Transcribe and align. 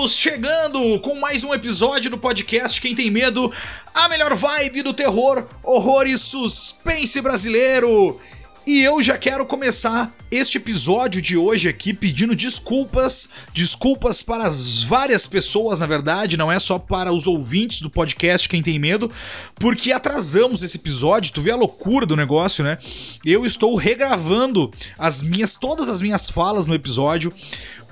Estamos 0.00 0.16
chegando 0.16 0.98
com 1.00 1.20
mais 1.20 1.44
um 1.44 1.52
episódio 1.52 2.10
do 2.10 2.16
podcast 2.16 2.80
Quem 2.80 2.94
Tem 2.94 3.10
Medo, 3.10 3.52
a 3.94 4.08
melhor 4.08 4.34
vibe 4.34 4.80
do 4.80 4.94
terror, 4.94 5.46
horror 5.62 6.06
e 6.06 6.16
suspense 6.16 7.20
brasileiro. 7.20 8.18
E 8.66 8.82
eu 8.82 9.02
já 9.02 9.18
quero 9.18 9.44
começar 9.44 10.10
este 10.30 10.56
episódio 10.56 11.20
de 11.20 11.36
hoje 11.36 11.68
aqui 11.68 11.92
pedindo 11.92 12.36
desculpas, 12.36 13.28
desculpas 13.52 14.22
para 14.22 14.44
as 14.44 14.82
várias 14.82 15.26
pessoas, 15.26 15.80
na 15.80 15.86
verdade, 15.86 16.36
não 16.36 16.52
é 16.52 16.58
só 16.58 16.78
para 16.78 17.12
os 17.12 17.26
ouvintes 17.26 17.82
do 17.82 17.90
podcast 17.90 18.48
Quem 18.48 18.62
Tem 18.62 18.78
Medo, 18.78 19.10
porque 19.56 19.92
atrasamos 19.92 20.62
esse 20.62 20.76
episódio, 20.76 21.32
tu 21.32 21.40
vê 21.40 21.50
a 21.50 21.56
loucura 21.56 22.06
do 22.06 22.14
negócio, 22.14 22.62
né? 22.62 22.78
Eu 23.24 23.44
estou 23.44 23.74
regravando 23.74 24.70
as 24.98 25.20
minhas 25.20 25.54
todas 25.54 25.88
as 25.88 26.00
minhas 26.00 26.30
falas 26.30 26.64
no 26.64 26.74
episódio, 26.74 27.32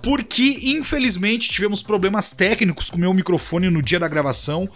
porque 0.03 0.61
infelizmente 0.63 1.49
tivemos 1.49 1.83
problemas 1.83 2.33
técnicos 2.33 2.91
com 2.91 2.97
o 2.97 3.01
meu 3.01 3.15
microfone 3.15 3.71
no 3.71 3.83
dia 3.83 3.99
da 3.99 4.09
gravação. 4.09 4.69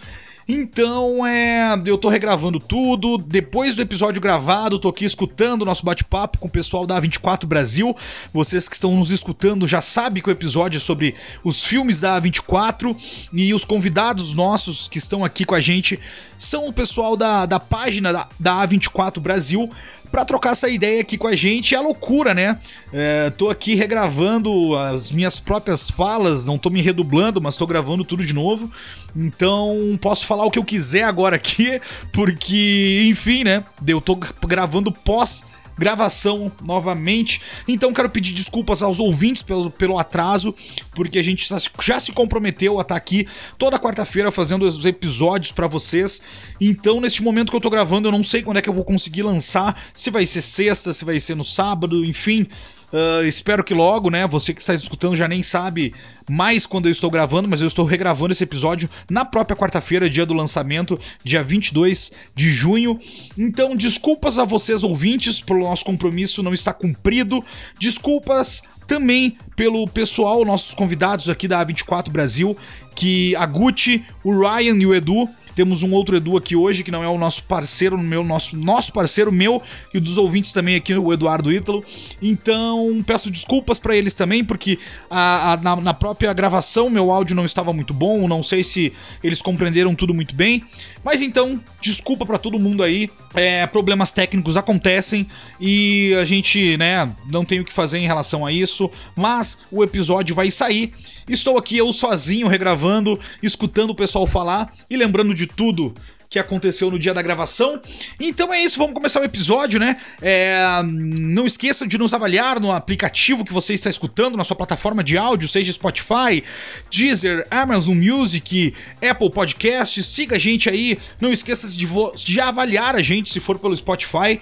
Então, 0.47 1.25
é, 1.25 1.81
eu 1.85 1.97
tô 1.97 2.09
regravando 2.09 2.59
tudo. 2.59 3.17
Depois 3.17 3.75
do 3.75 3.81
episódio 3.81 4.21
gravado, 4.21 4.77
tô 4.77 4.89
aqui 4.89 5.05
escutando 5.05 5.61
o 5.61 5.65
nosso 5.65 5.85
bate-papo 5.85 6.37
com 6.37 6.47
o 6.47 6.51
pessoal 6.51 6.85
da 6.85 7.01
A24 7.01 7.45
Brasil. 7.45 7.95
Vocês 8.33 8.67
que 8.67 8.75
estão 8.75 8.95
nos 8.95 9.11
escutando 9.11 9.65
já 9.65 9.81
sabem 9.81 10.21
que 10.21 10.29
o 10.29 10.31
episódio 10.31 10.77
é 10.77 10.81
sobre 10.81 11.15
os 11.43 11.63
filmes 11.63 12.01
da 12.01 12.19
A24 12.19 12.95
e 13.31 13.53
os 13.53 13.63
convidados 13.63 14.33
nossos 14.33 14.87
que 14.87 14.97
estão 14.97 15.23
aqui 15.23 15.45
com 15.45 15.55
a 15.55 15.61
gente 15.61 15.99
são 16.43 16.67
o 16.67 16.73
pessoal 16.73 17.15
da, 17.15 17.45
da 17.45 17.59
página 17.59 18.11
da, 18.11 18.27
da 18.39 18.67
A24 18.67 19.19
Brasil 19.19 19.69
para 20.13 20.23
trocar 20.23 20.51
essa 20.51 20.69
ideia 20.69 21.01
aqui 21.01 21.17
com 21.17 21.25
a 21.25 21.35
gente. 21.35 21.73
É 21.73 21.79
loucura, 21.79 22.35
né? 22.35 22.59
É, 22.91 23.31
tô 23.31 23.49
aqui 23.49 23.73
regravando 23.73 24.77
as 24.77 25.11
minhas 25.11 25.39
próprias 25.39 25.89
falas, 25.89 26.45
não 26.45 26.55
tô 26.55 26.69
me 26.69 26.83
redublando, 26.83 27.41
mas 27.41 27.57
tô 27.57 27.65
gravando 27.65 28.05
tudo 28.05 28.23
de 28.23 28.31
novo. 28.31 28.71
Então 29.15 29.97
posso 29.99 30.27
falar 30.27 30.45
o 30.45 30.51
que 30.51 30.59
eu 30.59 30.63
quiser 30.63 31.03
agora 31.03 31.35
aqui, 31.35 31.81
porque, 32.13 33.07
enfim, 33.09 33.43
né? 33.43 33.63
Eu 33.87 33.99
tô 33.99 34.15
gravando 34.45 34.91
pós 34.91 35.45
gravação 35.77 36.51
novamente. 36.63 37.41
Então 37.67 37.93
quero 37.93 38.09
pedir 38.09 38.33
desculpas 38.33 38.81
aos 38.81 38.99
ouvintes 38.99 39.41
pelo, 39.41 39.69
pelo 39.71 39.99
atraso, 39.99 40.53
porque 40.93 41.19
a 41.19 41.23
gente 41.23 41.47
já 41.81 41.99
se 41.99 42.11
comprometeu 42.11 42.79
a 42.79 42.81
estar 42.81 42.95
tá 42.95 42.97
aqui 42.97 43.27
toda 43.57 43.79
quarta-feira 43.79 44.31
fazendo 44.31 44.63
os 44.63 44.85
episódios 44.85 45.51
para 45.51 45.67
vocês. 45.67 46.21
Então, 46.59 47.01
neste 47.01 47.21
momento 47.23 47.49
que 47.49 47.55
eu 47.55 47.61
tô 47.61 47.69
gravando, 47.69 48.07
eu 48.07 48.11
não 48.11 48.23
sei 48.23 48.41
quando 48.41 48.57
é 48.57 48.61
que 48.61 48.69
eu 48.69 48.73
vou 48.73 48.85
conseguir 48.85 49.23
lançar, 49.23 49.81
se 49.93 50.09
vai 50.09 50.25
ser 50.25 50.41
sexta, 50.41 50.93
se 50.93 51.05
vai 51.05 51.19
ser 51.19 51.35
no 51.35 51.43
sábado, 51.43 52.03
enfim. 52.05 52.47
Uh, 52.93 53.25
espero 53.25 53.63
que 53.63 53.73
logo, 53.73 54.11
né? 54.11 54.27
Você 54.27 54.53
que 54.53 54.61
está 54.61 54.71
escutando 54.71 55.15
já 55.15 55.27
nem 55.27 55.41
sabe 55.41 55.95
mais 56.29 56.63
quando 56.63 56.85
eu 56.85 56.91
estou 56.91 57.09
gravando, 57.09 57.49
mas 57.49 57.59
eu 57.59 57.67
estou 57.67 57.85
regravando 57.85 58.33
esse 58.33 58.43
episódio 58.43 58.87
na 59.09 59.25
própria 59.25 59.57
quarta-feira, 59.57 60.07
dia 60.07 60.27
do 60.27 60.33
lançamento, 60.33 60.99
dia 61.23 61.41
22 61.41 62.11
de 62.35 62.51
junho. 62.51 62.99
Então, 63.35 63.75
desculpas 63.75 64.37
a 64.37 64.45
vocês 64.45 64.83
ouvintes 64.83 65.41
pelo 65.41 65.61
nosso 65.61 65.83
compromisso 65.83 66.43
não 66.43 66.53
estar 66.53 66.73
cumprido. 66.73 67.43
Desculpas 67.79 68.61
também 68.85 69.37
pelo 69.55 69.87
pessoal, 69.87 70.45
nossos 70.45 70.75
convidados 70.75 71.29
aqui 71.29 71.47
da 71.47 71.65
A24 71.65 72.11
Brasil, 72.11 72.55
que 72.95 73.35
a 73.37 73.45
Gucci, 73.47 74.05
o 74.23 74.39
Ryan 74.39 74.75
e 74.75 74.85
o 74.85 74.93
Edu 74.93 75.27
temos 75.55 75.83
um 75.83 75.91
outro 75.91 76.15
Edu 76.15 76.37
aqui 76.37 76.55
hoje, 76.55 76.83
que 76.83 76.91
não 76.91 77.03
é 77.03 77.07
o 77.07 77.17
nosso 77.17 77.43
parceiro, 77.43 77.97
meu, 77.97 78.23
nosso, 78.23 78.57
nosso 78.57 78.91
parceiro, 78.91 79.31
meu 79.31 79.61
e 79.93 79.99
dos 79.99 80.17
ouvintes 80.17 80.51
também 80.51 80.75
aqui, 80.75 80.93
o 80.93 81.13
Eduardo 81.13 81.51
Ítalo. 81.51 81.83
Então, 82.21 83.03
peço 83.05 83.29
desculpas 83.29 83.79
para 83.79 83.95
eles 83.95 84.15
também, 84.15 84.43
porque 84.43 84.79
a, 85.09 85.53
a, 85.53 85.57
na, 85.57 85.75
na, 85.75 85.93
própria 85.93 86.33
gravação 86.33 86.89
meu 86.89 87.11
áudio 87.11 87.35
não 87.35 87.45
estava 87.45 87.71
muito 87.73 87.93
bom, 87.93 88.27
não 88.27 88.43
sei 88.43 88.63
se 88.63 88.93
eles 89.23 89.41
compreenderam 89.41 89.95
tudo 89.95 90.13
muito 90.13 90.35
bem. 90.35 90.63
Mas 91.03 91.21
então, 91.21 91.61
desculpa 91.81 92.25
para 92.25 92.37
todo 92.37 92.59
mundo 92.59 92.81
aí. 92.81 93.09
É, 93.35 93.65
problemas 93.67 94.11
técnicos 94.11 94.55
acontecem 94.55 95.27
e 95.59 96.13
a 96.19 96.25
gente, 96.25 96.77
né, 96.77 97.11
não 97.29 97.43
tem 97.43 97.59
o 97.59 97.65
que 97.65 97.73
fazer 97.73 97.97
em 97.97 98.05
relação 98.05 98.45
a 98.45 98.51
isso, 98.51 98.89
mas 99.15 99.59
o 99.71 99.83
episódio 99.83 100.35
vai 100.35 100.51
sair. 100.51 100.93
Estou 101.27 101.57
aqui 101.57 101.77
eu 101.77 101.91
sozinho 101.93 102.47
regravando, 102.47 103.19
escutando 103.41 103.91
o 103.91 103.95
pessoal 103.95 104.27
falar 104.27 104.71
e 104.89 104.97
lembrando 104.97 105.33
de 105.33 105.42
tudo 105.47 105.93
que 106.33 106.39
aconteceu 106.39 106.89
no 106.89 106.97
dia 106.97 107.13
da 107.13 107.21
gravação. 107.21 107.79
Então 108.19 108.51
é 108.51 108.59
isso, 108.59 108.79
vamos 108.79 108.95
começar 108.95 109.21
o 109.21 109.23
episódio, 109.23 109.79
né? 109.79 109.97
É, 110.19 110.81
não 110.83 111.45
esqueça 111.45 111.85
de 111.85 111.95
nos 111.95 112.11
avaliar 112.11 112.59
no 112.59 112.71
aplicativo 112.71 113.45
que 113.45 113.53
você 113.53 113.75
está 113.75 113.87
escutando, 113.87 114.35
na 114.35 114.43
sua 114.43 114.55
plataforma 114.55 115.03
de 115.03 115.15
áudio, 115.15 115.47
seja 115.47 115.71
Spotify, 115.71 116.43
Deezer, 116.89 117.45
Amazon 117.51 117.95
Music, 117.95 118.73
Apple 119.07 119.29
Podcasts. 119.29 120.07
Siga 120.07 120.37
a 120.37 120.39
gente 120.39 120.67
aí, 120.67 120.97
não 121.21 121.31
esqueça 121.31 121.67
de, 121.67 121.87
de 122.25 122.41
avaliar 122.41 122.95
a 122.95 123.01
gente 123.03 123.29
se 123.29 123.39
for 123.39 123.59
pelo 123.59 123.75
Spotify. 123.75 124.41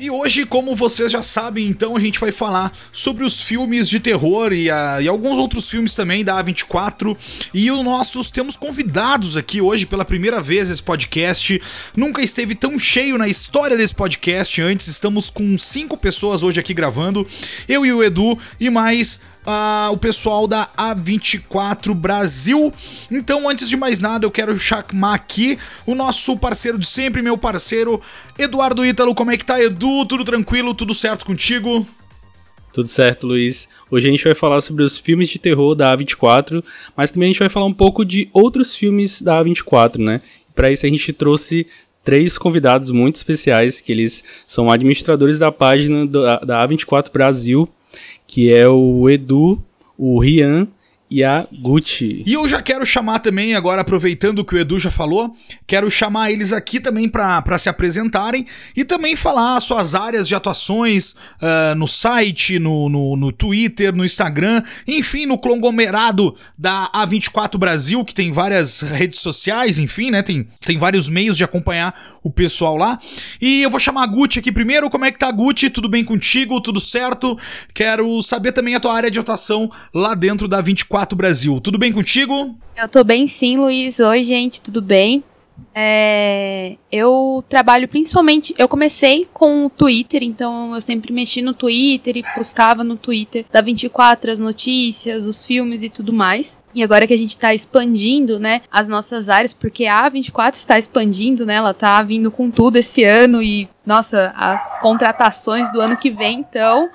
E 0.00 0.12
hoje, 0.12 0.46
como 0.46 0.76
vocês 0.76 1.10
já 1.10 1.24
sabem, 1.24 1.66
então 1.66 1.96
a 1.96 1.98
gente 1.98 2.20
vai 2.20 2.30
falar 2.30 2.70
sobre 2.92 3.24
os 3.24 3.42
filmes 3.42 3.88
de 3.88 3.98
terror 3.98 4.52
e, 4.52 4.70
a, 4.70 5.02
e 5.02 5.08
alguns 5.08 5.36
outros 5.38 5.68
filmes 5.68 5.92
também 5.92 6.24
da 6.24 6.40
A24. 6.40 7.16
E 7.52 7.68
os 7.68 7.82
nossos 7.82 8.30
temos 8.30 8.56
convidados 8.56 9.36
aqui 9.36 9.60
hoje 9.60 9.86
pela 9.86 10.04
primeira 10.04 10.40
vez 10.40 10.70
esse 10.70 10.80
podcast. 10.80 11.60
Nunca 11.96 12.22
esteve 12.22 12.54
tão 12.54 12.78
cheio 12.78 13.18
na 13.18 13.26
história 13.26 13.76
desse 13.76 13.92
podcast 13.92 14.62
antes. 14.62 14.86
Estamos 14.86 15.30
com 15.30 15.58
cinco 15.58 15.96
pessoas 15.96 16.44
hoje 16.44 16.60
aqui 16.60 16.72
gravando. 16.72 17.26
Eu 17.68 17.84
e 17.84 17.92
o 17.92 18.00
Edu 18.00 18.38
e 18.60 18.70
mais 18.70 19.20
o 19.90 19.96
pessoal 19.96 20.46
da 20.46 20.68
A24 20.76 21.94
Brasil. 21.94 22.72
Então, 23.10 23.48
antes 23.48 23.68
de 23.68 23.76
mais 23.76 24.00
nada, 24.00 24.26
eu 24.26 24.30
quero 24.30 24.58
chamar 24.58 25.14
aqui 25.14 25.58
o 25.86 25.94
nosso 25.94 26.36
parceiro 26.36 26.78
de 26.78 26.86
sempre, 26.86 27.22
meu 27.22 27.38
parceiro 27.38 28.00
Eduardo 28.38 28.84
Ítalo. 28.84 29.14
Como 29.14 29.30
é 29.30 29.36
que 29.36 29.44
tá, 29.44 29.60
Edu? 29.60 30.04
Tudo 30.06 30.24
tranquilo? 30.24 30.74
Tudo 30.74 30.92
certo 30.92 31.24
contigo? 31.24 31.86
Tudo 32.72 32.88
certo, 32.88 33.26
Luiz. 33.26 33.66
Hoje 33.90 34.06
a 34.06 34.10
gente 34.10 34.24
vai 34.24 34.34
falar 34.34 34.60
sobre 34.60 34.84
os 34.84 34.98
filmes 34.98 35.28
de 35.28 35.38
terror 35.38 35.74
da 35.74 35.96
A24, 35.96 36.62
mas 36.96 37.10
também 37.10 37.28
a 37.28 37.32
gente 37.32 37.40
vai 37.40 37.48
falar 37.48 37.66
um 37.66 37.72
pouco 37.72 38.04
de 38.04 38.28
outros 38.32 38.76
filmes 38.76 39.22
da 39.22 39.42
A24, 39.42 39.98
né? 39.98 40.20
Para 40.54 40.70
isso 40.70 40.84
a 40.84 40.88
gente 40.88 41.12
trouxe 41.12 41.66
três 42.04 42.38
convidados 42.38 42.90
muito 42.90 43.16
especiais, 43.16 43.80
que 43.80 43.90
eles 43.90 44.22
são 44.46 44.70
administradores 44.70 45.38
da 45.38 45.50
página 45.50 46.06
da 46.06 46.66
A24 46.66 47.10
Brasil, 47.10 47.68
que 48.28 48.52
é 48.52 48.68
o 48.68 49.08
Edu, 49.08 49.58
o 49.96 50.20
Rian 50.20 50.68
e 51.10 51.24
a 51.24 51.46
Gucci. 51.52 52.22
E 52.26 52.32
eu 52.34 52.46
já 52.48 52.60
quero 52.60 52.84
chamar 52.84 53.20
também, 53.20 53.54
agora 53.54 53.80
aproveitando 53.80 54.44
que 54.44 54.54
o 54.54 54.58
Edu 54.58 54.78
já 54.78 54.90
falou, 54.90 55.34
quero 55.66 55.90
chamar 55.90 56.30
eles 56.30 56.52
aqui 56.52 56.80
também 56.80 57.08
para 57.08 57.58
se 57.58 57.68
apresentarem 57.68 58.46
e 58.76 58.84
também 58.84 59.16
falar 59.16 59.58
suas 59.60 59.94
áreas 59.94 60.28
de 60.28 60.34
atuações 60.34 61.12
uh, 61.12 61.74
no 61.76 61.88
site, 61.88 62.58
no, 62.58 62.88
no, 62.88 63.16
no, 63.16 63.32
Twitter, 63.32 63.94
no 63.94 64.04
Instagram, 64.04 64.62
enfim, 64.86 65.24
no 65.24 65.38
conglomerado 65.38 66.34
da 66.56 66.90
A24 66.94 67.56
Brasil, 67.56 68.04
que 68.04 68.14
tem 68.14 68.30
várias 68.30 68.80
redes 68.80 69.20
sociais, 69.20 69.78
enfim, 69.78 70.10
né? 70.10 70.22
Tem, 70.22 70.46
tem 70.60 70.78
vários 70.78 71.08
meios 71.08 71.36
de 71.36 71.44
acompanhar 71.44 72.18
o 72.22 72.30
pessoal 72.30 72.76
lá. 72.76 72.98
E 73.40 73.62
eu 73.62 73.70
vou 73.70 73.80
chamar 73.80 74.02
a 74.02 74.06
Gucci 74.06 74.40
aqui 74.40 74.52
primeiro. 74.52 74.90
Como 74.90 75.04
é 75.04 75.10
que 75.10 75.18
tá, 75.18 75.30
Gucci? 75.30 75.70
Tudo 75.70 75.88
bem 75.88 76.04
contigo? 76.04 76.60
Tudo 76.60 76.80
certo? 76.80 77.38
Quero 77.72 78.20
saber 78.22 78.52
também 78.52 78.74
a 78.74 78.80
tua 78.80 78.94
área 78.94 79.10
de 79.10 79.18
atuação 79.18 79.70
lá 79.94 80.14
dentro 80.14 80.46
da 80.46 80.60
24 80.60 80.97
4 80.98 81.16
Brasil. 81.16 81.60
Tudo 81.60 81.78
bem 81.78 81.92
contigo? 81.92 82.56
Eu 82.76 82.88
tô 82.88 83.04
bem 83.04 83.28
sim, 83.28 83.56
Luiz. 83.56 84.00
Oi, 84.00 84.24
gente, 84.24 84.60
tudo 84.60 84.82
bem? 84.82 85.22
É, 85.72 86.76
eu 86.90 87.44
trabalho 87.48 87.86
principalmente. 87.86 88.52
Eu 88.58 88.68
comecei 88.68 89.28
com 89.32 89.66
o 89.66 89.70
Twitter, 89.70 90.24
então 90.24 90.74
eu 90.74 90.80
sempre 90.80 91.12
mexi 91.12 91.40
no 91.40 91.54
Twitter 91.54 92.16
e 92.16 92.24
postava 92.34 92.82
no 92.82 92.96
Twitter 92.96 93.44
da 93.52 93.60
24 93.60 94.32
as 94.32 94.40
notícias, 94.40 95.24
os 95.24 95.46
filmes 95.46 95.84
e 95.84 95.88
tudo 95.88 96.12
mais. 96.12 96.60
E 96.74 96.82
agora 96.82 97.06
que 97.06 97.14
a 97.14 97.18
gente 97.18 97.30
está 97.30 97.54
expandindo, 97.54 98.40
né, 98.40 98.62
as 98.68 98.88
nossas 98.88 99.28
áreas, 99.28 99.54
porque 99.54 99.86
a 99.86 100.08
24 100.08 100.58
está 100.58 100.80
expandindo, 100.80 101.46
né, 101.46 101.54
ela 101.54 101.72
tá 101.72 102.02
vindo 102.02 102.28
com 102.32 102.50
tudo 102.50 102.74
esse 102.74 103.04
ano 103.04 103.40
e, 103.40 103.68
nossa, 103.86 104.34
as 104.36 104.80
contratações 104.80 105.70
do 105.70 105.80
ano 105.80 105.96
que 105.96 106.10
vem, 106.10 106.40
então, 106.40 106.90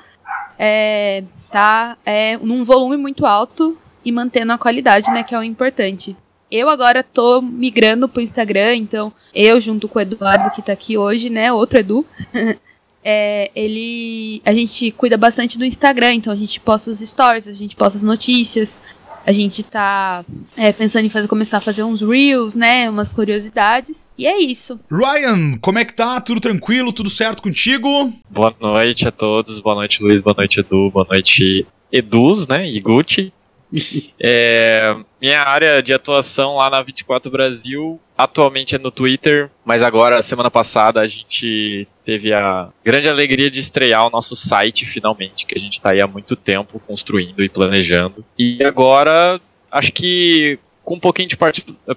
é, 0.60 1.24
tá 1.50 1.95
é, 2.06 2.38
num 2.38 2.66
volume 2.66 2.98
muito 2.98 3.25
alto 3.25 3.78
e 4.04 4.12
mantendo 4.12 4.52
a 4.54 4.58
qualidade, 4.58 5.10
né, 5.12 5.24
que 5.24 5.34
é 5.34 5.40
o 5.40 5.44
importante. 5.44 6.16
Eu 6.52 6.70
agora 6.70 7.04
tô 7.04 7.42
migrando 7.42 8.08
pro 8.08 8.22
Instagram, 8.22 8.76
então 8.76 9.12
eu 9.34 9.60
junto 9.60 9.88
com 9.88 9.98
o 9.98 10.02
Eduardo 10.02 10.52
que 10.52 10.62
tá 10.62 10.74
aqui 10.74 10.98
hoje, 10.98 11.30
né, 11.30 11.52
outro 11.52 11.80
Edu, 11.80 12.06
é, 13.04 13.50
ele, 13.56 14.42
a 14.46 14.54
gente 14.54 14.92
cuida 14.92 15.18
bastante 15.18 15.58
do 15.58 15.66
Instagram, 15.66 16.14
então 16.14 16.32
a 16.32 16.36
gente 16.36 16.60
posta 16.60 16.92
os 16.92 17.00
stories, 17.00 17.48
a 17.48 17.54
gente 17.54 17.76
posta 17.76 17.98
as 17.98 18.04
notícias, 18.04 18.80
a 19.26 19.32
gente 19.32 19.64
tá 19.64 20.24
é, 20.56 20.72
pensando 20.74 21.06
em 21.06 21.10
fazer, 21.10 21.28
começar 21.28 21.58
a 21.58 21.62
fazer 21.62 21.84
uns 21.84 22.02
reels, 22.02 22.56
né? 22.56 22.90
Umas 22.90 23.14
curiosidades. 23.14 24.08
E 24.18 24.28
é 24.28 24.38
isso. 24.38 24.80
Ryan, 24.92 25.58
como 25.62 25.80
é 25.80 25.86
que 25.86 25.96
tá? 25.96 26.20
Tudo 26.20 26.42
tranquilo? 26.42 26.92
Tudo 26.92 27.10
certo 27.10 27.42
contigo? 27.42 28.12
Boa 28.30 28.54
noite 28.60 29.08
a 29.08 29.12
todos. 29.12 29.60
Boa 29.60 29.76
noite, 29.76 30.04
Luiz. 30.04 30.20
Boa 30.20 30.36
noite, 30.38 30.60
Edu. 30.60 30.92
Boa 30.92 31.08
noite, 31.10 31.66
Eduz, 31.92 32.48
né? 32.48 32.70
E 32.70 32.80
Gucci. 32.82 33.32
É, 34.25 34.96
minha 35.22 35.42
área 35.42 35.84
de 35.84 35.94
atuação 35.94 36.56
lá 36.56 36.70
na 36.70 36.81
24 36.81 37.30
Brasil 37.30 38.00
atualmente 38.18 38.75
é 38.75 38.80
no 38.80 38.90
Twitter, 38.92 39.50
mas 39.66 39.81
agora, 39.81 40.22
semana 40.22 40.50
passada, 40.50 41.02
a 41.02 41.08
gente 41.08 41.88
teve 42.06 42.31
a 42.31 42.70
grande 42.86 43.10
alegria 43.10 43.52
de 43.52 43.60
estrear 43.60 44.08
o 44.08 44.10
nosso 44.10 44.36
site 44.36 44.86
finalmente, 44.86 45.46
que 45.46 45.58
a 45.58 45.60
gente 45.60 45.74
está 45.74 45.92
aí 45.92 46.02
há 46.02 46.08
muito 46.08 46.36
tempo 46.36 46.80
construindo 46.80 47.44
e 47.44 47.50
planejando. 47.50 48.24
E 48.38 48.64
agora, 48.64 49.42
acho 49.70 49.92
que 49.92 50.58
com 50.84 50.96
um 50.96 51.00
pouquinho 51.00 51.28
de 51.28 51.38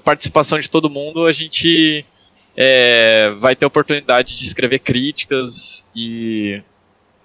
participação 0.02 0.58
de 0.58 0.70
todo 0.70 0.90
mundo, 0.90 1.26
a 1.26 1.32
gente 1.32 2.04
é, 2.56 3.30
vai 3.38 3.54
ter 3.54 3.66
oportunidade 3.66 4.38
de 4.38 4.44
escrever 4.44 4.78
críticas 4.78 5.84
e 5.94 6.62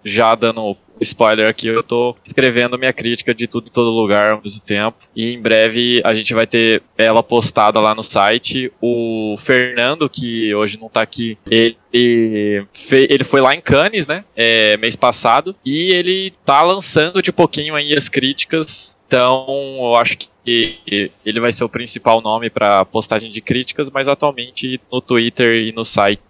já 0.03 0.35
dando 0.35 0.75
spoiler 1.01 1.47
aqui, 1.47 1.67
eu 1.67 1.83
tô 1.83 2.15
escrevendo 2.25 2.77
minha 2.77 2.93
crítica 2.93 3.33
de 3.33 3.47
tudo 3.47 3.67
em 3.67 3.71
todo 3.71 3.89
lugar 3.89 4.33
ao 4.33 4.41
mesmo 4.41 4.59
tempo. 4.59 4.97
E 5.15 5.33
em 5.33 5.41
breve 5.41 6.01
a 6.05 6.13
gente 6.13 6.33
vai 6.33 6.47
ter 6.47 6.81
ela 6.97 7.23
postada 7.23 7.79
lá 7.79 7.93
no 7.95 8.03
site. 8.03 8.71
O 8.81 9.35
Fernando, 9.37 10.09
que 10.09 10.53
hoje 10.53 10.79
não 10.79 10.89
tá 10.89 11.01
aqui, 11.01 11.37
ele, 11.49 11.77
ele 11.91 13.23
foi 13.23 13.41
lá 13.41 13.55
em 13.55 13.61
Cannes, 13.61 14.07
né? 14.07 14.23
É, 14.35 14.77
mês 14.77 14.95
passado. 14.95 15.55
E 15.65 15.91
ele 15.91 16.33
tá 16.45 16.61
lançando 16.61 17.21
de 17.21 17.31
pouquinho 17.31 17.75
aí 17.75 17.95
as 17.95 18.07
críticas. 18.07 18.97
Então, 19.07 19.45
eu 19.77 19.95
acho 19.95 20.17
que 20.17 20.79
ele 21.25 21.39
vai 21.41 21.51
ser 21.51 21.65
o 21.65 21.69
principal 21.69 22.21
nome 22.21 22.49
para 22.49 22.85
postagem 22.85 23.29
de 23.29 23.41
críticas, 23.41 23.89
mas 23.89 24.07
atualmente 24.07 24.79
no 24.89 25.01
Twitter 25.01 25.67
e 25.67 25.73
no 25.73 25.83
site, 25.83 26.21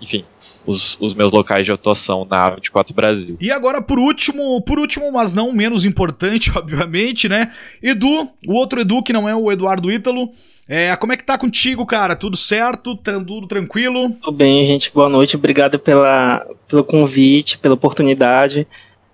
enfim, 0.00 0.24
os, 0.68 0.98
os 1.00 1.14
meus 1.14 1.32
locais 1.32 1.64
de 1.64 1.72
atuação 1.72 2.26
na 2.30 2.50
24 2.50 2.94
Brasil. 2.94 3.36
E 3.40 3.50
agora, 3.50 3.80
por 3.80 3.98
último, 3.98 4.60
por 4.60 4.78
último, 4.78 5.10
mas 5.10 5.34
não 5.34 5.50
menos 5.50 5.84
importante, 5.86 6.52
obviamente, 6.56 7.28
né? 7.28 7.52
Edu, 7.82 8.28
o 8.46 8.52
outro 8.52 8.80
Edu 8.80 9.02
que 9.02 9.12
não 9.12 9.26
é 9.26 9.34
o 9.34 9.50
Eduardo 9.50 9.90
Ítalo. 9.90 10.30
É, 10.68 10.94
como 10.96 11.14
é 11.14 11.16
que 11.16 11.24
tá 11.24 11.38
contigo, 11.38 11.86
cara? 11.86 12.14
Tudo 12.14 12.36
certo? 12.36 12.94
Tudo 12.94 13.46
tranquilo? 13.46 14.10
Tudo 14.10 14.36
bem, 14.36 14.66
gente. 14.66 14.92
Boa 14.92 15.08
noite. 15.08 15.34
Obrigado 15.34 15.78
pela, 15.78 16.46
pelo 16.68 16.84
convite, 16.84 17.56
pela 17.56 17.74
oportunidade. 17.74 18.68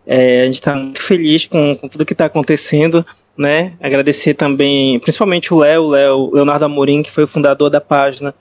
É, 0.05 0.43
a 0.43 0.45
gente 0.47 0.55
está 0.55 0.75
muito 0.75 1.01
feliz 1.01 1.47
com, 1.47 1.77
com 1.77 1.89
tudo 1.89 2.05
que 2.05 2.13
está 2.13 2.25
acontecendo 2.25 3.07
né? 3.37 3.73
Agradecer 3.81 4.35
também, 4.35 4.99
principalmente 5.01 5.53
o 5.53 5.59
Léo, 5.59 5.89
Léo, 5.89 6.31
Leonardo 6.33 6.65
Amorim, 6.65 7.03
que 7.03 7.11
foi 7.11 7.25
o 7.25 7.27
fundador 7.27 7.69
da 7.69 7.81
página, 7.81 8.33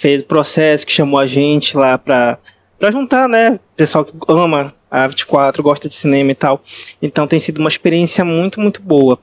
fez 0.00 0.22
o 0.22 0.24
processo, 0.24 0.86
que 0.86 0.92
chamou 0.92 1.20
a 1.20 1.26
gente 1.26 1.76
lá 1.76 1.98
para 1.98 2.38
para 2.78 2.90
juntar, 2.90 3.28
né, 3.28 3.60
pessoal 3.76 4.06
que 4.06 4.14
ama 4.26 4.74
a 4.90 5.06
24, 5.06 5.62
gosta 5.62 5.86
de 5.86 5.94
cinema 5.94 6.30
e 6.30 6.34
tal. 6.34 6.62
Então 7.02 7.26
tem 7.26 7.38
sido 7.38 7.58
uma 7.58 7.68
experiência 7.68 8.24
muito, 8.24 8.58
muito 8.58 8.80
boa. 8.80 9.18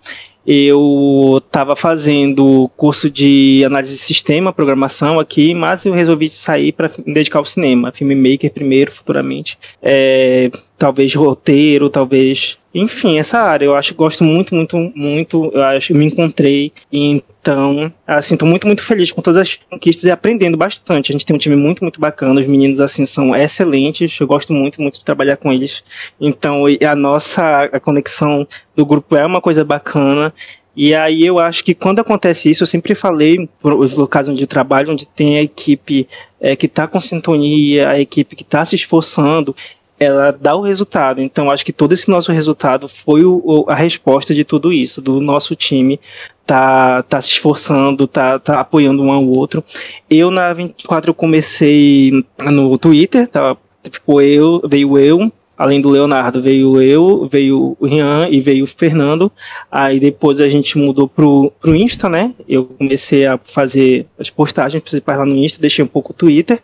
Eu 0.46 1.42
estava 1.44 1.76
fazendo 1.76 2.70
curso 2.78 3.10
de 3.10 3.64
análise 3.66 3.94
de 3.96 4.00
sistema, 4.00 4.54
programação 4.54 5.20
aqui, 5.20 5.56
mas 5.56 5.84
eu 5.86 5.92
resolvi 5.92 6.30
sair 6.30 6.72
para 6.72 6.92
dedicar 7.06 7.40
ao 7.40 7.46
cinema, 7.46 7.92
filmmaker 7.92 8.54
primeiro, 8.54 8.92
futuramente. 8.92 9.58
É, 9.82 10.52
talvez 10.78 11.14
roteiro, 11.16 11.90
talvez 11.90 12.58
enfim, 12.80 13.18
essa 13.18 13.40
área 13.40 13.66
eu 13.66 13.74
acho 13.74 13.92
que 13.92 13.98
gosto 13.98 14.24
muito, 14.24 14.54
muito, 14.54 14.78
muito. 14.96 15.52
Eu 15.52 15.64
acho 15.64 15.96
me 15.96 16.06
encontrei. 16.06 16.72
Então, 16.92 17.92
assim, 18.06 18.38
tô 18.38 18.46
muito, 18.46 18.68
muito 18.68 18.84
feliz 18.84 19.12
com 19.12 19.20
todas 19.20 19.42
as 19.42 19.56
conquistas 19.56 20.04
e 20.04 20.12
aprendendo 20.12 20.56
bastante. 20.56 21.12
A 21.12 21.14
gente 21.14 21.26
tem 21.26 21.36
um 21.36 21.40
time 21.40 21.56
muito, 21.56 21.84
muito 21.84 22.00
bacana. 22.00 22.40
Os 22.40 22.46
meninos, 22.46 22.80
assim, 22.80 23.04
são 23.04 23.36
excelentes. 23.36 24.20
Eu 24.20 24.28
gosto 24.28 24.54
muito, 24.54 24.80
muito 24.80 25.00
de 25.00 25.06
trabalhar 25.06 25.38
com 25.38 25.52
eles. 25.52 25.84
Então, 26.22 26.66
a 26.68 26.96
nossa 26.96 27.64
a 27.64 27.80
conexão 27.80 28.48
do 28.76 28.86
grupo 28.86 29.16
é 29.16 29.26
uma 29.26 29.42
coisa 29.42 29.66
bacana. 29.66 30.32
E 30.76 30.94
aí 30.94 31.26
eu 31.26 31.40
acho 31.40 31.64
que 31.64 31.74
quando 31.74 31.98
acontece 31.98 32.52
isso, 32.52 32.62
eu 32.62 32.68
sempre 32.68 32.94
falei, 32.94 33.50
os 33.64 33.94
locais 33.94 34.30
onde 34.30 34.44
eu 34.44 34.48
trabalho, 34.48 34.92
onde 34.92 35.08
tem 35.08 35.40
a 35.40 35.42
equipe 35.42 36.08
é, 36.40 36.56
que 36.56 36.68
está 36.68 36.88
com 36.88 37.00
sintonia, 37.00 37.90
a 37.90 38.00
equipe 38.00 38.36
que 38.36 38.44
está 38.44 38.64
se 38.64 38.76
esforçando, 38.76 39.56
ela 40.00 40.32
dá 40.32 40.56
o 40.56 40.62
resultado. 40.62 41.22
Então, 41.22 41.50
acho 41.50 41.66
que 41.66 41.74
todo 41.74 41.94
esse 41.94 42.10
nosso 42.10 42.32
resultado 42.32 42.88
foi 42.88 43.24
o, 43.24 43.66
a 43.68 43.76
resposta 43.76 44.34
de 44.34 44.44
tudo 44.44 44.72
isso, 44.72 45.02
do 45.02 45.20
nosso 45.20 45.56
time 45.56 46.00
tá, 46.46 47.04
tá 47.04 47.22
se 47.22 47.30
esforçando, 47.32 48.08
tá, 48.08 48.40
tá 48.40 48.60
apoiando 48.60 49.04
um 49.04 49.12
ao 49.12 49.26
outro. 49.28 49.64
Eu, 50.10 50.32
na 50.32 50.54
24, 50.54 51.10
eu 51.10 51.14
comecei 51.14 52.12
no 52.42 52.78
Twitter, 52.78 53.28
tá? 53.28 53.58
Tipo, 53.90 54.22
eu, 54.22 54.62
veio 54.66 54.98
eu, 54.98 55.32
além 55.58 55.82
do 55.82 55.90
Leonardo, 55.90 56.42
veio 56.42 56.80
eu, 56.82 57.28
veio 57.30 57.76
o 57.80 57.86
Rian 57.86 58.28
e 58.30 58.40
veio 58.40 58.66
o 58.66 58.68
Fernando. 58.68 59.32
Aí 59.72 60.00
depois 60.00 60.40
a 60.40 60.48
gente 60.48 60.78
mudou 60.78 61.08
pro, 61.08 61.52
pro 61.60 61.76
Insta, 61.76 62.08
né? 62.08 62.34
Eu 62.48 62.66
comecei 62.66 63.26
a 63.26 63.38
fazer 63.38 64.06
as 64.20 64.30
postagens 64.30 64.82
principais 64.82 65.18
lá 65.18 65.26
no 65.26 65.36
Insta, 65.36 65.60
deixei 65.60 65.84
um 65.84 65.88
pouco 65.88 66.12
o 66.12 66.16
Twitter. 66.16 66.62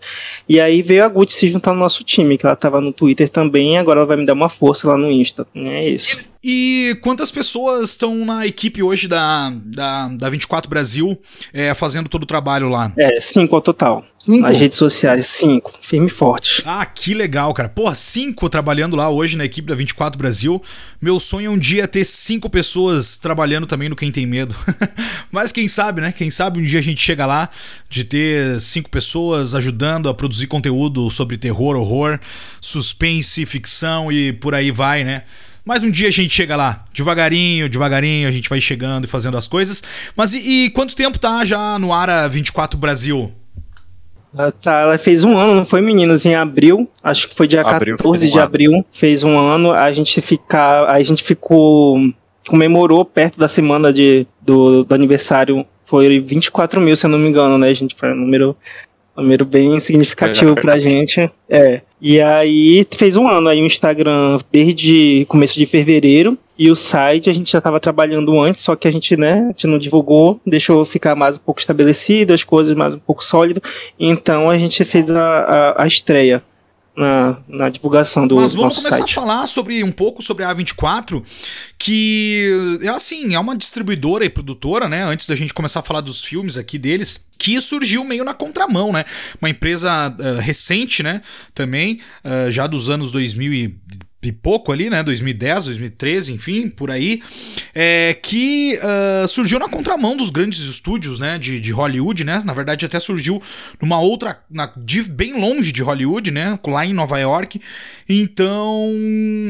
E 0.48 0.62
aí 0.62 0.82
veio 0.82 1.04
a 1.04 1.08
Gucci 1.08 1.36
se 1.36 1.50
juntar 1.50 1.74
no 1.74 1.80
nosso 1.80 2.04
time, 2.04 2.38
que 2.38 2.46
ela 2.46 2.56
tava 2.56 2.80
no 2.80 2.94
Twitter 2.94 3.28
também, 3.30 3.78
agora 3.78 4.00
ela 4.00 4.08
vai 4.08 4.18
me 4.18 4.26
dar 4.26 4.34
uma 4.34 4.50
força 4.50 4.88
lá 4.88 4.98
no 4.98 5.10
Insta. 5.10 5.48
É 5.56 5.90
isso. 5.90 6.33
E 6.44 6.98
quantas 7.02 7.32
pessoas 7.32 7.92
estão 7.92 8.26
na 8.26 8.46
equipe 8.46 8.84
hoje 8.84 9.08
da, 9.08 9.50
da, 9.64 10.10
da 10.10 10.30
24 10.30 10.70
Brasil 10.70 11.18
é, 11.54 11.74
fazendo 11.74 12.10
todo 12.10 12.24
o 12.24 12.26
trabalho 12.26 12.68
lá? 12.68 12.92
É, 12.98 13.22
cinco 13.22 13.56
ao 13.56 13.62
total. 13.62 14.06
Cinco? 14.20 14.42
Nas 14.42 14.58
redes 14.58 14.78
sociais, 14.78 15.28
cinco. 15.28 15.74
Firme 15.82 16.08
e 16.08 16.10
forte. 16.10 16.62
Ah, 16.66 16.86
que 16.86 17.14
legal, 17.14 17.54
cara. 17.54 17.70
Porra, 17.70 17.96
cinco 17.96 18.50
trabalhando 18.50 18.96
lá 18.98 19.10
hoje 19.10 19.38
na 19.38 19.46
equipe 19.46 19.70
da 19.70 19.76
24 19.76 20.18
Brasil. 20.18 20.62
Meu 21.02 21.18
sonho 21.18 21.48
é 21.48 21.50
um 21.50 21.58
dia 21.58 21.88
ter 21.88 22.04
cinco 22.04 22.50
pessoas 22.50 23.18
trabalhando 23.18 23.66
também 23.66 23.88
no 23.88 23.96
Quem 23.96 24.12
Tem 24.12 24.26
Medo. 24.26 24.54
Mas 25.32 25.54
quem 25.54 25.70
sabe, 25.70 26.02
né? 26.02 26.12
Quem 26.12 26.30
sabe 26.30 26.60
um 26.60 26.64
dia 26.64 26.80
a 26.80 26.84
gente 26.84 27.02
chega 27.02 27.26
lá 27.26 27.50
de 27.90 28.04
ter 28.04 28.60
cinco 28.60 28.90
pessoas 28.90 29.56
ajudando 29.56 30.10
a 30.10 30.14
produzir 30.14 30.48
conteúdo 30.48 31.10
sobre 31.10 31.38
terror, 31.38 31.78
horror, 31.78 32.20
suspense, 32.60 33.46
ficção 33.46 34.12
e 34.12 34.34
por 34.34 34.54
aí 34.54 34.72
vai, 34.72 35.06
né? 35.06 35.24
Mas 35.66 35.82
um 35.84 35.90
dia 35.90 36.10
a 36.10 36.12
gente 36.12 36.34
chega 36.34 36.56
lá, 36.56 36.84
devagarinho, 36.94 37.70
devagarinho, 37.70 38.28
a 38.28 38.32
gente 38.32 38.50
vai 38.50 38.60
chegando 38.60 39.06
e 39.06 39.08
fazendo 39.08 39.38
as 39.38 39.48
coisas. 39.48 39.82
Mas 40.16 40.34
e, 40.34 40.66
e 40.66 40.70
quanto 40.72 40.96
tempo 40.96 41.18
tá 41.18 41.46
já 41.46 41.80
no 41.80 41.94
Ara 41.94 42.28
24 42.28 42.78
Brasil? 42.78 43.32
Ela, 44.38 44.52
tá, 44.52 44.82
ela 44.82 44.98
fez 44.98 45.24
um 45.24 45.38
ano, 45.38 45.56
não 45.56 45.66
foi, 45.66 45.80
meninos? 45.80 46.26
Em 46.26 46.36
abril, 46.36 46.90
acho 47.04 47.28
que 47.28 47.36
foi 47.36 47.48
dia 47.48 47.62
abril, 47.62 47.98
14 47.98 48.32
de 48.32 48.40
abril, 48.40 48.86
fez 48.92 49.24
um 49.24 49.38
ano. 49.38 49.72
A 49.72 49.92
gente 49.94 50.20
ficar, 50.22 50.90
a 50.90 51.02
gente 51.04 51.24
ficou 51.24 52.00
comemorou 52.48 53.06
perto 53.06 53.40
da 53.40 53.48
semana 53.48 53.94
de, 53.94 54.28
do, 54.42 54.84
do 54.84 54.94
aniversário. 54.94 55.66
Foi 55.86 56.20
24 56.20 56.82
mil, 56.82 56.96
se 56.96 57.06
eu 57.06 57.10
não 57.10 57.20
me 57.20 57.30
engano, 57.30 57.58
né, 57.58 57.74
gente? 57.74 57.96
Foi 57.96 58.12
um 58.12 58.16
número 58.16 58.56
um 59.16 59.22
número 59.22 59.46
bem 59.46 59.80
significativo 59.80 60.56
pra 60.56 60.78
gente. 60.78 61.30
É. 61.50 61.82
E 62.02 62.20
aí 62.20 62.86
fez 62.92 63.16
um 63.16 63.28
ano 63.28 63.48
aí 63.48 63.62
o 63.62 63.66
Instagram 63.66 64.40
desde 64.52 65.26
começo 65.30 65.54
de 65.54 65.66
fevereiro. 65.66 66.38
E 66.58 66.70
o 66.70 66.76
site 66.76 67.30
a 67.30 67.34
gente 67.34 67.52
já 67.52 67.58
estava 67.58 67.80
trabalhando 67.80 68.40
antes, 68.40 68.62
só 68.62 68.76
que 68.76 68.88
a 68.88 68.92
gente, 68.92 69.18
né, 69.18 69.46
a 69.46 69.48
gente 69.48 69.66
não 69.66 69.80
divulgou, 69.80 70.40
deixou 70.46 70.86
ficar 70.86 71.16
mais 71.16 71.36
um 71.36 71.40
pouco 71.40 71.60
estabelecido, 71.60 72.32
as 72.32 72.44
coisas 72.44 72.76
mais 72.76 72.94
um 72.94 73.00
pouco 73.00 73.24
sólido. 73.24 73.62
Então 74.00 74.50
a 74.50 74.58
gente 74.58 74.84
fez 74.86 75.10
a, 75.10 75.24
a, 75.24 75.84
a 75.84 75.88
estreia 75.88 76.44
na, 76.96 77.42
na 77.48 77.70
divulgação 77.70 78.28
do 78.28 78.36
Mas 78.36 78.54
vamos 78.54 78.76
começar 78.76 78.98
site. 78.98 79.18
a 79.18 79.22
falar 79.22 79.48
sobre 79.48 79.84
um 79.84 79.92
pouco 79.92 80.22
sobre 80.22 80.44
a 80.44 80.54
A24, 80.54 81.24
que 81.78 82.80
é 82.82 82.88
assim, 82.90 83.34
é 83.34 83.40
uma 83.40 83.58
distribuidora 83.58 84.24
e 84.24 84.30
produtora, 84.30 84.88
né? 84.88 85.04
Antes 85.04 85.26
da 85.26 85.36
gente 85.36 85.54
começar 85.54 85.80
a 85.80 85.84
falar 85.84 86.02
dos 86.02 86.24
filmes 86.24 86.56
aqui 86.56 86.78
deles, 86.78 87.26
que 87.38 87.60
surgiu 87.60 88.04
meio 88.04 88.24
na 88.24 88.34
contramão, 88.34 88.92
né? 88.92 89.06
Uma 89.42 89.50
empresa 89.50 90.10
uh, 90.10 90.40
recente, 90.40 91.02
né? 91.02 91.22
Também, 91.54 92.00
uh, 92.24 92.52
já 92.52 92.68
dos 92.68 92.90
anos 92.90 93.12
2000 93.12 93.54
e 93.54 93.80
pouco 94.32 94.72
ali, 94.72 94.90
né? 94.90 95.04
2010, 95.04 95.66
2013, 95.66 96.34
enfim, 96.34 96.70
por 96.70 96.90
aí, 96.90 97.22
é, 97.74 98.14
que 98.14 98.78
uh, 98.78 99.28
surgiu 99.28 99.60
na 99.60 99.68
contramão 99.68 100.16
dos 100.16 100.30
grandes 100.30 100.60
estúdios, 100.60 101.20
né? 101.20 101.38
De, 101.38 101.60
de 101.60 101.72
Hollywood, 101.72 102.24
né? 102.24 102.42
Na 102.46 102.54
verdade, 102.54 102.86
até 102.86 103.00
surgiu 103.00 103.42
numa 103.82 104.00
outra, 104.00 104.40
na, 104.50 104.72
de, 104.78 105.04
bem 105.04 105.40
longe 105.40 105.72
de 105.72 105.82
Hollywood, 105.82 106.32
né? 106.32 106.58
Lá 106.66 106.86
em 106.86 106.94
Nova 106.94 107.20
York. 107.20 107.60
Então, 108.08 108.90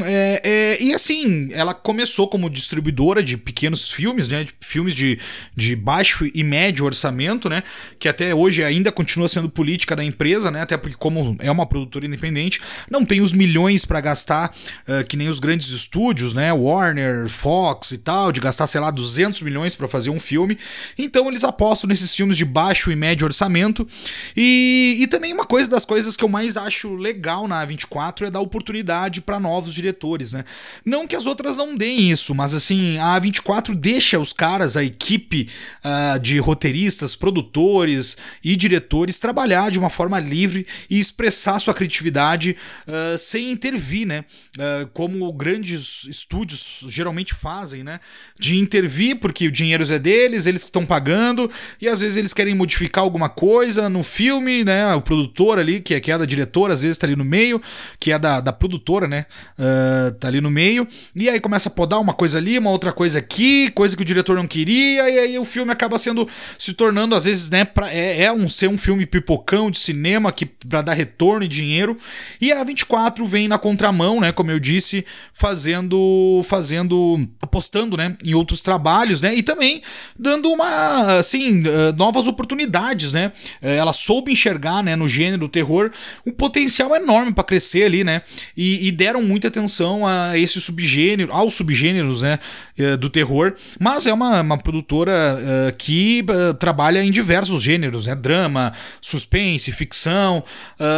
é, 0.06 0.42
é, 0.44 0.84
e 0.84 0.94
assim, 0.94 1.50
ela 1.54 1.74
começou 1.74 2.28
como 2.28 2.50
distribuidora 2.50 3.22
de 3.22 3.38
pequenos 3.38 3.92
filmes, 3.92 4.28
né? 4.28 4.44
De 4.44 4.54
filmes 4.62 4.96
de, 4.96 5.20
de 5.56 5.76
baixo 5.76 6.30
e 6.34 6.44
médio 6.44 6.86
orçamento, 6.86 7.50
né? 7.50 7.64
Que 8.00 8.08
até 8.08 8.34
hoje 8.34 8.64
ainda 8.64 8.92
continua 8.92 9.28
sendo 9.28 9.50
política 9.50 9.96
da 9.96 10.04
empresa, 10.04 10.50
né? 10.50 10.62
Até 10.62 10.78
porque 10.78 10.96
como 10.98 11.36
é 11.40 11.52
uma 11.52 11.66
produtora 11.66 12.06
independente, 12.06 12.62
não 12.90 13.06
tem 13.06 13.22
os 13.22 13.34
milhões 13.34 13.86
para 13.86 14.02
gastar 14.02 14.54
uh, 14.88 15.06
que 15.08 15.18
nem 15.18 15.30
os 15.30 15.40
grandes 15.40 15.70
estúdios, 15.70 16.34
né? 16.34 16.52
Warner, 16.52 17.30
Fox 17.30 17.92
e 17.92 17.98
tal, 17.98 18.32
de 18.32 18.40
gastar, 18.40 18.68
sei 18.68 18.82
lá, 18.82 18.92
200 18.92 19.42
milhões 19.42 19.76
para 19.76 19.88
fazer 19.88 20.10
um 20.10 20.20
filme. 20.20 20.58
Então 20.98 21.28
eles 21.28 21.44
apostam 21.44 21.88
nesses 21.88 22.14
filmes 22.14 22.38
de 22.38 22.46
baixo 22.46 22.92
e 22.92 22.96
médio 22.96 23.26
orçamento. 23.26 23.88
E, 24.36 24.98
e 25.00 25.08
também 25.08 25.34
uma 25.34 25.46
coisa 25.46 25.70
das 25.70 25.86
coisas 25.86 26.16
que 26.16 26.24
eu 26.24 26.30
mais 26.30 26.58
acho 26.58 26.96
legal 26.96 27.48
na 27.48 27.66
A24 27.66 28.28
é 28.28 28.32
dar 28.32 28.40
oportunidade 28.40 29.22
para 29.22 29.40
novos 29.40 29.74
diretores, 29.74 30.32
né? 30.32 30.44
Não 30.86 31.08
que 31.08 31.16
as 31.16 31.26
outras 31.26 31.58
não 31.58 31.76
deem 31.76 32.10
isso, 32.10 32.34
mas 32.34 32.54
assim, 32.54 32.98
a 32.98 33.20
A24 33.20 33.76
deixa 33.76 34.20
os 34.20 34.34
caras, 34.34 34.78
a 34.78 34.84
equipe 34.84 35.50
uh, 35.84 36.20
de 36.20 36.40
roteiristas, 36.40 37.16
produtores 37.16 38.18
e 38.44 38.56
diretores 38.56 39.20
trabalhar 39.20 39.72
de 39.72 39.80
uma 39.80 39.90
forma 39.90 40.20
livre 40.20 40.66
e 40.90 41.00
expressar 41.00 41.60
sua 41.60 41.74
criatividade 41.74 42.56
uh, 42.88 43.18
sem 43.18 43.52
intervir, 43.52 44.08
né? 44.08 44.26
Uh, 44.56 44.86
como 44.94 45.34
grandes 45.34 46.06
estúdios 46.06 46.86
geralmente 46.88 47.34
fazem, 47.34 47.84
né? 47.84 48.00
De 48.40 48.60
intervir 48.60 49.16
porque 49.16 49.48
o 49.48 49.52
dinheiro 49.52 49.84
é 49.92 49.98
deles, 49.98 50.46
eles 50.46 50.62
estão 50.62 50.86
pagando 50.86 51.50
e 51.82 51.88
às 51.88 52.02
vezes 52.02 52.18
eles 52.18 52.36
querem 52.36 52.54
modificar 52.54 53.04
alguma 53.04 53.30
coisa 53.30 53.90
no 53.90 54.04
filme, 54.04 54.64
né? 54.64 54.94
O 54.94 55.02
produtor 55.02 55.58
ali, 55.58 55.80
que 55.80 55.96
é, 55.96 56.00
que 56.00 56.12
é 56.12 56.18
da 56.20 56.26
diretora, 56.26 56.76
às 56.76 56.84
vezes 56.84 57.00
tá 57.00 57.08
ali 57.08 57.16
no 57.16 57.26
meio, 57.26 57.60
que 58.00 58.12
é 58.12 58.20
da, 58.20 58.40
da 58.40 58.54
produtora, 58.54 59.08
né? 59.08 59.26
Uh, 59.58 60.12
tá 60.20 60.28
ali 60.28 60.40
no 60.40 60.52
meio 60.52 60.88
e 61.16 61.28
aí 61.28 61.40
começa 61.40 61.70
a 61.70 61.72
podar 61.72 62.00
uma 62.00 62.14
coisa 62.14 62.38
ali, 62.38 62.60
uma 62.60 62.70
outra 62.70 62.92
coisa 62.92 63.18
aqui, 63.18 63.72
coisa 63.72 63.96
que 63.98 64.04
o 64.04 64.06
diretor 64.06 64.36
não 64.36 64.46
queria 64.46 65.10
e 65.10 65.18
aí 65.18 65.40
o 65.40 65.46
filme 65.46 65.72
acaba 65.72 65.98
sendo 65.98 66.28
se 66.60 66.74
tornando 66.74 67.16
às 67.16 67.26
vezes, 67.26 67.50
né? 67.50 67.66
Pra, 67.66 67.92
é, 67.92 68.22
é 68.26 68.32
um 68.32 68.48
ser 68.48 68.68
um 68.68 68.78
filme 68.78 69.08
pipocão 69.08 69.72
de 69.72 69.80
cinema 69.80 70.32
que 70.32 70.46
para 70.46 70.84
dar 70.84 70.94
retorno 70.94 71.44
e 71.44 71.48
dinheiro 71.48 71.98
e 72.40 72.52
a 72.52 72.64
24 72.64 73.26
vem 73.26 73.48
na 73.48 73.58
contramão, 73.58 74.22
né? 74.22 74.32
Como 74.44 74.52
eu 74.52 74.60
disse, 74.60 75.06
fazendo, 75.34 76.42
fazendo, 76.44 77.18
apostando, 77.42 77.96
né? 77.96 78.18
Em 78.22 78.34
outros 78.34 78.60
trabalhos, 78.60 79.22
né? 79.22 79.34
E 79.34 79.42
também 79.42 79.82
dando 80.20 80.52
uma, 80.52 81.18
assim, 81.18 81.64
eh, 81.66 81.94
novas 81.96 82.28
oportunidades, 82.28 83.14
né? 83.14 83.32
Eh, 83.62 83.78
ela 83.78 83.94
soube 83.94 84.34
enxergar, 84.34 84.84
né? 84.84 84.98
No 84.98 85.08
gênero 85.08 85.48
terror 85.48 85.92
um 86.28 86.32
potencial 86.34 86.94
enorme 86.94 87.32
para 87.32 87.46
crescer 87.46 87.86
ali, 87.86 88.04
né? 88.04 88.22
E, 88.58 88.86
e, 88.86 88.92
deram 88.92 89.22
muita 89.22 89.48
atenção 89.48 90.06
a 90.06 90.38
esse 90.38 90.60
subgênero, 90.60 91.32
aos 91.32 91.54
subgêneros, 91.54 92.22
né? 92.22 92.38
Eh, 92.78 92.98
do 92.98 93.10
terror. 93.10 93.54
Mas 93.80 94.08
é 94.08 94.14
uma, 94.14 94.42
uma 94.42 94.58
produtora 94.58 95.74
que 95.78 96.26
trabalha 96.60 97.02
em 97.02 97.12
diversos 97.12 97.64
gêneros, 97.64 98.08
né? 98.08 98.14
Drama, 98.14 98.74
suspense, 99.00 99.72
ficção, 99.72 100.44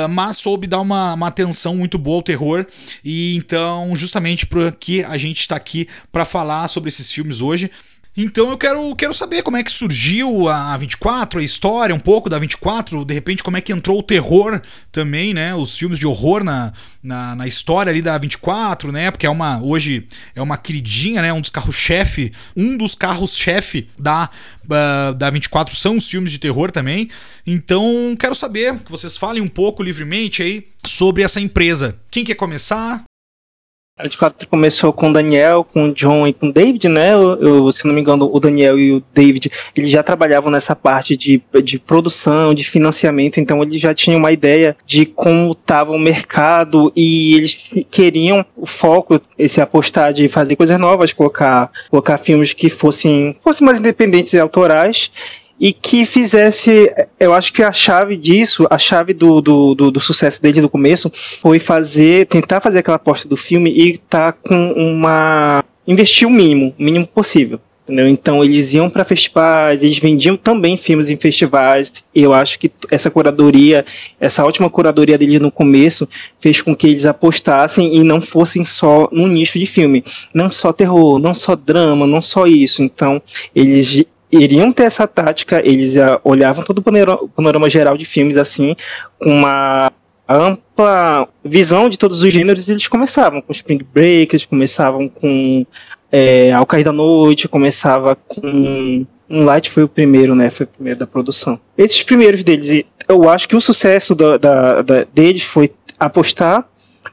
mas 0.09 0.37
soube 0.37 0.65
dar 0.65 0.81
uma, 0.81 1.13
uma 1.13 1.27
atenção 1.27 1.75
muito 1.75 1.99
boa 1.99 2.17
ao 2.17 2.23
terror. 2.23 2.65
E 3.03 3.34
então, 3.35 3.95
justamente 3.95 4.45
porque 4.45 5.05
a 5.07 5.17
gente 5.17 5.39
está 5.39 5.55
aqui 5.55 5.87
para 6.11 6.25
falar 6.25 6.67
sobre 6.67 6.89
esses 6.89 7.11
filmes 7.11 7.41
hoje. 7.41 7.69
Então 8.17 8.49
eu 8.49 8.57
quero, 8.57 8.95
quero 8.95 9.13
saber 9.13 9.43
como 9.43 9.57
é 9.57 9.63
que 9.63 9.71
surgiu 9.71 10.47
a 10.47 10.77
24, 10.77 11.41
a 11.41 11.43
história 11.43 11.93
um 11.93 11.99
pouco 11.99 12.29
da 12.29 12.39
24, 12.39 13.03
de 13.03 13.13
repente 13.13 13.43
como 13.43 13.57
é 13.57 13.61
que 13.61 13.73
entrou 13.73 13.99
o 13.99 14.03
terror 14.03 14.61
também, 14.89 15.33
né? 15.33 15.53
Os 15.53 15.77
filmes 15.77 15.99
de 15.99 16.07
horror 16.07 16.41
na, 16.41 16.71
na, 17.03 17.35
na 17.35 17.45
história 17.45 17.89
ali 17.89 18.01
da 18.01 18.17
24, 18.17 18.89
né? 18.89 19.11
Porque 19.11 19.25
é 19.25 19.29
uma, 19.29 19.61
hoje 19.61 20.07
é 20.33 20.41
uma 20.41 20.57
queridinha, 20.57 21.21
né? 21.21 21.33
Um 21.33 21.41
dos 21.41 21.49
carros-chefe, 21.49 22.31
um 22.55 22.77
dos 22.77 22.95
carros-chefe 22.95 23.89
da, 23.99 24.29
uh, 24.63 25.13
da 25.13 25.29
24 25.29 25.75
são 25.75 25.97
os 25.97 26.07
filmes 26.07 26.31
de 26.31 26.39
terror 26.39 26.71
também. 26.71 27.09
Então 27.45 28.15
quero 28.17 28.33
saber 28.33 28.77
que 28.79 28.91
vocês 28.91 29.17
falem 29.17 29.43
um 29.43 29.49
pouco 29.49 29.83
livremente 29.83 30.41
aí 30.41 30.65
sobre 30.85 31.21
essa 31.21 31.41
empresa. 31.41 31.99
Quem 32.09 32.23
quer 32.23 32.35
começar? 32.35 33.03
A 33.97 34.03
24 34.03 34.49
começou 34.49 34.91
com 34.91 35.09
o 35.09 35.13
Daniel, 35.13 35.63
com 35.63 35.85
o 35.85 35.93
John 35.93 36.27
e 36.27 36.33
com 36.33 36.49
o 36.49 36.51
David, 36.51 36.89
né? 36.89 37.13
Eu, 37.13 37.41
eu, 37.41 37.71
se 37.71 37.87
não 37.87 37.93
me 37.93 38.01
engano, 38.01 38.29
o 38.29 38.39
Daniel 38.41 38.77
e 38.77 38.91
o 38.91 39.03
David, 39.13 39.49
eles 39.73 39.89
já 39.89 40.03
trabalhavam 40.03 40.51
nessa 40.51 40.75
parte 40.75 41.15
de, 41.15 41.41
de 41.63 41.79
produção, 41.79 42.53
de 42.53 42.65
financiamento, 42.65 43.39
então 43.39 43.63
eles 43.63 43.79
já 43.79 43.93
tinham 43.93 44.19
uma 44.19 44.33
ideia 44.33 44.75
de 44.85 45.05
como 45.05 45.53
estava 45.53 45.93
o 45.93 45.97
mercado 45.97 46.91
e 46.93 47.35
eles 47.35 47.71
queriam 47.89 48.45
o 48.57 48.65
foco, 48.65 49.21
esse 49.37 49.61
apostar 49.61 50.11
de 50.11 50.27
fazer 50.27 50.57
coisas 50.57 50.77
novas, 50.77 51.13
colocar, 51.13 51.71
colocar 51.89 52.17
filmes 52.17 52.51
que 52.51 52.69
fossem, 52.69 53.37
fossem 53.41 53.65
mais 53.65 53.79
independentes 53.79 54.33
e 54.33 54.39
autorais 54.39 55.09
e 55.59 55.71
que 55.71 56.05
fizesse, 56.05 56.93
eu 57.19 57.33
acho 57.33 57.53
que 57.53 57.63
a 57.63 57.71
chave 57.71 58.17
disso, 58.17 58.67
a 58.69 58.77
chave 58.77 59.13
do, 59.13 59.41
do, 59.41 59.75
do, 59.75 59.91
do 59.91 60.00
sucesso 60.01 60.41
dele 60.41 60.62
no 60.62 60.69
começo 60.69 61.12
foi 61.41 61.59
fazer, 61.59 62.27
tentar 62.27 62.59
fazer 62.59 62.79
aquela 62.79 62.97
aposta 62.97 63.27
do 63.27 63.38
filme 63.38 63.71
e 63.71 63.97
tá 63.97 64.31
com 64.31 64.71
uma 64.74 65.63
investir 65.88 66.27
o 66.27 66.31
mínimo, 66.31 66.74
o 66.77 66.83
mínimo 66.83 67.07
possível. 67.07 67.59
Entendeu? 67.88 68.07
Então 68.07 68.43
eles 68.43 68.74
iam 68.74 68.89
para 68.89 69.05
festivais, 69.05 69.83
eles 69.83 70.00
vendiam 70.00 70.35
também 70.35 70.75
filmes 70.75 71.07
em 71.07 71.15
festivais. 71.15 72.03
E 72.15 72.24
eu 72.24 72.33
acho 72.33 72.57
que 72.57 72.71
essa 72.89 73.12
curadoria, 73.12 73.85
essa 74.19 74.43
ótima 74.43 74.67
curadoria 74.71 75.19
deles 75.19 75.39
no 75.39 75.51
começo, 75.51 76.09
fez 76.39 76.62
com 76.62 76.75
que 76.75 76.88
eles 76.88 77.05
apostassem 77.05 77.95
e 77.95 78.03
não 78.03 78.19
fossem 78.19 78.65
só 78.65 79.07
no 79.12 79.27
nicho 79.27 79.59
de 79.59 79.67
filme, 79.67 80.03
não 80.33 80.51
só 80.51 80.74
terror, 80.74 81.19
não 81.19 81.35
só 81.35 81.55
drama, 81.55 82.07
não 82.07 82.24
só 82.24 82.47
isso. 82.47 82.81
Então 82.81 83.21
eles 83.53 84.03
iriam 84.35 84.71
ter 84.71 84.83
essa 84.83 85.07
tática, 85.07 85.61
eles 85.63 85.95
uh, 85.95 86.19
olhavam 86.23 86.63
todo 86.63 86.79
o 86.79 87.29
panorama, 87.29 87.69
geral 87.69 87.97
de 87.97 88.05
filmes 88.05 88.37
assim, 88.37 88.75
com 89.19 89.29
uma 89.29 89.91
ampla 90.27 91.27
visão 91.43 91.87
de 91.87 91.97
todos 91.97 92.23
os 92.23 92.33
gêneros, 92.33 92.67
eles 92.67 92.87
começavam 92.87 93.41
com 93.41 93.51
Spring 93.51 93.85
Break, 93.93 94.35
eles 94.35 94.45
começavam 94.45 95.07
com 95.07 95.65
é, 96.11 96.51
Ao 96.51 96.65
Cair 96.65 96.83
da 96.83 96.91
Noite, 96.91 97.47
começava 97.47 98.15
com 98.15 99.05
Moonlight 99.29 99.69
foi 99.69 99.83
o 99.83 99.87
primeiro, 99.87 100.35
né? 100.35 100.49
Foi 100.49 100.65
o 100.65 100.69
primeiro 100.69 100.99
da 100.99 101.07
produção. 101.07 101.59
Esses 101.77 102.01
primeiros 102.03 102.43
deles, 102.43 102.85
eu 103.07 103.29
acho 103.29 103.47
que 103.47 103.55
o 103.55 103.61
sucesso 103.61 104.13
da, 104.15 104.37
da, 104.37 104.81
da 104.81 105.03
deles 105.13 105.43
foi 105.43 105.71
apostar 105.99 106.67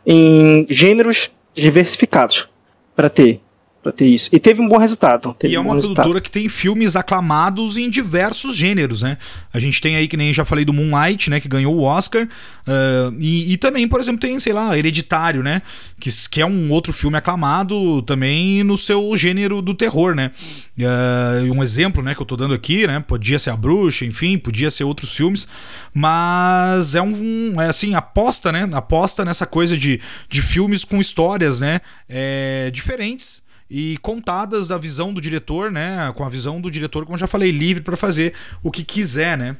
em 0.06 0.66
gêneros 0.68 1.30
diversificados 1.54 2.48
para 2.94 3.08
ter 3.08 3.40
para 3.82 3.90
ter 3.90 4.06
isso. 4.06 4.30
E 4.32 4.38
teve 4.38 4.62
um 4.62 4.68
bom 4.68 4.78
resultado. 4.78 5.34
e 5.42 5.54
é 5.54 5.58
um 5.58 5.64
uma 5.64 5.72
produtora 5.72 5.96
resultado. 5.96 6.22
que 6.22 6.30
tem 6.30 6.48
filmes 6.48 6.94
aclamados 6.94 7.76
em 7.76 7.90
diversos 7.90 8.56
gêneros, 8.56 9.02
né? 9.02 9.18
A 9.52 9.58
gente 9.58 9.80
tem 9.80 9.96
aí, 9.96 10.06
que 10.06 10.16
nem 10.16 10.32
já 10.32 10.44
falei 10.44 10.64
do 10.64 10.72
Moonlight, 10.72 11.28
né? 11.28 11.40
Que 11.40 11.48
ganhou 11.48 11.74
o 11.74 11.82
Oscar. 11.82 12.22
Uh, 12.24 13.16
e, 13.18 13.52
e, 13.52 13.56
também, 13.56 13.88
por 13.88 13.98
exemplo, 13.98 14.20
tem, 14.20 14.38
sei 14.38 14.52
lá, 14.52 14.78
Hereditário, 14.78 15.42
né? 15.42 15.62
Que, 15.98 16.10
que 16.30 16.40
é 16.40 16.46
um 16.46 16.70
outro 16.70 16.92
filme 16.92 17.16
aclamado 17.18 18.02
também 18.02 18.62
no 18.62 18.76
seu 18.76 19.16
gênero 19.16 19.60
do 19.60 19.74
terror, 19.74 20.14
né? 20.14 20.30
Uh, 20.78 21.52
um 21.52 21.60
exemplo, 21.60 22.02
né? 22.02 22.14
Que 22.14 22.22
eu 22.22 22.26
tô 22.26 22.36
dando 22.36 22.54
aqui, 22.54 22.86
né? 22.86 23.00
Podia 23.00 23.38
ser 23.38 23.50
A 23.50 23.56
Bruxa, 23.56 24.04
enfim, 24.04 24.38
podia 24.38 24.70
ser 24.70 24.84
outros 24.84 25.12
filmes. 25.12 25.48
Mas 25.92 26.94
é 26.94 27.02
um, 27.02 27.60
é 27.60 27.66
assim, 27.66 27.94
aposta, 27.94 28.52
né? 28.52 28.68
Aposta 28.72 29.24
nessa 29.24 29.44
coisa 29.44 29.76
de, 29.76 30.00
de 30.28 30.40
filmes 30.40 30.84
com 30.84 31.00
histórias, 31.00 31.60
né? 31.60 31.80
É, 32.08 32.70
diferentes 32.70 33.41
e 33.74 33.96
contadas 34.02 34.68
da 34.68 34.76
visão 34.76 35.14
do 35.14 35.20
diretor, 35.20 35.70
né? 35.70 36.12
Com 36.14 36.24
a 36.24 36.28
visão 36.28 36.60
do 36.60 36.70
diretor, 36.70 37.06
como 37.06 37.16
já 37.16 37.26
falei, 37.26 37.50
livre 37.50 37.82
para 37.82 37.96
fazer 37.96 38.34
o 38.62 38.70
que 38.70 38.84
quiser, 38.84 39.38
né? 39.38 39.56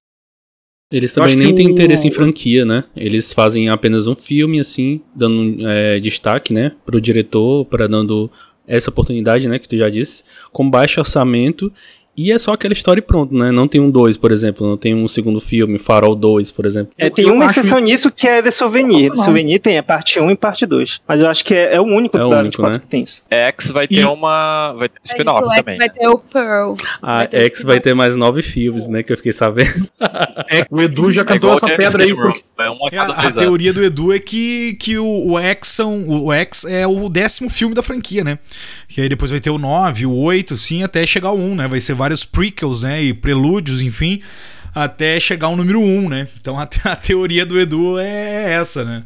Eles 0.93 1.15
também 1.15 1.35
nem 1.35 1.55
têm 1.55 1.67
o... 1.67 1.71
interesse 1.71 2.07
em 2.07 2.11
franquia, 2.11 2.67
né? 2.67 2.85
Eles 2.95 3.33
fazem 3.33 3.71
apenas 3.71 4.07
um 4.07 4.15
filme, 4.15 4.61
assim, 4.61 5.01
dando 5.17 5.67
é, 5.67 5.99
destaque, 5.99 6.53
né? 6.53 6.73
Pro 6.85 7.01
diretor, 7.01 7.65
para 7.65 7.87
dando 7.87 8.31
essa 8.69 8.91
oportunidade, 8.91 9.49
né? 9.49 9.59
Que 9.59 9.67
tu 9.67 9.79
já 9.79 9.89
disse, 9.89 10.25
com 10.53 10.69
baixo 10.69 11.01
orçamento 11.01 11.73
e 12.15 12.31
é 12.31 12.39
só 12.39 12.53
aquela 12.53 12.75
história 12.75 13.01
e 13.01 13.03
pronto, 13.03 13.35
né? 13.35 13.51
Não 13.51 13.67
tem 13.67 13.81
um 13.81 13.91
2, 13.91 14.19
por 14.19 14.31
exemplo. 14.31 14.67
Não 14.67 14.77
tem 14.77 14.95
um 14.95 15.09
segundo 15.09 15.41
filme, 15.41 15.79
Farol 15.79 16.15
2, 16.15 16.51
por 16.51 16.67
exemplo. 16.67 16.93
É, 16.99 17.09
tem 17.09 17.31
uma 17.31 17.47
exceção 17.47 17.79
nisso 17.79 18.11
que 18.11 18.29
é 18.29 18.43
The 18.43 18.51
Souvenir. 18.51 19.11
The 19.13 19.17
Souvenir 19.23 19.61
tem 19.61 19.79
a 19.79 19.83
parte 19.83 20.21
1 20.21 20.31
e 20.31 20.37
parte 20.37 20.67
2. 20.67 21.01
Mas 21.09 21.21
eu 21.21 21.29
acho 21.29 21.43
que 21.43 21.55
é, 21.55 21.75
é 21.75 21.81
o 21.81 21.85
único 21.85 22.19
é 22.19 22.25
o 22.25 22.29
único, 22.29 22.63
né? 22.63 22.79
que 22.79 22.87
tem 22.87 23.03
isso. 23.03 23.23
X 23.31 23.71
vai 23.71 23.89
ter 23.89 24.01
e... 24.01 24.05
uma. 24.05 24.75
Vai 24.75 24.91
ter 24.91 24.99
é 24.99 25.09
spin-off 25.09 25.49
é 25.53 25.57
também. 25.57 25.79
Vai 25.79 25.89
ter 25.89 26.09
o 26.09 26.19
Pearl. 26.19 26.75
A 27.01 27.29
X 27.33 27.63
vai 27.63 27.81
ter 27.81 27.95
mais 27.95 28.15
nove 28.15 28.43
filmes, 28.43 28.87
né? 28.89 29.03
Que 29.03 29.13
eu 29.13 29.17
fiquei 29.17 29.33
sabendo. 29.33 29.89
É, 30.51 30.67
o 30.71 30.83
Edu 30.83 31.11
já 31.11 31.23
é 31.23 31.25
cantou 31.25 31.55
essa 31.55 31.67
pedra 31.67 32.05
aí. 32.05 32.15
Porque... 32.15 32.43
É 32.91 32.99
a, 32.99 33.05
a 33.05 33.33
teoria 33.33 33.73
do 33.73 33.83
Edu 33.83 34.13
é 34.13 34.19
que, 34.19 34.75
que 34.75 34.99
o, 34.99 35.33
o, 35.33 35.39
X 35.39 35.69
são, 35.69 36.09
o 36.09 36.33
X 36.33 36.65
é 36.65 36.87
o 36.87 37.09
décimo 37.09 37.49
filme 37.49 37.75
da 37.75 37.83
franquia, 37.83 38.23
né? 38.23 38.39
Que 38.89 39.01
aí 39.01 39.09
depois 39.09 39.31
vai 39.31 39.41
ter 39.41 39.51
o 39.51 39.59
9, 39.59 40.07
o 40.07 40.15
8, 40.15 40.57
sim, 40.57 40.83
até 40.83 41.07
chegar 41.07 41.31
o 41.31 41.39
1, 41.39 41.55
né? 41.55 41.69
Vai 41.69 41.81
ser 41.81 41.95
vários 42.03 42.25
prequels, 42.25 42.83
né? 42.83 43.01
E 43.01 43.15
prelúdios, 43.15 43.81
enfim, 43.81 44.21
até 44.75 45.21
chegar 45.21 45.49
o 45.49 45.57
número 45.57 45.81
1, 45.81 46.09
né? 46.09 46.29
Então 46.41 46.59
a, 46.61 46.69
a 46.85 46.97
teoria 46.97 47.47
do 47.47 47.59
Edu 47.59 47.99
é 47.99 48.53
essa, 48.53 48.85
né? 48.85 49.05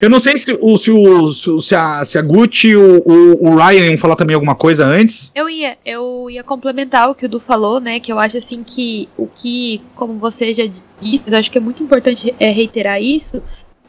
Eu 0.00 0.10
não 0.10 0.18
sei 0.18 0.36
se, 0.36 0.58
o, 0.60 0.76
se, 0.76 0.90
o, 0.90 1.60
se, 1.60 1.76
a, 1.76 2.04
se 2.04 2.18
a 2.18 2.22
Gucci 2.22 2.70
e 2.70 2.76
o, 2.76 3.00
o, 3.06 3.50
o, 3.50 3.56
Ryan 3.56 3.90
iam 3.90 3.96
falar 3.96 4.16
também 4.16 4.34
alguma 4.34 4.56
coisa 4.56 4.84
antes. 4.84 5.30
Eu 5.32 5.48
ia, 5.48 5.78
eu 5.86 6.28
ia 6.28 6.42
complementar 6.42 7.08
o 7.08 7.14
que 7.14 7.24
o 7.24 7.28
Du 7.28 7.38
falou, 7.38 7.78
né? 7.78 8.00
Que 8.00 8.10
eu 8.12 8.18
acho 8.18 8.36
assim 8.36 8.64
que 8.64 9.08
o 9.16 9.28
que, 9.28 9.80
como 9.94 10.18
você 10.18 10.52
já 10.52 10.64
disse, 11.00 11.22
eu 11.28 11.38
acho 11.38 11.48
que 11.52 11.58
é 11.58 11.60
muito 11.60 11.84
importante 11.84 12.34
é 12.40 12.50
reiterar 12.50 13.00
isso, 13.00 13.40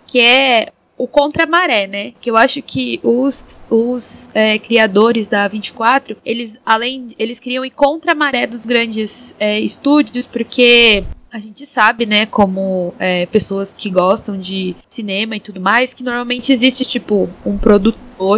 que 0.05 0.20
é 0.20 0.72
o 0.97 1.07
contra-maré, 1.07 1.88
né? 1.88 2.13
Que 2.21 2.29
eu 2.29 2.38
acho 2.38 2.62
que 2.62 3.00
os, 3.03 3.62
os 3.69 4.29
é, 4.33 4.59
criadores 4.59 5.27
da 5.27 5.47
24, 5.47 6.17
eles, 6.25 6.59
além, 6.65 7.07
eles 7.17 7.39
queriam 7.39 7.65
ir 7.65 7.71
contra-maré 7.71 8.47
dos 8.47 8.65
grandes 8.65 9.35
é, 9.39 9.59
estúdios, 9.59 10.25
porque 10.25 11.03
a 11.31 11.39
gente 11.39 11.65
sabe, 11.65 12.05
né, 12.05 12.27
como 12.27 12.93
é, 13.00 13.25
pessoas 13.25 13.73
que 13.73 13.89
gostam 13.89 14.38
de 14.38 14.75
cinema 14.88 15.35
e 15.35 15.39
tudo 15.39 15.59
mais, 15.59 15.91
que 15.91 16.03
normalmente 16.03 16.51
existe, 16.51 16.85
tipo, 16.85 17.27
um 17.43 17.57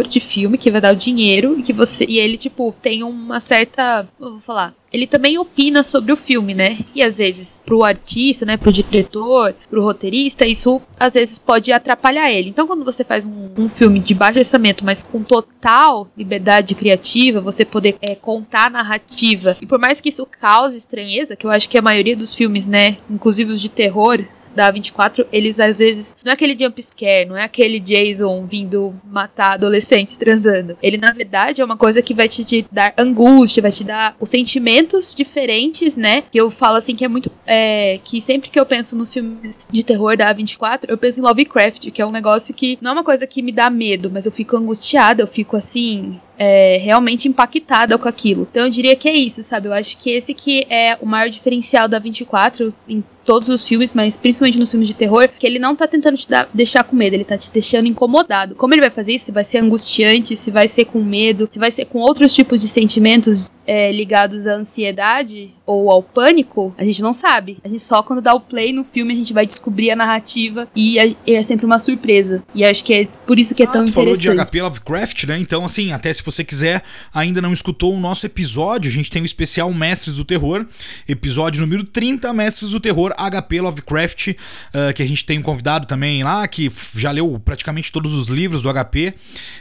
de 0.08 0.20
filme 0.20 0.58
que 0.58 0.70
vai 0.70 0.80
dar 0.80 0.94
o 0.94 0.96
dinheiro 0.96 1.58
e 1.58 1.62
que 1.62 1.72
você. 1.72 2.04
E 2.08 2.18
ele, 2.18 2.36
tipo, 2.36 2.74
tem 2.82 3.02
uma 3.02 3.40
certa. 3.40 4.08
Eu 4.20 4.32
vou 4.32 4.40
falar 4.40 4.74
ele 4.96 5.06
também 5.06 5.36
opina 5.36 5.82
sobre 5.82 6.10
o 6.10 6.16
filme, 6.16 6.54
né? 6.54 6.78
E 6.94 7.02
às 7.02 7.18
vezes 7.18 7.60
pro 7.64 7.84
artista, 7.84 8.46
né, 8.46 8.56
pro 8.56 8.72
diretor, 8.72 9.54
pro 9.68 9.82
roteirista, 9.82 10.46
isso 10.46 10.80
às 10.98 11.12
vezes 11.12 11.38
pode 11.38 11.70
atrapalhar 11.70 12.30
ele. 12.30 12.48
Então 12.48 12.66
quando 12.66 12.84
você 12.84 13.04
faz 13.04 13.26
um, 13.26 13.50
um 13.58 13.68
filme 13.68 14.00
de 14.00 14.14
baixo 14.14 14.38
orçamento, 14.38 14.84
mas 14.84 15.02
com 15.02 15.22
total 15.22 16.08
liberdade 16.16 16.74
criativa, 16.74 17.42
você 17.42 17.64
poder 17.64 17.96
é, 18.00 18.14
contar 18.14 18.66
a 18.66 18.70
narrativa, 18.70 19.56
e 19.60 19.66
por 19.66 19.78
mais 19.78 20.00
que 20.00 20.08
isso 20.08 20.26
cause 20.40 20.78
estranheza, 20.78 21.36
que 21.36 21.46
eu 21.46 21.50
acho 21.50 21.68
que 21.68 21.76
a 21.76 21.82
maioria 21.82 22.16
dos 22.16 22.34
filmes, 22.34 22.66
né, 22.66 22.96
inclusive 23.10 23.52
os 23.52 23.60
de 23.60 23.68
terror, 23.68 24.24
da 24.56 24.70
24, 24.70 25.26
eles 25.30 25.60
às 25.60 25.76
vezes. 25.76 26.16
Não 26.24 26.30
é 26.30 26.34
aquele 26.34 26.58
jump 26.58 26.82
scare, 26.82 27.28
não 27.28 27.36
é 27.36 27.44
aquele 27.44 27.78
Jason 27.78 28.46
vindo 28.46 28.94
matar 29.04 29.52
adolescentes 29.52 30.16
transando. 30.16 30.76
Ele, 30.82 30.96
na 30.96 31.12
verdade, 31.12 31.60
é 31.60 31.64
uma 31.64 31.76
coisa 31.76 32.02
que 32.02 32.14
vai 32.14 32.28
te, 32.28 32.66
dar 32.72 32.94
angústia, 32.96 33.62
vai 33.62 33.70
te 33.70 33.84
dar 33.84 34.16
os 34.18 34.28
sentimentos 34.28 35.14
diferentes, 35.14 35.96
né? 35.96 36.22
Que 36.22 36.40
eu 36.40 36.50
falo 36.50 36.76
assim 36.76 36.96
que 36.96 37.04
é 37.04 37.08
muito. 37.08 37.30
É, 37.46 38.00
que 38.02 38.20
sempre 38.20 38.50
que 38.50 38.58
eu 38.58 38.66
penso 38.66 38.96
nos 38.96 39.12
filmes 39.12 39.68
de 39.70 39.84
terror 39.84 40.16
da 40.16 40.32
24, 40.32 40.90
eu 40.90 40.98
penso 40.98 41.20
em 41.20 41.22
Lovecraft, 41.22 41.90
que 41.90 42.00
é 42.00 42.06
um 42.06 42.10
negócio 42.10 42.54
que 42.54 42.78
não 42.80 42.92
é 42.92 42.94
uma 42.94 43.04
coisa 43.04 43.26
que 43.26 43.42
me 43.42 43.52
dá 43.52 43.68
medo, 43.68 44.10
mas 44.10 44.26
eu 44.26 44.32
fico 44.32 44.56
angustiada, 44.56 45.22
eu 45.22 45.26
fico 45.26 45.56
assim 45.56 46.18
é, 46.38 46.78
realmente 46.78 47.28
impactada 47.28 47.96
com 47.98 48.08
aquilo. 48.08 48.46
Então 48.50 48.64
eu 48.64 48.70
diria 48.70 48.96
que 48.96 49.08
é 49.08 49.14
isso, 49.14 49.42
sabe? 49.42 49.68
Eu 49.68 49.72
acho 49.72 49.96
que 49.96 50.10
esse 50.10 50.34
que 50.34 50.66
é 50.68 50.96
o 51.00 51.06
maior 51.06 51.28
diferencial 51.28 51.88
da 51.88 51.98
24 51.98 52.74
em 52.88 53.02
todos 53.24 53.48
os 53.48 53.66
filmes, 53.66 53.92
mas 53.92 54.16
principalmente 54.16 54.58
nos 54.58 54.70
filmes 54.70 54.88
de 54.88 54.94
terror, 54.94 55.28
que 55.28 55.46
ele 55.46 55.58
não 55.58 55.74
tá 55.74 55.86
tentando 55.88 56.16
te 56.16 56.28
dar, 56.28 56.48
deixar 56.54 56.84
com 56.84 56.94
medo, 56.94 57.14
ele 57.14 57.24
tá 57.24 57.36
te 57.36 57.50
deixando 57.50 57.88
incomodado. 57.88 58.54
Como 58.54 58.72
ele 58.72 58.80
vai 58.80 58.90
fazer 58.90 59.12
isso? 59.12 59.26
Se 59.26 59.32
vai 59.32 59.44
ser 59.44 59.58
angustiante, 59.58 60.36
se 60.36 60.50
vai 60.50 60.68
ser 60.68 60.84
com 60.84 61.02
medo, 61.02 61.48
se 61.50 61.58
vai 61.58 61.70
ser 61.70 61.86
com 61.86 61.98
outros 61.98 62.32
tipos 62.32 62.60
de 62.60 62.68
sentimentos 62.68 63.50
é, 63.66 63.90
ligados 63.90 64.46
à 64.46 64.54
ansiedade 64.54 65.50
ou 65.66 65.90
ao 65.90 66.02
pânico, 66.02 66.72
a 66.78 66.84
gente 66.84 67.02
não 67.02 67.12
sabe. 67.12 67.58
A 67.64 67.68
gente 67.68 67.82
só 67.82 68.02
quando 68.02 68.22
dá 68.22 68.32
o 68.32 68.40
play 68.40 68.72
no 68.72 68.84
filme 68.84 69.12
a 69.12 69.16
gente 69.16 69.32
vai 69.32 69.44
descobrir 69.44 69.90
a 69.90 69.96
narrativa 69.96 70.68
e 70.74 70.96
é, 70.98 71.42
sempre 71.42 71.66
uma 71.66 71.78
surpresa. 71.78 72.44
E 72.54 72.64
acho 72.64 72.84
que 72.84 72.94
é 72.94 73.08
por 73.26 73.38
isso 73.38 73.54
que 73.54 73.64
é 73.64 73.66
ah, 73.66 73.70
tão 73.70 73.84
tu 73.84 73.90
interessante. 73.90 74.24
falou 74.24 74.44
de 74.44 74.50
HP 74.50 74.62
Lovecraft, 74.62 75.24
né? 75.24 75.38
Então, 75.38 75.64
assim, 75.64 75.92
até 75.92 76.12
se 76.12 76.22
você 76.22 76.44
quiser, 76.44 76.82
ainda 77.12 77.42
não 77.42 77.52
escutou 77.52 77.92
o 77.92 77.98
nosso 77.98 78.24
episódio, 78.24 78.88
a 78.88 78.92
gente 78.92 79.10
tem 79.10 79.20
o 79.22 79.26
especial 79.26 79.72
Mestres 79.72 80.16
do 80.16 80.24
Terror, 80.24 80.64
episódio 81.08 81.60
número 81.60 81.82
30, 81.82 82.32
Mestres 82.32 82.70
do 82.70 82.78
Terror, 82.78 83.12
HP 83.16 83.60
Lovecraft, 83.60 84.28
uh, 84.28 84.94
que 84.94 85.02
a 85.02 85.06
gente 85.06 85.24
tem 85.24 85.40
um 85.40 85.42
convidado 85.42 85.86
também 85.86 86.22
lá, 86.22 86.46
que 86.46 86.70
já 86.94 87.10
leu 87.10 87.40
praticamente 87.44 87.90
todos 87.90 88.14
os 88.14 88.28
livros 88.28 88.62
do 88.62 88.72
HP. 88.72 89.14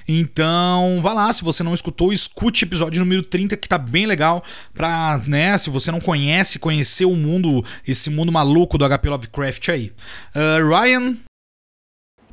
Então, 0.08 1.00
vá 1.02 1.14
lá, 1.14 1.34
se 1.34 1.44
você 1.44 1.64
não 1.64 1.74
escutou, 1.74 2.14
escute 2.14 2.66
episódio 2.66 3.00
número 3.00 3.24
30, 3.24 3.58
que 3.58 3.68
tá 3.68 3.78
bem 3.78 3.95
legal 4.04 4.44
pra, 4.74 5.22
né, 5.28 5.56
se 5.60 5.70
você 5.70 5.92
não 5.92 6.00
conhece, 6.02 6.58
conhecer 6.58 7.06
o 7.06 7.16
mundo, 7.16 7.64
esse 7.88 8.10
mundo 8.10 8.32
maluco 8.32 8.80
do 8.80 8.90
HP 8.90 9.10
Lovecraft 9.10 9.70
aí. 9.70 9.92
Uh, 10.36 10.68
Ryan, 10.68 11.16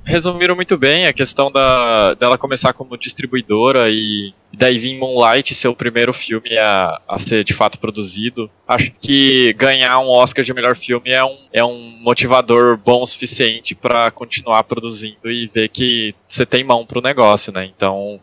resumiram 0.04 0.56
muito 0.56 0.76
bem 0.76 1.06
a 1.06 1.12
questão 1.12 1.50
da, 1.50 2.14
dela 2.14 2.36
começar 2.36 2.72
como 2.72 2.96
distribuidora 2.96 3.88
e 3.88 4.32
daí 4.52 4.78
vir 4.78 4.98
Moonlight 4.98 5.54
ser 5.54 5.68
o 5.68 5.76
primeiro 5.76 6.12
filme 6.12 6.56
a, 6.58 7.00
a 7.08 7.18
ser 7.18 7.44
de 7.44 7.54
fato 7.54 7.78
produzido. 7.78 8.50
Acho 8.66 8.90
que 9.00 9.52
ganhar 9.54 9.98
um 10.00 10.10
Oscar 10.10 10.44
de 10.44 10.52
melhor 10.52 10.76
filme 10.76 11.10
é 11.10 11.24
um, 11.24 11.38
é 11.52 11.64
um 11.64 11.78
motivador 12.00 12.76
bom 12.76 13.02
o 13.02 13.06
suficiente 13.06 13.74
para 13.74 14.10
continuar 14.10 14.64
produzindo 14.64 15.30
e 15.30 15.46
ver 15.46 15.68
que 15.68 16.14
você 16.26 16.44
tem 16.44 16.64
mão 16.64 16.84
pro 16.84 17.00
negócio, 17.00 17.52
né? 17.52 17.64
Então, 17.64 18.20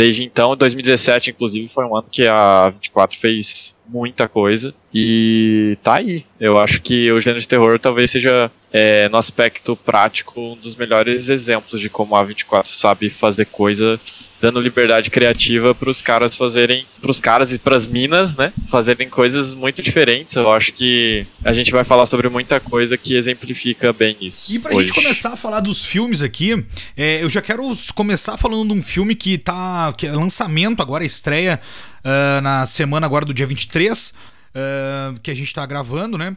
desde 0.00 0.24
então, 0.24 0.56
2017 0.56 1.30
inclusive 1.30 1.68
foi 1.68 1.84
um 1.84 1.94
ano 1.94 2.06
que 2.10 2.26
a 2.26 2.70
24 2.70 3.18
fez 3.18 3.74
muita 3.86 4.26
coisa. 4.26 4.72
E 4.94 5.76
tá 5.82 5.98
aí. 5.98 6.24
Eu 6.40 6.56
acho 6.56 6.80
que 6.80 7.12
o 7.12 7.20
gênero 7.20 7.38
de 7.38 7.46
terror 7.46 7.78
talvez 7.78 8.10
seja, 8.10 8.50
é, 8.72 9.10
no 9.10 9.18
aspecto 9.18 9.76
prático, 9.76 10.40
um 10.40 10.56
dos 10.56 10.74
melhores 10.74 11.28
exemplos 11.28 11.78
de 11.78 11.90
como 11.90 12.16
a 12.16 12.22
24 12.22 12.72
sabe 12.72 13.10
fazer 13.10 13.44
coisa 13.44 14.00
dando 14.40 14.60
liberdade 14.60 15.10
criativa 15.10 15.74
para 15.74 15.90
os 15.90 16.00
caras 16.00 16.34
fazerem, 16.34 16.86
para 17.00 17.10
os 17.10 17.20
caras 17.20 17.52
e 17.52 17.58
para 17.58 17.76
as 17.76 17.86
minas, 17.86 18.36
né, 18.36 18.52
fazerem 18.68 19.08
coisas 19.08 19.52
muito 19.52 19.82
diferentes. 19.82 20.34
Eu 20.34 20.50
acho 20.50 20.72
que 20.72 21.26
a 21.44 21.52
gente 21.52 21.70
vai 21.70 21.84
falar 21.84 22.06
sobre 22.06 22.28
muita 22.28 22.58
coisa 22.58 22.96
que 22.96 23.14
exemplifica 23.14 23.92
bem 23.92 24.16
isso. 24.20 24.52
E 24.52 24.58
para 24.58 24.74
a 24.76 24.80
gente 24.80 24.92
começar 24.92 25.34
a 25.34 25.36
falar 25.36 25.60
dos 25.60 25.84
filmes 25.84 26.22
aqui, 26.22 26.64
é, 26.96 27.22
eu 27.22 27.28
já 27.28 27.42
quero 27.42 27.76
começar 27.94 28.36
falando 28.36 28.72
de 28.72 28.78
um 28.78 28.82
filme 28.82 29.14
que 29.14 29.36
tá, 29.36 29.92
que 29.96 30.06
é 30.06 30.12
lançamento 30.12 30.80
agora, 30.80 31.04
estreia 31.04 31.60
uh, 32.04 32.40
na 32.40 32.66
semana 32.66 33.06
agora 33.06 33.24
do 33.24 33.34
dia 33.34 33.46
23, 33.46 34.08
uh, 34.08 34.14
ah, 34.54 35.14
que 35.22 35.30
a 35.30 35.34
gente 35.34 35.48
está 35.48 35.64
gravando, 35.66 36.16
né? 36.16 36.36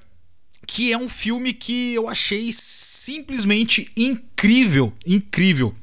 Que 0.65 0.93
é 0.93 0.97
um 0.97 1.09
filme 1.09 1.53
que 1.53 1.93
eu 1.93 2.07
achei 2.07 2.49
simplesmente 2.51 3.91
incrível, 3.97 4.93
incrível. 5.05 5.75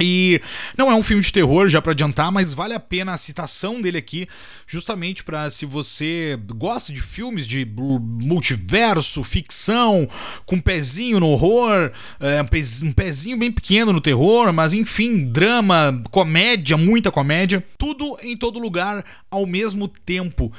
E 0.00 0.40
não 0.76 0.90
é 0.90 0.94
um 0.94 1.02
filme 1.02 1.22
de 1.22 1.32
terror, 1.32 1.68
já 1.68 1.82
para 1.82 1.92
adiantar, 1.92 2.32
mas 2.32 2.54
vale 2.54 2.72
a 2.72 2.80
pena 2.80 3.12
a 3.12 3.18
citação 3.18 3.80
dele 3.80 3.98
aqui, 3.98 4.26
justamente 4.66 5.22
para 5.22 5.50
se 5.50 5.66
você 5.66 6.38
gosta 6.54 6.92
de 6.92 7.00
filmes 7.00 7.46
de 7.46 7.66
multiverso, 7.66 9.22
ficção, 9.22 10.08
com 10.46 10.56
um 10.56 10.60
pezinho 10.60 11.20
no 11.20 11.28
horror, 11.28 11.92
é, 12.18 12.40
um 12.40 12.92
pezinho 12.92 13.36
bem 13.36 13.52
pequeno 13.52 13.92
no 13.92 14.00
terror, 14.00 14.52
mas 14.52 14.72
enfim, 14.72 15.24
drama, 15.24 16.02
comédia, 16.10 16.76
muita 16.76 17.10
comédia, 17.10 17.62
tudo 17.76 18.16
em 18.22 18.36
todo 18.36 18.58
lugar 18.58 19.04
ao 19.30 19.46
mesmo 19.46 19.86
tempo. 19.86 20.50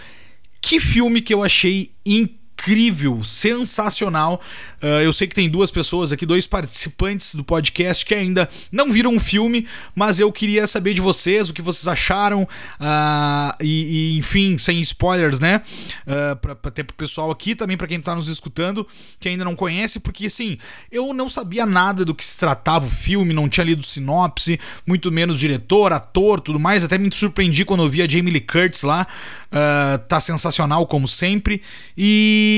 Que 0.61 0.79
filme 0.79 1.21
que 1.21 1.33
eu 1.33 1.43
achei 1.43 1.91
incrível 2.05 2.42
incrível, 2.63 3.21
sensacional. 3.23 4.41
Uh, 4.81 5.03
eu 5.03 5.11
sei 5.11 5.27
que 5.27 5.35
tem 5.35 5.49
duas 5.49 5.69
pessoas 5.69 6.13
aqui, 6.13 6.25
dois 6.25 6.47
participantes 6.47 7.35
do 7.35 7.43
podcast 7.43 8.05
que 8.05 8.15
ainda 8.15 8.47
não 8.71 8.91
viram 8.91 9.15
o 9.15 9.19
filme, 9.19 9.67
mas 9.93 10.19
eu 10.19 10.31
queria 10.31 10.65
saber 10.65 10.93
de 10.93 11.01
vocês 11.01 11.49
o 11.49 11.53
que 11.53 11.61
vocês 11.61 11.87
acharam 11.87 12.43
uh, 12.43 13.55
e, 13.61 14.13
e, 14.13 14.17
enfim, 14.17 14.57
sem 14.57 14.79
spoilers, 14.79 15.39
né? 15.39 15.61
Uh, 16.07 16.35
pra, 16.37 16.55
pra 16.55 16.71
ter 16.71 16.85
pro 16.85 16.95
pessoal 16.95 17.31
aqui, 17.31 17.53
também 17.53 17.75
para 17.75 17.87
quem 17.87 17.99
tá 17.99 18.15
nos 18.15 18.29
escutando, 18.29 18.87
que 19.19 19.27
ainda 19.27 19.43
não 19.43 19.55
conhece, 19.55 19.99
porque 19.99 20.27
assim, 20.27 20.57
eu 20.89 21.13
não 21.13 21.29
sabia 21.29 21.65
nada 21.65 22.05
do 22.05 22.15
que 22.15 22.23
se 22.23 22.37
tratava 22.37 22.85
o 22.85 22.89
filme, 22.89 23.33
não 23.33 23.49
tinha 23.49 23.65
lido 23.65 23.83
sinopse, 23.83 24.57
muito 24.87 25.11
menos 25.11 25.37
diretor, 25.37 25.91
ator, 25.91 26.39
tudo 26.39 26.59
mais. 26.59 26.83
Até 26.83 26.97
me 26.97 27.13
surpreendi 27.13 27.65
quando 27.65 27.83
eu 27.83 27.89
vi 27.89 28.01
a 28.01 28.07
Jamie 28.07 28.31
Lee 28.31 28.41
Curtis 28.41 28.83
lá. 28.83 29.05
Uh, 29.51 29.99
tá 30.07 30.19
sensacional, 30.19 30.87
como 30.87 31.07
sempre. 31.07 31.61
E 31.97 32.52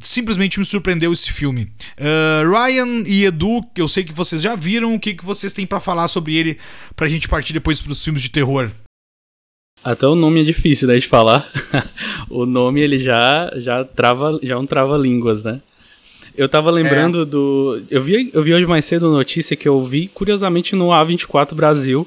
simplesmente 0.00 0.58
me 0.58 0.64
surpreendeu 0.64 1.12
esse 1.12 1.32
filme. 1.32 1.68
Uh, 1.98 2.50
Ryan 2.50 3.02
e 3.06 3.24
Edu, 3.24 3.62
que 3.74 3.80
eu 3.80 3.88
sei 3.88 4.04
que 4.04 4.12
vocês 4.12 4.40
já 4.40 4.54
viram, 4.54 4.94
o 4.94 5.00
que, 5.00 5.14
que 5.14 5.24
vocês 5.24 5.52
têm 5.52 5.66
para 5.66 5.80
falar 5.80 6.08
sobre 6.08 6.36
ele 6.36 6.58
pra 6.94 7.08
gente 7.08 7.28
partir 7.28 7.52
depois 7.52 7.80
pros 7.80 8.02
filmes 8.02 8.22
de 8.22 8.30
terror? 8.30 8.70
Até 9.84 10.06
o 10.06 10.14
nome 10.14 10.40
é 10.40 10.44
difícil, 10.44 10.88
né, 10.88 10.96
de 10.96 11.06
falar. 11.06 11.48
o 12.28 12.44
nome 12.44 12.80
ele 12.80 12.98
já 12.98 13.52
já 13.56 13.84
trava, 13.84 14.38
já 14.42 14.54
é 14.54 14.58
um 14.58 14.66
trava-línguas, 14.66 15.44
né? 15.44 15.60
Eu 16.36 16.48
tava 16.48 16.70
lembrando 16.70 17.22
é. 17.22 17.24
do. 17.24 17.82
Eu 17.90 18.02
vi, 18.02 18.30
eu 18.32 18.42
vi 18.42 18.52
hoje 18.52 18.66
mais 18.66 18.84
cedo 18.84 19.06
uma 19.08 19.16
notícia 19.16 19.56
que 19.56 19.66
eu 19.66 19.82
vi, 19.82 20.08
curiosamente, 20.08 20.76
no 20.76 20.88
A24 20.88 21.54
Brasil, 21.54 22.06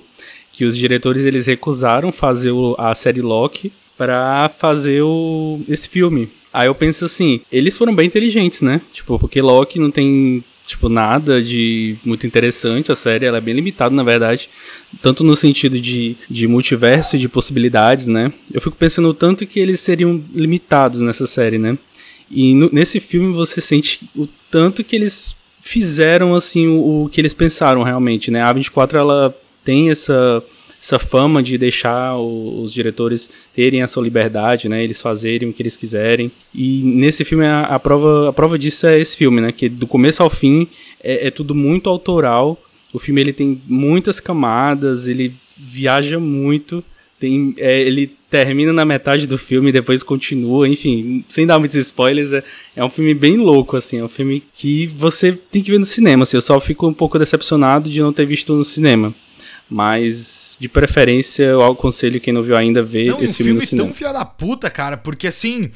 que 0.52 0.65
os 0.65 0.78
diretores 0.78 1.25
eles 1.25 1.47
recusaram 1.47 2.12
fazer 2.12 2.52
o, 2.52 2.75
a 2.78 2.93
série 2.93 3.21
Loki 3.21 3.73
para 3.97 4.47
fazer 4.49 5.02
o, 5.02 5.62
esse 5.67 5.89
filme. 5.89 6.30
Aí 6.54 6.68
eu 6.68 6.76
penso 6.76 7.06
assim, 7.06 7.42
eles 7.52 7.78
foram 7.78 7.94
bem 7.96 8.08
inteligentes, 8.08 8.62
né? 8.62 8.82
Tipo, 8.92 9.20
porque 9.20 9.42
Loki 9.42 9.80
não 9.80 9.92
tem 9.92 10.44
tipo, 10.70 10.88
nada 10.88 11.42
de 11.42 11.96
muito 12.06 12.28
interessante. 12.28 12.92
A 12.92 12.96
série 12.96 13.26
ela 13.26 13.40
é 13.40 13.42
bem 13.42 13.56
limitada, 13.56 13.94
na 13.94 14.04
verdade. 14.04 14.50
Tanto 15.02 15.24
no 15.24 15.36
sentido 15.36 15.80
de, 15.80 16.16
de 16.30 16.48
multiverso 16.48 17.16
e 17.16 17.20
de 17.20 17.28
possibilidades, 17.28 18.08
né? 18.08 18.32
Eu 18.54 18.62
fico 18.62 18.76
pensando 18.76 19.12
tanto 19.14 19.48
que 19.48 19.60
eles 19.60 19.80
seriam 19.80 20.24
limitados 20.34 21.02
nessa 21.02 21.26
série, 21.26 21.58
né? 21.58 21.78
E 22.30 22.54
no, 22.54 22.70
nesse 22.72 23.00
filme 23.00 23.34
você 23.34 23.60
sente 23.60 24.00
o 24.16 24.28
tanto 24.52 24.84
que 24.84 24.96
eles 24.96 25.36
fizeram, 25.60 26.36
assim, 26.36 26.68
o, 26.68 27.06
o 27.06 27.10
que 27.10 27.20
eles 27.20 27.34
pensaram 27.34 27.82
realmente, 27.82 28.30
né? 28.30 28.44
A 28.44 28.54
24, 28.54 28.98
ela 28.98 29.36
tem 29.66 29.90
essa 29.90 30.44
essa 30.82 30.98
fama 30.98 31.44
de 31.44 31.58
deixar 31.58 32.15
o, 32.18 32.62
os 32.62 32.72
diretores 32.72 33.30
terem 33.54 33.82
a 33.82 33.88
sua 33.88 34.04
liberdade, 34.04 34.70
né? 34.70 34.84
Eles 34.84 35.02
fazerem 35.02 35.50
o 35.50 35.54
que 35.54 35.62
eles 35.62 35.76
quiserem. 35.76 36.32
E 36.54 36.82
nesse 36.84 37.26
filme 37.26 37.46
a, 37.46 37.63
a 37.63 37.80
prova 37.80 38.30
a 38.30 38.34
prova 38.34 38.58
disso 38.58 38.88
é 38.88 39.00
esse 39.00 39.18
filme, 39.18 39.42
né? 39.42 39.52
Que 39.52 39.68
do 39.68 39.88
começo 39.88 40.24
ao 40.24 40.30
fim 40.30 40.68
é, 41.04 41.28
é 41.28 41.32
tudo 41.32 41.54
muito 41.54 41.89
autoral 41.89 42.62
O 42.94 43.00
filme 43.00 43.22
ele 43.22 43.34
tem 43.34 43.62
muitas 43.68 44.20
camadas, 44.20 45.08
ele 45.08 45.34
viaja 45.58 46.20
muito, 46.20 46.84
tem, 47.20 47.54
é, 47.58 47.82
ele 47.82 48.12
termina 48.30 48.72
na 48.72 48.86
metade 48.86 49.28
do 49.28 49.38
filme 49.38 49.70
e 49.70 49.74
depois 49.74 50.04
continua, 50.04 50.68
enfim, 50.68 51.24
sem 51.28 51.46
dar 51.46 51.60
muitos 51.60 51.78
spoilers, 51.78 52.32
é, 52.32 52.44
é, 52.76 52.86
um 52.86 52.89
filme 52.89 53.13
bem 53.13 53.38
louco, 53.38 53.76
assim, 53.76 53.98
é 53.98 54.04
um 54.04 54.10
filme 54.10 54.42
que 54.56 54.88
você 54.88 55.34
tem 55.34 55.62
que 55.62 55.72
ver 55.72 55.80
no 55.80 55.86
cinema, 55.86 56.24
assim, 56.24 56.38
eu 56.38 56.42
só 56.42 56.60
fico 56.60 56.88
um 56.88 56.94
pouco 56.94 57.20
decepcionado 57.20 57.89
de 57.89 58.02
não 58.02 58.13
ter 58.13 58.26
visto 58.26 58.54
no 58.54 58.63
cinema. 58.63 59.13
Mas, 59.70 60.58
de 60.60 60.68
preferência, 60.68 61.44
eu 61.44 61.64
aconselho 61.64 62.20
quem 62.20 62.34
não 62.34 62.42
viu 62.42 62.58
ainda 62.58 62.82
ver 62.82 63.12
não, 63.12 63.22
esse 63.22 63.34
um 63.34 63.36
filme, 63.36 63.44
filme 63.44 63.60
no 63.60 63.66
cinema. 63.68 63.88
tão 63.88 63.96
filha 63.96 64.12
da 64.12 64.26
puta, 64.26 64.68
cara, 64.68 64.98
porque 64.98 65.28
assim, 65.28 65.66
uh, 65.66 65.72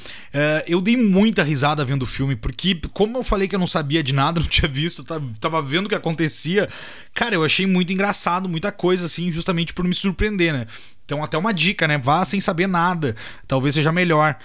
eu 0.66 0.82
dei 0.82 0.98
muita 0.98 1.44
risada 1.44 1.86
vendo 1.86 2.02
o 2.02 2.08
filme, 2.08 2.36
porque 2.36 2.82
como 2.92 3.20
eu 3.20 3.24
falei 3.24 3.48
que 3.48 3.54
eu 3.54 3.60
não 3.60 3.68
sabia 3.68 4.02
de 4.02 4.12
nada, 4.12 4.40
não 4.42 4.48
tinha 4.48 4.68
visto, 4.68 5.04
tava 5.40 5.62
vendo 5.62 5.86
o 5.86 5.90
que 5.90 5.94
acontecia, 5.94 6.68
cara, 7.14 7.36
eu 7.36 7.44
achei 7.44 7.68
muito 7.68 7.94
engraçado, 7.94 8.50
muita 8.50 8.72
coisa, 8.72 9.06
assim, 9.06 9.32
justamente 9.32 9.76
por 9.76 9.86
me 9.86 9.94
surpreender, 9.94 10.54
né? 10.54 10.66
Então, 11.06 11.24
até 11.24 11.38
uma 11.38 11.54
dica, 11.54 11.88
né? 11.88 12.00
Vá 12.00 12.26
sem 12.26 12.40
saber 12.40 12.68
nada, 12.68 13.16
talvez 13.48 13.76
seja 13.76 13.92
melhor. 13.92 14.36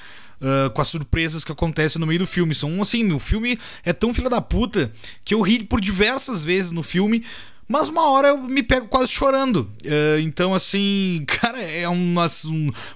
Uh, 0.40 0.70
com 0.70 0.80
as 0.80 0.86
surpresas 0.86 1.42
que 1.42 1.50
acontecem 1.50 1.98
no 1.98 2.06
meio 2.06 2.20
do 2.20 2.26
filme. 2.26 2.54
São 2.54 2.80
assim, 2.80 3.10
o 3.10 3.18
filme 3.18 3.58
é 3.84 3.92
tão 3.92 4.14
filha 4.14 4.30
da 4.30 4.40
puta 4.40 4.88
que 5.24 5.34
eu 5.34 5.40
ri 5.40 5.64
por 5.64 5.80
diversas 5.80 6.44
vezes 6.44 6.70
no 6.70 6.84
filme, 6.84 7.24
mas 7.68 7.88
uma 7.88 8.10
hora 8.10 8.28
eu 8.28 8.38
me 8.38 8.62
pego 8.62 8.88
quase 8.88 9.12
chorando. 9.12 9.70
Uh, 9.84 10.18
então, 10.20 10.54
assim, 10.54 11.22
cara, 11.28 11.60
é 11.60 11.88
um, 11.88 12.14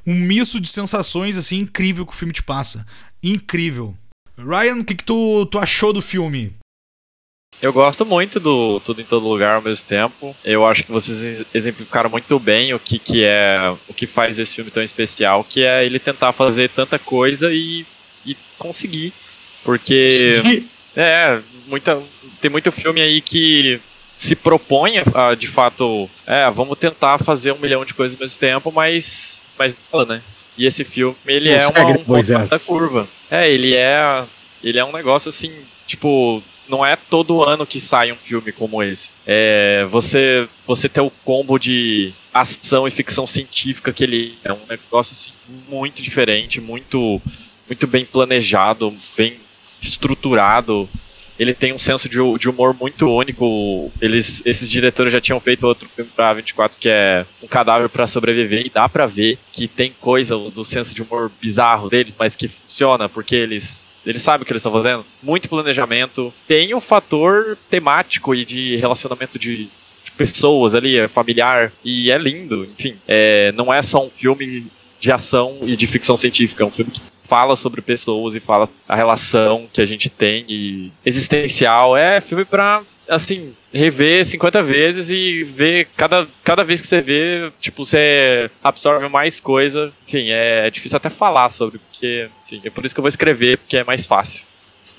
um 0.07 0.15
misto 0.15 0.59
de 0.59 0.69
sensações 0.69 1.37
assim 1.37 1.59
incrível 1.59 2.07
que 2.07 2.13
o 2.13 2.17
filme 2.17 2.33
te 2.33 2.43
passa. 2.43 2.87
Incrível. 3.23 3.95
Ryan, 4.37 4.81
o 4.81 4.85
que, 4.85 4.95
que 4.95 5.05
tu, 5.05 5.47
tu 5.47 5.59
achou 5.59 5.93
do 5.93 6.01
filme? 6.01 6.53
Eu 7.61 7.73
gosto 7.73 8.05
muito 8.05 8.41
do 8.41 8.81
Tudo 8.81 9.01
em 9.01 9.05
Todo 9.05 9.29
Lugar 9.29 9.57
ao 9.57 9.63
mesmo 9.63 9.87
tempo. 9.87 10.35
Eu 10.45 10.67
acho 10.67 10.83
que 10.83 10.91
vocês 10.91 11.45
exemplificaram 11.55 12.11
muito 12.11 12.37
bem 12.41 12.75
o 12.75 12.79
que, 12.79 12.99
que 12.99 13.23
é 13.23 13.73
o 13.89 13.95
que 13.95 14.05
faz 14.05 14.37
esse 14.37 14.57
filme 14.57 14.71
tão 14.71 14.83
especial, 14.83 15.45
que 15.45 15.63
é 15.63 15.87
ele 15.87 16.01
tentar 16.01 16.33
fazer 16.33 16.71
tanta 16.71 16.99
coisa 16.99 17.53
e, 17.53 17.87
e 18.27 18.37
conseguir. 18.59 19.13
Porque 19.63 20.65
é, 20.97 21.41
muita, 21.69 22.03
tem 22.41 22.51
muito 22.51 22.73
filme 22.73 23.01
aí 23.01 23.21
que 23.21 23.81
se 24.23 24.37
propõe 24.37 25.03
a, 25.13 25.35
de 25.35 25.49
fato, 25.49 26.09
é, 26.25 26.49
vamos 26.49 26.79
tentar 26.79 27.19
fazer 27.19 27.51
um 27.51 27.59
milhão 27.59 27.85
de 27.85 27.93
coisas 27.93 28.17
ao 28.17 28.25
mesmo 28.25 28.39
tempo, 28.39 28.71
mas, 28.71 29.43
mas 29.59 29.77
né? 30.07 30.23
E 30.57 30.65
esse 30.65 30.85
filme, 30.85 31.17
ele 31.27 31.51
é 31.51 31.67
uma, 31.67 31.87
um 31.87 32.05
ponto 32.05 32.49
da 32.49 32.59
curva. 32.61 33.09
É, 33.29 33.51
ele 33.51 33.75
é, 33.75 34.23
ele 34.63 34.79
é 34.79 34.85
um 34.85 34.93
negócio 34.93 35.29
assim, 35.29 35.53
tipo, 35.89 36.41
não 36.69 36.87
é 36.87 36.95
todo 36.95 37.43
ano 37.43 37.67
que 37.67 37.81
sai 37.81 38.13
um 38.13 38.17
filme 38.17 38.53
como 38.53 38.81
esse. 38.81 39.11
É, 39.27 39.89
você, 39.91 40.49
você 40.65 40.89
ter 40.89 41.01
o 41.01 41.11
combo 41.25 41.59
de 41.59 42.13
ação 42.33 42.87
e 42.87 42.93
ficção 42.93 43.27
científica 43.27 43.93
que 43.93 44.05
ele 44.05 44.39
é 44.45 44.53
um 44.53 44.67
negócio 44.71 45.15
assim 45.15 45.33
muito 45.69 46.01
diferente, 46.01 46.61
muito, 46.61 47.21
muito 47.67 47.89
bem 47.89 48.05
planejado, 48.05 48.95
bem 49.17 49.37
estruturado 49.81 50.89
ele 51.43 51.55
tem 51.55 51.73
um 51.73 51.79
senso 51.79 52.09
de, 52.09 52.19
de, 52.39 52.49
humor 52.49 52.75
muito 52.79 53.09
único. 53.09 53.91
Eles, 54.01 54.43
esses 54.45 54.71
diretores 54.71 55.13
já 55.13 55.21
tinham 55.21 55.41
feito 55.41 55.67
outro 55.67 55.89
filme 55.89 56.11
pra 56.15 56.33
24 56.33 56.79
que 56.79 56.89
é 56.89 57.27
Um 57.43 57.49
Cadáver 57.49 57.89
para 57.89 58.07
Sobreviver, 58.07 58.65
e 58.65 58.71
dá 58.71 58.89
pra 58.89 59.07
ver 59.07 59.39
que 59.53 59.67
tem 59.67 59.93
coisa 60.01 60.37
do 60.37 60.65
senso 60.65 60.95
de 60.95 61.03
humor 61.03 61.31
bizarro 61.41 61.91
deles, 61.91 62.17
mas 62.19 62.37
que 62.37 62.49
funciona, 62.49 63.09
porque 63.09 63.35
eles. 63.35 63.85
Eles 64.05 64.21
sabem 64.21 64.43
o 64.43 64.45
que 64.45 64.53
eles 64.53 64.61
estão 64.61 64.73
fazendo. 64.73 65.07
Muito 65.23 65.49
planejamento. 65.49 66.35
Tem 66.49 66.75
o 66.75 66.81
fator 66.81 67.57
temático 67.71 68.35
e 68.35 68.45
de 68.45 68.75
relacionamento 68.77 69.39
de, 69.39 69.69
de 70.05 70.11
pessoas 70.17 70.75
ali, 70.75 70.99
é 70.99 71.07
familiar. 71.07 71.73
E 71.85 72.11
é 72.11 72.19
lindo, 72.19 72.65
enfim. 72.65 72.97
É, 73.07 73.53
não 73.53 73.73
é 73.73 73.81
só 73.81 74.05
um 74.05 74.11
filme 74.11 74.67
de 74.99 75.13
ação 75.13 75.59
e 75.63 75.77
de 75.77 75.87
ficção 75.87 76.17
científica, 76.17 76.65
é 76.65 76.67
um 76.67 76.71
filme 76.71 76.91
que 76.91 77.01
fala 77.33 77.57
sobre 77.57 77.81
pessoas 77.81 78.35
e 78.35 78.41
fala 78.41 78.69
a 78.87 78.95
relação 78.95 79.67
que 79.73 79.81
a 79.81 79.87
gente 79.87 80.11
tem 80.11 80.45
e 80.51 80.93
existencial. 81.03 81.97
É 81.97 82.21
filme 82.21 82.45
pra, 82.45 82.83
assim, 83.09 83.55
rever 83.73 84.23
50 84.27 84.63
vezes 84.63 85.09
e 85.09 85.43
ver 85.43 85.89
cada, 85.97 86.29
cada 86.45 86.63
vez 86.63 86.83
que 86.83 86.87
você 86.87 87.01
vê, 87.01 87.51
tipo, 87.59 87.87
você 87.87 88.51
absorve 88.63 89.09
mais 89.09 89.41
coisa. 89.41 89.91
Enfim, 90.07 90.29
é, 90.29 90.67
é 90.67 90.71
difícil 90.71 90.99
até 90.99 91.09
falar 91.09 91.49
sobre, 91.49 91.79
porque, 91.79 92.29
enfim, 92.45 92.61
é 92.67 92.69
por 92.69 92.85
isso 92.85 92.95
que 92.95 93.01
eu 93.01 93.03
vou 93.03 93.09
escrever, 93.09 93.57
porque 93.57 93.79
é 93.79 93.85
mais 93.85 94.05
fácil. 94.05 94.45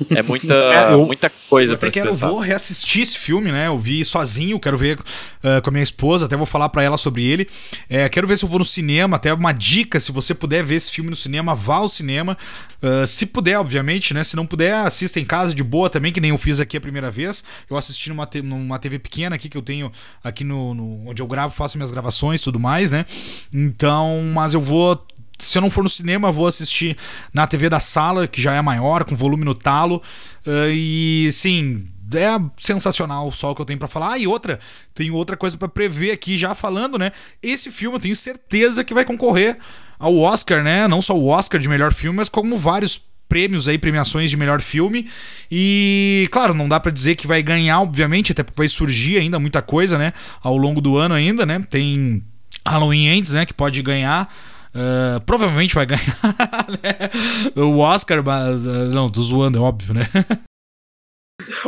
É 0.10 0.22
muita, 0.22 0.54
é, 0.74 0.94
eu, 0.94 1.06
muita 1.06 1.32
coisa 1.50 1.74
eu 1.74 1.76
até 1.76 1.92
quero, 1.92 2.14
vou 2.14 2.40
reassistir 2.40 3.02
esse 3.02 3.18
filme, 3.18 3.52
né? 3.52 3.68
Eu 3.68 3.80
vi 3.80 4.04
sozinho, 4.04 4.60
quero 4.60 4.78
ver 4.78 5.00
uh, 5.00 5.62
com 5.62 5.70
a 5.70 5.72
minha 5.72 5.84
esposa, 5.84 6.26
até 6.26 6.36
vou 6.36 6.46
falar 6.46 6.70
para 6.70 6.84
ela 6.84 6.98
sobre 6.98 7.24
ele. 7.24 7.48
É, 7.90 8.08
quero 8.10 8.28
ver 8.28 8.38
se 8.38 8.46
eu 8.46 8.50
vou 8.50 8.60
no 8.60 8.66
cinema, 8.66 9.16
até 9.18 9.34
uma 9.34 9.52
dica, 9.52 10.00
se 10.00 10.12
você 10.12 10.34
puder 10.34 10.64
ver 10.64 10.76
esse 10.76 10.92
filme 10.92 11.10
no 11.10 11.16
cinema, 11.16 11.56
vá 11.56 11.76
ao 11.76 11.90
cinema. 11.90 12.38
Uh, 12.82 13.06
se 13.08 13.26
puder, 13.26 13.58
obviamente, 13.58 14.14
né? 14.14 14.24
Se 14.24 14.36
não 14.36 14.46
puder, 14.46 14.74
assista 14.74 15.20
em 15.20 15.26
casa 15.26 15.54
de 15.54 15.64
boa 15.64 15.90
também, 15.90 16.12
que 16.12 16.20
nem 16.20 16.32
eu 16.32 16.38
fiz 16.38 16.60
aqui 16.60 16.78
a 16.78 16.82
primeira 16.82 17.10
vez. 17.10 17.44
Eu 17.70 17.78
assisti 17.78 18.10
numa, 18.10 18.30
numa 18.44 18.80
TV 18.80 19.00
pequena 19.00 19.36
aqui 19.36 19.50
que 19.50 19.58
eu 19.58 19.62
tenho 19.62 19.92
aqui 20.24 20.44
no, 20.44 20.74
no 20.74 21.10
onde 21.10 21.22
eu 21.22 21.28
gravo, 21.28 21.54
faço 21.54 21.78
minhas 21.78 21.92
gravações 21.92 22.42
e 22.42 22.44
tudo 22.44 22.60
mais, 22.60 22.92
né? 22.92 23.06
Então, 23.54 24.22
mas 24.34 24.54
eu 24.54 24.62
vou 24.62 25.06
se 25.44 25.58
eu 25.58 25.62
não 25.62 25.70
for 25.70 25.84
no 25.84 25.90
cinema, 25.90 26.32
vou 26.32 26.48
assistir 26.48 26.98
na 27.34 27.46
TV 27.46 27.70
da 27.70 27.80
sala, 27.80 28.28
que 28.28 28.42
já 28.42 28.54
é 28.54 28.62
maior, 28.62 29.04
com 29.04 29.16
volume 29.16 29.46
no 29.46 29.54
talo. 29.54 30.02
Uh, 30.46 30.72
e 30.72 31.30
sim, 31.32 31.88
é 32.16 32.40
sensacional 32.58 33.32
só 33.32 33.52
o 33.52 33.56
que 33.56 33.62
eu 33.62 33.66
tenho 33.66 33.80
para 33.80 33.88
falar. 33.88 34.14
Ah, 34.14 34.18
e 34.18 34.28
outra, 34.28 34.60
tem 34.94 35.12
outra 35.12 35.36
coisa 35.36 35.58
para 35.58 35.68
prever 35.68 36.12
aqui 36.12 36.38
já 36.38 36.54
falando, 36.54 36.98
né? 36.98 37.12
Esse 37.42 37.72
filme 37.72 37.98
eu 37.98 38.02
tenho 38.02 38.16
certeza 38.16 38.84
que 38.84 38.94
vai 38.94 39.06
concorrer 39.06 39.58
ao 40.00 40.18
Oscar, 40.18 40.64
né? 40.64 40.88
Não 40.88 41.02
só 41.02 41.18
o 41.18 41.28
Oscar 41.28 41.60
de 41.60 41.70
melhor 41.70 41.94
filme, 41.94 42.18
mas 42.18 42.30
como 42.30 42.58
vários 42.58 43.02
prêmios 43.28 43.68
aí, 43.68 43.78
premiações 43.78 44.30
de 44.30 44.38
melhor 44.38 44.62
filme. 44.62 45.10
E, 45.50 46.28
claro, 46.32 46.54
não 46.54 46.68
dá 46.68 46.80
para 46.80 46.92
dizer 46.92 47.16
que 47.16 47.26
vai 47.26 47.42
ganhar, 47.42 47.82
obviamente, 47.82 48.32
até 48.32 48.44
porque 48.44 48.58
vai 48.58 48.68
surgir 48.68 49.18
ainda 49.18 49.40
muita 49.40 49.62
coisa, 49.62 49.98
né? 49.98 50.14
Ao 50.42 50.56
longo 50.56 50.82
do 50.82 50.98
ano 50.98 51.16
ainda, 51.16 51.46
né? 51.46 51.60
Tem 51.70 52.24
Halloween 52.66 53.08
Ends, 53.08 53.32
né? 53.32 53.46
Que 53.46 53.54
pode 53.54 53.82
ganhar. 53.82 54.32
Uh, 54.76 55.20
provavelmente 55.26 55.76
vai 55.76 55.86
ganhar 55.86 56.02
né? 56.82 57.10
o 57.56 57.78
Oscar, 57.78 58.24
mas. 58.24 58.66
Uh, 58.66 58.90
não, 58.92 59.08
tô 59.08 59.22
zoando, 59.22 59.60
é 59.60 59.62
óbvio, 59.62 59.94
né? 59.94 60.10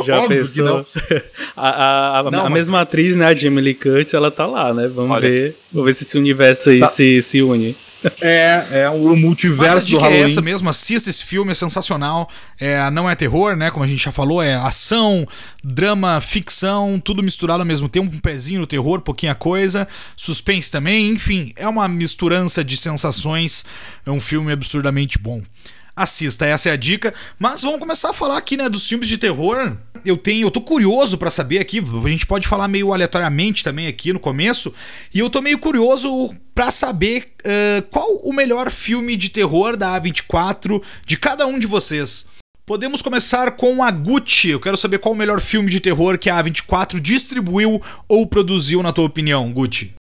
Já 0.04 0.20
óbvio 0.20 0.38
pensou? 0.38 0.86
a, 1.56 1.68
a, 1.68 2.18
a, 2.18 2.30
não, 2.30 2.40
a 2.40 2.42
mas... 2.44 2.52
mesma 2.52 2.80
atriz, 2.80 3.16
né, 3.16 3.26
a 3.26 3.34
Jamie 3.34 3.62
Lee 3.62 3.74
Curtis, 3.74 4.14
ela 4.14 4.30
tá 4.30 4.46
lá, 4.46 4.74
né? 4.74 4.88
Vamos 4.88 5.12
Olha. 5.12 5.28
ver. 5.28 5.56
Vamos 5.72 5.86
ver 5.86 5.94
se 5.94 6.04
esse 6.04 6.18
universo 6.18 6.70
aí 6.70 6.80
tá. 6.80 6.86
se, 6.86 7.20
se 7.22 7.42
une. 7.42 7.76
É, 8.20 8.66
é 8.82 8.90
o 8.90 9.16
multiverso 9.16 9.88
do 9.88 9.96
é 9.96 10.00
Halloween. 10.00 10.22
É 10.22 10.24
essa 10.24 10.40
mesmo, 10.40 10.68
assista 10.68 11.10
esse 11.10 11.24
filme, 11.24 11.52
é 11.52 11.54
sensacional. 11.54 12.28
É, 12.58 12.90
não 12.90 13.08
é 13.08 13.14
terror, 13.14 13.56
né? 13.56 13.70
Como 13.70 13.84
a 13.84 13.88
gente 13.88 14.04
já 14.04 14.12
falou, 14.12 14.42
é 14.42 14.54
ação, 14.54 15.26
drama, 15.62 16.20
ficção, 16.20 17.00
tudo 17.00 17.22
misturado 17.22 17.60
ao 17.60 17.66
mesmo 17.66 17.88
tempo, 17.88 18.14
um 18.14 18.20
pezinho 18.20 18.60
no 18.60 18.66
terror, 18.66 19.00
pouquinha 19.00 19.34
coisa, 19.34 19.88
suspense 20.16 20.70
também, 20.70 21.08
enfim, 21.10 21.52
é 21.56 21.66
uma 21.66 21.88
misturança 21.88 22.62
de 22.62 22.76
sensações. 22.76 23.64
É 24.04 24.10
um 24.10 24.20
filme 24.20 24.52
absurdamente 24.52 25.18
bom 25.18 25.42
assista, 25.96 26.44
essa 26.44 26.68
é 26.68 26.72
a 26.72 26.76
dica. 26.76 27.14
Mas 27.38 27.62
vamos 27.62 27.80
começar 27.80 28.10
a 28.10 28.12
falar 28.12 28.36
aqui, 28.36 28.56
né, 28.56 28.68
dos 28.68 28.86
filmes 28.86 29.08
de 29.08 29.16
terror. 29.16 29.76
Eu 30.04 30.16
tenho, 30.16 30.46
eu 30.46 30.50
tô 30.50 30.60
curioso 30.60 31.16
para 31.16 31.30
saber 31.30 31.58
aqui, 31.58 31.78
a 31.80 32.08
gente 32.08 32.26
pode 32.26 32.46
falar 32.46 32.68
meio 32.68 32.92
aleatoriamente 32.92 33.64
também 33.64 33.88
aqui 33.88 34.12
no 34.12 34.20
começo, 34.20 34.72
e 35.12 35.18
eu 35.18 35.28
tô 35.28 35.42
meio 35.42 35.58
curioso 35.58 36.32
para 36.54 36.70
saber 36.70 37.26
uh, 37.40 37.82
qual 37.90 38.14
o 38.22 38.32
melhor 38.32 38.70
filme 38.70 39.16
de 39.16 39.30
terror 39.30 39.76
da 39.76 40.00
A24 40.00 40.80
de 41.04 41.16
cada 41.16 41.46
um 41.46 41.58
de 41.58 41.66
vocês. 41.66 42.26
Podemos 42.64 43.00
começar 43.00 43.52
com 43.52 43.82
a 43.82 43.90
Gucci. 43.92 44.48
Eu 44.48 44.60
quero 44.60 44.76
saber 44.76 44.98
qual 44.98 45.14
o 45.14 45.16
melhor 45.16 45.40
filme 45.40 45.70
de 45.70 45.78
terror 45.78 46.18
que 46.18 46.28
a 46.28 46.42
A24 46.42 47.00
distribuiu 47.00 47.80
ou 48.08 48.26
produziu, 48.26 48.82
na 48.82 48.92
tua 48.92 49.04
opinião, 49.04 49.52
Gucci. 49.52 49.94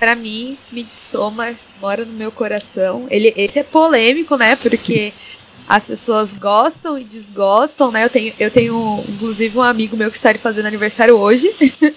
Para 0.00 0.16
mim, 0.16 0.56
Midsommar 0.72 1.54
mora 1.78 2.06
no 2.06 2.12
meu 2.14 2.32
coração. 2.32 3.06
Ele, 3.10 3.34
esse 3.36 3.58
é 3.58 3.62
polêmico, 3.62 4.34
né? 4.34 4.56
Porque 4.56 5.12
as 5.68 5.88
pessoas 5.88 6.38
gostam 6.38 6.98
e 6.98 7.04
desgostam, 7.04 7.92
né? 7.92 8.06
Eu 8.06 8.08
tenho, 8.08 8.32
eu 8.40 8.50
tenho 8.50 9.04
inclusive, 9.06 9.58
um 9.58 9.62
amigo 9.62 9.98
meu 9.98 10.10
que 10.10 10.16
está 10.16 10.32
fazendo 10.34 10.64
aniversário 10.64 11.18
hoje. 11.18 11.54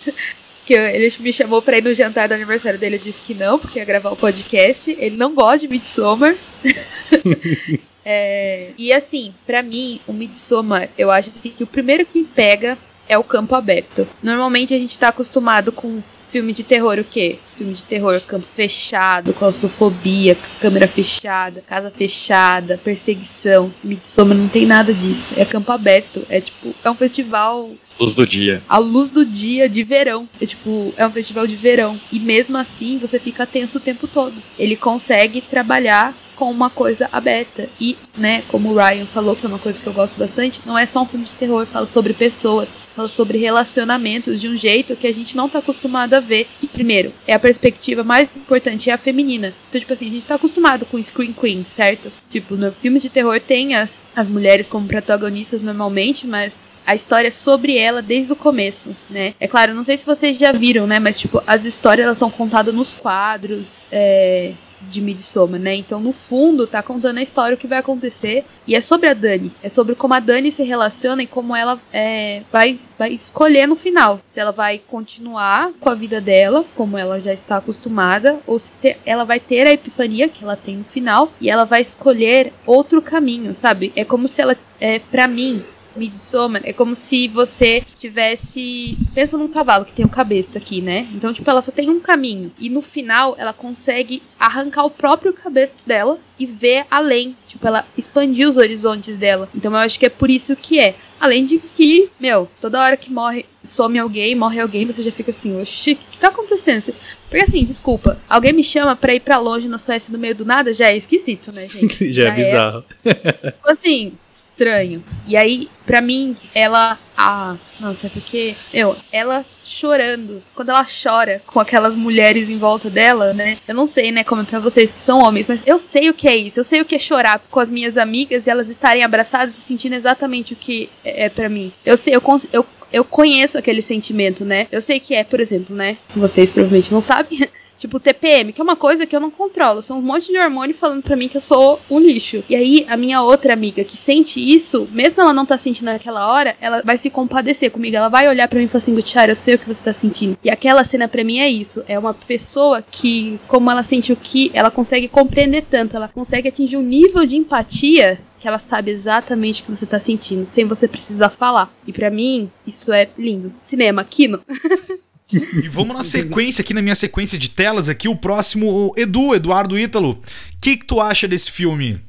que 0.66 0.74
ele 0.74 1.14
me 1.20 1.32
chamou 1.32 1.62
para 1.62 1.78
ir 1.78 1.84
no 1.84 1.94
jantar 1.94 2.28
do 2.28 2.34
aniversário 2.34 2.78
dele. 2.78 2.98
Eu 2.98 3.00
disse 3.00 3.22
que 3.22 3.34
não, 3.34 3.58
porque 3.58 3.80
ia 3.80 3.86
gravar 3.86 4.10
o 4.10 4.14
um 4.14 4.18
podcast. 4.18 4.92
Ele 5.00 5.16
não 5.16 5.34
gosta 5.34 5.60
de 5.60 5.70
Midsommar. 5.70 6.36
é, 8.04 8.72
e 8.78 8.92
assim, 8.92 9.34
para 9.46 9.64
mim, 9.64 10.02
o 10.06 10.12
Midsommar, 10.12 10.90
eu 10.98 11.10
acho 11.10 11.30
assim, 11.30 11.52
que 11.52 11.64
o 11.64 11.68
primeiro 11.68 12.06
que 12.06 12.20
me 12.20 12.26
pega 12.26 12.78
é 13.08 13.18
o 13.18 13.24
campo 13.24 13.56
aberto. 13.56 14.06
Normalmente 14.22 14.74
a 14.74 14.80
gente 14.80 15.00
tá 15.00 15.08
acostumado 15.08 15.72
com 15.72 16.02
filme 16.34 16.52
de 16.52 16.64
terror 16.64 16.98
o 16.98 17.04
quê? 17.04 17.38
Filme 17.56 17.76
de 17.76 17.84
terror, 17.84 18.20
campo 18.22 18.48
fechado, 18.56 19.32
claustrofobia, 19.34 20.36
câmera 20.60 20.88
fechada, 20.88 21.62
casa 21.62 21.92
fechada, 21.92 22.80
perseguição. 22.84 23.72
Midsommar 23.84 24.36
não 24.36 24.48
tem 24.48 24.66
nada 24.66 24.92
disso. 24.92 25.36
É 25.38 25.46
campo 25.46 25.72
aberto. 25.72 26.26
É 26.28 26.42
tipo, 26.42 26.74
é 26.84 26.90
um 26.90 26.96
festival 26.96 27.70
Luz 28.00 28.16
do 28.16 28.26
dia. 28.26 28.64
a 28.68 28.80
luz 28.80 29.12
do 29.12 29.24
dia 29.24 29.70
de 29.70 29.84
verão. 29.84 30.28
É 30.42 30.46
tipo, 30.48 30.92
é 30.98 31.06
um 31.06 31.12
festival 31.12 31.46
de 31.46 31.56
verão. 31.56 32.00
E 32.12 32.20
mesmo 32.20 32.58
assim, 32.58 32.98
você 32.98 33.20
fica 33.20 33.46
tenso 33.46 33.78
o 33.78 33.82
tempo 33.82 34.08
todo. 34.08 34.34
Ele 34.58 34.76
consegue 34.76 35.40
trabalhar 35.40 36.16
com 36.36 36.50
uma 36.50 36.70
coisa 36.70 37.10
aberta. 37.12 37.70
E, 37.80 37.98
né, 38.18 38.44
como 38.48 38.70
o 38.70 38.76
Ryan 38.76 39.06
falou, 39.06 39.36
que 39.36 39.46
é 39.46 39.50
uma 39.50 39.60
coisa 39.60 39.82
que 39.82 39.88
eu 39.88 39.94
gosto 39.94 40.18
bastante, 40.18 40.62
não 40.66 40.78
é 40.78 40.86
só 40.86 41.02
um 41.02 41.06
filme 41.06 41.26
de 41.26 41.34
terror, 41.34 41.66
fala 41.66 41.88
sobre 41.88 42.14
pessoas, 42.14 42.76
fala 42.96 43.08
sobre 43.08 43.38
relacionamentos 43.38 44.40
de 44.40 44.48
um 44.48 44.56
jeito 44.56 44.96
que 44.96 45.08
a 45.08 45.14
gente 45.14 45.36
não 45.36 45.50
tá 45.50 45.60
acostumado 45.60 46.14
a 46.14 46.20
ver. 46.20 46.48
Que, 46.60 46.68
primeiro, 46.68 47.14
é 47.28 47.34
a 47.34 47.40
perspectiva 47.40 48.04
mais 48.04 48.30
importante, 48.36 48.90
é 48.90 48.94
a 48.94 48.98
feminina. 48.98 49.54
Então, 49.70 49.80
tipo 49.80 49.94
assim, 49.94 50.08
a 50.08 50.12
gente 50.12 50.26
tá 50.26 50.36
acostumado 50.36 50.86
com 50.86 51.02
Screen 51.02 51.34
Queen, 51.34 51.64
certo? 51.64 52.12
Tipo, 52.30 52.56
no 52.56 52.72
filmes 52.72 53.02
de 53.02 53.10
terror 53.10 53.40
tem 53.40 53.76
as, 53.76 54.06
as 54.16 54.28
mulheres 54.28 54.70
como 54.70 54.88
protagonistas 54.88 55.62
normalmente, 55.62 56.28
mas 56.28 56.68
a 56.86 56.94
história 56.96 57.30
é 57.30 57.32
sobre 57.32 57.78
ela 57.78 58.02
desde 58.02 58.34
o 58.34 58.36
começo, 58.36 58.96
né? 59.10 59.34
É 59.40 59.48
claro, 59.48 59.74
não 59.74 59.84
sei 59.84 59.98
se 59.98 60.06
vocês 60.06 60.38
já 60.38 60.52
viram, 60.52 60.86
né? 60.86 61.00
Mas, 61.00 61.18
tipo, 61.18 61.42
as 61.48 61.66
histórias 61.66 62.06
elas 62.06 62.18
são 62.18 62.30
contadas 62.30 62.74
nos 62.74 62.94
quadros 62.94 63.88
é, 63.92 64.54
de 64.94 65.02
Midsommar, 65.02 65.60
né? 65.60 65.76
Então, 65.76 66.00
no 66.00 66.14
fundo, 66.14 66.68
tá 66.68 66.82
contando 66.84 67.18
a 67.18 67.22
história, 67.22 67.56
o 67.56 67.58
que 67.58 67.68
vai 67.68 67.80
acontecer. 67.80 68.46
E 68.68 68.76
é 68.76 68.82
sobre 68.82 69.10
a 69.10 69.14
Dani. 69.14 69.52
É 69.62 69.68
sobre 69.68 69.96
como 69.96 70.14
a 70.14 70.20
Dani 70.20 70.52
se 70.52 70.64
relaciona 70.64 71.24
e 71.24 71.28
como 71.28 71.56
ela 71.56 71.80
é, 71.92 72.44
vai, 72.52 72.78
vai 72.98 73.12
escolher 73.12 73.68
no 73.68 73.76
final. 73.76 74.22
Se 74.30 74.40
ela 74.40 74.52
vai 74.52 74.80
continuar 74.88 75.72
com 75.80 75.90
a 75.90 75.96
vida 75.96 76.22
dela, 76.22 76.64
como 76.76 76.98
ela 76.98 77.20
já 77.20 77.34
está 77.34 77.58
acostumada, 77.58 78.40
ou 78.48 78.58
se 78.60 78.72
te- 78.82 78.98
ela 79.06 79.24
vai 79.24 79.40
ter 79.40 79.68
a 79.68 79.72
epifania 79.74 80.30
que 80.30 80.44
ela 80.44 80.56
tem 80.56 80.78
no 80.78 80.84
final 80.84 81.32
e 81.42 81.50
ela 81.50 81.66
vai 81.66 81.82
escolher 81.82 82.54
outro 82.66 83.02
caminho, 83.02 83.54
sabe? 83.56 83.92
É 83.96 84.06
como 84.06 84.28
se 84.28 84.42
ela, 84.42 84.56
é, 84.80 85.00
para 85.00 85.28
mim, 85.28 85.64
Midsommar 85.96 86.62
é 86.66 86.74
como 86.74 86.96
se 86.96 87.28
você 87.28 87.84
tivesse. 87.98 88.98
Pensa 89.14 89.38
num 89.38 89.48
cavalo 89.48 89.86
que 89.86 89.94
tem 89.94 90.06
um 90.06 90.10
cabeço 90.10 90.58
aqui, 90.58 90.82
né? 90.82 91.08
Então, 91.14 91.34
tipo, 91.34 91.50
ela 91.50 91.62
só 91.62 91.72
tem 91.72 91.90
um 91.90 92.00
caminho. 92.00 92.52
E 92.60 92.70
no 92.70 92.82
final, 92.82 93.36
ela 93.38 93.54
consegue 93.54 94.22
arrancar 94.40 94.86
o 94.86 94.92
próprio 94.92 95.34
cabeço 95.34 95.76
dela 95.86 96.20
e 96.40 96.46
ver 96.46 96.86
além. 96.90 97.36
Tipo, 97.48 97.68
ela 97.68 97.86
expandir 97.98 98.48
os 98.48 98.58
horizontes 98.58 99.18
dela. 99.18 99.50
Então, 99.56 99.72
eu 99.72 99.78
acho 99.78 100.00
que 100.00 100.06
é 100.06 100.10
por 100.10 100.30
isso 100.30 100.56
que 100.56 100.80
é. 100.80 100.96
Além 101.20 101.46
de 101.46 101.60
que, 101.60 102.10
meu, 102.20 102.50
toda 102.60 102.82
hora 102.82 102.98
que 102.98 103.10
morre, 103.10 103.46
some 103.64 103.98
alguém, 103.98 104.36
morre 104.36 104.60
alguém, 104.60 104.86
você 104.86 105.02
já 105.02 105.12
fica 105.12 105.32
assim, 105.32 105.60
oxi, 105.60 105.94
o 105.94 105.96
que, 105.96 106.18
tá 106.18 106.28
acontecendo? 106.28 106.94
Porque 107.30 107.46
assim, 107.46 107.64
desculpa, 107.64 108.20
alguém 108.28 108.52
me 108.52 108.64
chama 108.64 108.96
pra 108.96 109.16
ir 109.16 109.22
pra 109.22 109.40
longe 109.40 109.70
na 109.70 109.78
Suécia 109.78 110.12
no 110.12 110.20
meio 110.20 110.36
do 110.36 110.44
nada, 110.46 110.74
já 110.74 110.90
é 110.90 110.98
esquisito, 110.98 111.52
né, 111.52 111.68
gente? 111.68 112.12
Já 112.12 112.28
é 112.28 112.32
bizarro. 112.32 112.84
Tipo 113.04 113.70
assim, 113.70 114.14
estranho. 114.54 115.04
E 115.28 115.36
aí, 115.36 115.70
pra 115.86 116.02
mim, 116.02 116.38
ela. 116.54 116.98
Ah, 117.18 117.56
nossa, 117.80 118.08
é 118.08 118.10
porque. 118.10 118.56
Meu, 118.74 118.96
ela 119.12 119.46
chorando. 119.64 120.42
Quando 120.56 120.70
ela 120.70 120.86
chora 120.86 121.42
com 121.46 121.60
aquelas 121.60 121.96
mulheres 121.96 122.50
em 122.50 122.58
volta 122.58 122.90
dela, 122.90 123.34
né? 123.34 123.58
Eu 123.68 123.76
não 123.76 123.86
sei, 123.86 124.12
né, 124.12 124.24
como 124.24 124.42
é 124.42 124.46
pra 124.46 124.60
vocês 124.60 124.92
que 124.92 125.02
são 125.02 125.22
homens, 125.22 125.48
mas 125.48 125.64
eu 125.66 125.80
sei 125.80 126.10
o 126.10 126.14
que 126.14 126.28
é 126.28 126.36
isso. 126.36 126.60
Eu 126.60 126.64
sei 126.64 126.82
o 126.82 126.86
que 126.86 126.96
é 126.96 127.00
chorar 127.00 127.40
com 127.50 127.60
as 127.60 127.70
minhas 127.70 127.98
amigas 127.98 128.48
e 128.48 128.50
elas 128.50 128.70
estarem 128.70 129.04
abraçadas 129.04 129.58
e 129.58 129.62
sentindo 129.62 129.96
exatamente 129.96 130.54
o 130.54 130.56
que 130.56 130.90
é, 131.04 131.26
é 131.26 131.30
para 131.30 131.50
mim. 131.50 131.72
Eu 131.86 131.98
sei, 131.98 132.16
eu, 132.16 132.22
eu, 132.52 132.66
eu 132.92 133.04
conheço 133.04 133.58
aquele 133.58 133.82
sentimento, 133.82 134.44
né? 134.46 134.68
Eu 134.72 134.82
sei 134.82 135.00
que 135.00 135.16
é, 135.16 135.24
por 135.24 135.40
exemplo, 135.40 135.76
né? 135.76 135.98
Vocês 136.16 136.52
provavelmente 136.52 136.92
não 136.92 137.02
sabem. 137.02 137.48
Tipo, 137.78 138.00
TPM, 138.00 138.54
que 138.54 138.62
é 138.62 138.64
uma 138.64 138.76
coisa 138.76 139.06
que 139.06 139.16
eu 139.16 139.20
não 139.20 139.32
controlo. 139.32 139.82
São 139.82 140.00
um 140.00 140.02
monte 140.02 140.32
de 140.32 140.38
hormônio 140.38 140.76
falando 140.76 141.04
pra 141.04 141.16
mim 141.16 141.28
que 141.28 141.38
eu 141.38 141.42
sou 141.42 141.80
um 141.90 142.00
lixo. 142.00 142.44
E 142.50 142.56
aí, 142.56 142.86
a 142.90 142.96
minha 142.96 143.22
outra 143.22 143.54
amiga 143.54 143.84
que 143.84 143.98
sente 143.98 144.40
isso, 144.40 144.88
mesmo 144.92 145.22
ela 145.22 145.34
não 145.34 145.46
tá 145.46 145.58
sentindo 145.58 145.86
naquela 145.86 146.32
hora, 146.32 146.56
ela 146.62 146.82
vai 146.84 146.98
se 146.98 147.10
compadecer 147.10 147.72
comigo. 147.72 147.96
Ela 147.96 148.10
vai 148.10 148.28
olhar 148.28 148.48
pra 148.48 148.60
mim 148.60 148.66
e 148.66 148.68
falar 148.68 148.78
assim, 148.78 148.96
Gutiara, 148.96 149.32
eu 149.32 149.36
sei 149.36 149.56
o 149.56 149.60
que 149.60 149.68
você 149.68 149.84
tá 149.84 149.94
sentindo. 149.94 150.38
E 150.44 150.50
aquela 150.50 150.84
cena 150.84 151.08
pra 151.08 151.24
mim 151.24 151.40
é 151.40 151.50
isso. 151.50 151.84
É 151.88 151.98
uma 152.00 152.14
pessoa 152.14 152.82
que, 152.82 153.40
como 153.48 153.70
ela 153.70 153.84
sente 153.84 154.14
o 154.14 154.16
que, 154.16 154.52
ela 154.54 154.72
consegue 154.72 155.08
compreender 155.08 155.66
tanto. 155.70 155.96
Ela 155.96 156.08
consegue 156.08 156.48
atingir 156.48 156.78
um 156.78 156.82
nível 156.82 157.26
de 157.26 157.36
empatia 157.36 158.20
que 158.40 158.48
ela 158.48 158.60
sabe 158.60 158.92
exatamente 158.92 159.62
o 159.62 159.66
que 159.66 159.72
você 159.72 159.86
tá 159.86 159.98
sentindo, 159.98 160.46
sem 160.48 160.66
você 160.66 160.86
precisar 160.86 161.30
falar. 161.30 161.74
E 161.88 161.94
pra 161.94 162.10
mim, 162.10 162.52
isso 162.68 162.92
é 162.92 163.08
lindo. 163.18 163.50
Cinema, 163.50 164.04
Kino. 164.04 164.42
E 165.38 165.68
vamos 165.68 165.96
na 165.96 166.04
sequência, 166.04 166.62
aqui 166.62 166.74
na 166.74 166.82
minha 166.82 166.96
sequência 166.96 167.38
de 167.38 167.50
telas 167.50 167.90
aqui, 167.90 168.08
o 168.08 168.16
próximo, 168.16 168.70
o 168.70 168.94
Edu, 168.98 169.34
Eduardo 169.34 169.78
Ítalo. 169.78 170.12
O 170.12 170.22
que, 170.62 170.78
que 170.78 170.86
tu 170.86 171.00
acha 171.00 171.28
desse 171.28 171.52
filme? 171.52 172.00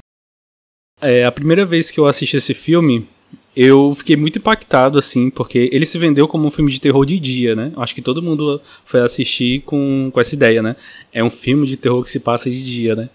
É, 1.01 1.25
a 1.25 1.33
primeira 1.33 1.67
vez 1.67 1.91
que 1.91 1.99
eu 1.99 2.07
assisti 2.07 2.37
esse 2.37 2.55
filme, 2.55 3.07
eu 3.57 3.95
fiquei 3.95 4.17
muito 4.17 4.39
impactado, 4.39 4.99
assim, 4.99 5.31
porque 5.31 5.69
ele 5.73 5.87
se 5.87 5.99
vendeu 5.99 6.27
como 6.27 6.47
um 6.47 6.51
filme 6.51 6.71
de 6.73 6.81
terror 6.81 7.05
de 7.05 7.19
dia, 7.19 7.55
né? 7.55 7.73
Acho 7.77 7.95
que 7.95 8.03
todo 8.03 8.23
mundo 8.23 8.61
foi 8.85 9.01
assistir 9.01 9.63
com, 9.63 10.11
com 10.13 10.21
essa 10.21 10.35
ideia, 10.35 10.63
né? 10.63 10.77
É 11.13 11.23
um 11.23 11.31
filme 11.31 11.67
de 11.67 11.77
terror 11.77 12.03
que 12.03 12.11
se 12.11 12.21
passa 12.21 12.51
de 12.51 12.63
dia, 12.63 12.95
né? 12.95 13.09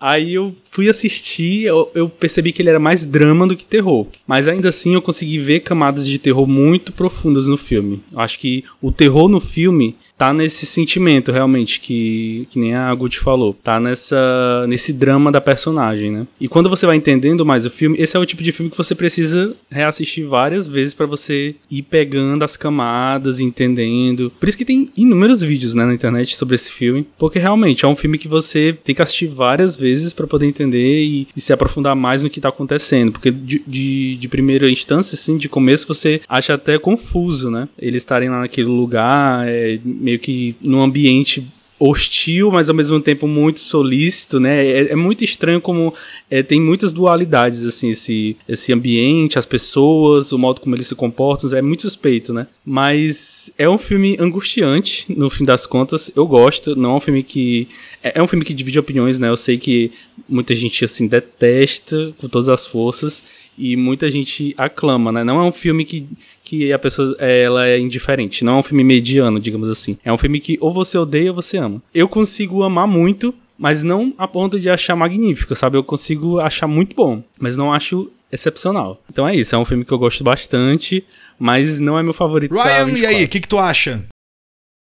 Aí 0.00 0.34
eu 0.34 0.54
fui 0.74 0.88
assistir, 0.88 1.62
eu, 1.62 1.88
eu 1.94 2.08
percebi 2.08 2.50
que 2.50 2.60
ele 2.60 2.68
era 2.68 2.80
mais 2.80 3.06
drama 3.06 3.46
do 3.46 3.54
que 3.54 3.64
terror. 3.64 4.08
Mas 4.26 4.48
ainda 4.48 4.70
assim 4.70 4.94
eu 4.94 5.00
consegui 5.00 5.38
ver 5.38 5.60
camadas 5.60 6.04
de 6.04 6.18
terror 6.18 6.48
muito 6.48 6.92
profundas 6.92 7.46
no 7.46 7.56
filme. 7.56 8.02
Eu 8.12 8.18
acho 8.18 8.40
que 8.40 8.64
o 8.82 8.90
terror 8.90 9.28
no 9.28 9.38
filme 9.38 9.96
tá 10.16 10.32
nesse 10.32 10.64
sentimento 10.64 11.32
realmente 11.32 11.80
que, 11.80 12.46
que 12.50 12.58
nem 12.58 12.74
a 12.74 12.94
Gucci 12.94 13.18
falou. 13.18 13.56
Tá 13.62 13.78
nessa 13.78 14.64
nesse 14.68 14.92
drama 14.92 15.30
da 15.30 15.40
personagem, 15.40 16.10
né? 16.10 16.26
E 16.40 16.48
quando 16.48 16.70
você 16.70 16.86
vai 16.86 16.96
entendendo 16.96 17.44
mais 17.44 17.66
o 17.66 17.70
filme, 17.70 17.98
esse 17.98 18.16
é 18.16 18.20
o 18.20 18.26
tipo 18.26 18.42
de 18.42 18.52
filme 18.52 18.70
que 18.70 18.76
você 18.76 18.94
precisa 18.94 19.54
reassistir 19.70 20.26
várias 20.26 20.66
vezes 20.66 20.94
pra 20.94 21.06
você 21.06 21.54
ir 21.70 21.82
pegando 21.82 22.44
as 22.44 22.56
camadas, 22.56 23.40
entendendo. 23.40 24.32
Por 24.38 24.48
isso 24.48 24.58
que 24.58 24.64
tem 24.64 24.90
inúmeros 24.96 25.40
vídeos 25.40 25.74
né, 25.74 25.84
na 25.84 25.94
internet 25.94 26.36
sobre 26.36 26.54
esse 26.54 26.70
filme, 26.70 27.06
porque 27.18 27.38
realmente 27.38 27.84
é 27.84 27.88
um 27.88 27.96
filme 27.96 28.18
que 28.18 28.28
você 28.28 28.76
tem 28.84 28.94
que 28.94 29.02
assistir 29.02 29.26
várias 29.26 29.76
vezes 29.76 30.12
pra 30.12 30.26
poder 30.26 30.46
entender 30.46 30.63
e, 30.72 31.26
e 31.36 31.40
se 31.40 31.52
aprofundar 31.52 31.94
mais 31.94 32.22
no 32.22 32.30
que 32.30 32.40
tá 32.40 32.48
acontecendo, 32.48 33.12
porque 33.12 33.30
de, 33.30 33.62
de, 33.66 34.16
de 34.16 34.28
primeira 34.28 34.70
instância, 34.70 35.14
assim, 35.14 35.36
de 35.36 35.48
começo, 35.48 35.86
você 35.86 36.20
acha 36.28 36.54
até 36.54 36.78
confuso, 36.78 37.50
né? 37.50 37.68
Eles 37.78 38.02
estarem 38.02 38.28
lá 38.30 38.40
naquele 38.40 38.68
lugar, 38.68 39.46
é, 39.48 39.78
meio 39.84 40.18
que 40.18 40.54
num 40.60 40.82
ambiente 40.82 41.46
hostil, 41.78 42.50
mas 42.50 42.68
ao 42.68 42.74
mesmo 42.74 43.00
tempo 43.00 43.26
muito 43.26 43.60
solícito, 43.60 44.38
né? 44.38 44.64
É, 44.64 44.92
é 44.92 44.96
muito 44.96 45.24
estranho 45.24 45.60
como 45.60 45.92
é, 46.30 46.42
tem 46.42 46.60
muitas 46.60 46.92
dualidades, 46.92 47.64
assim, 47.64 47.90
esse, 47.90 48.36
esse 48.48 48.72
ambiente, 48.72 49.38
as 49.38 49.46
pessoas, 49.46 50.32
o 50.32 50.38
modo 50.38 50.60
como 50.60 50.74
eles 50.74 50.86
se 50.86 50.94
comportam, 50.94 51.50
é 51.56 51.62
muito 51.62 51.82
suspeito, 51.82 52.32
né? 52.32 52.46
Mas 52.64 53.50
é 53.58 53.68
um 53.68 53.78
filme 53.78 54.16
angustiante, 54.20 55.06
no 55.08 55.28
fim 55.28 55.44
das 55.44 55.66
contas, 55.66 56.10
eu 56.14 56.26
gosto, 56.26 56.76
não 56.76 56.92
é 56.92 56.96
um 56.96 57.00
filme 57.00 57.22
que... 57.22 57.68
É, 58.02 58.18
é 58.18 58.22
um 58.22 58.26
filme 58.26 58.44
que 58.44 58.54
divide 58.54 58.78
opiniões, 58.78 59.18
né? 59.18 59.28
Eu 59.28 59.36
sei 59.36 59.58
que 59.58 59.92
muita 60.28 60.54
gente, 60.54 60.84
assim, 60.84 61.06
detesta 61.06 62.14
com 62.18 62.28
todas 62.28 62.48
as 62.48 62.66
forças 62.66 63.24
e 63.56 63.76
muita 63.76 64.10
gente 64.10 64.54
aclama, 64.56 65.12
né? 65.12 65.24
Não 65.24 65.40
é 65.40 65.44
um 65.44 65.52
filme 65.52 65.84
que, 65.84 66.06
que 66.44 66.72
a 66.72 66.78
pessoa 66.78 67.16
ela 67.18 67.66
é 67.66 67.78
indiferente, 67.78 68.44
não 68.44 68.56
é 68.56 68.58
um 68.58 68.62
filme 68.62 68.84
mediano, 68.84 69.40
digamos 69.40 69.70
assim. 69.70 69.98
É 70.04 70.12
um 70.12 70.18
filme 70.18 70.38
que 70.38 70.58
ou 70.60 70.70
você 70.70 70.98
odeia 70.98 71.30
ou 71.30 71.34
você 71.34 71.56
ama. 71.56 71.82
Eu 71.92 72.06
consigo 72.06 72.62
amar 72.62 72.86
muito, 72.86 73.34
mas 73.58 73.82
não 73.82 74.12
a 74.18 74.28
ponto 74.28 74.60
de 74.60 74.68
achar 74.68 74.94
magnífico, 74.94 75.54
sabe? 75.56 75.78
Eu 75.78 75.82
consigo 75.82 76.38
achar 76.38 76.68
muito 76.68 76.94
bom, 76.94 77.24
mas 77.40 77.56
não 77.56 77.72
acho 77.72 78.12
excepcional. 78.30 79.02
Então 79.10 79.26
é 79.26 79.34
isso, 79.34 79.54
é 79.54 79.58
um 79.58 79.64
filme 79.64 79.84
que 79.84 79.92
eu 79.92 79.98
gosto 79.98 80.22
bastante, 80.22 81.02
mas 81.38 81.80
não 81.80 81.98
é 81.98 82.02
meu 82.02 82.12
favorito. 82.12 82.54
Ryan, 82.54 82.88
e 82.88 82.92
24. 82.92 83.08
aí, 83.08 83.24
o 83.24 83.28
que, 83.28 83.40
que 83.40 83.48
tu 83.48 83.58
acha? 83.58 84.04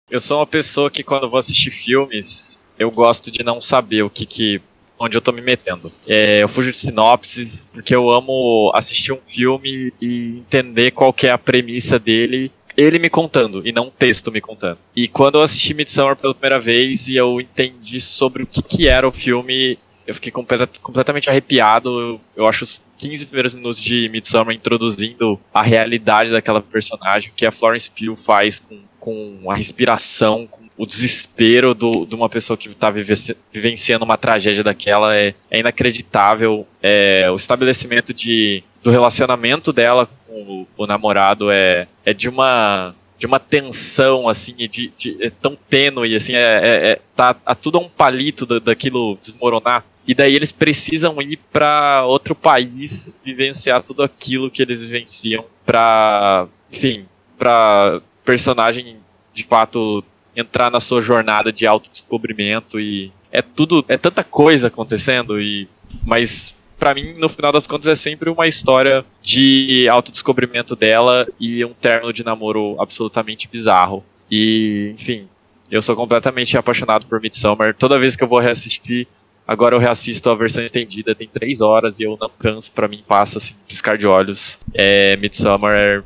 Eu 0.08 0.20
sou 0.20 0.38
uma 0.38 0.46
pessoa 0.46 0.90
que 0.90 1.02
quando 1.02 1.24
eu 1.24 1.30
vou 1.30 1.38
assistir 1.38 1.70
filmes, 1.70 2.58
eu 2.78 2.90
gosto 2.90 3.30
de 3.30 3.42
não 3.42 3.60
saber 3.60 4.02
o 4.02 4.10
que 4.10 4.24
que 4.24 4.62
onde 5.00 5.16
eu 5.16 5.20
tô 5.22 5.32
me 5.32 5.40
metendo. 5.40 5.90
É, 6.06 6.42
eu 6.42 6.48
fujo 6.48 6.70
de 6.70 6.76
sinopse 6.76 7.50
porque 7.72 7.96
eu 7.96 8.10
amo 8.10 8.70
assistir 8.74 9.12
um 9.12 9.20
filme 9.26 9.92
e 10.00 10.38
entender 10.38 10.90
qual 10.90 11.14
é 11.22 11.30
a 11.30 11.38
premissa 11.38 11.98
dele, 11.98 12.52
ele 12.76 12.98
me 12.98 13.08
contando 13.08 13.66
e 13.66 13.72
não 13.72 13.86
o 13.86 13.90
texto 13.90 14.30
me 14.30 14.40
contando. 14.40 14.78
E 14.94 15.08
quando 15.08 15.36
eu 15.38 15.42
assisti 15.42 15.72
Midsommar 15.72 16.16
pela 16.16 16.34
primeira 16.34 16.60
vez 16.60 17.08
e 17.08 17.16
eu 17.16 17.40
entendi 17.40 18.00
sobre 18.00 18.42
o 18.42 18.46
que 18.46 18.62
que 18.62 18.88
era 18.88 19.08
o 19.08 19.12
filme, 19.12 19.78
eu 20.06 20.14
fiquei 20.14 20.30
completa- 20.30 20.80
completamente 20.82 21.30
arrepiado. 21.30 21.98
Eu, 21.98 22.20
eu 22.36 22.46
acho 22.46 22.64
os 22.64 22.80
15 22.98 23.24
primeiros 23.26 23.54
minutos 23.54 23.80
de 23.80 24.08
Midsommar 24.10 24.54
introduzindo 24.54 25.40
a 25.52 25.62
realidade 25.62 26.30
daquela 26.30 26.60
personagem, 26.60 27.32
que 27.34 27.46
a 27.46 27.50
Florence 27.50 27.90
Pugh 27.90 28.16
faz 28.16 28.60
com, 28.60 28.78
com 28.98 29.50
a 29.50 29.54
respiração, 29.54 30.46
com 30.46 30.68
o 30.80 30.86
desespero 30.86 31.74
do, 31.74 32.06
de 32.06 32.14
uma 32.14 32.26
pessoa 32.26 32.56
que 32.56 32.66
está 32.66 32.90
vivenciando 32.90 34.02
uma 34.02 34.16
tragédia 34.16 34.64
daquela 34.64 35.14
é, 35.14 35.34
é 35.50 35.58
inacreditável. 35.58 36.66
É, 36.82 37.30
o 37.30 37.36
estabelecimento 37.36 38.14
de, 38.14 38.64
do 38.82 38.90
relacionamento 38.90 39.74
dela 39.74 40.08
com 40.26 40.66
o, 40.78 40.82
o 40.82 40.86
namorado 40.86 41.50
é, 41.50 41.86
é 42.02 42.14
de 42.14 42.30
uma 42.30 42.94
de 43.18 43.26
uma 43.26 43.38
tensão, 43.38 44.26
assim, 44.26 44.56
de, 44.56 44.90
de 44.96 45.18
é 45.20 45.28
tão 45.28 45.54
tênue, 45.68 46.16
assim, 46.16 46.32
é, 46.34 46.38
é, 46.38 46.90
é 46.92 47.00
tá, 47.14 47.34
tá 47.34 47.54
tudo 47.54 47.76
a 47.76 47.82
um 47.82 47.88
palito 47.90 48.46
da, 48.46 48.58
daquilo 48.58 49.18
desmoronar. 49.20 49.84
E 50.08 50.14
daí 50.14 50.34
eles 50.34 50.50
precisam 50.50 51.20
ir 51.20 51.36
para 51.52 52.06
outro 52.06 52.34
país 52.34 53.14
vivenciar 53.22 53.82
tudo 53.82 54.02
aquilo 54.02 54.50
que 54.50 54.62
eles 54.62 54.80
vivenciam 54.80 55.44
pra, 55.66 56.48
enfim, 56.72 57.04
pra 57.38 58.00
personagem 58.24 58.96
de 59.34 59.44
fato 59.44 60.02
entrar 60.40 60.70
na 60.70 60.80
sua 60.80 61.00
jornada 61.00 61.52
de 61.52 61.66
autodescobrimento 61.66 62.80
e 62.80 63.12
é 63.30 63.40
tudo, 63.40 63.84
é 63.88 63.96
tanta 63.96 64.24
coisa 64.24 64.66
acontecendo 64.66 65.40
e 65.40 65.68
mas 66.04 66.56
para 66.78 66.94
mim 66.94 67.14
no 67.18 67.28
final 67.28 67.52
das 67.52 67.66
contas 67.66 67.86
é 67.86 67.94
sempre 67.94 68.30
uma 68.30 68.48
história 68.48 69.04
de 69.22 69.86
autodescobrimento 69.88 70.74
dela 70.74 71.28
e 71.38 71.64
um 71.64 71.74
término 71.74 72.12
de 72.12 72.24
namoro 72.24 72.76
absolutamente 72.80 73.48
bizarro. 73.48 74.04
E, 74.30 74.92
enfim, 74.94 75.28
eu 75.70 75.82
sou 75.82 75.94
completamente 75.94 76.56
apaixonado 76.56 77.06
por 77.06 77.20
Midsommar. 77.20 77.74
Toda 77.74 77.98
vez 77.98 78.16
que 78.16 78.24
eu 78.24 78.28
vou 78.28 78.38
reassistir, 78.38 79.06
agora 79.46 79.74
eu 79.74 79.80
reassisto 79.80 80.30
a 80.30 80.34
versão 80.34 80.64
estendida, 80.64 81.14
tem 81.14 81.28
três 81.28 81.60
horas 81.60 81.98
e 81.98 82.04
eu 82.04 82.16
não 82.20 82.30
canso, 82.38 82.72
para 82.72 82.88
mim 82.88 83.02
passa 83.06 83.38
assim, 83.38 83.54
piscar 83.68 83.98
de 83.98 84.06
olhos. 84.06 84.58
É, 84.72 85.16
Midsommar 85.16 85.76
é 85.76 86.02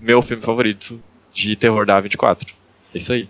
meu 0.00 0.22
filme 0.22 0.42
favorito 0.42 1.02
de 1.32 1.56
terror 1.56 1.84
da 1.86 2.00
A24. 2.00 2.46
É 2.94 2.98
isso 2.98 3.12
aí. 3.12 3.28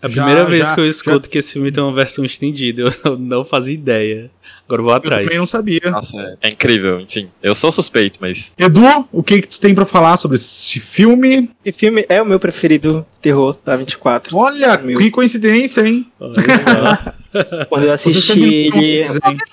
É 0.00 0.06
a 0.06 0.10
primeira 0.10 0.42
já, 0.42 0.48
vez 0.48 0.68
já, 0.68 0.74
que 0.74 0.80
eu 0.80 0.88
escuto 0.88 1.26
já... 1.26 1.32
que 1.32 1.38
esse 1.38 1.52
filme 1.52 1.70
tem 1.70 1.82
uma 1.82 1.92
versão 1.92 2.24
estendida, 2.24 2.82
eu 3.04 3.18
não 3.18 3.44
fazia 3.44 3.74
ideia. 3.74 4.30
Agora 4.68 4.82
eu 4.82 4.84
vou 4.84 4.94
atrás. 4.94 5.22
Eu 5.22 5.26
também 5.26 5.38
não 5.38 5.46
sabia. 5.46 5.80
Nossa, 5.90 6.16
é, 6.18 6.36
é 6.42 6.48
incrível, 6.48 7.00
enfim. 7.00 7.30
Eu 7.42 7.54
sou 7.54 7.72
suspeito, 7.72 8.18
mas. 8.20 8.52
Edu, 8.58 9.08
o 9.10 9.22
que, 9.22 9.40
que 9.40 9.48
tu 9.48 9.58
tem 9.58 9.74
para 9.74 9.86
falar 9.86 10.18
sobre 10.18 10.36
esse 10.36 10.78
filme? 10.78 11.50
Esse 11.64 11.78
filme 11.78 12.04
é 12.08 12.20
o 12.20 12.26
meu 12.26 12.38
preferido 12.38 13.06
terror 13.22 13.56
da 13.64 13.76
24. 13.76 14.36
Olha, 14.36 14.76
meu. 14.76 14.98
que 14.98 15.10
coincidência, 15.10 15.86
hein? 15.86 16.06
Quando 17.68 17.84
eu 17.84 17.92
assisti 17.92 18.40
ele. 18.40 19.04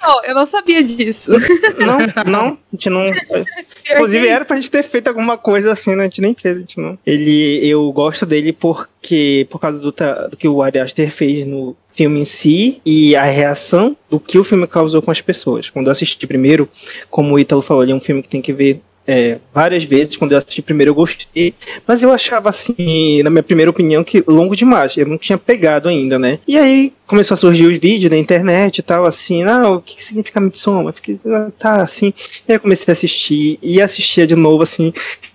Não, 0.01 0.23
eu 0.23 0.35
não 0.35 0.45
sabia 0.45 0.83
disso. 0.83 1.31
Não, 1.77 2.31
não, 2.31 2.47
a 2.47 2.57
gente 2.73 2.89
não. 2.89 3.07
Inclusive 3.89 4.27
era 4.27 4.43
pra 4.43 4.55
gente 4.57 4.71
ter 4.71 4.83
feito 4.83 5.07
alguma 5.07 5.37
coisa 5.37 5.71
assim, 5.71 5.95
né? 5.95 6.03
A 6.03 6.05
gente 6.05 6.21
nem 6.21 6.33
fez, 6.33 6.57
a 6.57 6.59
gente 6.59 6.79
não. 6.79 6.97
Ele, 7.05 7.59
eu 7.65 7.91
gosto 7.91 8.25
dele 8.25 8.51
porque, 8.51 9.47
por 9.49 9.59
causa 9.59 9.79
do, 9.79 9.91
do 9.91 10.37
que 10.37 10.47
o 10.47 10.61
Ari 10.61 10.79
Aster 10.79 11.11
fez 11.11 11.45
no 11.45 11.75
filme 11.95 12.19
em 12.19 12.25
si 12.25 12.81
e 12.85 13.15
a 13.15 13.23
reação 13.23 13.95
do 14.09 14.19
que 14.19 14.37
o 14.37 14.43
filme 14.43 14.67
causou 14.67 15.01
com 15.01 15.11
as 15.11 15.21
pessoas. 15.21 15.69
Quando 15.69 15.87
eu 15.87 15.91
assisti 15.91 16.27
primeiro, 16.27 16.69
como 17.09 17.33
o 17.33 17.39
Ítalo 17.39 17.61
falou, 17.61 17.83
ele 17.83 17.91
é 17.91 17.95
um 17.95 17.99
filme 17.99 18.21
que 18.21 18.29
tem 18.29 18.41
que 18.41 18.53
ver 18.53 18.81
é, 19.07 19.39
várias 19.53 19.83
vezes. 19.83 20.15
Quando 20.15 20.31
eu 20.31 20.37
assisti 20.37 20.61
primeiro, 20.61 20.91
eu 20.91 20.95
gostei. 20.95 21.53
Mas 21.87 22.03
eu 22.03 22.11
achava, 22.11 22.49
assim, 22.49 23.21
na 23.23 23.29
minha 23.29 23.43
primeira 23.43 23.69
opinião, 23.69 24.03
que 24.03 24.23
longo 24.27 24.55
demais. 24.55 24.97
Eu 24.97 25.05
não 25.05 25.17
tinha 25.17 25.37
pegado 25.37 25.87
ainda, 25.87 26.17
né? 26.17 26.39
E 26.47 26.57
aí 26.57 26.93
começou 27.05 27.35
a 27.35 27.37
surgir 27.37 27.67
os 27.67 27.77
vídeos 27.77 28.09
na 28.09 28.17
internet 28.17 28.79
e 28.79 28.81
tal, 28.81 29.05
assim, 29.05 29.43
ah, 29.43 29.69
o 29.69 29.81
que 29.81 30.03
significa 30.03 30.39
Midsommar? 30.39 30.87
Eu 30.87 30.93
fiquei, 30.93 31.17
ah, 31.27 31.51
tá, 31.57 31.81
assim. 31.81 32.13
E 32.47 32.51
aí 32.51 32.55
eu 32.55 32.59
comecei 32.59 32.91
a 32.91 32.93
assistir 32.93 33.59
e 33.61 33.81
assistia 33.81 34.25
de 34.25 34.35
novo, 34.35 34.63
assim. 34.63 34.91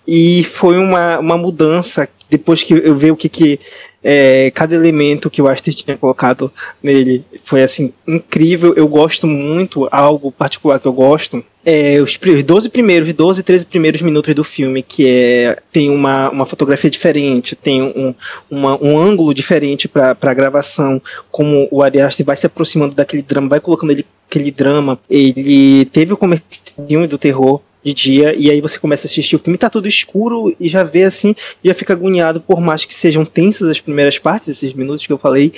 E 0.07 0.45
foi 0.45 0.77
uma, 0.77 1.19
uma 1.19 1.39
mudança 1.39 2.09
depois 2.29 2.63
que 2.63 2.75
eu 2.75 2.97
vi 2.97 3.11
o 3.11 3.17
que, 3.17 3.29
que 3.29 3.61
é, 4.03 4.51
cada 4.53 4.75
elemento 4.75 5.31
que 5.31 5.43
o 5.43 5.49
Aster 5.49 5.75
tinha 5.75 5.97
colocado 5.97 6.53
nele 6.83 7.25
foi 7.45 7.63
assim 7.63 7.93
incrível. 8.07 8.75
Eu 8.75 8.89
gosto 8.89 9.27
muito, 9.27 9.89
algo 9.91 10.33
particular 10.33 10.81
que 10.81 10.87
eu 10.87 10.93
gosto. 10.93 11.45
É, 11.65 12.01
os 12.01 12.19
12 12.19 12.71
primeiros, 12.71 13.13
12, 13.13 13.43
13 13.43 13.67
primeiros 13.67 14.01
minutos 14.01 14.35
do 14.35 14.43
filme, 14.43 14.83
que 14.83 15.07
é, 15.07 15.59
tem 15.71 15.91
uma, 15.91 16.31
uma 16.31 16.47
fotografia 16.47 16.89
diferente, 16.89 17.55
tem 17.55 17.83
um, 17.83 18.15
uma, 18.51 18.83
um 18.83 18.99
ângulo 18.99 19.35
diferente 19.35 19.87
para 19.87 20.17
a 20.19 20.35
gravação, 20.35 21.01
como 21.31 21.69
o 21.71 21.83
Ari 21.83 22.01
Aster 22.01 22.25
vai 22.25 22.37
se 22.37 22.47
aproximando 22.47 22.95
daquele 22.95 23.23
drama, 23.23 23.49
vai 23.49 23.61
colocando 23.61 23.91
ele 23.91 24.07
aquele 24.31 24.51
drama. 24.51 24.99
Ele 25.11 25.85
teve 25.87 26.13
o 26.13 26.17
comercial 26.17 27.07
do 27.09 27.19
terror 27.19 27.61
de 27.83 27.95
dia, 27.95 28.35
e 28.37 28.51
aí 28.51 28.61
você 28.61 28.79
começa 28.79 29.07
a 29.07 29.09
assistir 29.09 29.37
o 29.37 29.39
filme, 29.39 29.57
tá 29.57 29.71
tudo 29.71 29.89
escuro, 29.89 30.55
e 30.61 30.69
já 30.69 30.83
vê 30.83 31.05
assim, 31.05 31.35
já 31.65 31.75
fica 31.75 31.95
agoniado, 31.95 32.41
por 32.41 32.61
mais 32.61 32.85
que 32.85 32.95
sejam 32.95 33.25
tensas 33.25 33.69
as 33.69 33.81
primeiras 33.81 34.19
partes, 34.19 34.49
esses 34.49 34.75
minutos 34.75 35.07
que 35.07 35.13
eu 35.13 35.19
falei, 35.19 35.53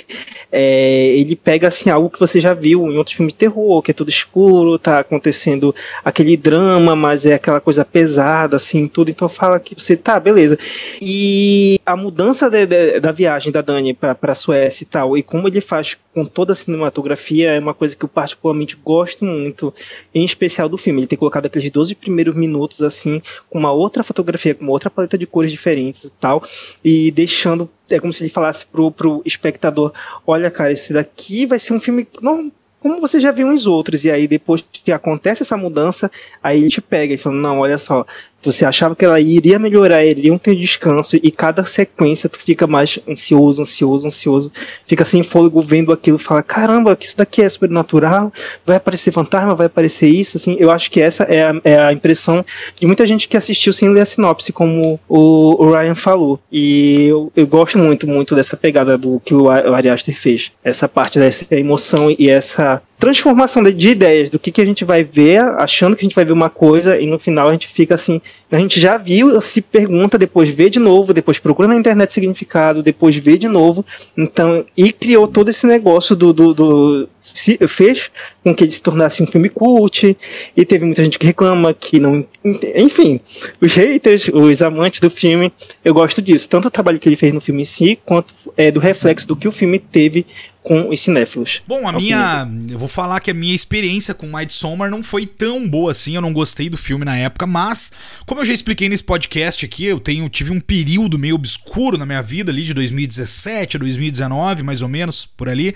é, 0.51 1.07
ele 1.07 1.35
pega 1.35 1.67
assim 1.67 1.89
algo 1.89 2.09
que 2.09 2.19
você 2.19 2.39
já 2.39 2.53
viu 2.53 2.89
em 2.89 2.97
outros 2.97 3.15
filmes 3.15 3.33
de 3.33 3.39
terror, 3.39 3.81
que 3.81 3.91
é 3.91 3.93
tudo 3.93 4.09
escuro, 4.09 4.79
tá 4.79 4.99
acontecendo 4.99 5.75
aquele 6.03 6.37
drama, 6.37 6.95
mas 6.95 7.25
é 7.25 7.33
aquela 7.33 7.59
coisa 7.59 7.83
pesada, 7.83 8.55
assim, 8.55 8.87
tudo, 8.87 9.11
então 9.11 9.27
fala 9.27 9.59
que 9.59 9.75
você, 9.75 9.97
tá, 9.97 10.19
beleza. 10.19 10.57
E 11.01 11.79
a 11.85 11.95
mudança 11.95 12.49
de, 12.49 12.65
de, 12.65 12.99
da 12.99 13.11
viagem 13.11 13.51
da 13.51 13.61
Dani 13.61 13.93
pra, 13.93 14.35
Suécia 14.35 14.83
e 14.83 14.87
tal, 14.87 15.17
e 15.17 15.23
como 15.23 15.47
ele 15.47 15.61
faz 15.61 15.97
com 16.13 16.25
toda 16.25 16.53
a 16.53 16.55
cinematografia, 16.55 17.51
é 17.51 17.59
uma 17.59 17.73
coisa 17.73 17.95
que 17.95 18.05
eu 18.05 18.09
particularmente 18.09 18.77
gosto 18.83 19.25
muito, 19.25 19.73
em 20.13 20.23
especial 20.23 20.69
do 20.69 20.77
filme, 20.77 21.01
ele 21.01 21.07
tem 21.07 21.17
colocado 21.17 21.47
aqueles 21.47 21.69
12 21.69 21.95
primeiros 21.95 22.12
primeiros 22.13 22.35
minutos 22.35 22.81
assim, 22.81 23.21
com 23.49 23.59
uma 23.59 23.71
outra 23.71 24.03
fotografia, 24.03 24.53
com 24.53 24.63
uma 24.63 24.71
outra 24.71 24.89
paleta 24.89 25.17
de 25.17 25.25
cores 25.25 25.51
diferentes 25.51 26.03
e 26.05 26.09
tal, 26.11 26.43
e 26.83 27.11
deixando 27.11 27.69
é 27.89 27.99
como 27.99 28.13
se 28.13 28.23
ele 28.23 28.29
falasse 28.29 28.65
pro, 28.65 28.89
pro 28.91 29.21
espectador, 29.25 29.91
olha 30.25 30.49
cara, 30.49 30.71
esse 30.71 30.93
daqui 30.93 31.45
vai 31.45 31.59
ser 31.59 31.73
um 31.73 31.79
filme 31.79 32.07
não 32.21 32.51
como 32.79 32.99
você 32.99 33.17
já 33.17 33.31
viu 33.31 33.47
uns 33.47 33.65
outros, 33.65 34.03
e 34.03 34.11
aí 34.11 34.27
depois 34.27 34.61
que 34.69 34.91
acontece 34.91 35.41
essa 35.41 35.55
mudança, 35.55 36.11
aí 36.43 36.59
ele 36.59 36.69
te 36.69 36.81
pega 36.81 37.13
e 37.13 37.17
fala, 37.17 37.37
não, 37.37 37.59
olha 37.59 37.77
só, 37.77 38.05
você 38.51 38.65
achava 38.65 38.95
que 38.95 39.05
ela 39.05 39.19
iria 39.19 39.57
melhorar, 39.59 40.03
iriam 40.03 40.37
ter 40.37 40.55
descanso, 40.55 41.17
e 41.21 41.31
cada 41.31 41.65
sequência 41.65 42.29
tu 42.29 42.39
fica 42.39 42.67
mais 42.67 42.99
ansioso, 43.07 43.61
ansioso, 43.61 44.07
ansioso, 44.07 44.51
fica 44.87 45.05
sem 45.05 45.23
fôlego 45.23 45.61
vendo 45.61 45.91
aquilo, 45.91 46.17
fala, 46.17 46.43
caramba, 46.43 46.97
isso 46.99 47.17
daqui 47.17 47.41
é 47.41 47.49
sobrenatural, 47.49 48.31
vai 48.65 48.77
aparecer 48.77 49.11
fantasma, 49.11 49.55
vai 49.55 49.67
aparecer 49.67 50.07
isso, 50.07 50.37
assim, 50.37 50.55
eu 50.59 50.71
acho 50.71 50.89
que 50.89 51.01
essa 51.01 51.23
é 51.23 51.43
a, 51.43 51.61
é 51.63 51.77
a 51.79 51.93
impressão 51.93 52.45
de 52.75 52.85
muita 52.85 53.05
gente 53.05 53.27
que 53.27 53.37
assistiu 53.37 53.73
sem 53.73 53.89
ler 53.89 54.01
a 54.01 54.05
sinopse, 54.05 54.51
como 54.51 54.99
o, 55.07 55.63
o 55.63 55.71
Ryan 55.71 55.95
falou, 55.95 56.39
e 56.51 57.07
eu, 57.07 57.31
eu, 57.35 57.47
gosto 57.47 57.77
muito, 57.77 58.07
muito 58.07 58.35
dessa 58.35 58.57
pegada 58.57 58.97
do 58.97 59.21
que 59.23 59.33
o 59.33 59.49
Ari 59.49 59.89
Aster 59.89 60.17
fez, 60.17 60.51
essa 60.63 60.87
parte 60.87 61.19
dessa 61.19 61.45
emoção 61.51 62.13
e 62.17 62.29
essa 62.29 62.81
transformação 63.03 63.61
de, 63.61 63.73
de 63.73 63.89
ideias 63.89 64.29
do 64.29 64.39
que, 64.39 64.49
que 64.49 64.61
a 64.61 64.65
gente 64.65 64.85
vai 64.85 65.03
ver, 65.03 65.41
achando 65.57 65.93
que 65.93 66.05
a 66.05 66.07
gente 66.07 66.15
vai 66.15 66.23
ver 66.23 66.31
uma 66.31 66.49
coisa, 66.49 66.97
e 66.97 67.05
no 67.05 67.19
final 67.19 67.49
a 67.49 67.51
gente 67.51 67.67
fica 67.67 67.95
assim, 67.95 68.21
a 68.49 68.57
gente 68.57 68.79
já 68.79 68.97
viu, 68.97 69.41
se 69.41 69.61
pergunta, 69.61 70.17
depois 70.17 70.47
vê 70.47 70.69
de 70.69 70.79
novo, 70.79 71.13
depois 71.13 71.37
procura 71.37 71.67
na 71.67 71.75
internet 71.75 72.13
significado, 72.13 72.81
depois 72.81 73.17
vê 73.17 73.37
de 73.37 73.49
novo. 73.49 73.83
Então, 74.17 74.63
e 74.77 74.93
criou 74.93 75.27
todo 75.27 75.49
esse 75.49 75.67
negócio 75.67 76.15
do. 76.15 76.31
do, 76.31 76.53
do 76.53 77.07
se, 77.11 77.57
fez 77.67 78.09
com 78.41 78.55
que 78.55 78.63
ele 78.63 78.71
se 78.71 78.81
tornasse 78.81 79.21
um 79.21 79.27
filme 79.27 79.49
cult, 79.49 80.15
e 80.55 80.65
teve 80.65 80.85
muita 80.85 81.03
gente 81.03 81.19
que 81.19 81.25
reclama 81.25 81.73
que 81.73 81.99
não. 81.99 82.25
Enfim, 82.73 83.19
os 83.59 83.73
haters, 83.73 84.29
os 84.31 84.61
amantes 84.61 85.01
do 85.01 85.09
filme, 85.09 85.51
eu 85.83 85.93
gosto 85.93 86.21
disso. 86.21 86.47
Tanto 86.47 86.69
o 86.69 86.71
trabalho 86.71 86.99
que 86.99 87.09
ele 87.09 87.17
fez 87.17 87.33
no 87.33 87.41
filme 87.41 87.63
em 87.63 87.65
si, 87.65 87.99
quanto 88.05 88.33
é, 88.55 88.71
do 88.71 88.79
reflexo 88.79 89.27
do 89.27 89.35
que 89.35 89.47
o 89.47 89.51
filme 89.51 89.77
teve 89.77 90.25
com 90.63 90.89
os 90.89 91.01
cinéfilos. 91.01 91.61
Bom, 91.67 91.87
a 91.87 91.91
minha. 91.91 92.47
Eu 92.69 92.79
vou 92.79 92.87
falar 92.87 93.19
que 93.19 93.29
a 93.29 93.33
minha 93.33 93.53
experiência 93.53 94.13
com 94.13 94.35
Midsommar 94.35 94.89
não 94.89 95.03
foi 95.03 95.25
tão 95.25 95.67
boa 95.67 95.91
assim. 95.91 96.15
Eu 96.15 96.21
não 96.21 96.31
gostei 96.33 96.69
do 96.69 96.77
filme 96.77 97.03
na 97.03 97.17
época, 97.17 97.45
mas, 97.45 97.91
como 98.25 98.41
eu 98.41 98.45
já 98.45 98.53
expliquei 98.53 98.87
nesse 98.87 99.03
podcast 99.03 99.65
aqui, 99.65 99.85
eu 99.85 99.99
tenho, 99.99 100.27
tive 100.29 100.51
um 100.51 100.59
período 100.59 101.19
meio 101.19 101.35
obscuro 101.35 101.97
na 101.97 102.05
minha 102.05 102.21
vida 102.21 102.51
ali 102.51 102.63
de 102.63 102.73
2017 102.73 103.77
a 103.77 103.79
2019, 103.79 104.63
mais 104.63 104.81
ou 104.81 104.87
menos, 104.87 105.25
por 105.25 105.49
ali 105.49 105.75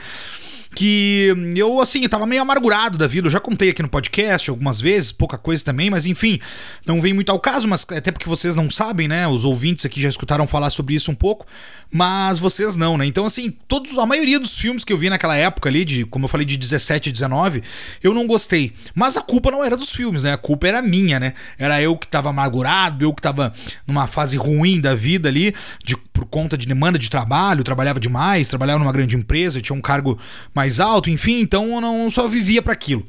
que 0.78 1.34
eu, 1.56 1.82
assim, 1.82 2.08
tava 2.08 2.28
meio 2.28 2.40
amargurado 2.40 3.00
da 3.00 3.08
vida. 3.08 3.26
Eu 3.26 3.32
já 3.32 3.40
contei 3.40 3.72
aqui 3.72 3.82
no 3.82 3.90
podcast 3.90 4.48
algumas 4.48 4.80
vezes, 4.80 5.12
pouca 5.12 5.36
coisa 5.36 5.64
também, 5.64 5.90
mas 5.90 6.06
enfim, 6.06 6.40
não 6.86 7.02
vem 7.02 7.14
muito 7.14 7.32
ao 7.32 7.40
caso, 7.40 7.68
mas 7.68 7.84
até 7.90 8.12
porque 8.12 8.30
vocês 8.30 8.56
não 8.56 8.70
sabem, 8.70 9.08
né? 9.08 9.28
Os 9.28 9.44
ouvintes 9.44 9.88
aqui 9.88 10.00
já 10.00 10.08
escutaram 10.08 10.46
falar 10.46 10.70
sobre 10.70 10.94
isso 10.94 11.10
um 11.10 11.16
pouco, 11.16 11.48
mas 11.92 12.38
vocês 12.38 12.76
não, 12.76 12.96
né? 12.96 13.08
Então, 13.08 13.26
assim, 13.26 13.50
todos, 13.68 13.98
a 13.98 14.06
maioria 14.06 14.40
dos 14.40 14.56
filmes 14.60 14.84
que 14.84 14.94
eu 14.94 15.00
vi 15.00 15.10
naquela 15.10 15.36
época 15.36 15.68
ali, 15.68 15.84
de, 15.84 16.06
como 16.06 16.26
eu 16.26 16.30
falei, 16.30 16.46
de 16.46 16.56
17 16.56 17.10
e 17.10 17.12
19, 17.12 17.64
eu 18.04 18.14
não 18.14 18.28
gostei. 18.28 18.72
Mas 18.94 19.18
a 19.18 19.22
culpa 19.22 19.50
não 19.50 19.64
era 19.64 19.76
dos 19.76 19.92
filmes, 19.92 20.22
né? 20.22 20.34
A 20.34 20.38
culpa 20.38 20.68
era 20.68 20.80
minha, 20.80 21.20
né? 21.20 21.34
Era 21.58 21.82
eu 21.82 21.98
que 21.98 22.08
tava 22.08 22.30
amargurado, 22.30 23.04
eu 23.04 23.16
que 23.16 23.22
tava 23.22 23.52
numa 23.88 24.06
fase 24.06 24.38
ruim 24.38 24.80
da 24.80 24.94
vida 24.94 25.28
ali, 25.28 25.56
de, 25.84 25.98
por 25.98 26.26
conta 26.26 26.56
de 26.56 26.68
demanda 26.68 27.00
de 27.00 27.10
trabalho, 27.10 27.64
trabalhava 27.64 28.00
demais, 28.00 28.48
trabalhava 28.48 28.78
numa 28.78 28.92
grande 28.92 29.16
empresa, 29.16 29.60
tinha 29.60 29.76
um 29.76 29.82
cargo 29.82 30.20
mais 30.54 30.67
mais 30.68 30.80
alto, 30.82 31.10
enfim, 31.10 31.40
então 31.40 31.76
eu 31.76 31.82
não 31.82 32.10
só 32.10 32.28
vivia 32.28 32.62
para 32.62 32.74
aquilo. 32.74 33.06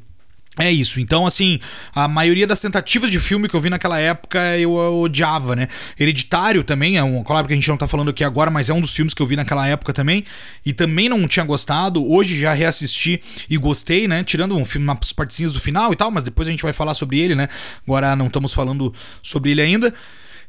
É 0.61 0.73
isso. 0.73 1.01
Então, 1.01 1.25
assim, 1.25 1.61
a 1.95 2.09
maioria 2.09 2.45
das 2.45 2.61
tentativas 2.61 3.13
de 3.13 3.21
filme 3.21 3.49
que 3.49 3.55
eu 3.55 3.61
vi 3.61 3.71
naquela 3.71 4.01
época 4.01 4.59
eu 4.59 4.75
odiava, 4.75 5.55
né? 5.55 5.69
Hereditário 5.99 6.65
também, 6.65 6.97
é 6.97 7.03
um. 7.03 7.23
Claro 7.23 7.47
que 7.47 7.53
a 7.53 7.57
gente 7.57 7.69
não 7.69 7.77
tá 7.77 7.87
falando 7.87 8.11
aqui 8.11 8.25
agora, 8.25 8.51
mas 8.51 8.69
é 8.69 8.75
um 8.75 8.81
dos 8.81 8.93
filmes 8.93 9.15
que 9.15 9.23
eu 9.23 9.27
vi 9.27 9.37
naquela 9.37 9.69
época 9.69 9.93
também. 9.93 10.25
E 10.67 10.73
também 10.73 11.09
não 11.09 11.29
tinha 11.29 11.45
gostado. 11.45 12.05
Hoje 12.05 12.37
já 12.37 12.53
reassisti 12.53 13.21
e 13.49 13.57
gostei, 13.57 14.09
né? 14.09 14.25
Tirando 14.25 14.57
um 14.57 14.65
filme, 14.65 14.85
umas 14.85 15.13
partezinhas 15.13 15.53
do 15.53 15.61
final 15.61 15.93
e 15.93 15.97
tal, 15.97 16.11
mas 16.11 16.25
depois 16.25 16.49
a 16.49 16.51
gente 16.51 16.65
vai 16.65 16.73
falar 16.73 16.95
sobre 16.95 17.21
ele, 17.21 17.37
né? 17.37 17.47
Agora 17.87 18.17
não 18.17 18.27
estamos 18.27 18.53
falando 18.53 18.93
sobre 19.23 19.53
ele 19.53 19.63
ainda. 19.63 19.95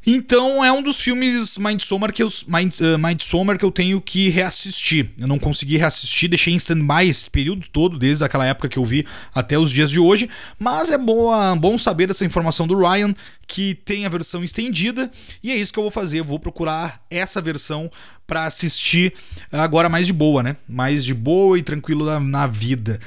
Então 0.06 0.64
é 0.64 0.72
um 0.72 0.82
dos 0.82 0.98
filmes 0.98 1.58
Midsommar 1.58 2.10
que 2.10 2.22
eu, 2.22 2.28
Mind, 2.48 2.72
uh, 2.80 2.98
Midsommar 2.98 3.58
que 3.58 3.64
eu 3.64 3.70
tenho 3.70 4.00
que 4.00 4.30
reassistir. 4.30 5.10
Eu 5.20 5.28
não 5.28 5.38
consegui 5.38 5.76
reassistir, 5.76 6.28
deixei 6.28 6.54
em 6.54 6.56
stand-by 6.56 7.06
esse 7.06 7.28
período 7.28 7.68
todo, 7.68 7.98
desde 7.98 8.24
aquela 8.24 8.46
época 8.46 8.68
que 8.68 8.78
eu 8.78 8.84
vi 8.84 9.06
até 9.34 9.58
os 9.58 9.70
dias 9.70 9.90
de 9.90 10.00
hoje. 10.00 10.28
Mas 10.58 10.90
é 10.90 10.96
boa, 10.96 11.54
bom 11.54 11.76
saber 11.76 12.08
essa 12.10 12.24
informação 12.24 12.66
do 12.66 12.78
Ryan, 12.78 13.14
que 13.46 13.74
tem 13.74 14.06
a 14.06 14.08
versão 14.08 14.42
estendida. 14.42 15.10
E 15.42 15.52
é 15.52 15.56
isso 15.56 15.72
que 15.72 15.78
eu 15.78 15.84
vou 15.84 15.90
fazer. 15.90 16.20
Eu 16.20 16.24
vou 16.24 16.40
procurar 16.40 17.04
essa 17.10 17.40
versão 17.42 17.90
para 18.26 18.46
assistir 18.46 19.12
agora 19.52 19.90
mais 19.90 20.06
de 20.06 20.14
boa, 20.14 20.42
né? 20.42 20.56
Mais 20.66 21.04
de 21.04 21.12
boa 21.12 21.58
e 21.58 21.62
tranquilo 21.62 22.06
na, 22.06 22.18
na 22.18 22.46
vida. 22.46 22.98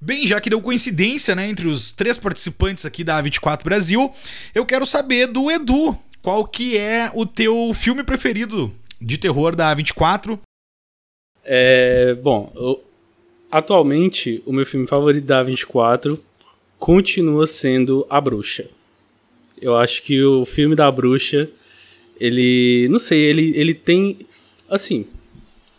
Bem, 0.00 0.26
já 0.26 0.40
que 0.40 0.48
deu 0.48 0.62
coincidência 0.62 1.34
né, 1.34 1.46
entre 1.50 1.68
os 1.68 1.92
três 1.92 2.16
participantes 2.16 2.86
aqui 2.86 3.04
da 3.04 3.22
A24 3.22 3.62
Brasil, 3.62 4.10
eu 4.54 4.64
quero 4.64 4.86
saber 4.86 5.26
do 5.26 5.50
Edu 5.50 5.94
qual 6.22 6.46
que 6.46 6.76
é 6.76 7.10
o 7.14 7.24
teu 7.24 7.72
filme 7.74 8.02
preferido 8.02 8.72
de 9.00 9.18
terror 9.18 9.54
da 9.54 9.74
A24? 9.74 10.38
É, 11.44 12.14
bom, 12.14 12.52
eu, 12.54 12.84
atualmente 13.50 14.42
o 14.44 14.52
meu 14.52 14.66
filme 14.66 14.86
favorito 14.86 15.24
da 15.24 15.44
A24 15.44 16.18
continua 16.78 17.46
sendo 17.46 18.06
A 18.08 18.20
Bruxa. 18.20 18.66
Eu 19.60 19.76
acho 19.76 20.02
que 20.02 20.22
o 20.22 20.44
filme 20.44 20.74
da 20.74 20.90
Bruxa, 20.90 21.50
ele, 22.18 22.88
não 22.90 22.98
sei, 22.98 23.20
ele, 23.20 23.52
ele 23.56 23.74
tem, 23.74 24.18
assim, 24.68 25.06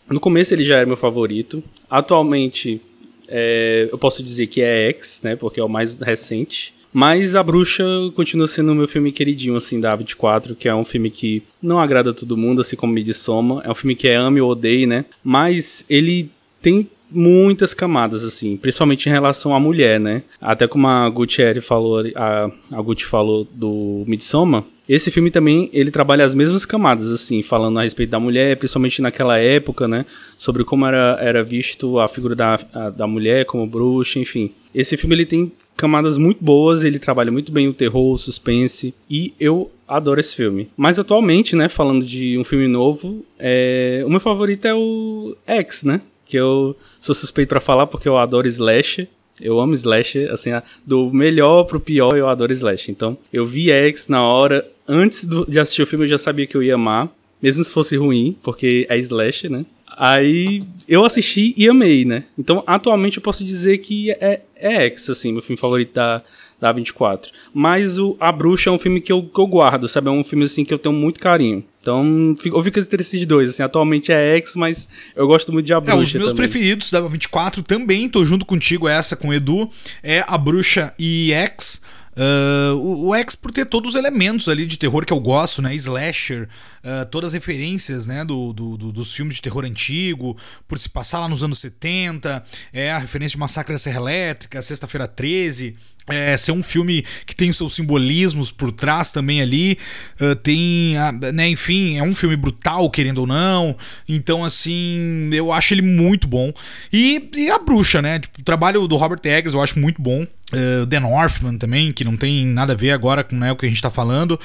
no 0.08 0.20
começo 0.20 0.54
ele 0.54 0.64
já 0.64 0.76
era 0.76 0.86
meu 0.86 0.96
favorito. 0.96 1.62
Atualmente 1.88 2.80
é, 3.28 3.88
eu 3.90 3.98
posso 3.98 4.22
dizer 4.22 4.46
que 4.46 4.60
é 4.60 4.88
X, 4.90 5.20
né, 5.22 5.36
porque 5.36 5.58
é 5.58 5.64
o 5.64 5.68
mais 5.68 5.94
recente. 5.96 6.74
Mas 6.92 7.34
A 7.34 7.42
Bruxa 7.42 7.84
continua 8.14 8.46
sendo 8.46 8.72
o 8.72 8.74
meu 8.74 8.86
filme 8.86 9.12
queridinho, 9.12 9.56
assim, 9.56 9.80
da 9.80 9.96
A24, 9.96 10.54
que 10.54 10.68
é 10.68 10.74
um 10.74 10.84
filme 10.84 11.10
que 11.10 11.42
não 11.62 11.80
agrada 11.80 12.12
todo 12.12 12.36
mundo, 12.36 12.60
assim 12.60 12.76
como 12.76 12.92
Midsommar. 12.92 13.62
É 13.64 13.70
um 13.70 13.74
filme 13.74 13.94
que 13.94 14.08
é 14.08 14.14
ame 14.14 14.40
ou 14.40 14.50
odeie, 14.50 14.86
né? 14.86 15.06
Mas 15.24 15.84
ele 15.88 16.30
tem 16.60 16.88
muitas 17.10 17.74
camadas, 17.74 18.24
assim, 18.24 18.56
principalmente 18.56 19.08
em 19.08 19.12
relação 19.12 19.54
à 19.54 19.60
mulher, 19.60 20.00
né? 20.00 20.22
Até 20.40 20.66
como 20.66 20.86
a 20.86 21.08
Gutierre 21.08 21.60
falou, 21.60 22.02
a, 22.14 22.50
a 22.72 22.82
Gucci 22.82 23.04
falou 23.04 23.46
do 23.52 24.04
Midsommar, 24.06 24.64
esse 24.88 25.10
filme 25.10 25.30
também, 25.30 25.70
ele 25.72 25.90
trabalha 25.90 26.24
as 26.24 26.34
mesmas 26.34 26.66
camadas, 26.66 27.10
assim, 27.10 27.40
falando 27.42 27.78
a 27.78 27.82
respeito 27.82 28.10
da 28.10 28.18
mulher, 28.18 28.56
principalmente 28.56 29.00
naquela 29.00 29.38
época, 29.38 29.86
né? 29.86 30.04
Sobre 30.36 30.64
como 30.64 30.84
era, 30.84 31.16
era 31.20 31.44
visto 31.44 32.00
a 32.00 32.08
figura 32.08 32.34
da, 32.34 32.58
a, 32.74 32.90
da 32.90 33.06
mulher 33.06 33.44
como 33.44 33.66
bruxa, 33.66 34.18
enfim. 34.18 34.50
Esse 34.74 34.96
filme, 34.96 35.14
ele 35.14 35.26
tem 35.26 35.52
camadas 35.76 36.16
muito 36.16 36.42
boas, 36.42 36.84
ele 36.84 36.98
trabalha 36.98 37.30
muito 37.30 37.50
bem 37.50 37.68
o 37.68 37.72
terror, 37.74 38.12
o 38.12 38.18
suspense, 38.18 38.94
e 39.10 39.34
eu 39.38 39.70
adoro 39.86 40.20
esse 40.20 40.34
filme. 40.34 40.68
Mas 40.76 40.98
atualmente, 40.98 41.56
né, 41.56 41.68
falando 41.68 42.04
de 42.04 42.38
um 42.38 42.44
filme 42.44 42.68
novo, 42.68 43.24
é... 43.38 44.02
o 44.06 44.10
meu 44.10 44.20
favorito 44.20 44.66
é 44.66 44.74
o 44.74 45.36
X, 45.46 45.82
né? 45.84 46.00
Que 46.24 46.36
eu 46.36 46.76
sou 47.00 47.14
suspeito 47.14 47.48
para 47.48 47.60
falar 47.60 47.86
porque 47.86 48.08
eu 48.08 48.16
adoro 48.16 48.48
slasher. 48.48 49.08
Eu 49.40 49.58
amo 49.58 49.74
slasher, 49.74 50.30
assim, 50.30 50.50
do 50.86 51.10
melhor 51.12 51.64
pro 51.64 51.80
pior 51.80 52.16
eu 52.16 52.28
adoro 52.28 52.52
slasher. 52.52 52.90
Então, 52.90 53.18
eu 53.32 53.44
vi 53.44 53.70
X 53.70 54.08
na 54.08 54.22
hora, 54.22 54.66
antes 54.86 55.26
de 55.48 55.58
assistir 55.58 55.82
o 55.82 55.86
filme 55.86 56.04
eu 56.04 56.08
já 56.08 56.18
sabia 56.18 56.46
que 56.46 56.56
eu 56.56 56.62
ia 56.62 56.74
amar, 56.74 57.10
mesmo 57.42 57.64
se 57.64 57.72
fosse 57.72 57.96
ruim, 57.96 58.36
porque 58.42 58.86
é 58.88 58.96
slasher, 58.98 59.50
né? 59.50 59.66
Aí 59.96 60.62
eu 60.88 61.04
assisti 61.04 61.54
e 61.56 61.68
amei, 61.68 62.04
né? 62.04 62.24
Então, 62.38 62.62
atualmente 62.66 63.16
eu 63.16 63.22
posso 63.22 63.44
dizer 63.44 63.78
que 63.78 64.10
é, 64.12 64.40
é 64.56 64.84
X, 64.86 65.10
assim, 65.10 65.32
meu 65.32 65.42
filme 65.42 65.58
favorito 65.58 65.94
da, 65.94 66.22
da 66.60 66.72
24. 66.72 67.32
Mas 67.52 67.98
o 67.98 68.16
A 68.20 68.30
Bruxa 68.30 68.70
é 68.70 68.72
um 68.72 68.78
filme 68.78 69.00
que 69.00 69.12
eu, 69.12 69.22
que 69.22 69.38
eu 69.38 69.46
guardo, 69.46 69.88
sabe? 69.88 70.08
É 70.08 70.10
um 70.10 70.24
filme 70.24 70.44
assim 70.44 70.64
que 70.64 70.72
eu 70.72 70.78
tenho 70.78 70.94
muito 70.94 71.20
carinho. 71.20 71.64
Então, 71.80 72.36
eu 72.44 72.62
fico 72.62 72.78
entre 72.78 73.02
esses 73.02 73.26
dois, 73.26 73.50
assim, 73.50 73.62
atualmente 73.62 74.12
é 74.12 74.36
X, 74.36 74.54
mas 74.54 74.88
eu 75.16 75.26
gosto 75.26 75.52
muito 75.52 75.66
de 75.66 75.74
A 75.74 75.80
Bruxa. 75.80 75.96
É, 75.96 76.00
os 76.00 76.12
meus 76.14 76.30
também. 76.30 76.48
preferidos 76.48 76.90
da 76.92 77.00
24 77.00 77.62
também, 77.62 78.08
tô 78.08 78.24
junto 78.24 78.46
contigo 78.46 78.86
essa 78.88 79.16
com 79.16 79.28
o 79.28 79.34
Edu, 79.34 79.68
é 80.02 80.24
A 80.26 80.38
Bruxa 80.38 80.94
e 80.98 81.32
X. 81.32 81.82
Uh, 82.14 82.76
o, 82.76 83.08
o, 83.08 83.14
X 83.14 83.34
por 83.34 83.50
ter 83.50 83.64
todos 83.64 83.94
os 83.94 83.98
elementos 83.98 84.46
ali 84.46 84.66
de 84.66 84.76
terror 84.76 85.04
que 85.06 85.12
eu 85.12 85.20
gosto, 85.20 85.62
né? 85.62 85.74
Slasher, 85.74 86.46
uh, 86.84 87.06
todas 87.06 87.28
as 87.28 87.34
referências, 87.34 88.06
né? 88.06 88.22
Do, 88.24 88.52
do, 88.52 88.76
do, 88.76 88.92
dos 88.92 89.14
filmes 89.14 89.36
de 89.36 89.42
terror 89.42 89.64
antigo, 89.64 90.36
por 90.68 90.78
se 90.78 90.88
passar 90.88 91.20
lá 91.20 91.28
nos 91.28 91.42
anos 91.42 91.58
70, 91.60 92.44
é 92.72 92.92
a 92.92 92.98
referência 92.98 93.36
de 93.36 93.40
Massacre 93.40 93.72
da 93.72 93.78
Serra 93.78 94.00
Elétrica, 94.00 94.60
Sexta-feira 94.60 95.08
13, 95.08 95.74
é, 96.08 96.36
ser 96.36 96.52
um 96.52 96.62
filme 96.62 97.04
que 97.26 97.34
tem 97.34 97.50
os 97.50 97.56
seus 97.56 97.74
simbolismos 97.74 98.50
por 98.50 98.72
trás 98.72 99.10
também 99.10 99.40
ali. 99.40 99.78
Uh, 100.20 100.34
tem, 100.36 100.94
né, 101.32 101.48
enfim, 101.48 101.98
é 101.98 102.02
um 102.02 102.14
filme 102.14 102.36
brutal, 102.36 102.90
querendo 102.90 103.18
ou 103.18 103.26
não. 103.26 103.76
Então, 104.08 104.44
assim, 104.44 105.30
eu 105.32 105.52
acho 105.52 105.74
ele 105.74 105.82
muito 105.82 106.26
bom. 106.26 106.52
E, 106.92 107.28
e 107.36 107.50
a 107.50 107.58
bruxa, 107.58 108.02
né? 108.02 108.18
Tipo, 108.18 108.40
o 108.40 108.44
trabalho 108.44 108.86
do 108.88 108.96
Robert 108.96 109.20
Eggers 109.24 109.54
eu 109.54 109.62
acho 109.62 109.78
muito 109.78 110.00
bom. 110.00 110.22
Uh, 110.22 110.86
The 110.86 111.00
Northman 111.00 111.56
também, 111.56 111.92
que 111.92 112.04
não 112.04 112.16
tem 112.16 112.46
nada 112.46 112.74
a 112.74 112.76
ver 112.76 112.90
agora 112.90 113.24
com 113.24 113.36
né, 113.36 113.50
o 113.52 113.56
que 113.56 113.66
a 113.66 113.68
gente 113.68 113.80
tá 113.80 113.90
falando. 113.90 114.38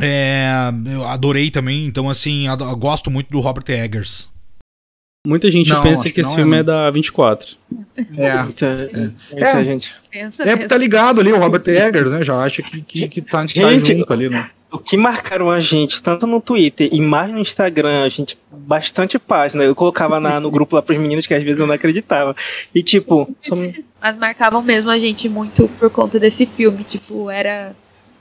É, 0.00 0.48
eu 0.86 1.04
adorei 1.06 1.50
também, 1.50 1.86
então 1.86 2.08
assim, 2.08 2.46
gosto 2.78 3.10
muito 3.10 3.30
do 3.30 3.40
Robert 3.40 3.64
Eggers. 3.68 4.28
Muita 5.26 5.50
gente 5.50 5.70
não, 5.70 5.82
pensa 5.82 6.10
que 6.10 6.20
esse 6.20 6.34
filme 6.34 6.56
é, 6.56 6.60
é 6.60 6.62
da 6.62 6.90
24. 6.90 7.56
É, 8.16 8.42
muita, 8.42 8.66
é. 9.32 9.42
é. 9.42 9.64
gente. 9.64 9.94
Pensa 10.10 10.48
é, 10.48 10.56
tá 10.56 10.76
ligado 10.76 11.20
ali, 11.20 11.32
o 11.32 11.38
Robert 11.38 11.62
Eggers, 11.66 12.12
né? 12.12 12.22
Já 12.22 12.36
acha 12.40 12.62
que, 12.62 12.80
que, 12.80 13.08
que 13.08 13.22
tá, 13.22 13.44
gente, 13.44 13.60
tá 13.60 13.94
junto 13.94 14.12
ali, 14.12 14.28
né? 14.28 14.50
O 14.70 14.78
que 14.78 14.96
marcaram 14.96 15.50
a 15.50 15.60
gente, 15.60 16.02
tanto 16.02 16.26
no 16.26 16.40
Twitter 16.40 16.90
e 16.92 17.00
mais 17.00 17.32
no 17.32 17.40
Instagram, 17.40 18.02
a 18.02 18.08
gente, 18.08 18.38
bastante 18.52 19.18
página. 19.18 19.64
Eu 19.64 19.74
colocava 19.74 20.20
na, 20.20 20.38
no 20.38 20.50
grupo 20.50 20.76
lá 20.76 20.82
pros 20.82 20.98
meninos 20.98 21.26
que 21.26 21.34
às 21.34 21.42
vezes 21.42 21.58
eu 21.58 21.66
não 21.66 21.74
acreditava. 21.74 22.36
E 22.74 22.82
tipo. 22.82 23.34
Só... 23.40 23.56
Mas 24.00 24.16
marcavam 24.16 24.62
mesmo 24.62 24.90
a 24.90 24.98
gente 24.98 25.28
muito 25.28 25.68
por 25.78 25.90
conta 25.90 26.20
desse 26.20 26.46
filme. 26.46 26.84
Tipo, 26.84 27.30
era. 27.30 27.74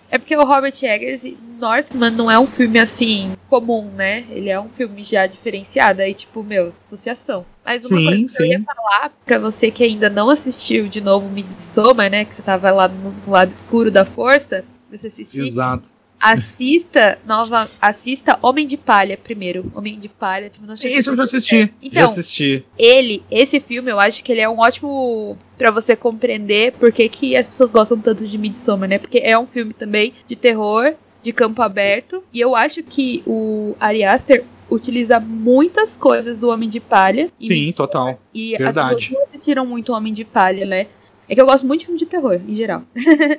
É 0.10 0.18
porque 0.18 0.36
o 0.36 0.46
Robert 0.46 0.74
Eggers 0.82 1.26
Northman 1.58 2.12
não 2.12 2.30
é 2.30 2.40
um 2.40 2.48
filme 2.48 2.80
assim 2.80 3.34
comum, 3.50 3.90
né? 3.96 4.26
Ele 4.30 4.50
é 4.50 4.60
um 4.60 4.70
filme 4.70 5.04
já 5.04 5.26
diferenciado. 5.26 6.02
Aí, 6.02 6.14
tipo, 6.14 6.44
meu, 6.44 6.74
associação. 6.80 7.46
Mas 7.66 7.86
uma 7.90 8.00
sim, 8.00 8.06
coisa 8.06 8.22
que 8.22 8.30
sim. 8.30 8.44
eu 8.44 8.48
ia 8.48 8.64
falar 8.64 9.14
pra 9.26 9.40
você 9.40 9.72
que 9.72 9.84
ainda 9.84 10.10
não 10.10 10.30
assistiu 10.30 10.88
de 10.88 11.02
novo 11.02 11.30
Midsommar, 11.30 12.10
né? 12.10 12.26
Que 12.26 12.36
você 12.36 12.42
tava 12.42 12.72
lá 12.72 12.88
no 12.88 13.14
lado 13.28 13.52
escuro 13.52 13.92
da 13.92 14.06
força. 14.06 14.64
Você 14.92 15.08
assistiu. 15.08 15.46
Exato. 15.46 15.90
Assista 16.20 17.20
nova, 17.28 17.70
assista 17.80 18.40
Homem 18.42 18.66
de 18.66 18.76
Palha 18.76 19.18
primeiro. 19.18 19.72
Homem 19.76 20.00
de 20.00 20.10
Palha, 20.10 20.50
tipo, 20.50 20.76
Sim, 20.76 20.98
isso 20.98 21.12
eu 21.12 21.16
já 21.16 21.24
assisti. 21.24 21.56
É. 21.56 21.70
Então, 21.80 22.02
já 22.02 22.06
assisti. 22.06 22.66
ele, 22.78 23.24
esse 23.30 23.60
filme, 23.60 23.92
eu 23.92 24.00
acho 24.00 24.24
que 24.24 24.32
ele 24.32 24.42
é 24.42 24.50
um 24.50 24.58
ótimo 24.58 25.38
para 25.58 25.70
você 25.70 25.96
compreender 25.96 26.72
por 26.74 26.92
que, 26.92 27.08
que 27.08 27.36
as 27.36 27.48
pessoas 27.48 27.70
gostam 27.70 28.00
tanto 28.00 28.26
de 28.26 28.38
Midsommar, 28.38 28.90
né? 28.90 28.98
Porque 28.98 29.20
é 29.20 29.38
um 29.38 29.46
filme 29.46 29.74
também 29.74 30.12
de 30.26 30.36
terror, 30.36 30.96
de 31.28 31.34
campo 31.34 31.62
aberto, 31.62 32.24
e 32.34 32.40
eu 32.40 32.56
acho 32.56 32.82
que 32.82 33.22
o 33.28 33.76
Ari 33.82 34.02
Aster 34.02 34.46
utiliza 34.70 35.20
muitas 35.20 35.98
coisas 35.98 36.38
do 36.38 36.48
Homem 36.48 36.70
de 36.70 36.80
Palha. 36.80 37.30
Sim, 37.42 37.70
total. 37.76 38.18
E 38.34 38.52
Verdade. 38.52 38.80
as 38.80 38.88
pessoas 38.88 39.12
não 39.12 39.24
assistiram 39.24 39.66
muito 39.66 39.92
Homem 39.92 40.14
de 40.14 40.24
Palha, 40.24 40.66
né? 40.66 40.88
É 41.28 41.36
que 41.36 41.42
eu 41.42 41.46
gosto 41.46 41.68
muito 41.68 41.82
de 41.82 41.86
filme 41.88 42.00
de 42.00 42.06
terror, 42.06 42.40
em 42.48 42.56
geral. 42.56 42.84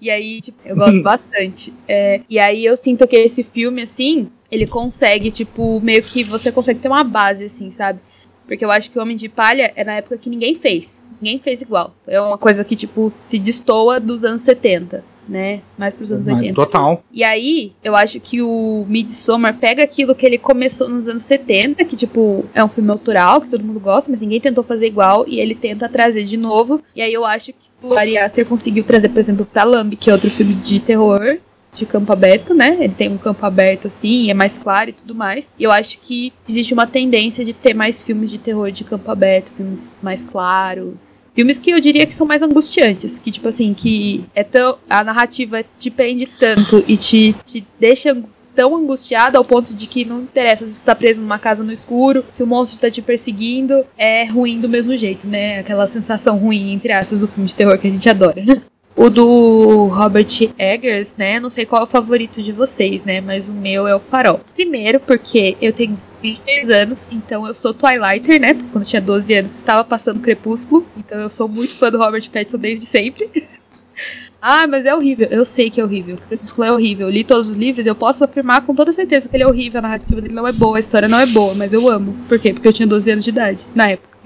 E 0.00 0.10
aí, 0.10 0.40
tipo, 0.40 0.56
eu 0.64 0.76
gosto 0.76 1.02
bastante. 1.02 1.74
É, 1.88 2.20
e 2.30 2.38
aí 2.38 2.64
eu 2.64 2.76
sinto 2.76 3.04
que 3.04 3.16
esse 3.16 3.42
filme, 3.42 3.82
assim, 3.82 4.30
ele 4.48 4.64
consegue, 4.64 5.28
tipo, 5.28 5.80
meio 5.80 6.00
que 6.04 6.22
você 6.22 6.52
consegue 6.52 6.78
ter 6.78 6.86
uma 6.86 7.02
base, 7.02 7.46
assim, 7.46 7.68
sabe? 7.68 7.98
Porque 8.46 8.64
eu 8.64 8.70
acho 8.70 8.92
que 8.92 8.96
o 8.96 9.02
Homem 9.02 9.16
de 9.16 9.28
Palha 9.28 9.72
é 9.74 9.82
na 9.82 9.94
época 9.94 10.16
que 10.16 10.30
ninguém 10.30 10.54
fez. 10.54 11.04
Ninguém 11.20 11.40
fez 11.40 11.62
igual. 11.62 11.96
É 12.06 12.20
uma 12.20 12.38
coisa 12.38 12.64
que, 12.64 12.76
tipo, 12.76 13.12
se 13.18 13.40
destoa 13.40 13.98
dos 13.98 14.24
anos 14.24 14.42
70 14.42 15.04
né? 15.28 15.60
Mais 15.76 15.94
pros 15.94 16.10
anos 16.10 16.26
80. 16.26 16.54
Total. 16.54 17.02
E 17.12 17.22
aí, 17.22 17.72
eu 17.84 17.94
acho 17.94 18.18
que 18.18 18.40
o 18.42 18.86
Midsommar 18.88 19.56
pega 19.58 19.82
aquilo 19.82 20.14
que 20.14 20.24
ele 20.24 20.38
começou 20.38 20.88
nos 20.88 21.08
anos 21.08 21.22
70, 21.22 21.84
que, 21.84 21.96
tipo, 21.96 22.44
é 22.54 22.64
um 22.64 22.68
filme 22.68 22.90
autoral, 22.90 23.40
que 23.40 23.48
todo 23.48 23.64
mundo 23.64 23.80
gosta, 23.80 24.10
mas 24.10 24.20
ninguém 24.20 24.40
tentou 24.40 24.64
fazer 24.64 24.86
igual, 24.86 25.24
e 25.28 25.38
ele 25.38 25.54
tenta 25.54 25.88
trazer 25.88 26.24
de 26.24 26.36
novo. 26.36 26.80
E 26.94 27.02
aí 27.02 27.12
eu 27.12 27.24
acho 27.24 27.52
que 27.52 27.68
o 27.82 27.94
Ari 27.94 28.16
Aster 28.16 28.46
conseguiu 28.46 28.84
trazer, 28.84 29.08
por 29.10 29.18
exemplo, 29.18 29.46
pra 29.46 29.64
Lamb, 29.64 29.96
que 29.96 30.10
é 30.10 30.12
outro 30.12 30.30
filme 30.30 30.54
de 30.54 30.80
terror, 30.80 31.38
de 31.78 31.86
campo 31.86 32.12
aberto, 32.12 32.54
né? 32.54 32.76
Ele 32.80 32.94
tem 32.94 33.08
um 33.08 33.18
campo 33.18 33.44
aberto 33.44 33.86
assim, 33.86 34.30
é 34.30 34.34
mais 34.34 34.58
claro 34.58 34.90
e 34.90 34.92
tudo 34.92 35.14
mais. 35.14 35.52
E 35.58 35.64
eu 35.64 35.70
acho 35.70 35.98
que 36.00 36.32
existe 36.48 36.74
uma 36.74 36.86
tendência 36.86 37.44
de 37.44 37.52
ter 37.52 37.74
mais 37.74 38.02
filmes 38.02 38.30
de 38.30 38.38
terror 38.38 38.70
de 38.70 38.84
campo 38.84 39.10
aberto, 39.10 39.52
filmes 39.52 39.96
mais 40.02 40.24
claros. 40.24 41.24
Filmes 41.34 41.58
que 41.58 41.70
eu 41.70 41.80
diria 41.80 42.06
que 42.06 42.14
são 42.14 42.26
mais 42.26 42.42
angustiantes, 42.42 43.18
que 43.18 43.30
tipo 43.30 43.48
assim, 43.48 43.74
que 43.74 44.24
é 44.34 44.44
tão 44.44 44.78
a 44.88 45.04
narrativa 45.04 45.64
te 45.78 45.90
prende 45.90 46.26
tanto 46.26 46.84
e 46.86 46.96
te, 46.96 47.34
te 47.44 47.66
deixa 47.78 48.16
tão 48.58 48.74
angustiado 48.74 49.38
ao 49.38 49.44
ponto 49.44 49.72
de 49.72 49.86
que 49.86 50.04
não 50.04 50.22
interessa 50.22 50.66
se 50.66 50.74
você 50.74 50.84
tá 50.84 50.92
preso 50.92 51.22
numa 51.22 51.38
casa 51.38 51.62
no 51.62 51.70
escuro, 51.70 52.24
se 52.32 52.42
o 52.42 52.46
monstro 52.46 52.80
tá 52.80 52.90
te 52.90 53.00
perseguindo, 53.00 53.84
é 53.96 54.24
ruim 54.24 54.60
do 54.60 54.68
mesmo 54.68 54.96
jeito, 54.96 55.28
né? 55.28 55.60
Aquela 55.60 55.86
sensação 55.86 56.36
ruim, 56.36 56.72
entre 56.72 56.90
aspas, 56.90 57.20
do 57.20 57.28
filme 57.28 57.46
de 57.46 57.54
terror 57.54 57.78
que 57.78 57.86
a 57.86 57.90
gente 57.90 58.08
adora. 58.08 58.42
O 59.00 59.08
do 59.08 59.86
Robert 59.86 60.26
Eggers, 60.58 61.14
né? 61.16 61.38
Não 61.38 61.48
sei 61.48 61.64
qual 61.64 61.82
é 61.82 61.84
o 61.84 61.86
favorito 61.86 62.42
de 62.42 62.50
vocês, 62.50 63.04
né? 63.04 63.20
Mas 63.20 63.48
o 63.48 63.52
meu 63.52 63.86
é 63.86 63.94
o 63.94 64.00
Farol. 64.00 64.40
Primeiro, 64.56 64.98
porque 64.98 65.56
eu 65.62 65.72
tenho 65.72 65.96
23 66.20 66.68
anos, 66.68 67.08
então 67.12 67.46
eu 67.46 67.54
sou 67.54 67.72
Twilighter, 67.72 68.40
né? 68.40 68.54
Porque 68.54 68.68
quando 68.72 68.82
eu 68.82 68.88
tinha 68.88 69.00
12 69.00 69.34
anos 69.34 69.54
estava 69.54 69.84
passando 69.84 70.18
Crepúsculo, 70.18 70.84
então 70.96 71.16
eu 71.16 71.28
sou 71.28 71.48
muito 71.48 71.76
fã 71.76 71.92
do 71.92 71.98
Robert 71.98 72.28
Pattinson 72.28 72.58
desde 72.58 72.86
sempre. 72.86 73.30
ah, 74.42 74.66
mas 74.66 74.84
é 74.84 74.92
horrível. 74.92 75.28
Eu 75.30 75.44
sei 75.44 75.70
que 75.70 75.80
é 75.80 75.84
horrível. 75.84 76.18
Crepúsculo 76.26 76.66
é 76.66 76.72
horrível. 76.72 77.06
Eu 77.06 77.12
li 77.12 77.22
todos 77.22 77.48
os 77.48 77.56
livros 77.56 77.86
eu 77.86 77.94
posso 77.94 78.24
afirmar 78.24 78.66
com 78.66 78.74
toda 78.74 78.92
certeza 78.92 79.28
que 79.28 79.36
ele 79.36 79.44
é 79.44 79.46
horrível. 79.46 79.78
A 79.78 79.82
narrativa 79.82 80.20
dele 80.20 80.34
não 80.34 80.44
é 80.44 80.50
boa, 80.50 80.76
a 80.76 80.80
história 80.80 81.06
não 81.06 81.20
é 81.20 81.26
boa, 81.26 81.54
mas 81.54 81.72
eu 81.72 81.88
amo. 81.88 82.16
Por 82.28 82.36
quê? 82.40 82.52
Porque 82.52 82.66
eu 82.66 82.72
tinha 82.72 82.88
12 82.88 83.12
anos 83.12 83.22
de 83.22 83.30
idade, 83.30 83.64
na 83.76 83.90
época. 83.90 84.17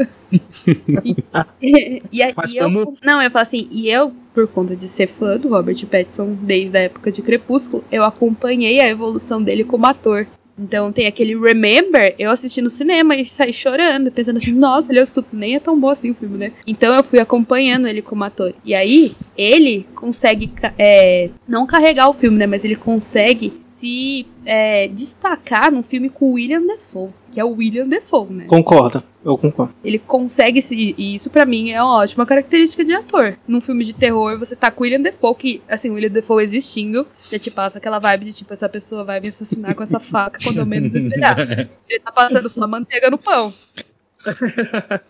E, 1.61 2.03
e, 2.13 2.23
e, 2.23 2.35
como... 2.59 2.81
eu, 2.81 2.95
não, 3.03 3.21
eu 3.21 3.31
falo 3.31 3.43
assim, 3.43 3.69
e 3.71 3.89
eu, 3.89 4.13
por 4.35 4.47
conta 4.49 4.75
de 4.75 4.89
ser 4.89 5.07
fã 5.07 5.37
do 5.37 5.49
Robert 5.49 5.85
Pattinson 5.87 6.37
desde 6.41 6.77
a 6.77 6.81
época 6.83 7.13
de 7.13 7.23
Crepúsculo, 7.23 7.85
eu 7.91 8.03
acompanhei 8.03 8.81
a 8.81 8.89
evolução 8.89 9.43
dele 9.43 9.65
como 9.65 9.87
ator. 9.87 10.27
Então 10.59 10.93
tem 10.93 11.07
aquele 11.07 11.37
Remember, 11.37 12.15
eu 12.19 12.31
assisti 12.31 12.61
no 12.61 12.69
cinema 12.69 13.17
e 13.17 13.25
saí 13.25 13.53
chorando, 13.53 14.13
pensando 14.13 14.37
assim, 14.37 14.53
nossa, 14.53 14.93
ele 14.93 15.01
é 15.01 15.07
super, 15.07 15.37
nem 15.37 15.57
é 15.57 15.61
tão 15.61 15.79
bom 15.79 15.89
assim 15.89 16.11
o 16.11 16.15
filme, 16.15 16.37
né? 16.37 16.53
Então 16.67 16.95
eu 16.95 17.03
fui 17.03 17.19
acompanhando 17.19 17.89
ele 17.89 18.03
como 18.03 18.23
ator. 18.25 18.55
E 18.65 18.75
aí, 18.75 19.13
ele 19.37 19.87
consegue, 19.95 20.53
é, 20.79 21.31
não 21.49 21.67
carregar 21.67 22.09
o 22.09 22.15
filme, 22.15 22.37
né? 22.37 22.47
Mas 22.47 22.65
ele 22.65 22.77
consegue 22.77 23.62
se 23.83 24.29
é, 24.47 24.87
destacar 24.87 25.73
num 25.73 25.83
filme 25.83 26.09
com 26.09 26.35
William 26.35 26.65
Defoe, 26.65 27.11
que 27.33 27.41
é 27.41 27.45
o 27.45 27.51
William 27.51 27.89
Defoe, 27.89 28.33
né? 28.33 28.45
Concordo, 28.47 29.03
eu 29.25 29.37
concordo. 29.37 29.75
Ele 29.83 29.99
consegue 29.99 30.63
se. 30.63 30.95
E 30.97 31.17
isso 31.17 31.29
para 31.31 31.45
mim 31.45 31.73
é 31.73 31.83
uma 31.83 31.97
ótima 31.97 32.25
característica 32.25 32.85
de 32.85 32.93
ator. 32.93 33.37
Num 33.47 33.61
filme 33.61 33.85
de 33.85 33.93
terror, 33.93 34.39
você 34.39 34.55
tá 34.55 34.71
com 34.71 34.83
o 34.83 34.85
William 34.85 35.01
Defoe, 35.01 35.35
que, 35.35 35.63
assim, 35.69 35.91
o 35.91 35.95
William 35.95 36.11
Defoe 36.11 36.45
existindo, 36.45 37.05
já 37.29 37.41
te 37.41 37.51
passa 37.51 37.79
aquela 37.79 37.99
vibe 37.99 38.27
de 38.27 38.33
tipo, 38.33 38.53
essa 38.53 38.69
pessoa 38.69 39.03
vai 39.03 39.19
me 39.19 39.29
assassinar 39.29 39.75
com 39.75 39.83
essa 39.83 39.99
faca 39.99 40.39
quando 40.45 40.59
eu 40.59 40.67
menos 40.67 40.95
esperar. 40.95 41.37
Ele 41.91 42.01
tá 42.05 42.13
passando 42.13 42.49
só 42.49 42.69
manteiga 42.69 43.11
no 43.11 43.19
pão. 43.19 43.53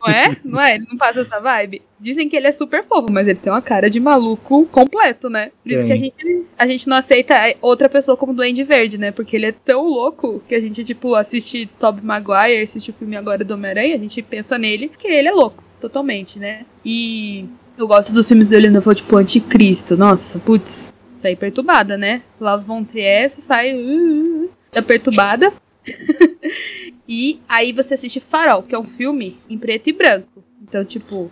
Não 0.00 0.12
é? 0.12 0.36
Não 0.44 0.60
é? 0.60 0.74
Ele 0.76 0.86
não 0.88 0.96
passa 0.96 1.20
essa 1.20 1.40
vibe? 1.40 1.82
Dizem 2.00 2.28
que 2.28 2.36
ele 2.36 2.46
é 2.46 2.52
super 2.52 2.82
fofo, 2.82 3.10
mas 3.10 3.28
ele 3.28 3.38
tem 3.38 3.52
uma 3.52 3.62
cara 3.62 3.88
de 3.88 4.00
maluco 4.00 4.66
completo, 4.66 5.28
né? 5.28 5.50
Por 5.62 5.72
isso 5.72 5.86
que 5.86 5.92
a 5.92 5.96
gente, 5.96 6.46
a 6.58 6.66
gente 6.66 6.88
não 6.88 6.96
aceita 6.96 7.34
outra 7.60 7.88
pessoa 7.88 8.16
como 8.16 8.34
Duende 8.34 8.64
Verde, 8.64 8.98
né? 8.98 9.12
Porque 9.12 9.36
ele 9.36 9.46
é 9.46 9.52
tão 9.52 9.86
louco 9.86 10.42
que 10.48 10.54
a 10.54 10.60
gente, 10.60 10.82
tipo, 10.84 11.14
assiste 11.14 11.66
Tobey 11.78 12.04
Maguire, 12.04 12.62
assiste 12.62 12.90
o 12.90 12.94
filme 12.94 13.16
agora 13.16 13.44
do 13.44 13.54
Homem-Aranha, 13.54 13.94
a 13.94 13.98
gente 13.98 14.20
pensa 14.22 14.58
nele, 14.58 14.88
porque 14.88 15.06
ele 15.06 15.28
é 15.28 15.32
louco, 15.32 15.62
totalmente, 15.80 16.38
né? 16.38 16.64
E 16.84 17.46
eu 17.76 17.86
gosto 17.86 18.12
dos 18.12 18.26
filmes 18.26 18.48
dele, 18.48 18.66
ainda 18.66 18.82
foi 18.82 18.94
tipo 18.94 19.16
Anticristo. 19.16 19.96
Nossa, 19.96 20.38
putz, 20.38 20.92
saí 21.16 21.36
perturbada, 21.36 21.96
né? 21.96 22.22
Las 22.40 22.64
Von 22.64 22.84
Trier, 22.84 23.30
você 23.30 23.40
sai 23.40 23.74
uh, 23.74 23.78
uh, 23.78 24.44
uh, 24.44 24.50
tá 24.70 24.82
perturbada. 24.82 25.52
e 27.08 27.40
aí 27.48 27.72
você 27.72 27.94
assiste 27.94 28.20
Farol, 28.20 28.62
que 28.62 28.74
é 28.74 28.78
um 28.78 28.84
filme 28.84 29.38
em 29.48 29.58
preto 29.58 29.88
e 29.88 29.92
branco. 29.92 30.42
Então, 30.62 30.84
tipo, 30.84 31.30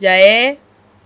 já 0.00 0.12
é 0.12 0.56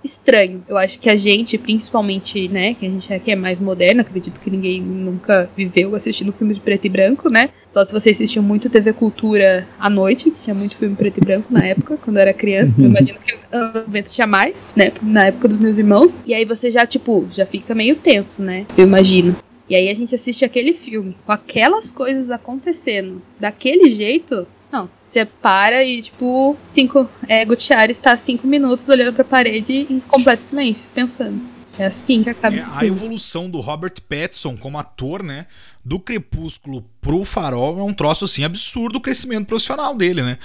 estranho. 0.05 0.62
Eu 0.68 0.76
acho 0.76 1.01
que 1.01 1.09
a 1.09 1.16
gente, 1.16 1.57
principalmente, 1.57 2.47
né, 2.49 2.74
que 2.74 2.87
a 2.87 2.91
gente 2.91 3.12
aqui 3.12 3.32
é 3.32 3.37
mais 3.37 3.59
moderno, 3.59 4.03
acredito 4.03 4.39
que 4.39 4.51
ninguém 4.51 4.80
nunca 4.80 5.49
viveu 5.57 5.95
assistindo 5.95 6.32
filme 6.32 6.53
de 6.53 6.61
preto 6.61 6.85
e 6.85 6.91
branco, 6.91 7.30
né? 7.30 7.49
Só 7.70 7.85
se 7.85 7.93
você 7.93 8.11
assistiu 8.11 8.43
muito 8.43 8.68
TV 8.68 8.93
Cultura 8.93 9.66
à 9.78 9.89
noite, 9.89 10.30
que 10.30 10.39
tinha 10.39 10.55
muito 10.55 10.76
filme 10.76 10.95
preto 10.95 11.18
e 11.18 11.24
branco 11.24 11.53
na 11.53 11.64
época, 11.64 11.97
quando 11.97 12.18
eu 12.18 12.22
era 12.22 12.35
criança. 12.35 12.74
eu 12.78 12.85
imagino 12.87 13.18
que 13.18 13.35
anos 13.51 13.87
90 13.87 14.11
tinha 14.11 14.26
mais, 14.26 14.68
né? 14.76 14.93
Na 15.03 15.26
época 15.26 15.49
dos 15.49 15.59
meus 15.59 15.78
irmãos. 15.78 16.18
E 16.26 16.35
aí 16.35 16.45
você 16.45 16.70
já, 16.70 16.85
tipo, 16.85 17.26
já 17.32 17.47
fica 17.47 17.74
meio 17.74 17.97
tenso, 17.97 18.43
né? 18.43 18.66
Eu 18.76 18.85
imagino. 18.87 19.35
E 19.69 19.75
aí 19.75 19.89
a 19.91 19.95
gente 19.95 20.15
assiste 20.15 20.45
aquele 20.45 20.75
filme 20.75 21.17
com 21.25 21.33
aquelas 21.33 21.91
coisas 21.91 22.31
acontecendo 22.31 23.23
daquele 23.41 23.91
jeito. 23.91 24.47
Não, 24.71 24.91
você 25.07 25.25
para 25.25 25.83
e, 25.85 26.03
tipo, 26.03 26.57
cinco. 26.71 27.09
É, 27.29 27.45
Gutierrez 27.45 27.97
está 27.97 28.17
cinco 28.17 28.47
minutos 28.47 28.89
olhando 28.89 29.15
pra 29.15 29.25
parede 29.25 29.87
em 29.89 30.01
completo 30.01 30.43
silêncio, 30.43 30.91
pensando. 30.95 31.41
É 31.79 31.87
assim 31.87 32.23
que 32.23 32.31
acaba 32.31 32.55
é, 32.55 32.59
esse 32.59 32.67
filme. 32.67 32.81
A 32.81 32.87
evolução 32.87 33.51
do 33.51 33.61
Robert 33.61 33.95
Pattinson 34.09 34.57
como 34.57 34.79
ator, 34.79 35.23
né? 35.23 35.47
Do 35.85 35.99
Crepúsculo 35.99 36.85
pro 37.01 37.25
Farol 37.25 37.79
é 37.79 37.83
um 37.83 37.93
troço, 37.93 38.27
assim, 38.27 38.45
absurdo 38.45 38.99
o 38.99 39.01
crescimento 39.01 39.47
profissional 39.47 39.95
dele, 39.97 40.23
né? 40.23 40.39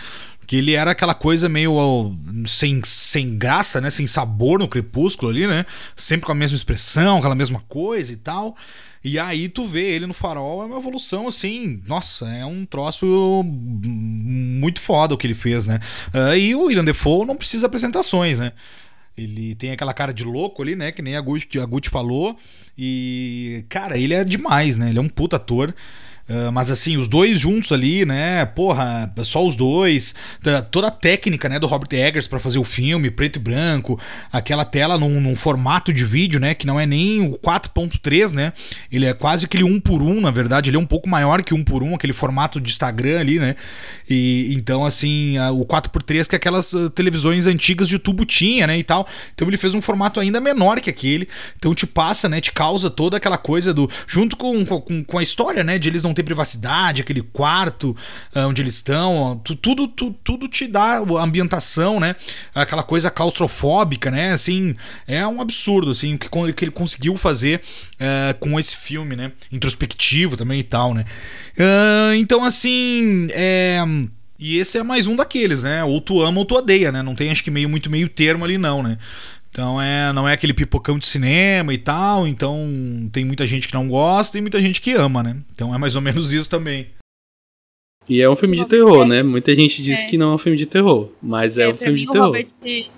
Que 0.47 0.55
ele 0.57 0.73
era 0.73 0.91
aquela 0.91 1.13
coisa 1.13 1.47
meio 1.47 2.15
sem, 2.47 2.81
sem 2.83 3.37
graça, 3.37 3.79
né? 3.79 3.91
Sem 3.91 4.07
sabor 4.07 4.57
no 4.57 4.67
Crepúsculo 4.67 5.29
ali, 5.29 5.45
né? 5.45 5.65
Sempre 5.95 6.25
com 6.25 6.31
a 6.31 6.35
mesma 6.35 6.57
expressão, 6.57 7.19
aquela 7.19 7.35
mesma 7.35 7.63
coisa 7.67 8.11
e 8.11 8.15
tal. 8.15 8.55
E 9.03 9.17
aí 9.17 9.47
tu 9.47 9.65
vê 9.65 9.91
ele 9.91 10.05
no 10.05 10.13
farol, 10.13 10.61
é 10.61 10.65
uma 10.65 10.77
evolução 10.77 11.27
assim, 11.27 11.81
nossa, 11.87 12.27
é 12.29 12.45
um 12.45 12.65
troço 12.65 13.43
muito 13.45 14.81
foda 14.81 15.13
o 15.13 15.17
que 15.17 15.25
ele 15.25 15.33
fez, 15.33 15.67
né? 15.67 15.79
Uh, 16.13 16.35
e 16.35 16.53
o 16.55 16.65
William 16.65 16.83
Defoe 16.83 17.25
não 17.25 17.35
precisa 17.35 17.67
apresentações, 17.67 18.39
né? 18.39 18.51
Ele 19.17 19.55
tem 19.55 19.71
aquela 19.71 19.93
cara 19.93 20.13
de 20.13 20.23
louco 20.23 20.61
ali, 20.61 20.75
né? 20.75 20.91
Que 20.91 21.01
nem 21.01 21.15
a 21.15 21.21
Gucci, 21.21 21.59
a 21.59 21.65
Gucci 21.65 21.89
falou. 21.89 22.37
E, 22.77 23.65
cara, 23.67 23.97
ele 23.97 24.13
é 24.13 24.23
demais, 24.23 24.77
né? 24.77 24.89
Ele 24.89 24.99
é 24.99 25.01
um 25.01 25.09
puta 25.09 25.35
ator. 25.35 25.73
Uh, 26.29 26.51
mas 26.51 26.69
assim, 26.69 26.95
os 26.95 27.07
dois 27.07 27.39
juntos 27.39 27.71
ali, 27.71 28.05
né? 28.05 28.45
Porra, 28.45 29.11
só 29.23 29.43
os 29.43 29.55
dois. 29.55 30.13
Toda 30.69 30.87
a 30.87 30.91
técnica, 30.91 31.49
né, 31.49 31.57
do 31.57 31.65
Robert 31.65 31.89
Eggers 31.91 32.27
para 32.27 32.39
fazer 32.39 32.59
o 32.59 32.63
filme, 32.63 33.09
preto 33.09 33.37
e 33.37 33.39
branco, 33.39 33.99
aquela 34.31 34.63
tela 34.63 34.95
num, 34.95 35.19
num, 35.19 35.35
formato 35.35 35.91
de 35.91 36.05
vídeo, 36.05 36.39
né? 36.39 36.53
Que 36.53 36.67
não 36.67 36.79
é 36.79 36.85
nem 36.85 37.21
o 37.21 37.39
4.3, 37.39 38.33
né? 38.33 38.53
Ele 38.91 39.07
é 39.07 39.13
quase 39.13 39.45
aquele 39.45 39.63
1 39.63 39.79
por 39.79 40.03
1 40.03 40.21
na 40.21 40.29
verdade. 40.29 40.69
Ele 40.69 40.77
é 40.77 40.79
um 40.79 40.85
pouco 40.85 41.09
maior 41.09 41.41
que 41.41 41.53
1 41.53 41.63
por 41.63 41.81
1 41.81 41.95
aquele 41.95 42.13
formato 42.13 42.61
de 42.61 42.69
Instagram 42.69 43.19
ali, 43.19 43.39
né? 43.39 43.55
E 44.07 44.53
então, 44.55 44.85
assim, 44.85 45.39
o 45.39 45.65
4x3 45.65 46.27
que 46.27 46.35
aquelas 46.35 46.73
uh, 46.73 46.91
televisões 46.91 47.47
antigas 47.47 47.89
de 47.89 47.97
tubo 47.97 48.23
tinha, 48.23 48.67
né? 48.67 48.77
E 48.77 48.83
tal. 48.83 49.07
Então 49.33 49.47
ele 49.47 49.57
fez 49.57 49.73
um 49.73 49.81
formato 49.81 50.19
ainda 50.19 50.39
menor 50.39 50.79
que 50.79 50.91
aquele. 50.91 51.27
Então 51.57 51.73
te 51.73 51.87
passa, 51.87 52.29
né? 52.29 52.39
Te 52.39 52.51
causa 52.51 52.87
toda 52.87 53.17
aquela 53.17 53.37
coisa 53.37 53.73
do. 53.73 53.89
Junto 54.05 54.37
com, 54.37 54.63
com, 54.63 55.03
com 55.03 55.17
a 55.17 55.23
história, 55.23 55.63
né? 55.63 55.79
De 55.79 55.89
eles 55.89 56.03
não 56.03 56.13
ter 56.19 56.23
privacidade, 56.23 57.01
aquele 57.01 57.21
quarto 57.21 57.95
uh, 58.35 58.47
onde 58.47 58.61
eles 58.61 58.75
estão, 58.75 59.39
tudo, 59.43 59.87
tudo, 59.87 60.15
tudo 60.23 60.47
te 60.47 60.67
dá 60.67 60.97
a 60.97 61.23
ambientação, 61.23 61.99
né? 61.99 62.15
Aquela 62.53 62.83
coisa 62.83 63.09
claustrofóbica, 63.09 64.11
né? 64.11 64.33
Assim, 64.33 64.75
é 65.07 65.25
um 65.25 65.41
absurdo, 65.41 65.91
assim, 65.91 66.15
o 66.15 66.19
que, 66.19 66.29
que 66.53 66.65
ele 66.65 66.71
conseguiu 66.71 67.15
fazer 67.17 67.61
uh, 67.95 68.37
com 68.39 68.59
esse 68.59 68.75
filme, 68.75 69.15
né? 69.15 69.31
Introspectivo 69.51 70.35
também 70.35 70.59
e 70.59 70.63
tal, 70.63 70.93
né? 70.93 71.05
Uh, 71.57 72.13
então, 72.15 72.43
assim, 72.43 73.27
é. 73.31 73.79
E 74.41 74.57
esse 74.57 74.77
é 74.77 74.83
mais 74.83 75.05
um 75.05 75.17
daqueles, 75.17 75.63
né? 75.63 75.83
Ou 75.83 75.99
tu 75.99 76.21
ama 76.21 76.39
ou 76.39 76.45
tu 76.45 76.55
odeia, 76.55 76.93
né? 76.93 77.01
Não 77.03 77.13
tem 77.13 77.29
acho 77.29 77.43
que 77.43 77.51
meio 77.51 77.67
muito 77.67 77.91
meio 77.91 78.07
termo 78.07 78.45
ali 78.45 78.57
não, 78.57 78.81
né? 78.81 78.97
Então 79.51 79.81
é, 79.81 80.13
não 80.13 80.27
é 80.27 80.33
aquele 80.33 80.53
pipocão 80.53 80.99
de 80.99 81.05
cinema 81.05 81.73
e 81.73 81.77
tal, 81.77 82.27
então 82.27 82.67
tem 83.11 83.25
muita 83.25 83.45
gente 83.47 83.67
que 83.67 83.73
não 83.73 83.87
gosta 83.87 84.37
e 84.37 84.41
muita 84.41 84.61
gente 84.61 84.79
que 84.79 84.93
ama, 84.93 85.23
né? 85.23 85.37
Então 85.53 85.73
é 85.73 85.77
mais 85.77 85.95
ou 85.95 86.01
menos 86.01 86.31
isso 86.31 86.49
também. 86.49 86.87
E 88.07 88.21
é 88.21 88.29
um 88.29 88.35
filme 88.35 88.57
de 88.57 88.65
terror, 88.65 89.05
né? 89.05 89.21
Muita 89.21 89.53
gente 89.53 89.83
diz 89.83 89.99
é. 89.99 90.07
que 90.07 90.17
não 90.17 90.31
é 90.31 90.35
um 90.35 90.37
filme 90.39 90.57
de 90.57 90.65
terror, 90.65 91.11
mas 91.21 91.59
é, 91.59 91.63
é 91.63 91.69
um 91.69 91.75
filme 91.75 91.99
de 91.99 92.07
terror. 92.07 92.25
Robert, 92.25 92.47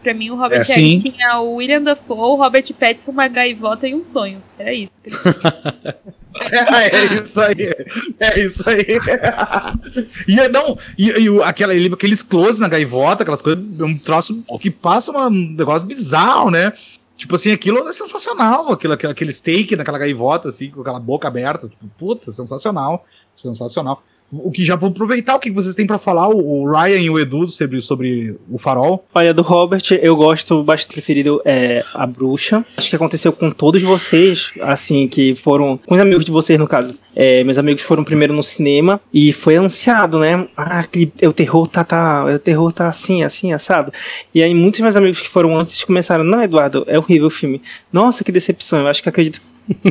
pra 0.02 0.14
mim, 0.14 0.30
o 0.30 0.36
Robert 0.38 0.60
é, 0.60 0.62
assim? 0.62 1.00
tinha 1.00 1.42
o 1.42 1.56
William 1.56 1.82
Dafoe, 1.82 2.18
o 2.18 2.36
Robert 2.36 2.74
Pattinson, 2.74 3.12
uma 3.12 3.28
gaivota 3.28 3.88
e 3.88 3.94
um 3.94 4.06
sonho. 4.06 4.42
Era 4.58 4.74
isso. 4.74 4.94
Que 5.04 5.10
ele 5.10 5.18
é, 6.52 6.96
é 6.96 7.22
isso 7.22 7.42
aí. 7.42 7.76
É 8.20 8.40
isso 8.40 8.70
aí. 8.70 8.86
e 10.28 10.48
não, 10.50 10.78
e, 10.98 11.10
e 11.10 11.44
aquela, 11.44 11.74
aqueles 11.74 12.24
close 12.24 12.60
na 12.60 12.68
gaivota, 12.68 13.24
aquelas 13.24 13.42
coisas, 13.42 13.64
é 13.80 13.84
um 13.84 13.98
troço 13.98 14.44
que 14.60 14.70
passa 14.70 15.12
um 15.12 15.30
negócio 15.30 15.88
bizarro, 15.88 16.50
né? 16.50 16.74
Tipo 17.16 17.36
assim, 17.36 17.52
aquilo 17.52 17.88
é 17.88 17.94
sensacional, 17.94 18.72
aquilo, 18.72 18.94
aquele 18.94 19.32
steak 19.32 19.76
naquela 19.76 20.00
gaivota, 20.00 20.50
assim, 20.50 20.72
com 20.72 20.82
aquela 20.82 21.00
boca 21.00 21.28
aberta. 21.28 21.70
Tipo, 21.70 21.88
puta, 21.98 22.32
sensacional. 22.32 23.06
Sensacional 23.36 24.02
o 24.32 24.52
que 24.52 24.64
já 24.64 24.76
vou 24.76 24.90
aproveitar 24.90 25.36
o 25.36 25.40
que 25.40 25.52
vocês 25.52 25.76
têm 25.76 25.86
para 25.86 25.98
falar, 25.98 26.30
o 26.30 26.70
Ryan 26.70 27.00
e 27.00 27.10
o 27.10 27.20
Edu, 27.20 27.48
sobre, 27.48 27.82
sobre 27.82 28.38
o 28.50 28.58
farol. 28.58 29.06
Olha, 29.14 29.34
do 29.34 29.42
Robert, 29.42 29.84
eu 30.02 30.16
gosto 30.16 30.64
bastante 30.64 30.94
preferido 30.94 31.42
é 31.46 31.84
A 31.94 32.06
Bruxa. 32.06 32.66
Acho 32.78 32.90
que 32.90 32.96
aconteceu 32.96 33.34
com 33.34 33.52
todos 33.52 33.82
vocês, 33.82 34.52
assim, 34.62 35.08
que 35.08 35.36
foram. 35.36 35.78
Com 35.86 35.96
os 35.96 36.02
amigos 36.02 36.26
de 36.26 36.32
vocês, 36.32 36.58
no 36.58 36.68
caso. 36.68 36.96
É, 37.14 37.44
meus 37.44 37.58
amigos 37.58 37.82
foram 37.82 38.04
primeiro 38.04 38.34
no 38.34 38.44
cinema 38.44 39.02
e 39.14 39.34
foi 39.34 39.58
anunciado, 39.58 40.18
né? 40.20 40.48
Ah, 40.56 40.84
que 40.84 41.12
o 41.24 41.34
terror 41.34 41.68
tá, 41.68 41.84
tá. 41.84 42.26
O 42.26 42.40
terror 42.40 42.72
tá 42.72 42.88
assim, 42.88 43.24
assim, 43.24 43.52
assado. 43.52 43.92
E 44.34 44.42
aí 44.42 44.54
muitos 44.54 44.80
meus 44.80 44.96
amigos 44.96 45.20
que 45.20 45.28
foram 45.28 45.58
antes 45.58 45.84
começaram, 45.84 46.24
não, 46.24 46.42
Eduardo, 46.42 46.86
é 46.88 46.98
horrível 46.98 47.28
o 47.28 47.32
filme. 47.32 47.62
Nossa, 47.92 48.24
que 48.24 48.32
decepção. 48.32 48.80
Eu 48.80 48.88
acho 48.88 49.04
que 49.04 49.10
acredito 49.10 49.42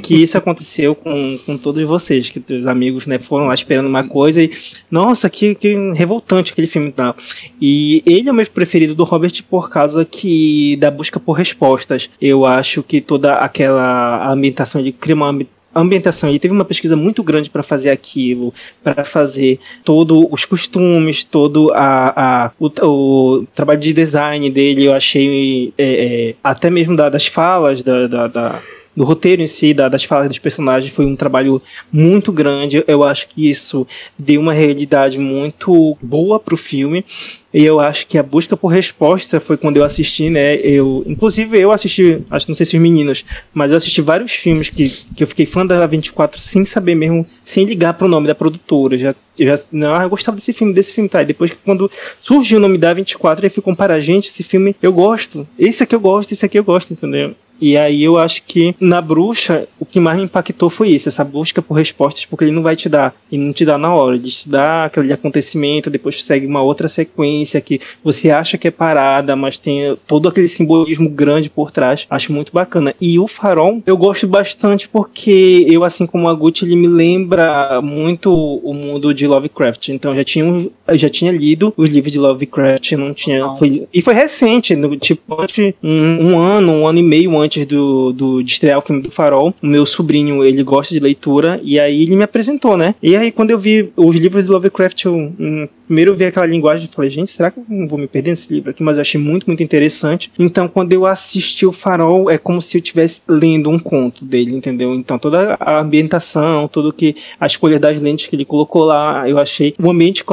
que 0.03 0.15
isso 0.15 0.37
aconteceu 0.37 0.95
com, 0.95 1.39
com 1.45 1.57
todos 1.57 1.83
vocês, 1.85 2.31
que 2.31 2.43
os 2.53 2.67
amigos 2.67 3.07
né, 3.07 3.19
foram 3.19 3.47
lá 3.47 3.55
esperando 3.55 3.87
uma 3.87 4.05
coisa 4.05 4.43
e, 4.43 4.51
nossa, 4.91 5.31
que, 5.31 5.55
que 5.55 5.75
revoltante 5.93 6.53
aquele 6.53 6.67
filme 6.67 6.93
tal. 6.93 7.17
E 7.61 8.03
ele 8.07 8.29
é 8.29 8.33
o 8.33 8.35
meu 8.35 8.47
preferido 8.51 8.95
do 8.95 9.05
Robert 9.05 9.43
por 9.49 9.69
causa 9.71 10.05
que 10.05 10.77
da 10.77 10.91
busca 10.91 11.21
por 11.21 11.33
respostas. 11.33 12.11
Eu 12.21 12.45
acho 12.45 12.83
que 12.83 13.01
toda 13.01 13.35
aquela 13.35 14.33
ambientação 14.33 14.83
de 14.83 14.93
cria 14.93 15.15
uma 15.15 15.33
ambientação. 15.75 16.29
Ele 16.29 16.39
teve 16.39 16.53
uma 16.53 16.65
pesquisa 16.65 16.97
muito 16.97 17.23
grande 17.23 17.49
para 17.49 17.63
fazer 17.63 17.91
aquilo, 17.91 18.53
para 18.83 19.05
fazer 19.05 19.59
todos 19.85 20.27
os 20.31 20.45
costumes, 20.45 21.25
todo 21.25 21.73
a, 21.73 22.47
a 22.47 22.53
o, 22.59 22.71
o, 22.83 23.47
trabalho 23.55 23.81
de 23.81 23.93
design 23.93 24.51
dele. 24.51 24.87
Eu 24.87 24.95
achei 24.95 25.73
é, 25.79 26.31
é, 26.31 26.35
até 26.43 26.71
mesmo 26.71 26.97
da, 26.97 27.09
das 27.09 27.27
falas 27.27 27.83
da, 27.83 28.07
da, 28.07 28.27
da 28.27 28.63
do 28.97 29.05
roteiro 29.05 29.43
em 29.43 29.47
si, 29.47 29.73
da, 29.73 29.89
das 29.89 30.05
falas 30.05 30.29
dos 30.29 30.39
personagens, 30.39 30.93
foi 30.93 31.07
um 31.07 31.17
trabalho 31.17 31.63
muito 31.93 32.33
grande. 32.33 32.85
Eu 32.87 33.05
acho 33.05 33.29
que 33.29 33.49
isso 33.49 33.87
deu 34.19 34.41
uma 34.41 34.53
realidade 34.53 35.19
muito 35.19 35.97
boa 36.03 36.39
pro 36.39 36.57
filme. 36.57 37.05
E 37.53 37.65
eu 37.65 37.81
acho 37.81 38.07
que 38.07 38.17
a 38.17 38.23
busca 38.23 38.57
por 38.57 38.69
resposta 38.69 39.41
foi 39.41 39.57
quando 39.57 39.77
eu 39.77 39.85
assisti, 39.85 40.31
né? 40.31 40.55
Eu, 40.57 41.03
inclusive 41.05 41.59
eu 41.59 41.73
assisti, 41.73 42.23
acho 42.31 42.49
não 42.49 42.55
sei 42.55 42.65
se 42.65 42.77
os 42.77 42.83
meninos, 42.83 43.25
mas 43.53 43.73
eu 43.73 43.77
assisti 43.77 44.01
vários 44.01 44.33
filmes 44.33 44.71
que, 44.71 44.89
que 45.17 45.23
eu 45.23 45.27
fiquei 45.27 45.47
fã 45.47 45.67
da 45.67 45.85
24 45.85 46.41
sem 46.41 46.65
saber 46.65 46.95
mesmo, 46.95 47.27
sem 47.45 47.65
ligar 47.65 47.95
pro 47.95 48.07
nome 48.07 48.29
da 48.29 48.37
produtora. 48.37 48.97
Já, 48.97 49.15
já, 49.37 49.59
não, 49.73 50.01
eu 50.01 50.09
gostava 50.09 50.37
desse 50.37 50.53
filme, 50.53 50.73
desse 50.73 50.93
filme, 50.93 51.09
tá? 51.09 51.23
E 51.23 51.27
depois 51.27 51.51
quando 51.65 51.91
surgiu 52.21 52.59
o 52.59 52.61
nome 52.61 52.79
da 52.79 52.95
24, 52.95 53.45
eu 53.45 53.51
fui 53.51 53.63
comparar, 53.63 53.99
gente, 54.01 54.29
esse 54.29 54.45
filme 54.45 54.77
eu 54.81 54.93
gosto. 54.93 55.47
Esse 55.59 55.83
aqui 55.83 55.95
eu 55.95 56.01
gosto, 56.01 56.31
esse 56.31 56.45
aqui 56.45 56.57
eu 56.57 56.65
gosto, 56.65 56.93
entendeu? 56.93 57.35
E 57.61 57.77
aí 57.77 58.03
eu 58.03 58.17
acho 58.19 58.43
que 58.43 58.75
na 58.81 59.01
bruxa 59.01 59.69
o 59.79 59.85
que 59.85 60.01
mais 60.01 60.17
me 60.17 60.25
impactou 60.25 60.71
foi 60.71 60.91
isso, 60.91 61.09
essa 61.09 61.25
busca 61.25 61.61
por 61.61 61.75
respostas, 61.75 62.25
porque 62.25 62.45
ele 62.45 62.53
não 62.53 62.63
vai 62.63 62.77
te 62.77 62.89
dar, 62.89 63.15
e 63.31 63.37
não 63.37 63.53
te 63.53 63.65
dá 63.65 63.77
na 63.77 63.95
hora, 63.95 64.17
ele 64.17 64.31
te 64.31 64.49
dá 64.49 64.85
aquele 64.85 65.13
acontecimento, 65.13 65.91
depois 65.91 66.25
segue 66.25 66.47
uma 66.47 66.63
outra 66.63 66.89
sequência 66.89 67.61
que 67.61 67.81
você 68.03 68.31
acha 68.31 68.57
que 68.57 68.69
é 68.69 68.71
parada, 68.71 69.35
mas 69.37 69.59
tem 69.59 69.97
todo 70.07 70.29
aquele 70.29 70.49
simbolismo 70.49 71.09
grande 71.09 71.51
por 71.51 71.71
trás. 71.71 72.07
Acho 72.09 72.33
muito 72.33 72.53
bacana. 72.53 72.95
E 73.01 73.19
o 73.19 73.27
Farol 73.27 73.83
eu 73.87 73.97
gosto 73.97 74.27
bastante 74.27 74.89
porque 74.89 75.67
eu, 75.69 75.85
assim 75.85 76.07
como 76.07 76.29
a 76.29 76.35
Gucci, 76.35 76.65
ele 76.65 76.77
me 76.77 76.87
lembra 76.87 77.81
muito 77.83 78.33
o 78.33 78.73
mundo 78.73 79.13
de 79.13 79.27
Lovecraft. 79.27 79.89
Então 79.89 80.13
eu 80.13 80.19
já 80.19 80.25
tinha, 80.25 80.45
eu 80.45 80.99
já 80.99 81.09
tinha 81.09 81.33
lido 81.33 81.73
os 81.77 81.91
livros 81.91 82.13
de 82.13 82.19
Lovecraft, 82.19 82.93
não 82.93 83.13
tinha. 83.13 83.55
Foi, 83.55 83.87
e 83.93 84.03
foi 84.03 84.15
recente, 84.15 84.75
no, 84.75 84.97
tipo, 84.97 85.41
antes, 85.41 85.75
um, 85.83 86.33
um 86.33 86.39
ano, 86.39 86.73
um 86.73 86.87
ano 86.87 86.99
e 86.99 87.03
meio 87.03 87.39
antes 87.39 87.50
antes 87.51 87.67
do, 87.67 88.13
do, 88.13 88.43
de 88.43 88.53
estrear 88.53 88.79
o 88.79 88.83
filme 88.83 89.03
do 89.03 89.11
Farol, 89.11 89.53
o 89.61 89.67
meu 89.67 89.85
sobrinho, 89.85 90.45
ele 90.45 90.63
gosta 90.63 90.95
de 90.95 91.01
leitura, 91.01 91.61
e 91.65 91.81
aí 91.81 92.03
ele 92.03 92.15
me 92.15 92.23
apresentou, 92.23 92.77
né? 92.77 92.95
E 93.03 93.17
aí 93.17 93.33
quando 93.33 93.51
eu 93.51 93.59
vi 93.59 93.93
os 93.97 94.15
livros 94.15 94.45
de 94.45 94.51
Lovecraft, 94.51 95.05
eu 95.05 95.15
um, 95.15 95.69
primeiro 95.87 96.15
vi 96.15 96.25
aquela 96.25 96.47
linguagem 96.47 96.89
e 96.91 96.95
falei, 96.95 97.11
gente, 97.11 97.33
será 97.33 97.51
que 97.51 97.59
eu 97.59 97.65
não 97.69 97.89
vou 97.89 97.99
me 97.99 98.07
perder 98.07 98.31
nesse 98.31 98.53
livro 98.53 98.71
aqui? 98.71 98.83
Mas 98.83 98.97
eu 98.97 99.01
achei 99.01 99.21
muito, 99.21 99.47
muito 99.47 99.63
interessante. 99.63 100.31
Então 100.39 100.69
quando 100.69 100.93
eu 100.93 101.05
assisti 101.05 101.67
o 101.67 101.73
Farol, 101.73 102.31
é 102.31 102.39
como 102.39 102.63
se 102.63 102.77
eu 102.77 102.81
estivesse 102.81 103.21
lendo 103.29 103.69
um 103.69 103.79
conto 103.79 104.25
dele, 104.25 104.55
entendeu? 104.55 104.95
Então 104.95 105.19
toda 105.19 105.57
a 105.59 105.81
ambientação, 105.81 106.69
tudo 106.69 106.93
que 106.93 107.17
a 107.41 107.47
escolha 107.47 107.79
das 107.79 108.01
lentes 108.01 108.29
que 108.29 108.37
ele 108.37 108.45
colocou 108.45 108.85
lá, 108.85 109.29
eu 109.29 109.39
achei 109.39 109.75
o 109.83 109.91
ambiente 109.91 110.25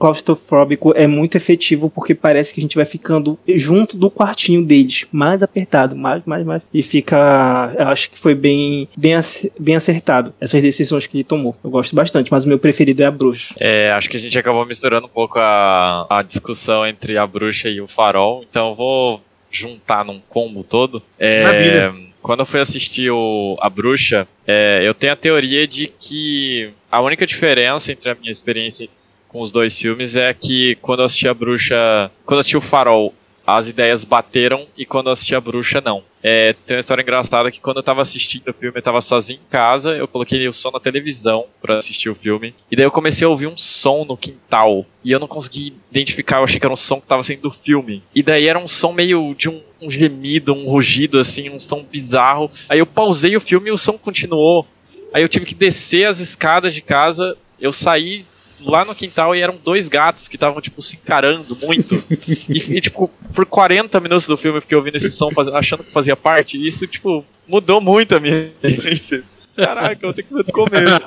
claustrofóbico 0.00 0.94
é 0.96 1.06
muito 1.06 1.36
efetivo 1.36 1.90
porque 1.90 2.14
parece 2.14 2.54
que 2.54 2.60
a 2.60 2.62
gente 2.62 2.74
vai 2.74 2.86
ficando 2.86 3.38
junto 3.46 3.98
do 3.98 4.10
quartinho 4.10 4.64
deles, 4.64 5.06
mais 5.12 5.42
apertado, 5.42 5.94
mais, 5.94 6.22
mais, 6.24 6.44
mais. 6.44 6.62
E 6.72 6.82
fica. 6.82 7.74
Eu 7.78 7.88
acho 7.88 8.10
que 8.10 8.18
foi 8.18 8.34
bem, 8.34 8.88
bem, 8.96 9.14
bem 9.58 9.76
acertado 9.76 10.32
essas 10.40 10.62
decisões 10.62 11.06
que 11.06 11.18
ele 11.18 11.24
tomou. 11.24 11.54
Eu 11.62 11.70
gosto 11.70 11.94
bastante, 11.94 12.32
mas 12.32 12.44
o 12.44 12.48
meu 12.48 12.58
preferido 12.58 13.02
é 13.02 13.06
a 13.06 13.10
bruxa. 13.10 13.54
É, 13.58 13.92
acho 13.92 14.08
que 14.08 14.16
a 14.16 14.20
gente 14.20 14.38
acabou 14.38 14.64
misturando 14.64 15.06
um 15.06 15.10
pouco 15.10 15.38
a, 15.38 16.06
a 16.08 16.22
discussão 16.22 16.86
entre 16.86 17.18
a 17.18 17.26
bruxa 17.26 17.68
e 17.68 17.80
o 17.80 17.86
farol, 17.86 18.42
então 18.48 18.70
eu 18.70 18.74
vou 18.74 19.20
juntar 19.50 20.04
num 20.04 20.20
combo 20.30 20.64
todo. 20.64 21.02
É, 21.18 21.42
Maravilha. 21.42 22.10
Quando 22.22 22.40
eu 22.40 22.46
fui 22.46 22.60
assistir 22.60 23.10
o, 23.10 23.56
A 23.60 23.70
Bruxa, 23.70 24.28
é, 24.46 24.80
eu 24.84 24.92
tenho 24.92 25.12
a 25.12 25.16
teoria 25.16 25.66
de 25.66 25.86
que 25.86 26.70
a 26.90 27.00
única 27.00 27.26
diferença 27.26 27.92
entre 27.92 28.10
a 28.10 28.14
minha 28.14 28.30
experiência 28.30 28.88
com 29.30 29.40
os 29.40 29.52
dois 29.52 29.78
filmes 29.78 30.16
é 30.16 30.34
que 30.34 30.76
quando 30.82 31.00
eu 31.00 31.06
assisti 31.06 31.28
a 31.28 31.34
Bruxa. 31.34 32.10
Quando 32.26 32.38
eu 32.38 32.40
assisti 32.40 32.56
o 32.56 32.60
Farol, 32.60 33.14
as 33.46 33.68
ideias 33.68 34.04
bateram 34.04 34.66
e 34.76 34.84
quando 34.84 35.06
eu 35.06 35.12
assisti 35.12 35.34
a 35.34 35.40
Bruxa, 35.40 35.80
não. 35.80 36.02
É, 36.22 36.52
tem 36.52 36.76
uma 36.76 36.80
história 36.80 37.02
engraçada 37.02 37.50
que 37.50 37.60
quando 37.60 37.78
eu 37.78 37.82
tava 37.82 38.02
assistindo 38.02 38.48
o 38.48 38.52
filme, 38.52 38.78
eu 38.78 38.82
tava 38.82 39.00
sozinho 39.00 39.40
em 39.40 39.50
casa, 39.50 39.96
eu 39.96 40.06
coloquei 40.06 40.46
o 40.46 40.52
som 40.52 40.70
na 40.70 40.78
televisão 40.78 41.46
para 41.62 41.78
assistir 41.78 42.10
o 42.10 42.14
filme, 42.14 42.54
e 42.70 42.76
daí 42.76 42.84
eu 42.84 42.90
comecei 42.90 43.26
a 43.26 43.30
ouvir 43.30 43.46
um 43.46 43.56
som 43.56 44.04
no 44.04 44.18
quintal, 44.18 44.84
e 45.02 45.12
eu 45.12 45.18
não 45.18 45.26
consegui 45.26 45.74
identificar, 45.90 46.38
eu 46.38 46.44
achei 46.44 46.60
que 46.60 46.66
era 46.66 46.72
um 46.74 46.76
som 46.76 47.00
que 47.00 47.06
tava 47.06 47.22
saindo 47.22 47.42
do 47.42 47.50
filme. 47.50 48.02
E 48.14 48.22
daí 48.22 48.46
era 48.46 48.58
um 48.58 48.68
som 48.68 48.92
meio 48.92 49.34
de 49.34 49.48
um, 49.48 49.62
um 49.80 49.90
gemido, 49.90 50.52
um 50.52 50.68
rugido, 50.68 51.18
assim, 51.18 51.48
um 51.48 51.58
som 51.58 51.82
bizarro. 51.82 52.50
Aí 52.68 52.78
eu 52.78 52.86
pausei 52.86 53.34
o 53.34 53.40
filme 53.40 53.70
e 53.70 53.72
o 53.72 53.78
som 53.78 53.96
continuou. 53.96 54.66
Aí 55.14 55.22
eu 55.22 55.28
tive 55.28 55.46
que 55.46 55.54
descer 55.54 56.04
as 56.04 56.18
escadas 56.18 56.74
de 56.74 56.82
casa, 56.82 57.36
eu 57.58 57.72
saí 57.72 58.24
lá 58.62 58.84
no 58.84 58.94
quintal 58.94 59.34
e 59.34 59.40
eram 59.40 59.58
dois 59.62 59.88
gatos 59.88 60.28
que 60.28 60.36
estavam, 60.36 60.60
tipo, 60.60 60.82
se 60.82 60.96
encarando 60.96 61.56
muito. 61.62 61.94
e, 62.48 62.76
e, 62.76 62.80
tipo, 62.80 63.08
por 63.34 63.46
40 63.46 63.98
minutos 64.00 64.26
do 64.26 64.36
filme 64.36 64.58
eu 64.58 64.62
fiquei 64.62 64.76
ouvindo 64.76 64.96
esse 64.96 65.10
som, 65.10 65.30
faz... 65.30 65.48
achando 65.48 65.84
que 65.84 65.90
fazia 65.90 66.16
parte. 66.16 66.56
E 66.56 66.66
isso, 66.66 66.86
tipo, 66.86 67.24
mudou 67.46 67.80
muito 67.80 68.16
a 68.16 68.20
minha 68.20 68.52
experiência. 68.62 69.22
Caraca, 69.56 70.06
eu 70.06 70.14
tenho 70.14 70.28
que 70.28 70.34
ver 70.34 70.44
do 70.44 70.52
começo. 70.52 71.02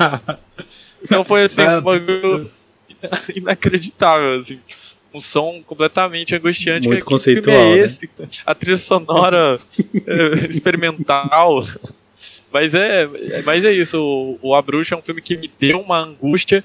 Então 1.04 1.24
foi 1.26 1.44
assim, 1.44 1.62
um 1.62 1.82
bagulho 1.82 2.50
inacreditável, 3.36 4.40
assim. 4.40 4.60
Um 5.14 5.20
som 5.20 5.62
completamente 5.66 6.36
angustiante. 6.36 6.88
Muito 6.88 7.04
que, 7.04 7.06
conceitual. 7.06 7.56
Que 7.56 7.62
é 7.62 7.76
né? 7.76 7.78
esse? 7.80 8.10
Né? 8.18 8.28
A 8.46 8.56
trilha 8.56 8.78
sonora 8.78 9.60
é, 10.08 10.48
experimental. 10.50 11.68
Mas 12.52 12.74
é, 12.74 13.10
mas 13.46 13.66
é 13.66 13.72
isso. 13.72 14.00
O, 14.00 14.40
o 14.50 14.56
A 14.56 14.62
Bruxa 14.62 14.96
é 14.96 14.98
um 14.98 15.02
filme 15.02 15.22
que 15.22 15.38
me 15.38 15.52
deu 15.60 15.82
uma 15.82 16.00
angústia 16.00 16.64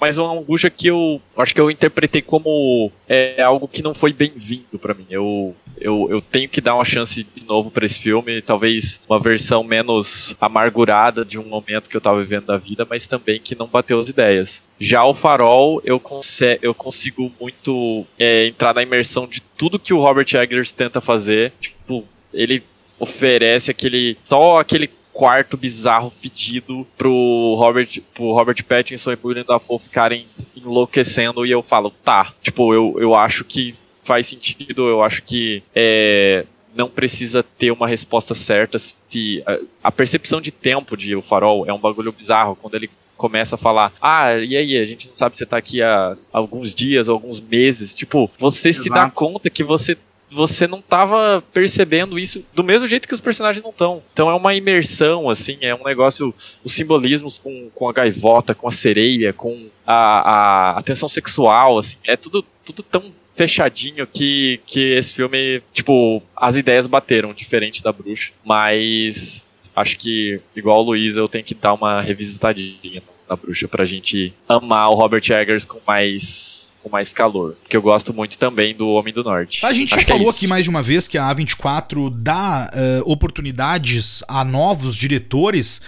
mas 0.00 0.18
uma 0.18 0.32
angústia 0.32 0.70
que 0.70 0.88
eu 0.88 1.20
acho 1.36 1.54
que 1.54 1.60
eu 1.60 1.70
interpretei 1.70 2.22
como 2.22 2.90
é, 3.08 3.42
algo 3.42 3.68
que 3.68 3.82
não 3.82 3.94
foi 3.94 4.12
bem-vindo 4.12 4.78
para 4.78 4.94
mim. 4.94 5.06
Eu, 5.10 5.54
eu, 5.80 6.08
eu 6.10 6.20
tenho 6.20 6.48
que 6.48 6.60
dar 6.60 6.74
uma 6.74 6.84
chance 6.84 7.22
de 7.22 7.44
novo 7.44 7.70
para 7.70 7.86
esse 7.86 7.98
filme, 7.98 8.42
talvez 8.42 9.00
uma 9.08 9.20
versão 9.20 9.62
menos 9.62 10.34
amargurada 10.40 11.24
de 11.24 11.38
um 11.38 11.44
momento 11.44 11.88
que 11.88 11.96
eu 11.96 12.00
tava 12.00 12.20
vivendo 12.20 12.46
da 12.46 12.56
vida, 12.56 12.86
mas 12.88 13.06
também 13.06 13.40
que 13.40 13.54
não 13.54 13.66
bateu 13.66 13.98
as 13.98 14.08
ideias. 14.08 14.62
Já 14.80 15.04
o 15.04 15.14
Farol, 15.14 15.80
eu, 15.84 15.98
conse 15.98 16.58
eu 16.62 16.74
consigo 16.74 17.32
muito 17.40 18.06
é, 18.18 18.46
entrar 18.46 18.74
na 18.74 18.82
imersão 18.82 19.26
de 19.26 19.40
tudo 19.40 19.78
que 19.78 19.92
o 19.92 20.00
Robert 20.00 20.28
Eggers 20.34 20.72
tenta 20.72 21.00
fazer. 21.00 21.52
Tipo, 21.60 22.04
ele 22.32 22.62
oferece 22.98 23.70
aquele 23.70 24.16
só 24.28 24.58
aquele 24.58 24.90
quarto 25.18 25.56
bizarro 25.56 26.10
fedido 26.10 26.86
pro 26.96 27.56
Robert, 27.58 28.00
pro 28.14 28.32
Robert 28.32 28.64
Pattinson 28.64 29.10
e 29.10 29.16
pro 29.16 29.30
William 29.30 29.44
Dafoe 29.44 29.80
ficarem 29.80 30.28
enlouquecendo 30.54 31.44
e 31.44 31.50
eu 31.50 31.60
falo, 31.60 31.90
tá, 31.90 32.32
tipo, 32.40 32.72
eu, 32.72 32.94
eu 33.00 33.16
acho 33.16 33.44
que 33.44 33.74
faz 34.04 34.28
sentido, 34.28 34.88
eu 34.88 35.02
acho 35.02 35.24
que 35.24 35.60
é, 35.74 36.46
não 36.72 36.88
precisa 36.88 37.42
ter 37.42 37.72
uma 37.72 37.88
resposta 37.88 38.32
certa 38.32 38.78
se 38.78 39.42
a, 39.44 39.58
a 39.88 39.90
percepção 39.90 40.40
de 40.40 40.52
tempo 40.52 40.96
de 40.96 41.16
O 41.16 41.20
Farol 41.20 41.66
é 41.66 41.72
um 41.72 41.80
bagulho 41.80 42.12
bizarro, 42.12 42.54
quando 42.54 42.76
ele 42.76 42.88
começa 43.16 43.56
a 43.56 43.58
falar, 43.58 43.92
ah, 44.00 44.36
e 44.36 44.56
aí, 44.56 44.78
a 44.78 44.84
gente 44.84 45.08
não 45.08 45.14
sabe 45.16 45.34
se 45.34 45.40
você 45.40 45.46
tá 45.46 45.56
aqui 45.56 45.82
há 45.82 46.16
alguns 46.32 46.72
dias, 46.72 47.08
alguns 47.08 47.40
meses. 47.40 47.92
Tipo, 47.92 48.30
você 48.38 48.68
Exato. 48.68 48.84
se 48.84 48.88
dá 48.88 49.10
conta 49.10 49.50
que 49.50 49.64
você 49.64 49.98
você 50.30 50.66
não 50.66 50.80
tava 50.80 51.42
percebendo 51.52 52.18
isso 52.18 52.44
do 52.54 52.62
mesmo 52.64 52.86
jeito 52.86 53.08
que 53.08 53.14
os 53.14 53.20
personagens 53.20 53.62
não 53.62 53.70
estão. 53.70 54.02
Então 54.12 54.30
é 54.30 54.34
uma 54.34 54.54
imersão, 54.54 55.28
assim, 55.28 55.58
é 55.60 55.74
um 55.74 55.84
negócio, 55.84 56.34
os 56.62 56.72
simbolismos 56.72 57.38
com, 57.38 57.70
com 57.74 57.88
a 57.88 57.92
gaivota, 57.92 58.54
com 58.54 58.68
a 58.68 58.72
sereia, 58.72 59.32
com 59.32 59.68
a, 59.86 59.94
a, 59.94 60.78
a 60.78 60.82
tensão 60.82 61.08
sexual, 61.08 61.78
assim, 61.78 61.96
é 62.04 62.16
tudo, 62.16 62.44
tudo 62.64 62.82
tão 62.82 63.12
fechadinho 63.34 64.04
que, 64.06 64.60
que 64.66 64.94
esse 64.94 65.12
filme, 65.12 65.62
tipo, 65.72 66.20
as 66.36 66.56
ideias 66.56 66.88
bateram, 66.88 67.32
diferente 67.32 67.82
da 67.82 67.92
bruxa. 67.92 68.32
Mas 68.44 69.46
acho 69.76 69.96
que, 69.96 70.40
igual 70.56 70.80
o 70.80 70.82
Luiz, 70.82 71.16
eu 71.16 71.28
tenho 71.28 71.44
que 71.44 71.54
dar 71.54 71.74
uma 71.74 72.02
revisitadinha 72.02 73.00
na 73.30 73.36
bruxa 73.36 73.68
pra 73.68 73.84
gente 73.84 74.34
amar 74.48 74.90
o 74.90 74.94
Robert 74.94 75.22
Eggers 75.30 75.64
com 75.64 75.78
mais 75.86 76.67
com 76.88 76.96
mais 76.96 77.12
calor. 77.12 77.56
Porque 77.62 77.76
eu 77.76 77.82
gosto 77.82 78.12
muito 78.14 78.38
também 78.38 78.74
do 78.74 78.88
Homem 78.88 79.12
do 79.12 79.22
Norte. 79.22 79.64
A 79.64 79.72
gente 79.72 79.94
Acho 79.94 80.00
já 80.00 80.04
que 80.06 80.10
é 80.10 80.14
falou 80.14 80.28
isso. 80.28 80.36
aqui 80.36 80.46
mais 80.46 80.64
de 80.64 80.70
uma 80.70 80.82
vez 80.82 81.06
que 81.06 81.16
a 81.18 81.34
A24 81.34 82.10
dá 82.14 82.70
eh, 82.74 83.00
oportunidades 83.04 84.22
a 84.28 84.44
novos 84.44 84.96
diretores. 84.96 85.80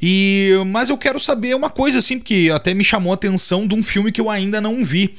E 0.00 0.52
mas 0.68 0.88
eu 0.90 0.96
quero 0.98 1.18
saber 1.18 1.54
uma 1.56 1.70
coisa 1.70 1.98
assim, 1.98 2.18
porque 2.18 2.50
até 2.54 2.72
me 2.72 2.84
chamou 2.84 3.10
a 3.10 3.14
atenção 3.14 3.66
de 3.66 3.74
um 3.74 3.82
filme 3.82 4.12
que 4.12 4.20
eu 4.20 4.30
ainda 4.30 4.60
não 4.60 4.84
vi. 4.84 5.14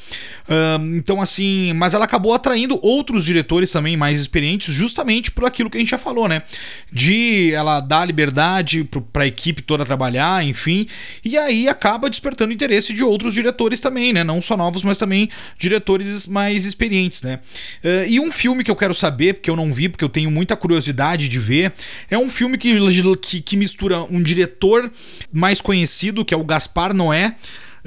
Ahn, 0.47 0.95
então 0.97 1.21
assim, 1.21 1.73
mas 1.73 1.93
ela 1.93 2.05
acabou 2.05 2.33
atraindo 2.33 2.79
outros 2.81 3.25
diretores 3.25 3.71
também 3.71 3.97
mais 3.97 4.19
experientes, 4.21 4.73
justamente 4.73 5.31
por 5.31 5.45
aquilo 5.45 5.69
que 5.69 5.77
a 5.77 5.79
gente 5.81 5.89
já 5.89 5.97
falou, 5.97 6.27
né? 6.29 6.43
De 6.91 7.51
ela 7.53 7.81
dar 7.81 8.05
liberdade 8.05 8.83
pro- 8.85 9.01
pra 9.01 9.27
equipe 9.27 9.61
toda 9.61 9.85
trabalhar, 9.85 10.43
enfim. 10.45 10.87
E 11.25 11.37
aí 11.37 11.67
acaba 11.67 12.09
despertando 12.09 12.53
interesse 12.53 12.93
de 12.93 13.03
outros 13.03 13.33
diretores 13.33 13.79
também, 13.81 14.13
né? 14.13 14.23
Não 14.23 14.41
só 14.41 14.55
novos, 14.55 14.83
mas 14.83 14.97
também 14.97 15.28
diretores 15.57 16.25
mais 16.27 16.65
experientes, 16.65 17.21
né? 17.21 17.39
Eh, 17.83 18.07
e 18.09 18.19
um 18.19 18.31
filme 18.31 18.63
que 18.63 18.71
eu 18.71 18.75
quero 18.75 18.93
saber, 18.93 19.35
porque 19.35 19.49
eu 19.49 19.55
não 19.55 19.73
vi, 19.73 19.89
porque 19.89 20.03
eu 20.03 20.09
tenho 20.09 20.31
muita 20.31 20.55
curiosidade 20.55 21.27
de 21.27 21.39
ver, 21.39 21.73
é 22.09 22.17
um 22.17 22.29
filme 22.29 22.57
que, 22.57 22.73
que, 23.21 23.41
que 23.41 23.57
mistura 23.57 24.01
um 24.03 24.21
diretor 24.21 24.91
mais 25.31 25.61
conhecido, 25.61 26.25
que 26.25 26.33
é 26.33 26.37
o 26.37 26.43
Gaspar 26.43 26.93
Noé. 26.93 27.35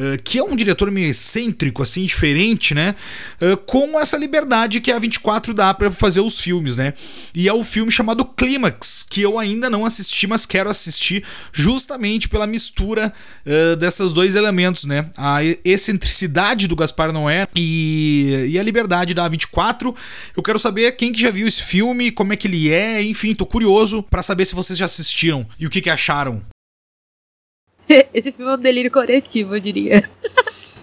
Eh, 0.03 0.17
que 0.23 0.39
é 0.39 0.43
um 0.43 0.57
diretor 0.57 0.91
meio 0.91 1.09
excêntrico, 1.09 1.81
assim, 1.81 2.03
diferente, 2.05 2.75
né? 2.75 2.97
Eh, 3.41 3.55
com 3.55 4.01
essa 4.01 4.17
liberdade 4.17 4.81
que 4.81 4.91
a 4.91 4.99
24 4.99 5.55
dá 5.55 5.73
pra 5.73 5.93
fazer 5.93 6.21
os 6.21 6.41
filmes, 6.41 6.77
né? 6.77 6.93
E 7.33 7.49
é 7.49 7.53
o 7.53 7.63
filme 7.63 7.93
chamado 7.93 8.25
Clímax, 8.25 9.07
que 9.09 9.23
eu 9.23 9.39
ainda 9.39 9.71
não 9.71 9.87
assisti, 9.87 10.27
mas 10.27 10.45
quero 10.45 10.69
assistir 10.69 11.23
justamente 11.53 12.29
pela 12.29 12.49
mistura 12.49 13.13
eh, 13.47 13.77
desses 13.77 14.11
dois 14.11 14.35
elementos, 14.35 14.87
né? 14.87 15.09
A 15.17 15.39
excentricidade 15.65 16.67
do 16.67 16.75
Gaspar 16.75 17.13
Noé 17.13 17.47
e, 17.55 18.49
e 18.51 18.59
a 18.59 18.63
liberdade 18.63 19.15
da 19.15 19.31
A24. 19.31 19.95
Eu 20.37 20.43
quero 20.43 20.59
saber 20.59 20.91
quem 20.93 21.13
que 21.13 21.21
já 21.21 21.31
viu 21.31 21.47
esse 21.47 21.63
filme, 21.63 22.11
como 22.11 22.33
é 22.33 22.37
que 22.37 22.49
ele 22.49 22.73
é, 22.73 23.01
enfim, 23.05 23.35
tô 23.35 23.47
curioso 23.47 24.03
pra 24.03 24.23
saber 24.23 24.47
se 24.47 24.55
vocês 24.55 24.77
já 24.77 24.87
assistiram 24.87 25.47
e 25.61 25.67
o 25.67 25.71
que 25.71 25.81
que 25.81 25.91
acharam. 25.91 26.43
Esse 28.13 28.33
filme 28.33 28.51
é 28.51 28.55
um 28.55 28.59
delírio 28.59 28.91
coletivo, 28.91 29.55
eu 29.55 29.61
diria. 29.61 30.09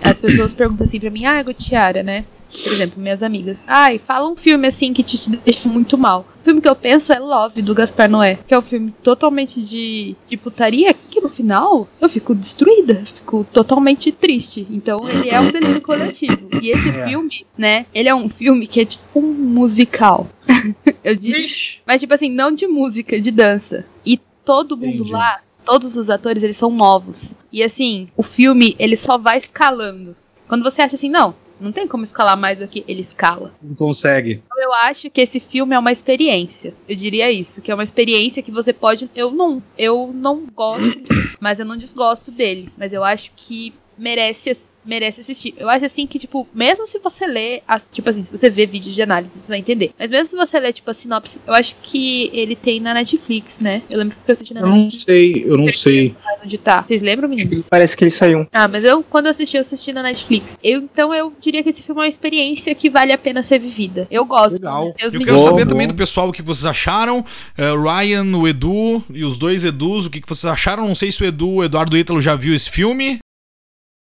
As 0.01 0.17
pessoas 0.17 0.53
perguntam 0.53 0.85
assim 0.85 0.99
pra 0.99 1.09
mim, 1.09 1.25
ah, 1.25 1.43
Gutiara, 1.43 2.01
né? 2.03 2.25
Por 2.63 2.73
exemplo, 2.73 2.99
minhas 2.99 3.21
amigas. 3.21 3.63
Ai, 3.67 3.99
fala 3.99 4.27
um 4.27 4.35
filme 4.35 4.67
assim 4.67 4.91
que 4.91 5.03
te, 5.03 5.29
deixa 5.29 5.69
muito 5.69 5.97
mal. 5.97 6.25
O 6.39 6.43
filme 6.43 6.59
que 6.59 6.67
eu 6.67 6.75
penso 6.75 7.13
é 7.13 7.19
Love, 7.19 7.61
do 7.61 7.75
Gaspar 7.75 8.09
Noé. 8.09 8.39
Que 8.47 8.55
é 8.55 8.57
um 8.57 8.61
filme 8.61 8.91
totalmente 9.03 9.61
de, 9.61 10.15
de 10.25 10.35
putaria, 10.35 10.93
que 10.93 11.21
no 11.21 11.29
final 11.29 11.87
eu 12.01 12.09
fico 12.09 12.33
destruída. 12.33 13.03
Fico 13.05 13.45
totalmente 13.53 14.11
triste. 14.11 14.65
Então 14.71 15.07
ele 15.07 15.29
é 15.29 15.39
um 15.39 15.51
delírio 15.51 15.81
coletivo. 15.81 16.49
E 16.59 16.71
esse 16.71 16.91
filme, 16.91 17.45
né? 17.55 17.85
Ele 17.93 18.09
é 18.09 18.15
um 18.15 18.27
filme 18.27 18.65
que 18.65 18.79
é 18.79 18.85
tipo 18.85 19.19
um 19.19 19.31
musical. 19.31 20.27
eu 21.03 21.15
diria. 21.15 21.47
Mas, 21.85 22.01
tipo 22.01 22.13
assim, 22.15 22.31
não 22.31 22.51
de 22.51 22.65
música, 22.65 23.21
de 23.21 23.29
dança. 23.29 23.85
E 24.03 24.19
todo 24.43 24.75
mundo 24.75 25.03
Entendi. 25.03 25.11
lá, 25.11 25.39
todos 25.69 25.95
os 25.95 26.09
atores, 26.09 26.41
eles 26.41 26.57
são 26.57 26.71
novos. 26.71 27.37
E 27.53 27.61
assim, 27.61 28.09
o 28.17 28.23
filme, 28.23 28.75
ele 28.79 28.97
só 28.97 29.19
vai 29.19 29.37
escalando. 29.37 30.15
Quando 30.47 30.63
você 30.63 30.81
acha 30.81 30.95
assim, 30.95 31.11
não, 31.11 31.35
não 31.61 31.71
tem 31.71 31.87
como 31.87 32.03
escalar 32.03 32.35
mais 32.35 32.57
do 32.57 32.67
que 32.67 32.83
ele 32.87 33.01
escala. 33.01 33.53
Não 33.61 33.75
consegue. 33.75 34.41
Então, 34.43 34.63
eu 34.63 34.73
acho 34.73 35.11
que 35.11 35.21
esse 35.21 35.39
filme 35.39 35.75
é 35.75 35.79
uma 35.79 35.91
experiência. 35.91 36.73
Eu 36.87 36.95
diria 36.95 37.31
isso, 37.31 37.61
que 37.61 37.69
é 37.69 37.75
uma 37.75 37.83
experiência 37.83 38.41
que 38.41 38.49
você 38.49 38.73
pode. 38.73 39.11
Eu 39.15 39.29
não, 39.29 39.61
eu 39.77 40.11
não 40.11 40.47
gosto, 40.55 41.03
mas 41.39 41.59
eu 41.59 41.67
não 41.67 41.77
desgosto 41.77 42.31
dele. 42.31 42.73
Mas 42.75 42.91
eu 42.91 43.03
acho 43.03 43.31
que 43.35 43.71
merece, 43.99 44.51
merece 44.85 45.21
assistir. 45.21 45.53
Eu 45.57 45.69
acho 45.69 45.85
assim 45.85 46.07
que, 46.07 46.17
tipo, 46.17 46.47
mesmo 46.53 46.87
se 46.87 46.97
você 46.99 47.27
ler, 47.27 47.61
as, 47.67 47.85
tipo 47.91 48.09
assim, 48.09 48.23
se 48.23 48.31
você 48.31 48.49
ver 48.49 48.65
vídeos 48.67 48.95
de 48.95 49.01
análise, 49.01 49.39
você 49.39 49.47
vai 49.49 49.59
entender. 49.59 49.91
Mas 49.99 50.09
mesmo 50.09 50.27
se 50.27 50.35
você 50.35 50.59
ler, 50.59 50.73
tipo, 50.73 50.89
a 50.89 50.93
sinopse, 50.93 51.39
eu 51.45 51.53
acho 51.53 51.75
que 51.81 52.29
ele 52.33 52.55
tem 52.55 52.79
na 52.79 52.93
Netflix, 52.93 53.59
né? 53.59 53.81
Eu 53.89 53.99
lembro 53.99 54.15
que 54.23 54.29
eu 54.29 54.33
assisti 54.33 54.53
na 54.53 54.61
Eu 54.61 54.67
não 54.67 54.89
sei, 54.91 55.43
eu 55.45 55.57
não 55.57 55.67
sei. 55.67 56.03
Netflix, 56.09 56.39
onde 56.45 56.57
tá. 56.57 56.81
Vocês 56.87 57.01
lembram, 57.01 57.27
meninos? 57.29 57.65
Parece 57.69 57.95
que 57.97 58.03
ele 58.03 58.11
saiu. 58.11 58.47
Ah, 58.51 58.67
mas 58.67 58.83
eu, 58.83 59.03
quando 59.03 59.25
eu 59.25 59.31
assisti, 59.31 59.57
eu 59.57 59.61
assisti 59.61 59.91
na 59.93 60.01
Netflix. 60.01 60.57
Eu, 60.63 60.81
então 60.81 61.13
eu 61.13 61.33
diria 61.39 61.61
que 61.61 61.69
esse 61.69 61.81
filme 61.83 61.99
é 61.99 62.03
uma 62.03 62.07
experiência 62.07 62.73
que 62.73 62.89
vale 62.89 63.11
a 63.11 63.17
pena 63.17 63.43
ser 63.43 63.59
vivida. 63.59 64.07
Eu 64.09 64.25
gosto. 64.25 64.53
Legal. 64.53 64.85
né? 64.85 64.93
Eu 64.99 65.11
meninos- 65.11 65.25
quero 65.25 65.39
saber 65.39 65.65
bom. 65.65 65.71
também 65.71 65.87
do 65.87 65.93
pessoal 65.95 66.29
o 66.29 66.31
que 66.33 66.41
vocês 66.41 66.65
acharam. 66.65 67.23
Eh, 67.57 67.71
Ryan, 67.75 68.25
o 68.37 68.47
Edu 68.47 69.03
e 69.13 69.23
os 69.25 69.37
dois 69.37 69.65
Edus, 69.65 70.05
o 70.05 70.09
que 70.09 70.21
que 70.21 70.27
vocês 70.29 70.51
acharam? 70.51 70.87
Não 70.87 70.95
sei 70.95 71.11
se 71.11 71.21
o 71.21 71.25
Edu, 71.25 71.49
o 71.55 71.63
Eduardo 71.63 71.97
Ítalo 71.97 72.21
já 72.21 72.35
viu 72.35 72.53
esse 72.55 72.69
filme. 72.69 73.19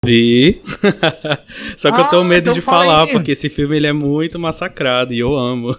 Vi. 0.04 0.62
Só 1.78 1.92
que 1.92 2.00
eu 2.00 2.06
Ah, 2.06 2.08
tenho 2.10 2.24
medo 2.26 2.42
então 2.44 2.54
de 2.54 2.62
fala 2.62 2.84
falar, 2.86 3.04
aí. 3.06 3.12
porque 3.12 3.32
esse 3.32 3.50
filme 3.50 3.76
ele 3.78 3.88
é 3.88 3.94
muito 3.94 4.38
massacrado 4.40 5.14
e 5.14 5.20
eu 5.20 5.36
amo. 5.36 5.76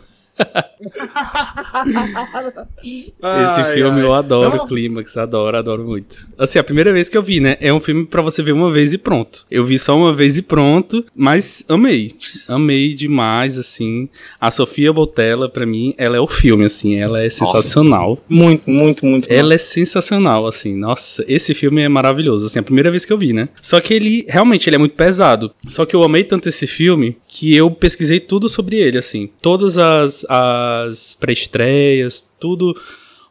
Esse 2.83 3.65
filme 3.75 4.01
eu 4.01 4.13
adoro, 4.13 4.57
Não. 4.57 4.67
clímax, 4.67 5.17
adoro, 5.17 5.57
adoro 5.57 5.85
muito. 5.85 6.17
Assim, 6.39 6.59
a 6.59 6.65
primeira 6.65 6.93
vez 6.93 7.09
que 7.09 7.17
eu 7.17 7.23
vi, 7.23 7.41
né? 7.41 7.57
É 7.61 7.73
um 7.73 7.81
filme 7.81 8.05
pra 8.05 8.23
você 8.23 8.43
ver 8.43 8.53
uma 8.53 8.71
vez 8.71 8.93
e 8.93 8.99
pronto. 8.99 9.47
Eu 9.51 9.65
vi 9.65 9.79
só 9.79 9.97
uma 9.97 10.13
vez 10.13 10.37
e 10.37 10.43
pronto, 10.43 11.05
mas 11.15 11.65
amei. 11.69 12.17
Amei 12.49 12.95
demais, 12.95 13.59
assim. 13.59 14.09
A 14.41 14.51
Sofia 14.51 14.93
Botella, 14.93 15.49
pra 15.49 15.65
mim, 15.67 15.95
ela 15.97 16.17
é 16.17 16.21
o 16.21 16.27
filme, 16.27 16.65
assim. 16.65 16.97
Ela 16.97 17.23
é 17.23 17.29
sensacional. 17.31 18.19
Muito, 18.29 18.69
muito, 18.69 19.07
muito. 19.07 19.29
bom. 19.29 19.35
Ela 19.35 19.55
é 19.55 19.59
sensacional, 19.59 20.47
assim. 20.47 20.77
Nossa, 20.77 21.25
esse 21.29 21.55
filme 21.55 21.83
é 21.83 21.89
maravilhoso, 21.89 22.47
assim, 22.47 22.59
a 22.59 22.63
primeira 22.63 22.91
vez 22.91 23.05
que 23.05 23.13
eu 23.13 23.19
vi, 23.19 23.33
né? 23.33 23.49
Só 23.61 23.81
que 23.81 23.95
ele, 23.95 24.27
realmente, 24.29 24.69
ele 24.69 24.77
é 24.77 24.79
muito 24.79 24.95
pesado. 24.97 25.53
Só 25.67 25.87
que 25.87 25.95
eu 25.95 26.03
amei 26.03 26.25
tanto 26.25 26.49
esse 26.49 26.67
filme 26.67 27.17
que 27.29 27.55
eu 27.55 27.71
pesquisei 27.71 28.21
tudo 28.21 28.49
sobre 28.49 28.77
ele, 28.77 28.99
assim. 28.99 29.31
Todas 29.43 29.79
as, 29.79 30.24
as 30.29 31.15
pré-estreias, 31.15 32.29
tudo 32.39 32.75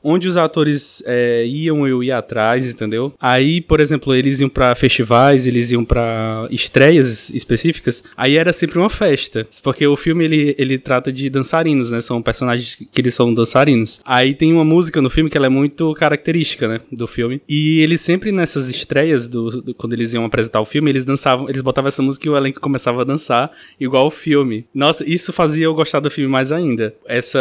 onde 0.03 0.27
os 0.27 0.37
atores 0.37 1.01
é, 1.05 1.45
iam, 1.45 1.87
eu 1.87 2.03
ia 2.03 2.17
atrás, 2.17 2.67
entendeu? 2.67 3.13
Aí, 3.19 3.61
por 3.61 3.79
exemplo, 3.79 4.13
eles 4.13 4.39
iam 4.39 4.49
pra 4.49 4.75
festivais, 4.75 5.47
eles 5.47 5.71
iam 5.71 5.83
pra 5.85 6.47
estreias 6.51 7.29
específicas, 7.29 8.03
aí 8.17 8.35
era 8.37 8.51
sempre 8.53 8.77
uma 8.79 8.89
festa, 8.89 9.47
porque 9.63 9.85
o 9.87 9.95
filme 9.95 10.23
ele, 10.25 10.55
ele 10.57 10.77
trata 10.77 11.11
de 11.11 11.29
dançarinos, 11.29 11.91
né? 11.91 12.01
São 12.01 12.21
personagens 12.21 12.75
que 12.75 12.99
eles 13.01 13.13
são 13.13 13.33
dançarinos. 13.33 14.01
Aí 14.05 14.33
tem 14.33 14.51
uma 14.53 14.65
música 14.65 15.01
no 15.01 15.09
filme 15.09 15.29
que 15.29 15.37
ela 15.37 15.45
é 15.47 15.49
muito 15.49 15.93
característica, 15.93 16.67
né, 16.67 16.79
do 16.91 17.07
filme. 17.07 17.41
E 17.47 17.79
eles 17.81 18.01
sempre 18.01 18.31
nessas 18.31 18.69
estreias 18.69 19.27
do, 19.27 19.61
do- 19.61 19.73
quando 19.75 19.93
eles 19.93 20.13
iam 20.13 20.25
apresentar 20.25 20.59
o 20.61 20.65
filme, 20.65 20.89
eles 20.91 21.05
dançavam, 21.05 21.49
eles 21.49 21.61
botavam 21.61 21.87
essa 21.87 22.01
música 22.01 22.27
e 22.27 22.29
o 22.29 22.37
elenco 22.37 22.59
começava 22.59 23.01
a 23.01 23.05
dançar 23.05 23.51
igual 23.79 24.07
o 24.07 24.11
filme. 24.11 24.65
Nossa, 24.73 25.07
isso 25.07 25.31
fazia 25.31 25.65
eu 25.65 25.73
gostar 25.73 25.99
do 25.99 26.09
filme 26.11 26.29
mais 26.29 26.51
ainda. 26.51 26.93
Essa 27.05 27.39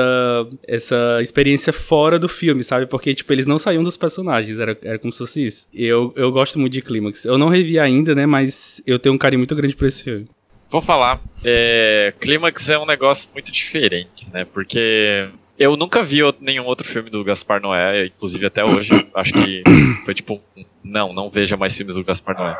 essa 0.66 1.18
experiência 1.20 1.72
fora 1.72 2.18
do 2.18 2.28
filme, 2.28 2.51
sabe? 2.62 2.86
Porque, 2.86 3.14
tipo, 3.14 3.32
eles 3.32 3.46
não 3.46 3.58
saíam 3.58 3.82
dos 3.82 3.96
personagens, 3.96 4.58
era, 4.58 4.76
era 4.82 4.98
como 4.98 5.12
se 5.12 5.18
fosse 5.20 5.46
isso. 5.46 5.68
Eu, 5.72 6.12
eu 6.16 6.30
gosto 6.32 6.58
muito 6.58 6.72
de 6.72 6.82
Clímax. 6.82 7.24
Eu 7.24 7.38
não 7.38 7.48
revi 7.48 7.78
ainda, 7.78 8.14
né? 8.14 8.26
Mas 8.26 8.82
eu 8.86 8.98
tenho 8.98 9.14
um 9.14 9.18
carinho 9.18 9.40
muito 9.40 9.54
grande 9.54 9.74
por 9.76 9.86
esse 9.88 10.02
filme. 10.02 10.28
Vou 10.70 10.80
falar. 10.80 11.20
É, 11.44 12.12
Clímax 12.20 12.68
é 12.68 12.78
um 12.78 12.86
negócio 12.86 13.28
muito 13.32 13.52
diferente, 13.52 14.26
né? 14.32 14.44
Porque 14.44 15.28
eu 15.58 15.76
nunca 15.76 16.02
vi 16.02 16.22
outro- 16.22 16.42
nenhum 16.44 16.64
outro 16.64 16.86
filme 16.88 17.10
do 17.10 17.22
Gaspar 17.22 17.60
Noé, 17.60 18.06
inclusive 18.06 18.46
até 18.46 18.64
hoje. 18.64 18.90
Acho 19.14 19.32
que 19.34 19.62
foi 20.04 20.14
tipo. 20.14 20.40
Não, 20.82 21.12
não 21.12 21.30
veja 21.30 21.56
mais 21.56 21.76
filmes 21.76 21.94
do 21.94 22.02
Gaspar 22.04 22.36
Noé. 22.36 22.56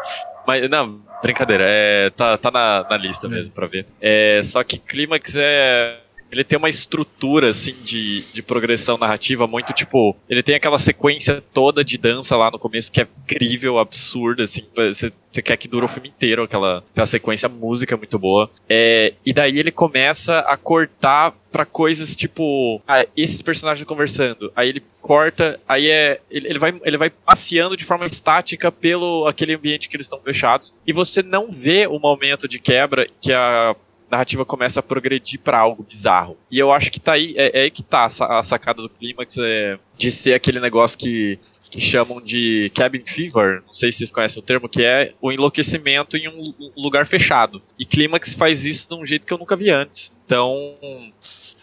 Mas, 0.46 0.68
não, 0.68 1.00
brincadeira. 1.22 1.64
É, 1.66 2.10
tá 2.10 2.36
tá 2.36 2.50
na, 2.50 2.86
na 2.88 2.96
lista 2.96 3.28
mesmo 3.28 3.52
pra 3.54 3.66
ver. 3.66 3.86
É, 4.00 4.40
só 4.44 4.62
que 4.62 4.76
Clímax 4.78 5.34
é. 5.36 5.98
Ele 6.32 6.42
tem 6.42 6.58
uma 6.58 6.70
estrutura, 6.70 7.50
assim, 7.50 7.74
de, 7.84 8.22
de 8.32 8.42
progressão 8.42 8.96
narrativa 8.96 9.46
muito, 9.46 9.74
tipo... 9.74 10.16
Ele 10.30 10.42
tem 10.42 10.54
aquela 10.54 10.78
sequência 10.78 11.42
toda 11.52 11.84
de 11.84 11.98
dança 11.98 12.34
lá 12.38 12.50
no 12.50 12.58
começo 12.58 12.90
que 12.90 13.02
é 13.02 13.06
incrível, 13.22 13.78
absurda, 13.78 14.44
assim. 14.44 14.62
Você, 14.74 15.12
você 15.30 15.42
quer 15.42 15.58
que 15.58 15.68
dure 15.68 15.84
o 15.84 15.88
filme 15.88 16.08
inteiro, 16.08 16.42
aquela, 16.42 16.82
aquela 16.90 17.06
sequência, 17.06 17.50
música 17.50 17.94
é 17.94 17.98
muito 17.98 18.18
boa. 18.18 18.50
É, 18.66 19.12
e 19.26 19.32
daí 19.34 19.58
ele 19.58 19.70
começa 19.70 20.38
a 20.38 20.56
cortar 20.56 21.34
pra 21.52 21.66
coisas 21.66 22.16
tipo... 22.16 22.80
Ah, 22.88 23.06
esses 23.14 23.42
personagens 23.42 23.86
conversando. 23.86 24.50
Aí 24.56 24.70
ele 24.70 24.82
corta, 25.02 25.60
aí 25.68 25.90
é... 25.90 26.18
Ele, 26.30 26.48
ele 26.48 26.58
vai, 26.58 26.80
ele 26.82 26.96
vai 26.96 27.10
passeando 27.10 27.76
de 27.76 27.84
forma 27.84 28.06
estática 28.06 28.72
pelo 28.72 29.26
aquele 29.26 29.54
ambiente 29.54 29.86
que 29.86 29.96
eles 29.96 30.06
estão 30.06 30.20
fechados. 30.20 30.74
E 30.86 30.94
você 30.94 31.22
não 31.22 31.50
vê 31.50 31.86
o 31.86 31.98
momento 31.98 32.48
de 32.48 32.58
quebra 32.58 33.06
que 33.20 33.34
a 33.34 33.76
narrativa 34.12 34.44
começa 34.44 34.80
a 34.80 34.82
progredir 34.82 35.40
pra 35.40 35.58
algo 35.58 35.82
bizarro. 35.82 36.36
E 36.50 36.58
eu 36.58 36.70
acho 36.70 36.90
que 36.90 37.00
tá 37.00 37.12
aí, 37.14 37.34
é, 37.36 37.60
é 37.60 37.62
aí 37.62 37.70
que 37.70 37.82
tá 37.82 38.06
a 38.20 38.38
a 38.38 38.42
sacada 38.42 38.82
do 38.82 38.88
clímax, 38.88 39.36
é, 39.38 39.78
de 39.96 40.10
ser 40.12 40.34
aquele 40.34 40.60
negócio 40.60 40.98
que, 40.98 41.38
que 41.70 41.80
chamam 41.80 42.20
de 42.20 42.70
cabin 42.74 43.02
fever, 43.04 43.62
não 43.66 43.72
sei 43.72 43.90
se 43.90 43.98
vocês 43.98 44.12
conhecem 44.12 44.40
o 44.40 44.44
termo, 44.44 44.68
que 44.68 44.82
é 44.82 45.14
o 45.20 45.32
enlouquecimento 45.32 46.16
em 46.16 46.28
um 46.28 46.40
lu- 46.40 46.72
lugar 46.76 47.06
fechado. 47.06 47.62
E 47.78 47.84
clímax 47.84 48.34
faz 48.34 48.64
isso 48.64 48.88
de 48.88 48.94
um 48.94 49.06
jeito 49.06 49.26
que 49.26 49.32
eu 49.32 49.38
nunca 49.38 49.56
vi 49.56 49.70
antes. 49.70 50.12
Então, 50.26 50.76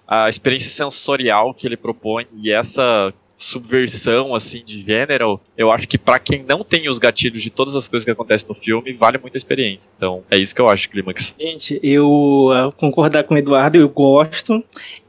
a 0.07 0.27
experiência 0.27 0.69
sensorial 0.71 1.53
que 1.53 1.67
ele 1.67 1.77
propõe 1.77 2.25
e 2.41 2.51
essa 2.51 3.13
subversão 3.39 4.35
assim 4.35 4.61
de 4.63 4.83
gênero, 4.83 5.39
eu 5.57 5.71
acho 5.71 5.87
que 5.87 5.97
para 5.97 6.19
quem 6.19 6.43
não 6.47 6.63
tem 6.63 6.89
os 6.89 6.99
gatilhos 6.99 7.41
de 7.41 7.49
todas 7.49 7.73
as 7.73 7.87
coisas 7.87 8.03
que 8.03 8.11
acontecem 8.11 8.47
no 8.47 8.53
filme, 8.53 8.93
vale 8.93 9.17
muito 9.17 9.35
a 9.35 9.37
experiência. 9.37 9.89
Então, 9.97 10.23
é 10.29 10.37
isso 10.37 10.53
que 10.53 10.61
eu 10.61 10.67
acho, 10.67 10.89
Clímax. 10.89 11.33
Gente, 11.39 11.79
eu 11.81 12.49
uh, 12.49 12.71
concordar 12.73 13.23
com 13.23 13.33
o 13.33 13.37
Eduardo, 13.37 13.77
eu 13.77 13.87
gosto. 13.89 14.63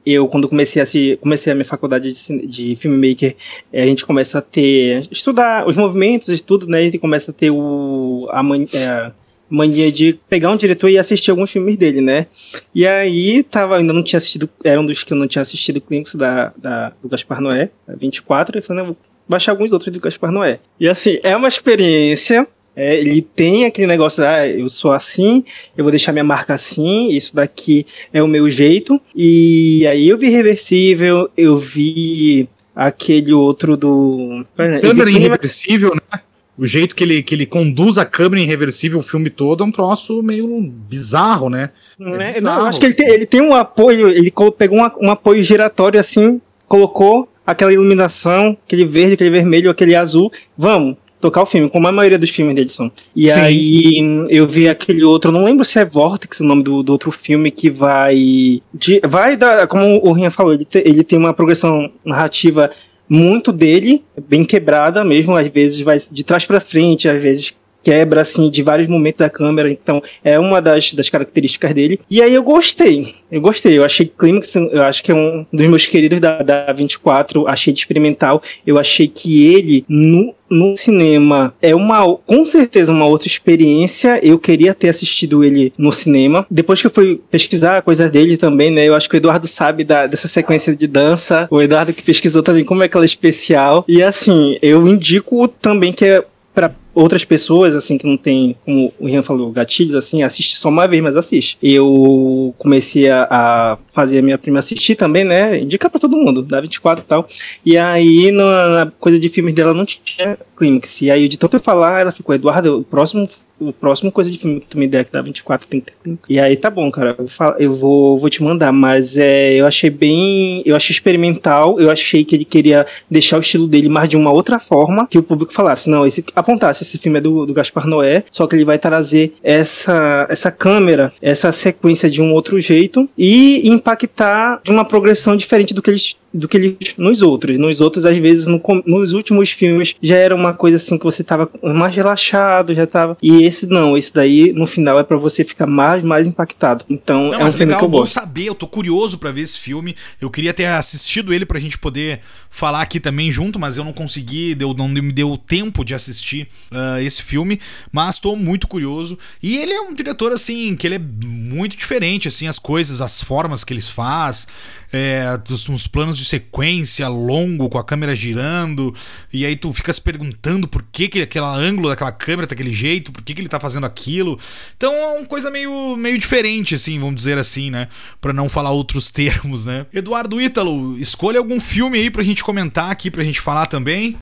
Eu, 0.06 0.26
quando 0.28 0.48
comecei 0.48 0.80
a, 0.80 0.86
se, 0.86 1.18
comecei 1.20 1.52
a 1.52 1.54
minha 1.54 1.64
faculdade 1.64 2.10
de, 2.12 2.46
de 2.46 2.76
filmmaker, 2.76 3.36
eh, 3.72 3.82
a 3.82 3.86
gente 3.86 4.06
começa 4.06 4.38
a 4.38 4.42
ter. 4.42 5.06
estudar 5.10 5.68
os 5.68 5.76
movimentos 5.76 6.28
e 6.28 6.42
tudo, 6.42 6.66
né? 6.66 6.78
A 6.78 6.82
gente 6.84 6.98
começa 6.98 7.30
a 7.30 7.34
ter 7.34 7.50
o. 7.50 8.26
A, 8.30 8.42
é, 8.72 9.12
mania 9.50 9.90
de 9.90 10.18
pegar 10.28 10.50
um 10.50 10.56
diretor 10.56 10.88
e 10.88 10.96
assistir 10.96 11.30
alguns 11.30 11.50
filmes 11.50 11.76
dele, 11.76 12.00
né? 12.00 12.26
E 12.74 12.86
aí 12.86 13.42
tava, 13.42 13.76
ainda 13.76 13.92
não 13.92 14.02
tinha 14.02 14.18
assistido, 14.18 14.48
era 14.64 14.80
um 14.80 14.86
dos 14.86 15.02
que 15.02 15.12
eu 15.12 15.16
não 15.16 15.26
tinha 15.26 15.42
assistido 15.42 15.80
Clímax 15.80 16.14
da, 16.14 16.52
da, 16.56 16.92
do 17.02 17.08
Gaspar 17.08 17.40
Noé, 17.40 17.70
da 17.86 17.94
24, 17.96 18.58
e 18.58 18.62
falei, 18.62 18.82
não, 18.82 18.92
vou 18.92 18.96
baixar 19.28 19.52
alguns 19.52 19.72
outros 19.72 19.92
do 19.92 20.00
Gaspar 20.00 20.30
Noé. 20.30 20.60
E 20.78 20.88
assim, 20.88 21.18
é 21.22 21.36
uma 21.36 21.48
experiência. 21.48 22.46
É, 22.76 22.96
ele 22.96 23.20
tem 23.20 23.64
aquele 23.64 23.88
negócio, 23.88 24.24
ah, 24.24 24.46
eu 24.46 24.68
sou 24.68 24.92
assim, 24.92 25.44
eu 25.76 25.82
vou 25.82 25.90
deixar 25.90 26.12
minha 26.12 26.24
marca 26.24 26.54
assim, 26.54 27.08
isso 27.08 27.34
daqui 27.34 27.84
é 28.12 28.22
o 28.22 28.28
meu 28.28 28.48
jeito. 28.48 29.00
E 29.14 29.84
aí 29.88 30.08
eu 30.08 30.16
vi 30.16 30.30
Reversível, 30.30 31.28
eu 31.36 31.58
vi 31.58 32.48
aquele 32.74 33.32
outro 33.32 33.76
do. 33.76 34.46
Câmera 34.56 35.10
Irreversível, 35.10 35.94
né? 35.94 36.20
O 36.60 36.66
jeito 36.66 36.94
que 36.94 37.02
ele, 37.02 37.22
que 37.22 37.34
ele 37.34 37.46
conduz 37.46 37.96
a 37.96 38.04
câmera 38.04 38.42
irreversível 38.42 38.98
o 38.98 39.02
filme 39.02 39.30
todo 39.30 39.64
é 39.64 39.66
um 39.66 39.72
troço 39.72 40.22
meio 40.22 40.60
bizarro, 40.60 41.48
né? 41.48 41.70
É 41.98 42.26
bizarro. 42.34 42.60
Não, 42.60 42.66
acho 42.66 42.78
que 42.78 42.84
ele 42.84 42.94
tem, 42.94 43.08
ele 43.08 43.24
tem 43.24 43.40
um 43.40 43.54
apoio, 43.54 44.08
ele 44.08 44.30
pegou 44.58 44.76
uma, 44.76 44.94
um 45.00 45.10
apoio 45.10 45.42
giratório 45.42 45.98
assim, 45.98 46.38
colocou 46.68 47.26
aquela 47.46 47.72
iluminação, 47.72 48.58
aquele 48.66 48.84
verde, 48.84 49.14
aquele 49.14 49.30
vermelho, 49.30 49.70
aquele 49.70 49.96
azul, 49.96 50.30
vamos 50.56 50.98
tocar 51.18 51.42
o 51.42 51.46
filme, 51.46 51.70
como 51.70 51.88
a 51.88 51.92
maioria 51.92 52.18
dos 52.18 52.28
filmes 52.28 52.54
dele 52.54 52.68
são. 52.68 52.92
E 53.16 53.28
Sim. 53.28 53.40
aí 53.40 54.26
eu 54.28 54.46
vi 54.46 54.68
aquele 54.68 55.02
outro, 55.02 55.32
não 55.32 55.44
lembro 55.44 55.64
se 55.64 55.78
é 55.78 55.84
Vortex 55.84 56.40
o 56.40 56.44
nome 56.44 56.62
do, 56.62 56.82
do 56.82 56.92
outro 56.92 57.10
filme, 57.10 57.50
que 57.50 57.70
vai. 57.70 58.60
De, 58.74 59.00
vai 59.08 59.34
dar, 59.34 59.66
como 59.66 59.98
o 60.06 60.12
Rian 60.12 60.30
falou, 60.30 60.52
ele, 60.52 60.66
te, 60.66 60.78
ele 60.78 61.02
tem 61.02 61.18
uma 61.18 61.32
progressão 61.32 61.90
narrativa 62.04 62.70
muito 63.10 63.50
dele, 63.50 64.04
bem 64.28 64.44
quebrada 64.44 65.04
mesmo, 65.04 65.34
às 65.34 65.48
vezes 65.48 65.80
vai 65.80 65.98
de 65.98 66.22
trás 66.22 66.44
para 66.44 66.60
frente, 66.60 67.08
às 67.08 67.20
vezes 67.20 67.52
quebra 67.82 68.22
assim 68.22 68.50
de 68.50 68.62
vários 68.62 68.88
momentos 68.88 69.18
da 69.18 69.30
câmera, 69.30 69.70
então 69.70 70.02
é 70.24 70.38
uma 70.38 70.60
das, 70.60 70.92
das 70.92 71.08
características 71.08 71.72
dele. 71.72 72.00
E 72.10 72.22
aí 72.22 72.34
eu 72.34 72.42
gostei, 72.42 73.14
eu 73.30 73.40
gostei, 73.40 73.78
eu 73.78 73.84
achei 73.84 74.06
Climax, 74.06 74.54
eu 74.54 74.82
acho 74.82 75.02
que 75.02 75.12
é 75.12 75.14
um 75.14 75.46
dos 75.52 75.66
meus 75.66 75.86
queridos 75.86 76.20
da, 76.20 76.42
da 76.42 76.72
24, 76.72 77.46
achei 77.48 77.72
de 77.72 77.80
experimental, 77.80 78.42
eu 78.66 78.78
achei 78.78 79.08
que 79.08 79.46
ele 79.54 79.84
no, 79.88 80.34
no 80.50 80.76
cinema 80.76 81.54
é 81.62 81.74
uma, 81.74 82.16
com 82.16 82.44
certeza, 82.44 82.90
uma 82.90 83.06
outra 83.06 83.28
experiência. 83.28 84.18
Eu 84.22 84.38
queria 84.38 84.74
ter 84.74 84.88
assistido 84.88 85.44
ele 85.44 85.72
no 85.78 85.92
cinema. 85.92 86.44
Depois 86.50 86.80
que 86.80 86.88
eu 86.88 86.90
fui 86.90 87.20
pesquisar 87.30 87.82
coisas 87.82 88.10
dele 88.10 88.36
também, 88.36 88.70
né? 88.70 88.86
Eu 88.86 88.94
acho 88.94 89.08
que 89.08 89.14
o 89.14 89.18
Eduardo 89.18 89.46
sabe 89.46 89.84
da, 89.84 90.06
dessa 90.06 90.26
sequência 90.26 90.74
de 90.74 90.88
dança. 90.88 91.46
O 91.50 91.62
Eduardo 91.62 91.92
que 91.92 92.02
pesquisou 92.02 92.42
também 92.42 92.64
como 92.64 92.82
é 92.82 92.88
que 92.88 92.96
ela 92.96 93.04
é 93.04 93.06
especial. 93.06 93.84
E 93.86 94.02
assim, 94.02 94.56
eu 94.60 94.86
indico 94.88 95.46
também 95.46 95.92
que 95.92 96.04
é 96.04 96.24
para 96.52 96.72
outras 96.94 97.24
pessoas, 97.24 97.76
assim, 97.76 97.96
que 97.96 98.06
não 98.06 98.16
tem, 98.16 98.56
como 98.64 98.92
o 98.98 99.08
Ian 99.08 99.22
falou, 99.22 99.50
gatilhos, 99.50 99.94
assim, 99.94 100.22
assiste 100.22 100.56
só 100.56 100.68
uma 100.68 100.86
vez, 100.86 101.02
mas 101.02 101.16
assiste. 101.16 101.56
Eu 101.62 102.54
comecei 102.58 103.10
a, 103.10 103.26
a 103.30 103.78
fazer 104.00 104.18
a 104.18 104.22
minha 104.22 104.38
prima 104.38 104.58
assistir 104.58 104.94
também, 104.94 105.24
né? 105.24 105.60
Indicar 105.60 105.90
para 105.90 106.00
todo 106.00 106.16
mundo, 106.16 106.42
da 106.42 106.60
24 106.60 107.04
e 107.04 107.06
tal. 107.06 107.28
E 107.64 107.76
aí, 107.76 108.32
na, 108.32 108.84
na 108.84 108.92
coisa 108.98 109.20
de 109.20 109.28
filmes 109.28 109.54
dela 109.54 109.74
não 109.74 109.84
tinha 109.84 110.38
clímax. 110.56 111.02
E 111.02 111.10
aí, 111.10 111.28
de 111.28 111.38
tanto 111.38 111.56
eu 111.56 111.60
falar, 111.60 112.00
ela 112.00 112.12
ficou, 112.12 112.34
Eduardo, 112.34 112.78
o 112.78 112.84
próximo 112.84 113.28
o 113.60 113.72
próximo 113.72 114.10
coisa 114.10 114.30
de 114.30 114.38
filme 114.38 114.60
que 114.60 114.66
tu 114.66 114.78
me 114.78 114.88
der 114.88 115.04
que 115.04 115.12
dá 115.12 115.20
24 115.20 115.68
tem 115.68 115.80
que 115.80 115.92
ter. 115.92 116.18
E 116.28 116.40
aí 116.40 116.56
tá 116.56 116.70
bom, 116.70 116.90
cara. 116.90 117.14
Eu, 117.18 117.28
falo, 117.28 117.56
eu 117.58 117.74
vou, 117.74 118.18
vou 118.18 118.30
te 118.30 118.42
mandar, 118.42 118.72
mas 118.72 119.16
é, 119.16 119.54
eu 119.54 119.66
achei 119.66 119.90
bem. 119.90 120.62
Eu 120.64 120.74
achei 120.74 120.94
experimental. 120.94 121.78
Eu 121.78 121.90
achei 121.90 122.24
que 122.24 122.34
ele 122.34 122.44
queria 122.44 122.86
deixar 123.10 123.36
o 123.36 123.40
estilo 123.40 123.68
dele 123.68 123.88
mais 123.88 124.08
de 124.08 124.16
uma 124.16 124.32
outra 124.32 124.58
forma. 124.58 125.06
Que 125.06 125.18
o 125.18 125.22
público 125.22 125.52
falasse, 125.52 125.90
não, 125.90 126.06
esse, 126.06 126.24
apontasse, 126.34 126.82
esse 126.82 126.96
filme 126.96 127.18
é 127.18 127.20
do, 127.20 127.44
do 127.44 127.52
Gaspar 127.52 127.86
Noé, 127.86 128.24
só 128.30 128.46
que 128.46 128.56
ele 128.56 128.64
vai 128.64 128.78
trazer 128.78 129.34
essa, 129.42 130.26
essa 130.30 130.50
câmera, 130.50 131.12
essa 131.20 131.52
sequência 131.52 132.08
de 132.08 132.22
um 132.22 132.32
outro 132.32 132.58
jeito 132.60 133.08
e 133.18 133.68
impactar 133.90 134.60
de 134.62 134.70
uma 134.70 134.84
progressão 134.84 135.36
diferente 135.36 135.74
do 135.74 135.82
que 135.82 135.90
eles 135.90 136.16
do 136.32 136.48
que 136.48 136.56
ele 136.56 136.78
nos 136.96 137.22
outros. 137.22 137.58
Nos 137.58 137.80
outros, 137.80 138.06
às 138.06 138.16
vezes, 138.16 138.46
no, 138.46 138.62
nos 138.86 139.12
últimos 139.12 139.50
filmes, 139.50 139.94
já 140.00 140.16
era 140.16 140.34
uma 140.34 140.52
coisa 140.52 140.76
assim 140.76 140.96
que 140.96 141.04
você 141.04 141.22
tava 141.22 141.50
mais 141.62 141.94
relaxado, 141.94 142.74
já 142.74 142.86
tava. 142.86 143.16
E 143.22 143.42
esse 143.42 143.66
não, 143.66 143.96
esse 143.96 144.12
daí, 144.12 144.52
no 144.52 144.66
final, 144.66 144.98
é 144.98 145.02
para 145.02 145.16
você 145.16 145.44
ficar 145.44 145.66
mais, 145.66 146.02
mais 146.02 146.26
impactado. 146.26 146.84
Então, 146.88 147.30
não, 147.30 147.34
é 147.34 147.44
um 147.44 147.50
filme 147.50 147.66
legal, 147.66 147.80
que 147.80 147.84
eu 147.84 147.88
gosto. 147.88 148.12
saber, 148.14 148.44
eu 148.44 148.54
tô 148.54 148.66
curioso 148.66 149.18
para 149.18 149.32
ver 149.32 149.42
esse 149.42 149.58
filme. 149.58 149.94
Eu 150.20 150.30
queria 150.30 150.54
ter 150.54 150.66
assistido 150.66 151.34
ele 151.34 151.44
pra 151.44 151.58
gente 151.58 151.78
poder 151.78 152.20
falar 152.48 152.82
aqui 152.82 153.00
também 153.00 153.30
junto, 153.30 153.58
mas 153.58 153.76
eu 153.76 153.84
não 153.84 153.92
consegui, 153.92 154.54
deu, 154.54 154.74
não 154.74 154.88
me 154.88 155.12
deu 155.12 155.36
tempo 155.36 155.84
de 155.84 155.94
assistir 155.94 156.48
uh, 156.70 157.00
esse 157.00 157.22
filme, 157.22 157.60
mas 157.92 158.18
tô 158.18 158.36
muito 158.36 158.66
curioso. 158.66 159.18
E 159.42 159.56
ele 159.56 159.72
é 159.72 159.80
um 159.80 159.94
diretor, 159.94 160.32
assim, 160.32 160.76
que 160.76 160.86
ele 160.86 160.96
é 160.96 160.98
muito 160.98 161.76
diferente, 161.76 162.28
assim, 162.28 162.46
as 162.46 162.58
coisas, 162.58 163.00
as 163.00 163.22
formas 163.22 163.64
que 163.70 163.74
ele 163.74 163.80
faz, 163.80 164.48
é, 164.92 165.24
uns 165.70 165.86
planos 165.86 166.18
de 166.18 166.24
sequência 166.24 167.06
longo 167.06 167.68
com 167.68 167.78
a 167.78 167.84
câmera 167.84 168.16
girando, 168.16 168.92
e 169.32 169.46
aí 169.46 169.54
tu 169.54 169.72
fica 169.72 169.92
se 169.92 170.00
perguntando 170.00 170.66
por 170.66 170.82
que, 170.82 171.08
que 171.08 171.22
aquele 171.22 171.44
ângulo 171.44 171.88
daquela 171.88 172.10
câmera 172.10 172.48
tá 172.48 172.54
daquele 172.54 172.72
jeito, 172.72 173.12
por 173.12 173.22
que, 173.22 173.32
que 173.32 173.40
ele 173.40 173.48
tá 173.48 173.60
fazendo 173.60 173.86
aquilo. 173.86 174.36
Então 174.76 174.92
é 174.92 175.18
uma 175.18 175.26
coisa 175.26 175.50
meio, 175.50 175.94
meio 175.94 176.18
diferente, 176.18 176.74
assim, 176.74 176.98
vamos 176.98 177.14
dizer 177.14 177.38
assim, 177.38 177.70
né? 177.70 177.86
Pra 178.20 178.32
não 178.32 178.48
falar 178.48 178.72
outros 178.72 179.10
termos, 179.12 179.64
né? 179.64 179.86
Eduardo 179.92 180.40
Ítalo, 180.40 180.98
escolha 180.98 181.38
algum 181.38 181.60
filme 181.60 181.98
aí 181.98 182.10
pra 182.10 182.24
gente 182.24 182.42
comentar 182.42 182.90
aqui, 182.90 183.08
pra 183.10 183.22
gente 183.22 183.40
falar 183.40 183.66
também. 183.66 184.16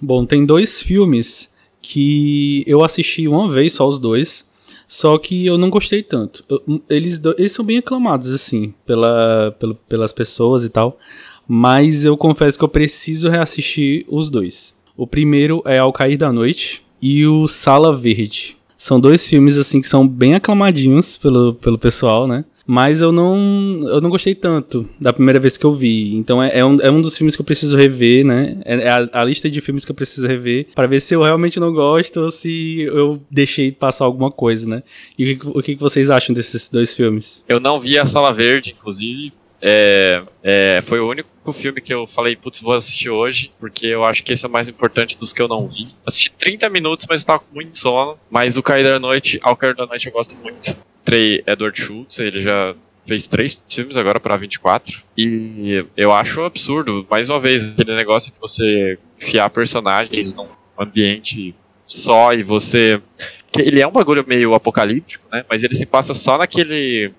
Bom, 0.00 0.26
tem 0.26 0.44
dois 0.44 0.82
filmes 0.82 1.52
que 1.80 2.64
eu 2.66 2.82
assisti 2.82 3.28
uma 3.28 3.48
vez, 3.48 3.74
só 3.74 3.86
os 3.86 4.00
dois. 4.00 4.50
Só 4.92 5.16
que 5.16 5.46
eu 5.46 5.56
não 5.56 5.70
gostei 5.70 6.02
tanto. 6.02 6.44
Eu, 6.46 6.82
eles, 6.86 7.18
eles 7.38 7.52
são 7.52 7.64
bem 7.64 7.78
aclamados, 7.78 8.28
assim, 8.28 8.74
pela, 8.84 9.56
pela, 9.58 9.74
pelas 9.88 10.12
pessoas 10.12 10.64
e 10.64 10.68
tal. 10.68 10.98
Mas 11.48 12.04
eu 12.04 12.14
confesso 12.14 12.58
que 12.58 12.64
eu 12.64 12.68
preciso 12.68 13.30
reassistir 13.30 14.04
os 14.06 14.28
dois. 14.28 14.76
O 14.94 15.06
primeiro 15.06 15.62
é 15.64 15.78
Ao 15.78 15.94
Cair 15.94 16.18
da 16.18 16.30
Noite 16.30 16.84
e 17.00 17.26
o 17.26 17.48
Sala 17.48 17.96
Verde. 17.96 18.58
São 18.76 19.00
dois 19.00 19.26
filmes, 19.26 19.56
assim, 19.56 19.80
que 19.80 19.88
são 19.88 20.06
bem 20.06 20.34
aclamadinhos 20.34 21.16
pelo, 21.16 21.54
pelo 21.54 21.78
pessoal, 21.78 22.28
né? 22.28 22.44
Mas 22.72 23.02
eu 23.02 23.12
não, 23.12 23.36
eu 23.86 24.00
não 24.00 24.08
gostei 24.08 24.34
tanto 24.34 24.88
da 24.98 25.12
primeira 25.12 25.38
vez 25.38 25.58
que 25.58 25.66
eu 25.66 25.74
vi. 25.74 26.16
Então 26.16 26.42
é, 26.42 26.58
é, 26.58 26.64
um, 26.64 26.80
é 26.80 26.90
um 26.90 27.02
dos 27.02 27.18
filmes 27.18 27.36
que 27.36 27.42
eu 27.42 27.44
preciso 27.44 27.76
rever, 27.76 28.24
né? 28.24 28.56
É, 28.64 28.74
é 28.76 28.88
a, 28.88 29.08
a, 29.12 29.24
lista 29.24 29.50
de 29.50 29.60
filmes 29.60 29.84
que 29.84 29.90
eu 29.90 29.94
preciso 29.94 30.26
rever 30.26 30.68
para 30.74 30.86
ver 30.86 30.98
se 31.00 31.14
eu 31.14 31.20
realmente 31.20 31.60
não 31.60 31.70
gosto 31.70 32.22
ou 32.22 32.30
se 32.30 32.80
eu 32.80 33.22
deixei 33.30 33.72
passar 33.72 34.06
alguma 34.06 34.30
coisa, 34.30 34.66
né? 34.66 34.82
E 35.18 35.34
o 35.34 35.38
que, 35.38 35.48
o 35.48 35.62
que 35.62 35.74
vocês 35.74 36.08
acham 36.08 36.34
desses 36.34 36.70
dois 36.70 36.94
filmes? 36.94 37.44
Eu 37.46 37.60
não 37.60 37.78
vi 37.78 37.98
a 37.98 38.06
Sala 38.06 38.32
Verde, 38.32 38.74
inclusive. 38.74 39.34
É, 39.64 40.24
é, 40.42 40.80
foi 40.82 40.98
o 40.98 41.08
único 41.08 41.52
filme 41.52 41.80
que 41.80 41.94
eu 41.94 42.04
falei, 42.04 42.34
putz, 42.34 42.60
vou 42.60 42.74
assistir 42.74 43.10
hoje, 43.10 43.52
porque 43.60 43.86
eu 43.86 44.04
acho 44.04 44.24
que 44.24 44.32
esse 44.32 44.44
é 44.44 44.48
o 44.48 44.50
mais 44.50 44.68
importante 44.68 45.16
dos 45.16 45.32
que 45.32 45.40
eu 45.40 45.46
não 45.46 45.68
vi. 45.68 45.94
Assisti 46.04 46.32
30 46.32 46.68
minutos, 46.68 47.06
mas 47.08 47.20
estava 47.20 47.38
com 47.38 47.54
muito 47.54 47.78
sono. 47.78 48.18
Mas 48.28 48.56
o 48.56 48.62
Cair 48.62 48.82
da 48.82 48.98
Noite, 48.98 49.38
ao 49.40 49.56
Cair 49.56 49.76
da 49.76 49.86
Noite 49.86 50.08
eu 50.08 50.12
gosto 50.12 50.34
muito. 50.36 50.76
Trey 51.04 51.44
Edward 51.46 51.80
Schultz, 51.80 52.18
ele 52.18 52.42
já 52.42 52.74
fez 53.04 53.26
três 53.26 53.62
filmes 53.68 53.96
agora 53.96 54.20
para 54.20 54.36
24 54.36 55.02
e 55.16 55.84
eu 55.96 56.12
acho 56.12 56.42
absurdo, 56.42 57.06
mais 57.10 57.28
uma 57.28 57.38
vez, 57.38 57.72
aquele 57.72 57.96
negócio 57.96 58.32
de 58.32 58.38
você 58.38 58.98
enfiar 59.20 59.50
personagens 59.50 60.34
num 60.34 60.46
ambiente 60.78 61.54
só 61.86 62.32
e 62.32 62.42
você 62.42 63.00
ele 63.58 63.80
é 63.80 63.86
um 63.86 63.92
bagulho 63.92 64.24
meio 64.26 64.54
apocalíptico, 64.54 65.24
né? 65.30 65.44
Mas 65.50 65.62
ele 65.62 65.74
se 65.74 65.84
passa 65.84 66.14
só 66.14 66.38
naquele 66.38 67.12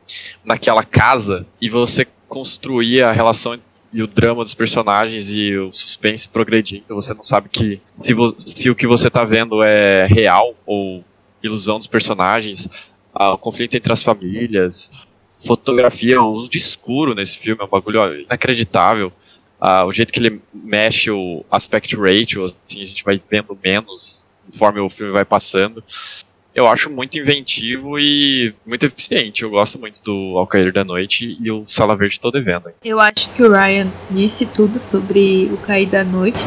naquela 0.43 0.83
casa 0.83 1.45
e 1.61 1.69
você 1.69 2.07
construir 2.33 3.03
a 3.03 3.11
relação 3.11 3.59
e 3.91 4.01
o 4.01 4.07
drama 4.07 4.43
dos 4.43 4.55
personagens 4.55 5.29
e 5.29 5.55
o 5.55 5.71
suspense 5.71 6.27
progredindo, 6.27 6.83
você 6.89 7.13
não 7.13 7.21
sabe 7.21 7.47
que 7.47 7.79
se, 8.01 8.53
se 8.55 8.69
o 8.69 8.75
que 8.75 8.87
você 8.87 9.09
tá 9.09 9.23
vendo 9.23 9.63
é 9.63 10.07
real 10.07 10.55
ou 10.65 11.03
ilusão 11.43 11.77
dos 11.77 11.87
personagens 11.87 12.67
o 13.13 13.37
conflito 13.37 13.75
entre 13.75 13.93
as 13.93 14.03
famílias, 14.03 14.91
fotografia, 15.37 16.21
o 16.21 16.31
uso 16.31 16.49
de 16.49 16.57
escuro 16.57 17.13
nesse 17.13 17.37
filme 17.37 17.61
é 17.61 17.65
um 17.65 17.69
bagulho 17.69 18.21
inacreditável. 18.21 19.13
Uh, 19.61 19.85
o 19.85 19.91
jeito 19.91 20.11
que 20.11 20.19
ele 20.19 20.41
mexe 20.53 21.11
o 21.11 21.45
aspect 21.49 21.95
ratio, 21.95 22.43
assim, 22.45 22.81
a 22.81 22.85
gente 22.85 23.03
vai 23.03 23.17
vendo 23.17 23.57
menos 23.63 24.27
conforme 24.45 24.79
o 24.79 24.89
filme 24.89 25.13
vai 25.13 25.23
passando. 25.23 25.83
Eu 26.55 26.67
acho 26.67 26.89
muito 26.89 27.17
inventivo 27.17 27.97
e 27.97 28.53
muito 28.65 28.85
eficiente. 28.85 29.43
Eu 29.43 29.49
gosto 29.49 29.79
muito 29.79 30.01
do 30.03 30.37
Ao 30.37 30.45
Cair 30.45 30.71
da 30.71 30.83
Noite 30.83 31.37
e 31.41 31.51
o 31.51 31.65
Sala 31.65 31.95
Verde 31.95 32.19
tô 32.19 32.29
devendo. 32.29 32.65
Eu 32.83 32.99
acho 32.99 33.29
que 33.31 33.41
o 33.41 33.51
Ryan 33.51 33.91
disse 34.11 34.45
tudo 34.45 34.79
sobre 34.79 35.49
o 35.51 35.57
Cair 35.57 35.89
da 35.89 36.03
Noite. 36.03 36.45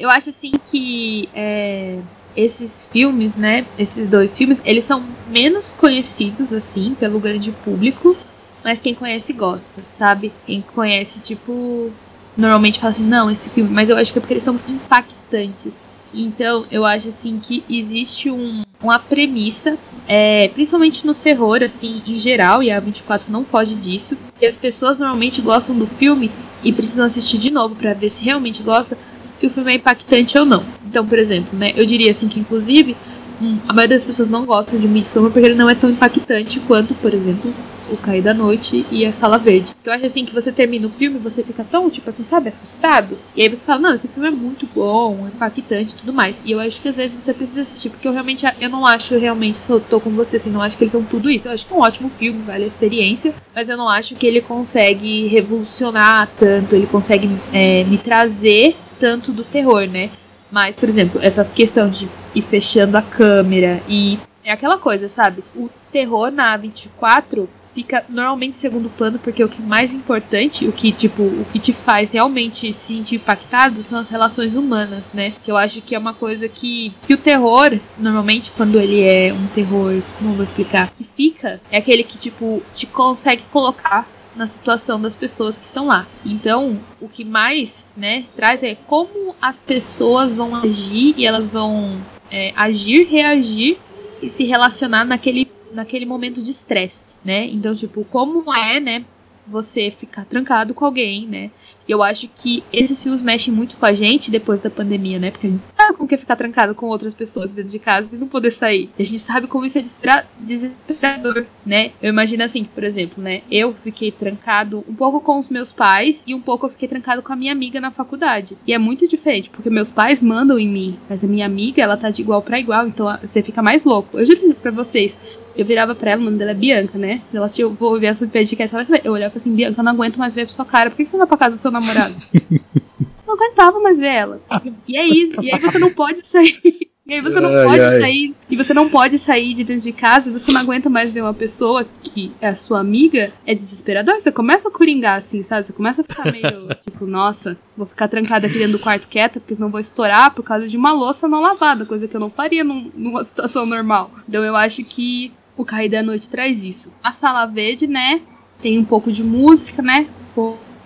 Eu 0.00 0.08
acho 0.08 0.30
assim 0.30 0.52
que 0.70 1.28
é, 1.34 1.98
esses 2.36 2.88
filmes, 2.90 3.34
né? 3.34 3.66
Esses 3.76 4.06
dois 4.06 4.36
filmes, 4.36 4.62
eles 4.64 4.84
são 4.84 5.04
menos 5.28 5.72
conhecidos 5.72 6.52
assim 6.52 6.94
pelo 6.94 7.18
grande 7.18 7.50
público, 7.50 8.16
mas 8.62 8.80
quem 8.80 8.94
conhece 8.94 9.32
gosta, 9.32 9.82
sabe? 9.96 10.32
Quem 10.46 10.60
conhece, 10.62 11.20
tipo, 11.20 11.90
normalmente 12.36 12.78
fala 12.78 12.90
assim, 12.90 13.06
não, 13.06 13.28
esse 13.28 13.50
filme, 13.50 13.70
mas 13.70 13.90
eu 13.90 13.96
acho 13.96 14.12
que 14.12 14.18
é 14.18 14.20
porque 14.20 14.34
eles 14.34 14.44
são 14.44 14.58
impactantes. 14.68 15.92
Então, 16.12 16.64
eu 16.70 16.84
acho 16.84 17.08
assim 17.08 17.38
que 17.38 17.62
existe 17.68 18.30
um, 18.30 18.62
uma 18.82 18.98
premissa, 18.98 19.76
é, 20.06 20.48
principalmente 20.48 21.06
no 21.06 21.14
terror, 21.14 21.62
assim, 21.62 22.02
em 22.06 22.18
geral, 22.18 22.62
e 22.62 22.70
a 22.70 22.80
24 22.80 23.30
não 23.30 23.44
foge 23.44 23.74
disso, 23.74 24.16
que 24.38 24.46
as 24.46 24.56
pessoas 24.56 24.98
normalmente 24.98 25.40
gostam 25.40 25.76
do 25.76 25.86
filme 25.86 26.30
e 26.64 26.72
precisam 26.72 27.06
assistir 27.06 27.38
de 27.38 27.50
novo 27.50 27.74
para 27.74 27.92
ver 27.94 28.10
se 28.10 28.24
realmente 28.24 28.62
gosta, 28.62 28.96
se 29.36 29.46
o 29.46 29.50
filme 29.50 29.72
é 29.72 29.76
impactante 29.76 30.36
ou 30.38 30.44
não. 30.44 30.64
Então, 30.86 31.06
por 31.06 31.18
exemplo, 31.18 31.56
né, 31.56 31.72
eu 31.76 31.84
diria 31.84 32.10
assim 32.10 32.28
que, 32.28 32.40
inclusive, 32.40 32.96
hum, 33.40 33.58
a 33.68 33.72
maioria 33.72 33.96
das 33.96 34.04
pessoas 34.04 34.28
não 34.28 34.44
gostam 34.44 34.80
de 34.80 34.88
Midsommar 34.88 35.30
porque 35.30 35.46
ele 35.46 35.54
não 35.54 35.68
é 35.68 35.74
tão 35.74 35.90
impactante 35.90 36.58
quanto, 36.60 36.94
por 36.94 37.12
exemplo, 37.12 37.52
o 37.90 37.96
Cair 37.96 38.22
da 38.22 38.34
Noite 38.34 38.84
e 38.90 39.04
a 39.04 39.12
Sala 39.12 39.38
Verde. 39.38 39.74
Eu 39.84 39.92
acho 39.92 40.06
assim 40.06 40.24
que 40.24 40.34
você 40.34 40.52
termina 40.52 40.86
o 40.86 40.90
filme 40.90 41.18
você 41.18 41.42
fica 41.42 41.64
tão, 41.64 41.90
tipo 41.90 42.08
assim, 42.08 42.24
sabe, 42.24 42.48
assustado. 42.48 43.18
E 43.34 43.42
aí 43.42 43.48
você 43.48 43.64
fala, 43.64 43.80
não, 43.80 43.94
esse 43.94 44.08
filme 44.08 44.28
é 44.28 44.30
muito 44.30 44.68
bom, 44.74 45.26
é 45.26 45.28
impactante 45.28 45.94
e 45.94 45.96
tudo 45.96 46.12
mais. 46.12 46.42
E 46.44 46.52
eu 46.52 46.60
acho 46.60 46.80
que 46.80 46.88
às 46.88 46.96
vezes 46.96 47.22
você 47.22 47.34
precisa 47.34 47.62
assistir, 47.62 47.90
porque 47.90 48.06
eu 48.06 48.12
realmente, 48.12 48.46
eu 48.60 48.68
não 48.68 48.86
acho, 48.86 49.18
realmente 49.18 49.58
sou, 49.58 49.80
tô 49.80 50.00
com 50.00 50.10
você, 50.10 50.36
assim, 50.36 50.50
não 50.50 50.62
acho 50.62 50.76
que 50.76 50.84
eles 50.84 50.92
são 50.92 51.02
tudo 51.02 51.30
isso. 51.30 51.48
Eu 51.48 51.52
acho 51.52 51.66
que 51.66 51.72
é 51.72 51.76
um 51.76 51.80
ótimo 51.80 52.08
filme, 52.08 52.42
vale 52.42 52.64
a 52.64 52.66
experiência, 52.66 53.34
mas 53.54 53.68
eu 53.68 53.76
não 53.76 53.88
acho 53.88 54.14
que 54.14 54.26
ele 54.26 54.40
consegue 54.40 55.26
revolucionar 55.28 56.28
tanto, 56.38 56.74
ele 56.74 56.86
consegue 56.86 57.28
é, 57.52 57.84
me 57.84 57.98
trazer 57.98 58.76
tanto 58.98 59.32
do 59.32 59.44
terror, 59.44 59.86
né? 59.86 60.10
Mas, 60.50 60.74
por 60.74 60.88
exemplo, 60.88 61.20
essa 61.22 61.44
questão 61.44 61.88
de 61.88 62.08
ir 62.34 62.42
fechando 62.42 62.96
a 62.96 63.02
câmera 63.02 63.82
e 63.88 64.18
é 64.44 64.52
aquela 64.52 64.78
coisa, 64.78 65.08
sabe? 65.08 65.44
O 65.54 65.68
terror 65.92 66.30
na 66.30 66.58
A24 66.58 67.46
fica 67.78 68.04
normalmente 68.08 68.56
segundo 68.56 68.90
plano, 68.90 69.20
porque 69.20 69.44
o 69.44 69.48
que 69.48 69.62
mais 69.62 69.94
importante, 69.94 70.66
o 70.66 70.72
que, 70.72 70.90
tipo, 70.90 71.22
o 71.22 71.46
que 71.52 71.60
te 71.60 71.72
faz 71.72 72.10
realmente 72.10 72.72
se 72.72 72.96
sentir 72.96 73.14
impactado 73.14 73.80
são 73.84 74.00
as 74.00 74.08
relações 74.08 74.56
humanas, 74.56 75.12
né? 75.12 75.32
Que 75.44 75.50
eu 75.52 75.56
acho 75.56 75.80
que 75.80 75.94
é 75.94 75.98
uma 75.98 76.12
coisa 76.12 76.48
que, 76.48 76.92
que 77.06 77.14
o 77.14 77.16
terror, 77.16 77.78
normalmente, 77.96 78.50
quando 78.50 78.80
ele 78.80 79.00
é 79.00 79.32
um 79.32 79.46
terror, 79.46 80.02
como 80.18 80.30
eu 80.30 80.34
vou 80.34 80.42
explicar, 80.42 80.90
que 80.98 81.04
fica, 81.04 81.60
é 81.70 81.78
aquele 81.78 82.02
que, 82.02 82.18
tipo, 82.18 82.60
te 82.74 82.84
consegue 82.84 83.44
colocar 83.52 84.08
na 84.34 84.48
situação 84.48 85.00
das 85.00 85.14
pessoas 85.14 85.56
que 85.56 85.64
estão 85.64 85.86
lá. 85.86 86.04
Então, 86.26 86.80
o 87.00 87.08
que 87.08 87.24
mais, 87.24 87.92
né, 87.96 88.24
traz 88.34 88.64
é 88.64 88.74
como 88.74 89.36
as 89.40 89.60
pessoas 89.60 90.34
vão 90.34 90.56
agir 90.56 91.14
e 91.16 91.24
elas 91.24 91.46
vão 91.46 91.96
é, 92.28 92.52
agir, 92.56 93.06
reagir 93.08 93.78
e 94.20 94.28
se 94.28 94.42
relacionar 94.42 95.04
naquele 95.04 95.44
naquele 95.72 96.06
momento 96.06 96.42
de 96.42 96.50
estresse, 96.50 97.16
né? 97.24 97.46
Então, 97.46 97.74
tipo, 97.74 98.04
como 98.04 98.52
é, 98.52 98.80
né, 98.80 99.04
você 99.48 99.90
ficar 99.90 100.24
trancado 100.24 100.74
com 100.74 100.84
alguém, 100.84 101.26
né? 101.26 101.50
E 101.86 101.92
eu 101.92 102.02
acho 102.02 102.28
que 102.28 102.62
esses 102.70 103.02
filmes 103.02 103.22
mexem 103.22 103.52
muito 103.52 103.76
com 103.76 103.86
a 103.86 103.92
gente 103.92 104.30
depois 104.30 104.60
da 104.60 104.68
pandemia, 104.68 105.18
né? 105.18 105.30
Porque 105.30 105.46
a 105.46 105.50
gente 105.50 105.64
sabe 105.74 105.96
como 105.96 106.08
é 106.12 106.16
ficar 106.16 106.36
trancado 106.36 106.74
com 106.74 106.86
outras 106.86 107.14
pessoas 107.14 107.52
dentro 107.52 107.72
de 107.72 107.78
casa 107.78 108.14
e 108.14 108.18
não 108.18 108.28
poder 108.28 108.50
sair. 108.50 108.90
E 108.98 109.02
a 109.02 109.06
gente 109.06 109.20
sabe 109.20 109.46
como 109.46 109.64
isso 109.64 109.78
é 109.78 110.24
desesperador, 110.38 111.46
né? 111.64 111.92
Eu 112.02 112.10
imagino 112.10 112.44
assim, 112.44 112.64
por 112.64 112.84
exemplo, 112.84 113.22
né? 113.22 113.40
Eu 113.50 113.74
fiquei 113.82 114.12
trancado 114.12 114.84
um 114.86 114.94
pouco 114.94 115.20
com 115.20 115.38
os 115.38 115.48
meus 115.48 115.72
pais 115.72 116.24
e 116.26 116.34
um 116.34 116.40
pouco 116.40 116.66
eu 116.66 116.70
fiquei 116.70 116.88
trancado 116.88 117.22
com 117.22 117.32
a 117.32 117.36
minha 117.36 117.52
amiga 117.52 117.80
na 117.80 117.90
faculdade. 117.90 118.58
E 118.66 118.74
é 118.74 118.78
muito 118.78 119.08
diferente, 119.08 119.48
porque 119.48 119.70
meus 119.70 119.90
pais 119.90 120.22
mandam 120.22 120.58
em 120.58 120.68
mim, 120.68 120.98
mas 121.08 121.24
a 121.24 121.26
minha 121.26 121.46
amiga, 121.46 121.82
ela 121.82 121.96
tá 121.96 122.10
de 122.10 122.20
igual 122.20 122.42
para 122.42 122.60
igual, 122.60 122.86
então 122.86 123.18
você 123.22 123.42
fica 123.42 123.62
mais 123.62 123.84
louco. 123.84 124.18
Eu 124.18 124.26
juro 124.26 124.54
pra 124.60 124.70
vocês, 124.70 125.16
eu 125.58 125.64
virava 125.64 125.92
pra 125.92 126.12
ela, 126.12 126.22
o 126.22 126.24
nome 126.24 126.38
dela 126.38 126.52
é 126.52 126.54
Bianca, 126.54 126.96
né? 126.96 127.20
Ela 127.34 127.46
assistiu, 127.46 127.68
eu 127.68 127.74
vou 127.74 127.98
ver 127.98 128.06
essa 128.06 128.24
podcast, 128.28 128.72
ela 128.72 128.84
vai 128.84 128.86
saber. 128.86 129.00
Eu 129.04 129.12
olhava 129.12 129.34
assim, 129.34 129.52
Bianca, 129.52 129.80
eu 129.80 129.84
não 129.84 129.90
aguento 129.90 130.16
mais 130.16 130.32
ver 130.32 130.44
pra 130.44 130.54
sua 130.54 130.64
cara. 130.64 130.88
Por 130.88 130.96
que 130.96 131.04
você 131.04 131.16
não 131.16 131.26
vai 131.26 131.26
pra 131.26 131.36
casa 131.36 131.56
do 131.56 131.58
seu 131.58 131.72
namorado? 131.72 132.14
não 133.26 133.34
aguentava 133.34 133.80
mais 133.80 133.98
ver 133.98 134.06
ela. 134.06 134.40
E 134.86 134.96
é 134.96 135.04
isso. 135.04 135.42
E 135.42 135.52
aí 135.52 135.58
você 135.58 135.80
não 135.80 135.90
pode 135.90 136.24
sair. 136.24 136.88
E 137.08 137.14
aí 137.14 137.22
você 137.22 137.40
não 137.40 137.48
ai, 137.48 137.64
pode 137.64 137.80
ai. 137.80 138.00
sair. 138.02 138.34
E 138.50 138.56
você 138.56 138.74
não 138.74 138.88
pode 138.90 139.18
sair 139.18 139.54
de 139.54 139.64
dentro 139.64 139.82
de 139.82 139.92
casa, 139.92 140.30
você 140.30 140.52
não 140.52 140.60
aguenta 140.60 140.90
mais 140.90 141.10
ver 141.10 141.22
uma 141.22 141.32
pessoa 141.32 141.86
que 142.02 142.30
é 142.38 142.48
a 142.48 142.54
sua 142.54 142.80
amiga. 142.80 143.32
É 143.46 143.54
desesperador. 143.54 144.20
Você 144.20 144.30
começa 144.30 144.68
a 144.68 144.70
coringar, 144.70 145.16
assim, 145.16 145.42
sabe? 145.42 145.64
Você 145.64 145.72
começa 145.72 146.02
a 146.02 146.04
ficar 146.04 146.30
meio, 146.30 146.68
tipo, 146.84 147.06
nossa, 147.06 147.56
vou 147.74 147.86
ficar 147.86 148.08
trancada 148.08 148.46
aqui 148.46 148.58
dentro 148.58 148.72
do 148.72 148.78
quarto 148.78 149.08
quieta, 149.08 149.40
porque 149.40 149.54
senão 149.54 149.70
vou 149.70 149.80
estourar 149.80 150.34
por 150.34 150.42
causa 150.42 150.68
de 150.68 150.76
uma 150.76 150.92
louça 150.92 151.26
não 151.26 151.40
lavada, 151.40 151.86
coisa 151.86 152.06
que 152.06 152.14
eu 152.14 152.20
não 152.20 152.30
faria 152.30 152.62
num, 152.62 152.92
numa 152.94 153.24
situação 153.24 153.64
normal. 153.64 154.12
Então 154.28 154.44
eu 154.44 154.54
acho 154.54 154.84
que 154.84 155.32
o 155.58 155.64
Cair 155.64 155.90
da 155.90 156.02
Noite 156.02 156.28
traz 156.28 156.62
isso. 156.62 156.90
A 157.02 157.12
Sala 157.12 157.44
Verde, 157.44 157.86
né? 157.86 158.22
Tem 158.62 158.78
um 158.78 158.84
pouco 158.84 159.12
de 159.12 159.22
música, 159.24 159.82
né? 159.82 160.06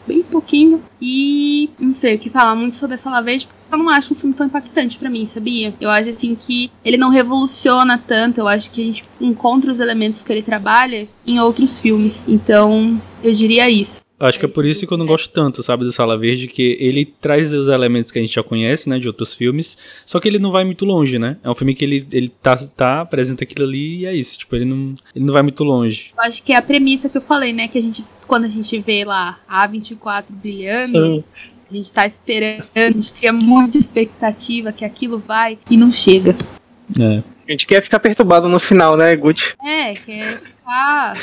Bem 0.07 0.23
pouquinho. 0.23 0.83
E 1.01 1.71
não 1.79 1.93
sei 1.93 2.17
o 2.17 2.19
que 2.19 2.31
falar 2.31 2.57
muito 2.57 2.75
sobre 2.75 2.95
a 2.95 2.99
Sala 2.99 3.23
Verde, 3.23 3.47
porque 3.47 3.75
eu 3.75 3.79
não 3.79 3.89
acho 3.89 4.13
um 4.13 4.17
filme 4.17 4.35
tão 4.35 4.47
impactante 4.47 4.99
para 4.99 5.11
mim, 5.11 5.25
sabia? 5.27 5.75
Eu 5.81 5.91
acho 5.91 6.09
assim 6.09 6.35
que 6.35 6.73
ele 6.85 6.97
não 6.97 7.11
revoluciona 7.11 7.99
tanto. 7.99 8.41
Eu 8.41 8.49
acho 8.49 8.71
que 8.71 8.83
a 8.83 8.85
gente 8.85 9.03
encontra 9.21 9.71
os 9.71 9.79
elementos 9.79 10.23
que 10.23 10.33
ele 10.33 10.43
trabalha 10.43 11.07
em 11.27 11.39
outros 11.39 11.79
filmes. 11.79 12.27
Então, 12.27 13.01
eu 13.23 13.33
diria 13.35 13.71
isso. 13.71 14.03
Acho 14.23 14.39
que 14.39 14.45
é 14.45 14.49
por 14.49 14.65
isso 14.65 14.87
que 14.87 14.93
eu 14.93 14.97
não 14.97 15.05
gosto 15.05 15.33
tanto, 15.33 15.65
sabe, 15.65 15.85
do 15.85 15.91
Sala 15.91 16.17
Verde, 16.17 16.47
que 16.47 16.77
ele 16.79 17.05
traz 17.05 17.53
os 17.53 17.67
elementos 17.67 18.13
que 18.13 18.21
a 18.21 18.23
gente 18.23 18.33
já 18.33 18.43
conhece, 18.43 18.89
né, 18.89 18.97
de 18.97 19.09
outros 19.09 19.35
filmes, 19.35 19.77
só 20.07 20.21
que 20.21 20.29
ele 20.29 20.39
não 20.39 20.53
vai 20.53 20.63
muito 20.65 20.85
longe, 20.85 21.19
né? 21.19 21.39
É 21.43 21.51
um 21.51 21.55
filme 21.55 21.75
que 21.75 21.85
ele, 21.85 22.07
ele 22.13 22.29
tá, 22.29 22.57
tá, 22.57 23.01
apresenta 23.01 23.43
aquilo 23.43 23.67
ali 23.67 23.99
e 23.99 24.07
é 24.07 24.15
isso, 24.15 24.39
tipo, 24.39 24.55
ele 24.55 24.65
não, 24.65 24.95
ele 25.15 25.25
não 25.25 25.35
vai 25.35 25.43
muito 25.43 25.65
longe. 25.65 26.13
Eu 26.17 26.23
acho 26.23 26.41
que 26.41 26.53
é 26.53 26.57
a 26.57 26.63
premissa 26.63 27.09
que 27.09 27.19
eu 27.19 27.23
falei, 27.23 27.53
né, 27.53 27.67
que 27.67 27.77
a 27.77 27.83
gente, 27.83 28.05
quando 28.29 28.45
a 28.45 28.49
gente 28.49 28.81
vê 28.81 29.05
lá 29.05 29.41
a 29.49 29.67
24 29.67 30.33
brilhando, 30.37 30.87
Sim. 30.87 31.25
a 31.69 31.75
gente 31.75 31.91
tá 31.91 32.07
esperando, 32.07 32.65
a 32.77 32.91
gente 32.93 33.13
cria 33.13 33.33
muita 33.33 33.77
expectativa 33.77 34.71
que 34.71 34.85
aquilo 34.85 35.19
vai 35.19 35.59
e 35.69 35.77
não 35.77 35.91
chega. 35.91 36.37
É. 37.01 37.23
A 37.49 37.51
gente 37.51 37.67
quer 37.67 37.83
ficar 37.83 37.99
perturbado 37.99 38.49
no 38.49 38.61
final, 38.61 38.97
né, 38.97 39.17
Gucci? 39.17 39.53
É, 39.61 39.95
quer 39.95 40.39
ficar 40.39 41.17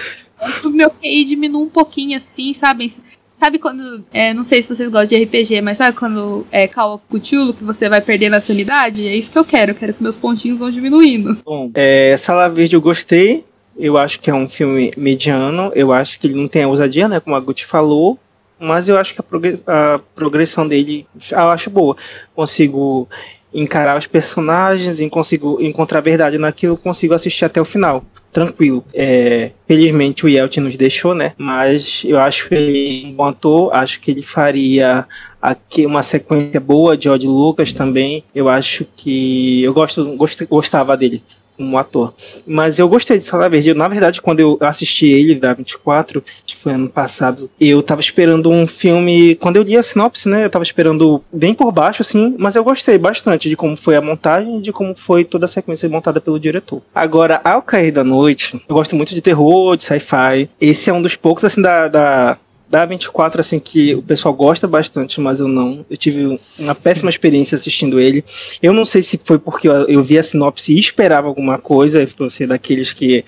o 0.64 0.70
meu 0.70 0.90
QI 0.90 1.26
diminui 1.26 1.64
um 1.64 1.70
pouquinho 1.70 2.18
assim, 2.18 2.54
sabe? 2.54 2.92
Sabe 3.36 3.58
quando. 3.58 4.04
É, 4.12 4.34
não 4.34 4.44
sei 4.44 4.62
se 4.62 4.76
vocês 4.76 4.90
gostam 4.90 5.18
de 5.18 5.24
RPG, 5.24 5.62
mas 5.62 5.78
sabe 5.78 5.98
quando 5.98 6.46
é 6.52 6.68
Call 6.68 6.96
of 6.96 7.06
Cthulhu 7.08 7.54
que 7.54 7.64
você 7.64 7.88
vai 7.88 8.02
perdendo 8.02 8.36
a 8.36 8.42
sanidade? 8.42 9.08
É 9.08 9.16
isso 9.16 9.32
que 9.32 9.40
eu 9.40 9.46
quero. 9.46 9.72
Eu 9.72 9.76
quero 9.76 9.94
que 9.94 10.04
meus 10.04 10.18
pontinhos 10.18 10.60
vão 10.60 10.70
diminuindo. 10.70 11.38
Bom, 11.46 11.72
é, 11.74 12.18
Sala 12.18 12.50
Verde 12.50 12.76
eu 12.76 12.82
gostei. 12.82 13.46
Eu 13.78 13.98
acho 13.98 14.20
que 14.20 14.30
é 14.30 14.34
um 14.34 14.50
filme 14.50 14.92
mediano. 14.98 15.72
Eu 15.74 15.94
acho 15.94 16.20
que 16.20 16.28
ele 16.28 16.36
não 16.36 16.50
tem 16.50 16.64
a 16.64 16.68
ousadia, 16.68 17.08
né? 17.08 17.22
Como 17.22 17.34
a 17.34 17.40
Gucci 17.40 17.66
falou. 17.66 18.20
Mas 18.60 18.90
eu 18.90 18.98
acho 18.98 19.14
que 19.14 19.22
a 19.66 20.00
progressão 20.14 20.68
dele 20.68 21.08
eu 21.32 21.50
acho 21.50 21.70
boa. 21.70 21.96
Consigo 22.36 23.08
encarar 23.54 23.98
os 23.98 24.08
personagens, 24.08 25.00
consigo 25.10 25.62
encontrar 25.62 26.02
verdade 26.02 26.38
naquilo, 26.38 26.78
consigo 26.78 27.14
assistir 27.14 27.46
até 27.46 27.60
o 27.60 27.66
final 27.66 28.04
tranquilo. 28.32 28.84
É, 28.94 29.52
felizmente 29.68 30.26
o 30.26 30.30
Yeltsin 30.30 30.62
nos 30.62 30.78
deixou, 30.78 31.14
né? 31.14 31.34
Mas 31.38 32.04
eu 32.06 32.20
acho 32.20 32.48
que 32.48 32.56
ele 32.56 33.08
um 33.08 33.14
bom 33.14 33.26
ator, 33.26 33.74
acho 33.74 34.00
que 34.00 34.12
ele 34.12 34.22
faria 34.22 35.06
aqui 35.42 35.86
uma 35.86 36.04
sequência 36.04 36.60
boa 36.60 36.96
de 36.96 37.06
George 37.06 37.28
Lucas 37.28 37.74
também. 37.74 38.24
Eu 38.34 38.48
acho 38.48 38.86
que 38.96 39.64
eu 39.64 39.74
gosto, 39.74 40.16
gost, 40.16 40.46
gostava 40.46 40.96
dele 40.96 41.24
como 41.60 41.78
ator. 41.78 42.14
Mas 42.48 42.80
eu 42.80 42.88
gostei 42.88 43.18
de 43.18 43.26
Sala 43.26 43.50
Verde. 43.50 43.74
Na 43.74 43.90
verdade, 43.90 44.22
quando 44.22 44.40
eu 44.40 44.58
assisti 44.62 45.08
ele 45.08 45.36
da 45.36 45.54
24, 45.54 46.24
que 46.46 46.56
foi 46.56 46.72
ano 46.72 46.90
passado, 46.90 47.50
eu 47.60 47.84
tava 47.84 48.00
esperando 48.00 48.50
um 48.50 48.66
filme. 48.66 49.36
Quando 49.36 49.58
eu 49.58 49.64
li 49.64 49.76
a 49.76 49.84
sinopse, 49.84 50.30
né? 50.30 50.46
Eu 50.46 50.50
tava 50.50 50.64
esperando 50.64 51.22
bem 51.32 51.54
por 51.54 51.70
baixo, 51.72 52.02
assim, 52.02 52.34
mas 52.40 52.56
eu 52.56 52.64
gostei 52.64 52.98
bastante 52.98 53.50
de 53.50 53.58
como 53.58 53.76
foi 53.76 53.98
a 53.98 54.02
montagem 54.02 54.62
de 54.62 54.72
como 54.72 54.96
foi 54.96 55.26
toda 55.26 55.44
a 55.46 55.50
sequência 55.50 55.90
montada 55.90 56.22
pelo 56.22 56.40
diretor. 56.40 56.82
Agora, 56.96 57.42
ao 57.44 57.62
cair 57.62 57.92
da 57.92 58.04
noite, 58.06 58.62
eu 58.68 58.76
gosto 58.76 58.96
muito 58.96 59.14
de 59.14 59.22
terror, 59.22 59.76
de 59.76 59.84
sci-fi. 59.84 60.50
Esse 60.62 60.90
é 60.90 60.94
um 60.94 61.02
dos 61.02 61.18
poucos, 61.18 61.44
assim, 61.44 61.62
da, 61.62 61.90
da 61.90 62.38
da 62.70 62.86
24, 62.86 63.42
assim, 63.42 63.60
que 63.60 63.96
o 63.96 64.02
pessoal 64.02 64.34
gosta 64.34 64.68
bastante, 64.68 65.20
mas 65.20 65.40
eu 65.40 65.48
não. 65.48 65.86
Eu 65.90 65.98
tive 65.98 66.40
uma 66.58 66.76
péssima 66.76 67.10
experiência 67.12 67.56
assistindo 67.56 68.00
ele. 68.00 68.24
Eu 68.62 68.74
não 68.74 68.86
sei 68.86 69.02
se 69.02 69.20
foi 69.24 69.40
porque 69.40 69.68
eu, 69.68 69.88
eu 69.88 70.04
vi 70.04 70.18
a 70.20 70.24
sinopse 70.24 70.74
e 70.74 70.80
esperava 70.80 71.28
alguma 71.28 71.58
coisa, 71.58 72.08
por 72.16 72.30
ser 72.30 72.48
daqueles 72.48 72.94
que 72.94 73.26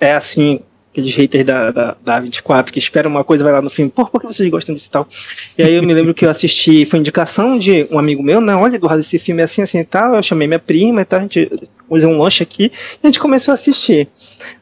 é 0.00 0.12
assim, 0.12 0.60
aqueles 0.92 1.14
haters 1.14 1.44
da, 1.44 1.70
da, 1.70 1.96
da 2.04 2.20
24 2.20 2.72
que 2.72 2.78
esperam 2.78 3.10
uma 3.10 3.24
coisa, 3.24 3.44
vai 3.44 3.52
lá 3.52 3.62
no 3.62 3.70
filme, 3.70 3.90
por, 3.90 4.10
por 4.10 4.20
que 4.20 4.26
vocês 4.26 4.48
gostam 4.48 4.74
disso 4.74 4.88
e 4.88 4.90
tal? 4.90 5.08
E 5.56 5.62
aí 5.62 5.74
eu 5.74 5.82
me 5.82 5.92
lembro 5.92 6.14
que 6.14 6.24
eu 6.24 6.30
assisti, 6.30 6.84
foi 6.84 6.98
indicação 6.98 7.58
de 7.58 7.88
um 7.90 7.98
amigo 7.98 8.22
meu, 8.22 8.40
né? 8.40 8.54
Olha, 8.54 8.76
Eduardo, 8.76 9.00
esse 9.00 9.18
filme 9.18 9.40
é 9.40 9.44
assim, 9.44 9.62
assim 9.62 9.78
e 9.78 9.84
tal. 9.84 10.14
Eu 10.14 10.22
chamei 10.22 10.46
minha 10.46 10.58
prima 10.58 11.02
e 11.02 11.04
tal, 11.04 11.20
a 11.20 11.22
gente 11.22 11.50
usou 11.88 12.10
um 12.10 12.18
lanche 12.20 12.42
aqui 12.42 12.70
e 12.72 12.98
a 13.02 13.06
gente 13.06 13.20
começou 13.20 13.52
a 13.52 13.54
assistir. 13.54 14.08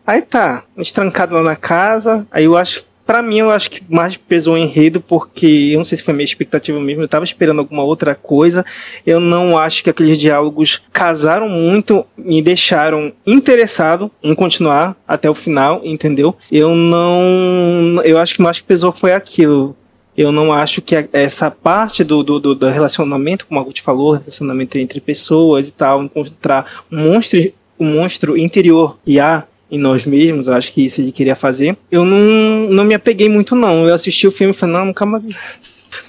Aí 0.06 0.22
tá, 0.22 0.64
a 0.76 0.82
gente 0.82 0.94
trancado 0.94 1.34
lá 1.34 1.42
na 1.42 1.56
casa, 1.56 2.26
aí 2.30 2.44
eu 2.44 2.56
acho 2.56 2.84
Pra 3.07 3.22
mim, 3.22 3.38
eu 3.38 3.50
acho 3.50 3.70
que 3.70 3.82
mais 3.88 4.16
pesou 4.16 4.54
o 4.54 4.59
enredo, 4.59 5.00
porque 5.00 5.70
eu 5.72 5.78
não 5.78 5.84
sei 5.84 5.96
se 5.96 6.02
foi 6.02 6.12
minha 6.12 6.24
expectativa 6.24 6.80
mesmo, 6.80 7.02
eu 7.02 7.09
tava 7.09 7.24
esperando 7.24 7.61
alguma 7.61 7.84
outra 7.84 8.16
coisa. 8.16 8.64
Eu 9.07 9.20
não 9.20 9.57
acho 9.57 9.84
que 9.84 9.90
aqueles 9.90 10.18
diálogos 10.18 10.82
casaram 10.92 11.48
muito, 11.48 12.04
me 12.18 12.42
deixaram 12.42 13.12
interessado 13.24 14.11
em 14.20 14.34
continuar 14.34 14.96
até 15.07 15.30
o 15.30 15.34
final, 15.34 15.80
entendeu? 15.84 16.34
Eu 16.50 16.74
não. 16.74 18.02
Eu 18.04 18.18
acho 18.18 18.34
que 18.34 18.42
mais 18.42 18.61
pesou 18.61 18.90
foi 18.90 19.12
aquilo. 19.12 19.76
Eu 20.16 20.32
não 20.32 20.52
acho 20.52 20.82
que 20.82 20.96
essa 21.12 21.50
parte 21.50 22.02
do, 22.02 22.22
do, 22.24 22.54
do 22.54 22.68
relacionamento, 22.68 23.46
como 23.46 23.61
a 23.61 23.62
Guti 23.62 23.82
falou, 23.82 24.14
relacionamento 24.14 24.78
entre 24.78 25.00
pessoas 25.00 25.68
e 25.68 25.72
tal, 25.72 26.02
encontrar 26.02 26.82
um 26.90 27.12
monstro, 27.12 27.52
um 27.78 27.92
monstro 27.92 28.36
interior 28.36 28.98
e 29.07 29.20
a 29.20 29.44
em 29.70 29.78
nós 29.78 30.06
mesmos, 30.06 30.46
eu 30.46 30.54
acho 30.54 30.72
que 30.72 30.84
isso 30.84 31.00
ele 31.00 31.12
queria 31.12 31.34
fazer. 31.34 31.76
Eu 31.90 32.04
não, 32.04 32.68
não 32.70 32.84
me 32.84 32.94
apeguei 32.94 33.28
muito, 33.28 33.54
não. 33.54 33.86
Eu 33.86 33.94
assisti 33.94 34.26
o 34.26 34.32
filme 34.32 34.52
e 34.52 34.56
falei, 34.56 34.76
não, 34.76 34.86
nunca 34.86 35.04
mais. 35.04 35.24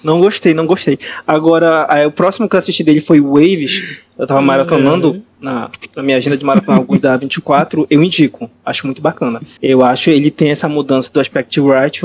Não 0.04 0.20
gostei, 0.20 0.54
não 0.54 0.66
gostei. 0.66 1.00
Agora, 1.26 1.86
aí, 1.90 2.06
o 2.06 2.12
próximo 2.12 2.48
que 2.48 2.56
eu 2.56 2.60
assisti 2.60 2.84
dele 2.84 3.02
foi 3.02 3.20
Waves. 3.20 4.00
Eu 4.18 4.28
tava 4.28 4.42
maratonando 4.42 5.22
na, 5.40 5.70
na 5.96 6.04
minha 6.04 6.18
agenda 6.18 6.38
de 6.38 6.44
maratona 6.44 6.78
alguns 6.78 7.00
da 7.00 7.18
24. 7.18 7.88
Eu 7.90 8.04
indico, 8.04 8.50
acho 8.66 8.86
muito 8.86 9.02
bacana. 9.02 9.42
Eu 9.62 9.84
acho 9.84 10.10
ele 10.10 10.32
tem 10.32 10.50
essa 10.50 10.68
mudança 10.68 11.12
do 11.12 11.20
aspect 11.20 11.60
right, 11.62 12.02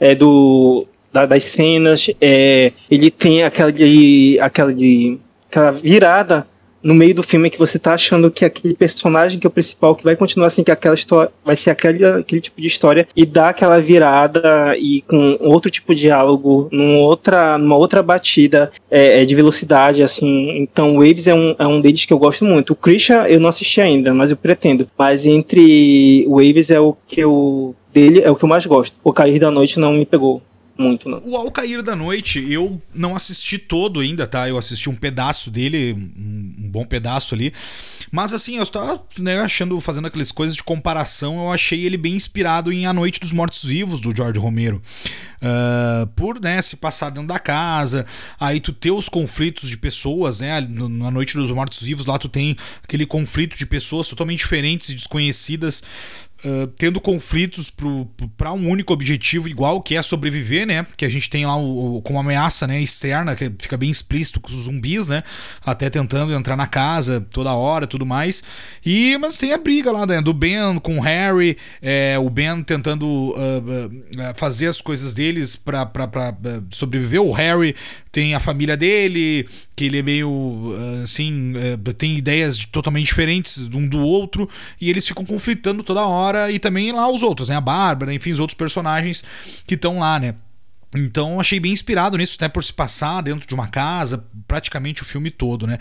é, 0.00 0.14
do, 0.14 0.86
da, 1.12 1.26
das 1.26 1.44
cenas. 1.44 2.10
É, 2.20 2.72
ele 2.90 3.10
tem 3.10 3.42
aquela 3.42 3.72
de, 3.72 4.38
aquela 4.40 4.72
de, 4.72 5.18
aquela 5.48 5.72
virada 5.72 6.46
no 6.82 6.94
meio 6.94 7.14
do 7.14 7.22
filme 7.22 7.50
que 7.50 7.58
você 7.58 7.78
tá 7.78 7.94
achando 7.94 8.30
que 8.30 8.44
aquele 8.44 8.74
personagem 8.74 9.38
que 9.38 9.46
é 9.46 9.48
o 9.48 9.52
principal, 9.52 9.94
que 9.94 10.04
vai 10.04 10.16
continuar 10.16 10.48
assim, 10.48 10.64
que 10.64 10.70
aquela 10.70 10.94
história 10.94 11.30
vai 11.44 11.56
ser 11.56 11.70
aquele, 11.70 12.04
aquele 12.04 12.40
tipo 12.40 12.60
de 12.60 12.66
história, 12.66 13.06
e 13.14 13.24
dá 13.24 13.48
aquela 13.50 13.80
virada 13.80 14.74
e 14.76 15.02
com 15.02 15.36
outro 15.40 15.70
tipo 15.70 15.94
de 15.94 16.02
diálogo, 16.02 16.68
numa 16.72 16.98
outra, 16.98 17.56
numa 17.58 17.76
outra 17.76 18.02
batida 18.02 18.72
é, 18.90 19.22
é 19.22 19.24
de 19.24 19.34
velocidade, 19.34 20.02
assim. 20.02 20.58
Então, 20.58 20.96
Waves 20.96 21.26
é 21.26 21.34
um, 21.34 21.54
é 21.58 21.66
um 21.66 21.80
deles 21.80 22.04
que 22.04 22.12
eu 22.12 22.18
gosto 22.18 22.44
muito. 22.44 22.72
O 22.72 22.76
Christian 22.76 23.24
eu 23.26 23.40
não 23.40 23.48
assisti 23.48 23.80
ainda, 23.80 24.12
mas 24.12 24.30
eu 24.30 24.36
pretendo. 24.36 24.88
Mas 24.98 25.24
entre 25.24 26.26
Waves 26.28 26.70
é 26.70 26.80
o 26.80 26.96
que 27.06 27.20
eu. 27.20 27.74
dele 27.92 28.20
é 28.20 28.30
o 28.30 28.36
que 28.36 28.44
eu 28.44 28.48
mais 28.48 28.66
gosto. 28.66 28.96
O 29.04 29.12
Cair 29.12 29.38
da 29.38 29.50
Noite 29.50 29.78
não 29.78 29.92
me 29.92 30.04
pegou 30.04 30.42
muito, 30.76 31.08
não. 31.08 31.20
O 31.24 31.36
Ao 31.36 31.50
Cair 31.50 31.82
da 31.82 31.94
Noite, 31.94 32.44
eu 32.50 32.80
não 32.94 33.14
assisti 33.14 33.58
todo 33.58 34.00
ainda, 34.00 34.26
tá? 34.26 34.48
Eu 34.48 34.56
assisti 34.56 34.88
um 34.88 34.96
pedaço 34.96 35.50
dele, 35.50 35.92
um, 35.92 36.68
bom 36.70 36.84
pedaço 36.84 37.34
ali. 37.34 37.52
Mas 38.10 38.32
assim, 38.32 38.56
eu 38.56 38.62
estava 38.62 39.04
né, 39.18 39.40
achando, 39.40 39.78
fazendo 39.80 40.06
aquelas 40.06 40.32
coisas 40.32 40.56
de 40.56 40.62
comparação, 40.62 41.36
eu 41.36 41.52
achei 41.52 41.84
ele 41.84 41.96
bem 41.96 42.14
inspirado 42.14 42.72
em 42.72 42.86
A 42.86 42.92
Noite 42.92 43.20
dos 43.20 43.32
Mortos 43.32 43.64
Vivos, 43.64 44.00
do 44.00 44.14
George 44.16 44.38
Romero. 44.38 44.82
Uh, 45.42 46.06
por 46.08 46.40
né, 46.40 46.62
se 46.62 46.76
passar 46.76 47.10
dentro 47.10 47.28
da 47.28 47.38
casa, 47.38 48.06
aí 48.38 48.60
tu 48.60 48.72
ter 48.72 48.92
os 48.92 49.08
conflitos 49.08 49.68
de 49.68 49.76
pessoas, 49.76 50.40
né? 50.40 50.60
Na 50.60 51.10
Noite 51.10 51.36
dos 51.36 51.50
Mortos 51.50 51.82
Vivos, 51.82 52.06
lá 52.06 52.18
tu 52.18 52.28
tem 52.28 52.56
aquele 52.82 53.04
conflito 53.04 53.58
de 53.58 53.66
pessoas 53.66 54.08
totalmente 54.08 54.38
diferentes 54.38 54.88
e 54.88 54.94
desconhecidas 54.94 55.82
Uh, 56.44 56.66
tendo 56.76 57.00
conflitos 57.00 57.72
para 58.36 58.52
um 58.52 58.68
único 58.68 58.92
objetivo 58.92 59.48
igual 59.48 59.80
que 59.80 59.96
é 59.96 60.02
sobreviver, 60.02 60.66
né? 60.66 60.84
Que 60.96 61.04
a 61.04 61.08
gente 61.08 61.30
tem 61.30 61.46
lá 61.46 61.56
o, 61.56 61.98
o, 61.98 62.02
como 62.02 62.18
ameaça 62.18 62.66
né, 62.66 62.80
externa, 62.80 63.36
que 63.36 63.52
fica 63.60 63.76
bem 63.76 63.88
explícito 63.88 64.40
com 64.40 64.50
os 64.50 64.64
zumbis, 64.64 65.06
né? 65.06 65.22
Até 65.64 65.88
tentando 65.88 66.32
entrar 66.32 66.56
na 66.56 66.66
casa 66.66 67.20
toda 67.30 67.52
hora 67.52 67.86
tudo 67.86 68.04
mais. 68.04 68.42
E 68.84 69.16
mas 69.18 69.38
tem 69.38 69.52
a 69.52 69.58
briga 69.58 69.92
lá 69.92 70.04
né, 70.04 70.20
do 70.20 70.32
Ben 70.32 70.78
com 70.82 70.98
o 70.98 71.00
Harry, 71.00 71.56
é, 71.80 72.18
o 72.18 72.28
Ben 72.28 72.60
tentando 72.64 73.06
uh, 73.06 73.32
uh, 73.34 74.34
fazer 74.34 74.66
as 74.66 74.80
coisas 74.80 75.14
deles 75.14 75.54
para 75.54 75.88
sobreviver. 76.72 77.22
O 77.22 77.30
Harry 77.32 77.76
tem 78.10 78.34
a 78.34 78.40
família 78.40 78.76
dele, 78.76 79.46
que 79.76 79.84
ele 79.84 79.98
é 79.98 80.02
meio 80.02 80.74
assim, 81.02 81.54
tem 81.96 82.16
ideias 82.16 82.66
totalmente 82.66 83.06
diferentes 83.06 83.68
um 83.72 83.88
do 83.88 84.00
outro, 84.00 84.48
e 84.78 84.90
eles 84.90 85.06
ficam 85.06 85.24
conflitando 85.24 85.82
toda 85.82 86.06
hora 86.06 86.31
e 86.50 86.58
também 86.58 86.92
lá 86.92 87.10
os 87.10 87.22
outros, 87.22 87.48
né? 87.48 87.56
A 87.56 87.60
Bárbara, 87.60 88.12
enfim, 88.12 88.32
os 88.32 88.40
outros 88.40 88.56
personagens 88.56 89.24
que 89.66 89.74
estão 89.74 89.98
lá, 89.98 90.18
né? 90.18 90.34
Então 90.94 91.40
achei 91.40 91.58
bem 91.58 91.72
inspirado 91.72 92.18
nisso, 92.18 92.34
até 92.36 92.48
por 92.48 92.62
se 92.62 92.72
passar 92.72 93.22
dentro 93.22 93.48
de 93.48 93.54
uma 93.54 93.66
casa, 93.66 94.26
praticamente 94.46 95.02
o 95.02 95.04
filme 95.04 95.30
todo, 95.30 95.66
né? 95.66 95.78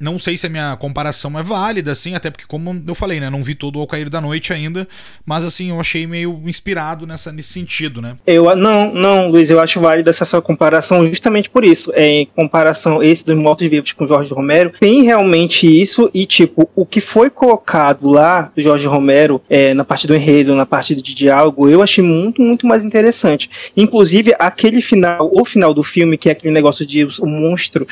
Não 0.00 0.18
sei 0.18 0.36
se 0.36 0.46
a 0.46 0.50
minha 0.50 0.76
comparação 0.76 1.38
é 1.38 1.42
válida, 1.42 1.92
assim, 1.92 2.16
até 2.16 2.28
porque, 2.28 2.46
como 2.48 2.82
eu 2.86 2.94
falei, 2.96 3.20
né? 3.20 3.30
Não 3.30 3.44
vi 3.44 3.54
todo 3.54 3.78
Ao 3.78 3.86
Cair 3.86 4.10
da 4.10 4.20
Noite 4.20 4.52
ainda, 4.52 4.88
mas 5.24 5.44
assim, 5.44 5.70
eu 5.70 5.78
achei 5.78 6.04
meio 6.04 6.42
inspirado 6.46 7.06
nessa, 7.06 7.30
nesse 7.30 7.50
sentido, 7.50 8.02
né? 8.02 8.16
Eu, 8.26 8.56
não, 8.56 8.92
não, 8.92 9.30
Luiz, 9.30 9.50
eu 9.50 9.60
acho 9.60 9.80
válida 9.80 10.10
essa 10.10 10.24
sua 10.24 10.42
comparação 10.42 11.06
justamente 11.06 11.48
por 11.48 11.64
isso. 11.64 11.92
É, 11.94 12.06
em 12.06 12.26
comparação 12.26 13.00
esse 13.02 13.24
dos 13.24 13.36
Mortos 13.36 13.68
Vivos 13.68 13.92
com 13.92 14.06
Jorge 14.06 14.34
Romero, 14.34 14.72
tem 14.80 15.02
realmente 15.02 15.64
isso, 15.64 16.10
e 16.12 16.26
tipo, 16.26 16.68
o 16.74 16.84
que 16.84 17.00
foi 17.00 17.30
colocado 17.30 18.08
lá 18.08 18.50
do 18.54 18.60
Jorge 18.60 18.86
Romero, 18.88 19.40
é, 19.48 19.74
na 19.74 19.84
parte 19.84 20.08
do 20.08 20.14
enredo, 20.14 20.56
na 20.56 20.66
parte 20.66 20.94
de 20.94 21.14
diálogo, 21.14 21.68
eu 21.68 21.80
achei 21.80 22.02
muito, 22.02 22.42
muito 22.42 22.66
mais 22.66 22.82
interessante. 22.82 23.48
Inclusive, 23.76 24.34
aquele 24.40 24.82
final, 24.82 25.30
o 25.32 25.44
final 25.44 25.72
do 25.72 25.84
filme, 25.84 26.18
que 26.18 26.28
é 26.28 26.32
aquele 26.32 26.52
negócio 26.52 26.84
de 26.84 27.04
o 27.04 27.26
monstro, 27.26 27.86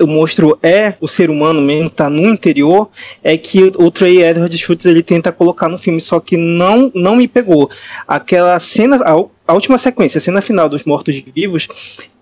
o 0.00 0.06
monstro 0.06 0.58
é 0.60 0.94
o 1.00 1.06
ser 1.06 1.30
humano 1.30 1.35
humano 1.36 1.60
mesmo, 1.60 1.90
tá 1.90 2.08
no 2.10 2.28
interior, 2.28 2.88
é 3.22 3.36
que 3.36 3.72
o 3.76 3.90
Trey 3.90 4.22
Edward 4.22 4.56
Schultz 4.56 4.86
ele 4.86 5.02
tenta 5.02 5.30
colocar 5.30 5.68
no 5.68 5.78
filme, 5.78 6.00
só 6.00 6.18
que 6.18 6.36
não 6.36 6.90
não 6.94 7.16
me 7.16 7.28
pegou. 7.28 7.70
Aquela 8.08 8.58
cena, 8.58 8.96
a, 8.96 9.12
a 9.46 9.54
última 9.54 9.78
sequência, 9.78 10.18
a 10.18 10.20
cena 10.20 10.40
final 10.40 10.68
dos 10.68 10.84
mortos-vivos, 10.84 11.68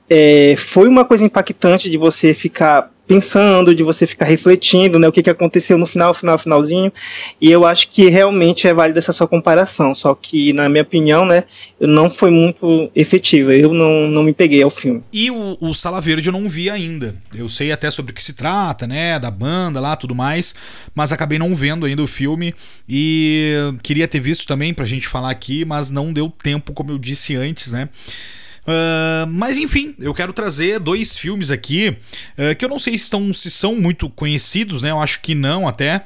é, 0.09 0.55
foi 0.57 0.89
uma 0.89 1.05
coisa 1.05 1.25
impactante 1.25 1.91
de 1.91 1.97
você 1.97 2.35
ficar 2.35 2.91
pensando, 3.07 3.75
de 3.75 3.83
você 3.83 4.07
ficar 4.07 4.25
refletindo, 4.25 4.99
né, 4.99 5.07
o 5.07 5.13
que, 5.13 5.23
que 5.23 5.31
aconteceu 5.31 5.77
no 5.77 5.87
final, 5.87 6.15
final, 6.15 6.39
finalzinho, 6.39 6.93
e 7.41 7.51
eu 7.51 7.67
acho 7.67 7.91
que 7.91 8.09
realmente 8.09 8.67
é 8.67 8.73
válida 8.73 8.99
essa 8.99 9.13
sua 9.13 9.29
comparação, 9.29 9.95
só 9.95 10.15
que, 10.15 10.53
na 10.53 10.69
minha 10.69 10.83
opinião, 10.83 11.27
né, 11.27 11.45
não 11.79 12.09
foi 12.09 12.31
muito 12.31 12.91
efetiva, 12.95 13.55
eu 13.55 13.75
não, 13.75 14.09
não 14.09 14.23
me 14.23 14.33
peguei 14.33 14.63
ao 14.63 14.71
filme. 14.71 15.03
E 15.13 15.31
o, 15.31 15.57
o 15.61 15.75
Sala 15.75 16.01
Verde 16.01 16.29
eu 16.29 16.33
não 16.33 16.49
vi 16.49 16.71
ainda, 16.71 17.15
eu 17.35 17.49
sei 17.49 17.73
até 17.73 17.91
sobre 17.91 18.13
o 18.13 18.15
que 18.15 18.25
se 18.25 18.33
trata, 18.33 18.87
né, 18.87 19.19
da 19.19 19.31
banda 19.31 19.81
lá, 19.81 19.95
tudo 19.97 20.15
mais, 20.15 20.55
mas 20.95 21.13
acabei 21.13 21.39
não 21.39 21.55
vendo 21.55 21.85
ainda 21.85 22.03
o 22.03 22.07
filme, 22.07 22.55
e 22.89 23.53
queria 23.83 24.09
ter 24.09 24.21
visto 24.21 24.47
também 24.47 24.73
pra 24.73 24.87
gente 24.87 25.07
falar 25.07 25.31
aqui, 25.31 25.65
mas 25.65 25.91
não 25.91 26.11
deu 26.11 26.33
tempo, 26.43 26.73
como 26.73 26.91
eu 26.91 26.99
disse 26.99 27.37
antes, 27.37 27.71
né, 27.71 27.91
Uh, 28.67 29.27
mas 29.29 29.59
enfim, 29.59 29.95
eu 29.99 30.15
quero 30.15 30.33
trazer 30.33 30.81
dois 30.81 31.19
filmes 31.19 31.51
aqui 31.51 31.99
uh, 32.39 32.57
que 32.57 32.65
eu 32.65 32.69
não 32.69 32.79
sei 32.79 32.97
se, 32.97 33.05
estão, 33.05 33.35
se 33.35 33.51
são 33.51 33.77
muito 33.77 34.09
conhecidos, 34.09 34.81
né? 34.81 34.91
Eu 34.91 35.01
acho 35.01 35.21
que 35.21 35.35
não 35.35 35.69
até. 35.69 36.03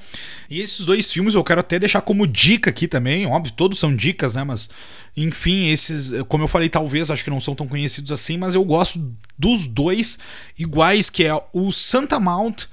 E 0.51 0.61
esses 0.61 0.85
dois 0.85 1.11
filmes 1.13 1.35
eu 1.35 1.45
quero 1.45 1.61
até 1.61 1.79
deixar 1.79 2.01
como 2.01 2.27
dica 2.27 2.71
aqui 2.71 2.89
também. 2.89 3.27
Óbvio, 3.27 3.53
todos 3.53 3.79
são 3.79 3.95
dicas, 3.95 4.35
né? 4.35 4.43
Mas 4.43 4.69
enfim, 5.17 5.69
esses, 5.69 6.13
como 6.29 6.45
eu 6.45 6.49
falei, 6.49 6.69
talvez 6.69 7.11
acho 7.11 7.25
que 7.25 7.31
não 7.31 7.41
são 7.41 7.55
tão 7.55 7.67
conhecidos 7.67 8.11
assim, 8.13 8.37
mas 8.37 8.55
eu 8.55 8.65
gosto 8.65 9.15
dos 9.39 9.67
dois 9.67 10.19
iguais, 10.59 11.11
que 11.11 11.25
é 11.25 11.33
o 11.53 11.71
Santa 11.71 12.19
Mount 12.19 12.65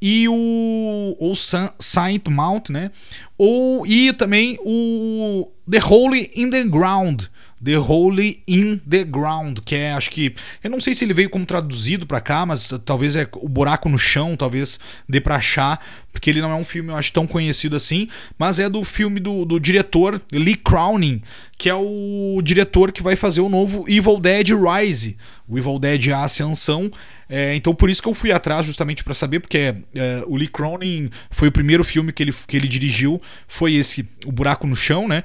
e 0.00 0.28
o 0.28 1.16
ou 1.20 1.34
Saint 1.34 2.28
Mount, 2.28 2.70
né? 2.70 2.90
Ou 3.38 3.86
e 3.86 4.12
também 4.12 4.58
o 4.64 5.48
The 5.70 5.80
Holy 5.80 6.32
in 6.34 6.50
the 6.50 6.64
Ground, 6.64 7.22
The 7.64 7.78
Holy 7.78 8.42
in 8.46 8.78
the 8.78 9.04
Ground, 9.04 9.58
que 9.64 9.74
é, 9.74 9.92
acho 9.92 10.10
que, 10.10 10.34
eu 10.62 10.70
não 10.70 10.80
sei 10.80 10.94
se 10.94 11.04
ele 11.04 11.14
veio 11.14 11.30
como 11.30 11.46
traduzido 11.46 12.06
para 12.06 12.20
cá, 12.20 12.44
mas 12.44 12.72
talvez 12.84 13.16
é 13.16 13.28
o 13.36 13.48
buraco 13.48 13.88
no 13.88 13.98
chão, 13.98 14.36
talvez 14.36 14.80
dê 15.08 15.20
pra 15.20 15.36
achar, 15.36 15.84
porque 16.12 16.28
ele 16.28 16.40
não 16.40 16.50
é 16.50 16.54
um 16.54 16.64
filme, 16.64 16.90
eu 16.90 16.96
acho, 16.96 17.12
tão 17.12 17.26
conhecido 17.26 17.76
assim, 17.76 18.08
mas 18.38 18.58
é 18.58 18.68
do 18.68 18.84
filme 18.84 19.20
do, 19.20 19.44
do 19.44 19.60
diretor 19.60 20.20
Lee 20.32 20.56
Crowning, 20.56 21.22
que 21.56 21.68
é 21.68 21.74
o 21.74 22.40
diretor 22.42 22.90
que 22.90 23.02
vai 23.02 23.14
fazer 23.16 23.40
o 23.40 23.48
novo 23.48 23.84
Evil 23.88 24.18
Dead 24.18 24.50
Rise, 24.50 25.16
o 25.48 25.56
Evil 25.56 25.78
Dead 25.78 26.08
A 26.08 26.24
Ascensão, 26.24 26.90
é, 27.28 27.54
então 27.54 27.74
por 27.74 27.88
isso 27.88 28.02
que 28.02 28.08
eu 28.08 28.14
fui 28.14 28.32
atrás 28.32 28.66
justamente 28.66 29.02
para 29.02 29.14
saber, 29.14 29.40
porque 29.40 29.74
é, 29.94 30.22
o 30.26 30.36
Lee 30.36 30.48
Cronin 30.48 31.08
foi 31.30 31.48
o 31.48 31.52
primeiro 31.52 31.82
filme 31.84 32.12
que 32.12 32.22
ele, 32.22 32.34
que 32.46 32.56
ele 32.56 32.68
dirigiu, 32.68 33.22
foi 33.46 33.74
esse, 33.74 34.06
O 34.26 34.32
Buraco 34.32 34.66
no 34.66 34.76
Chão, 34.76 35.08
né? 35.08 35.22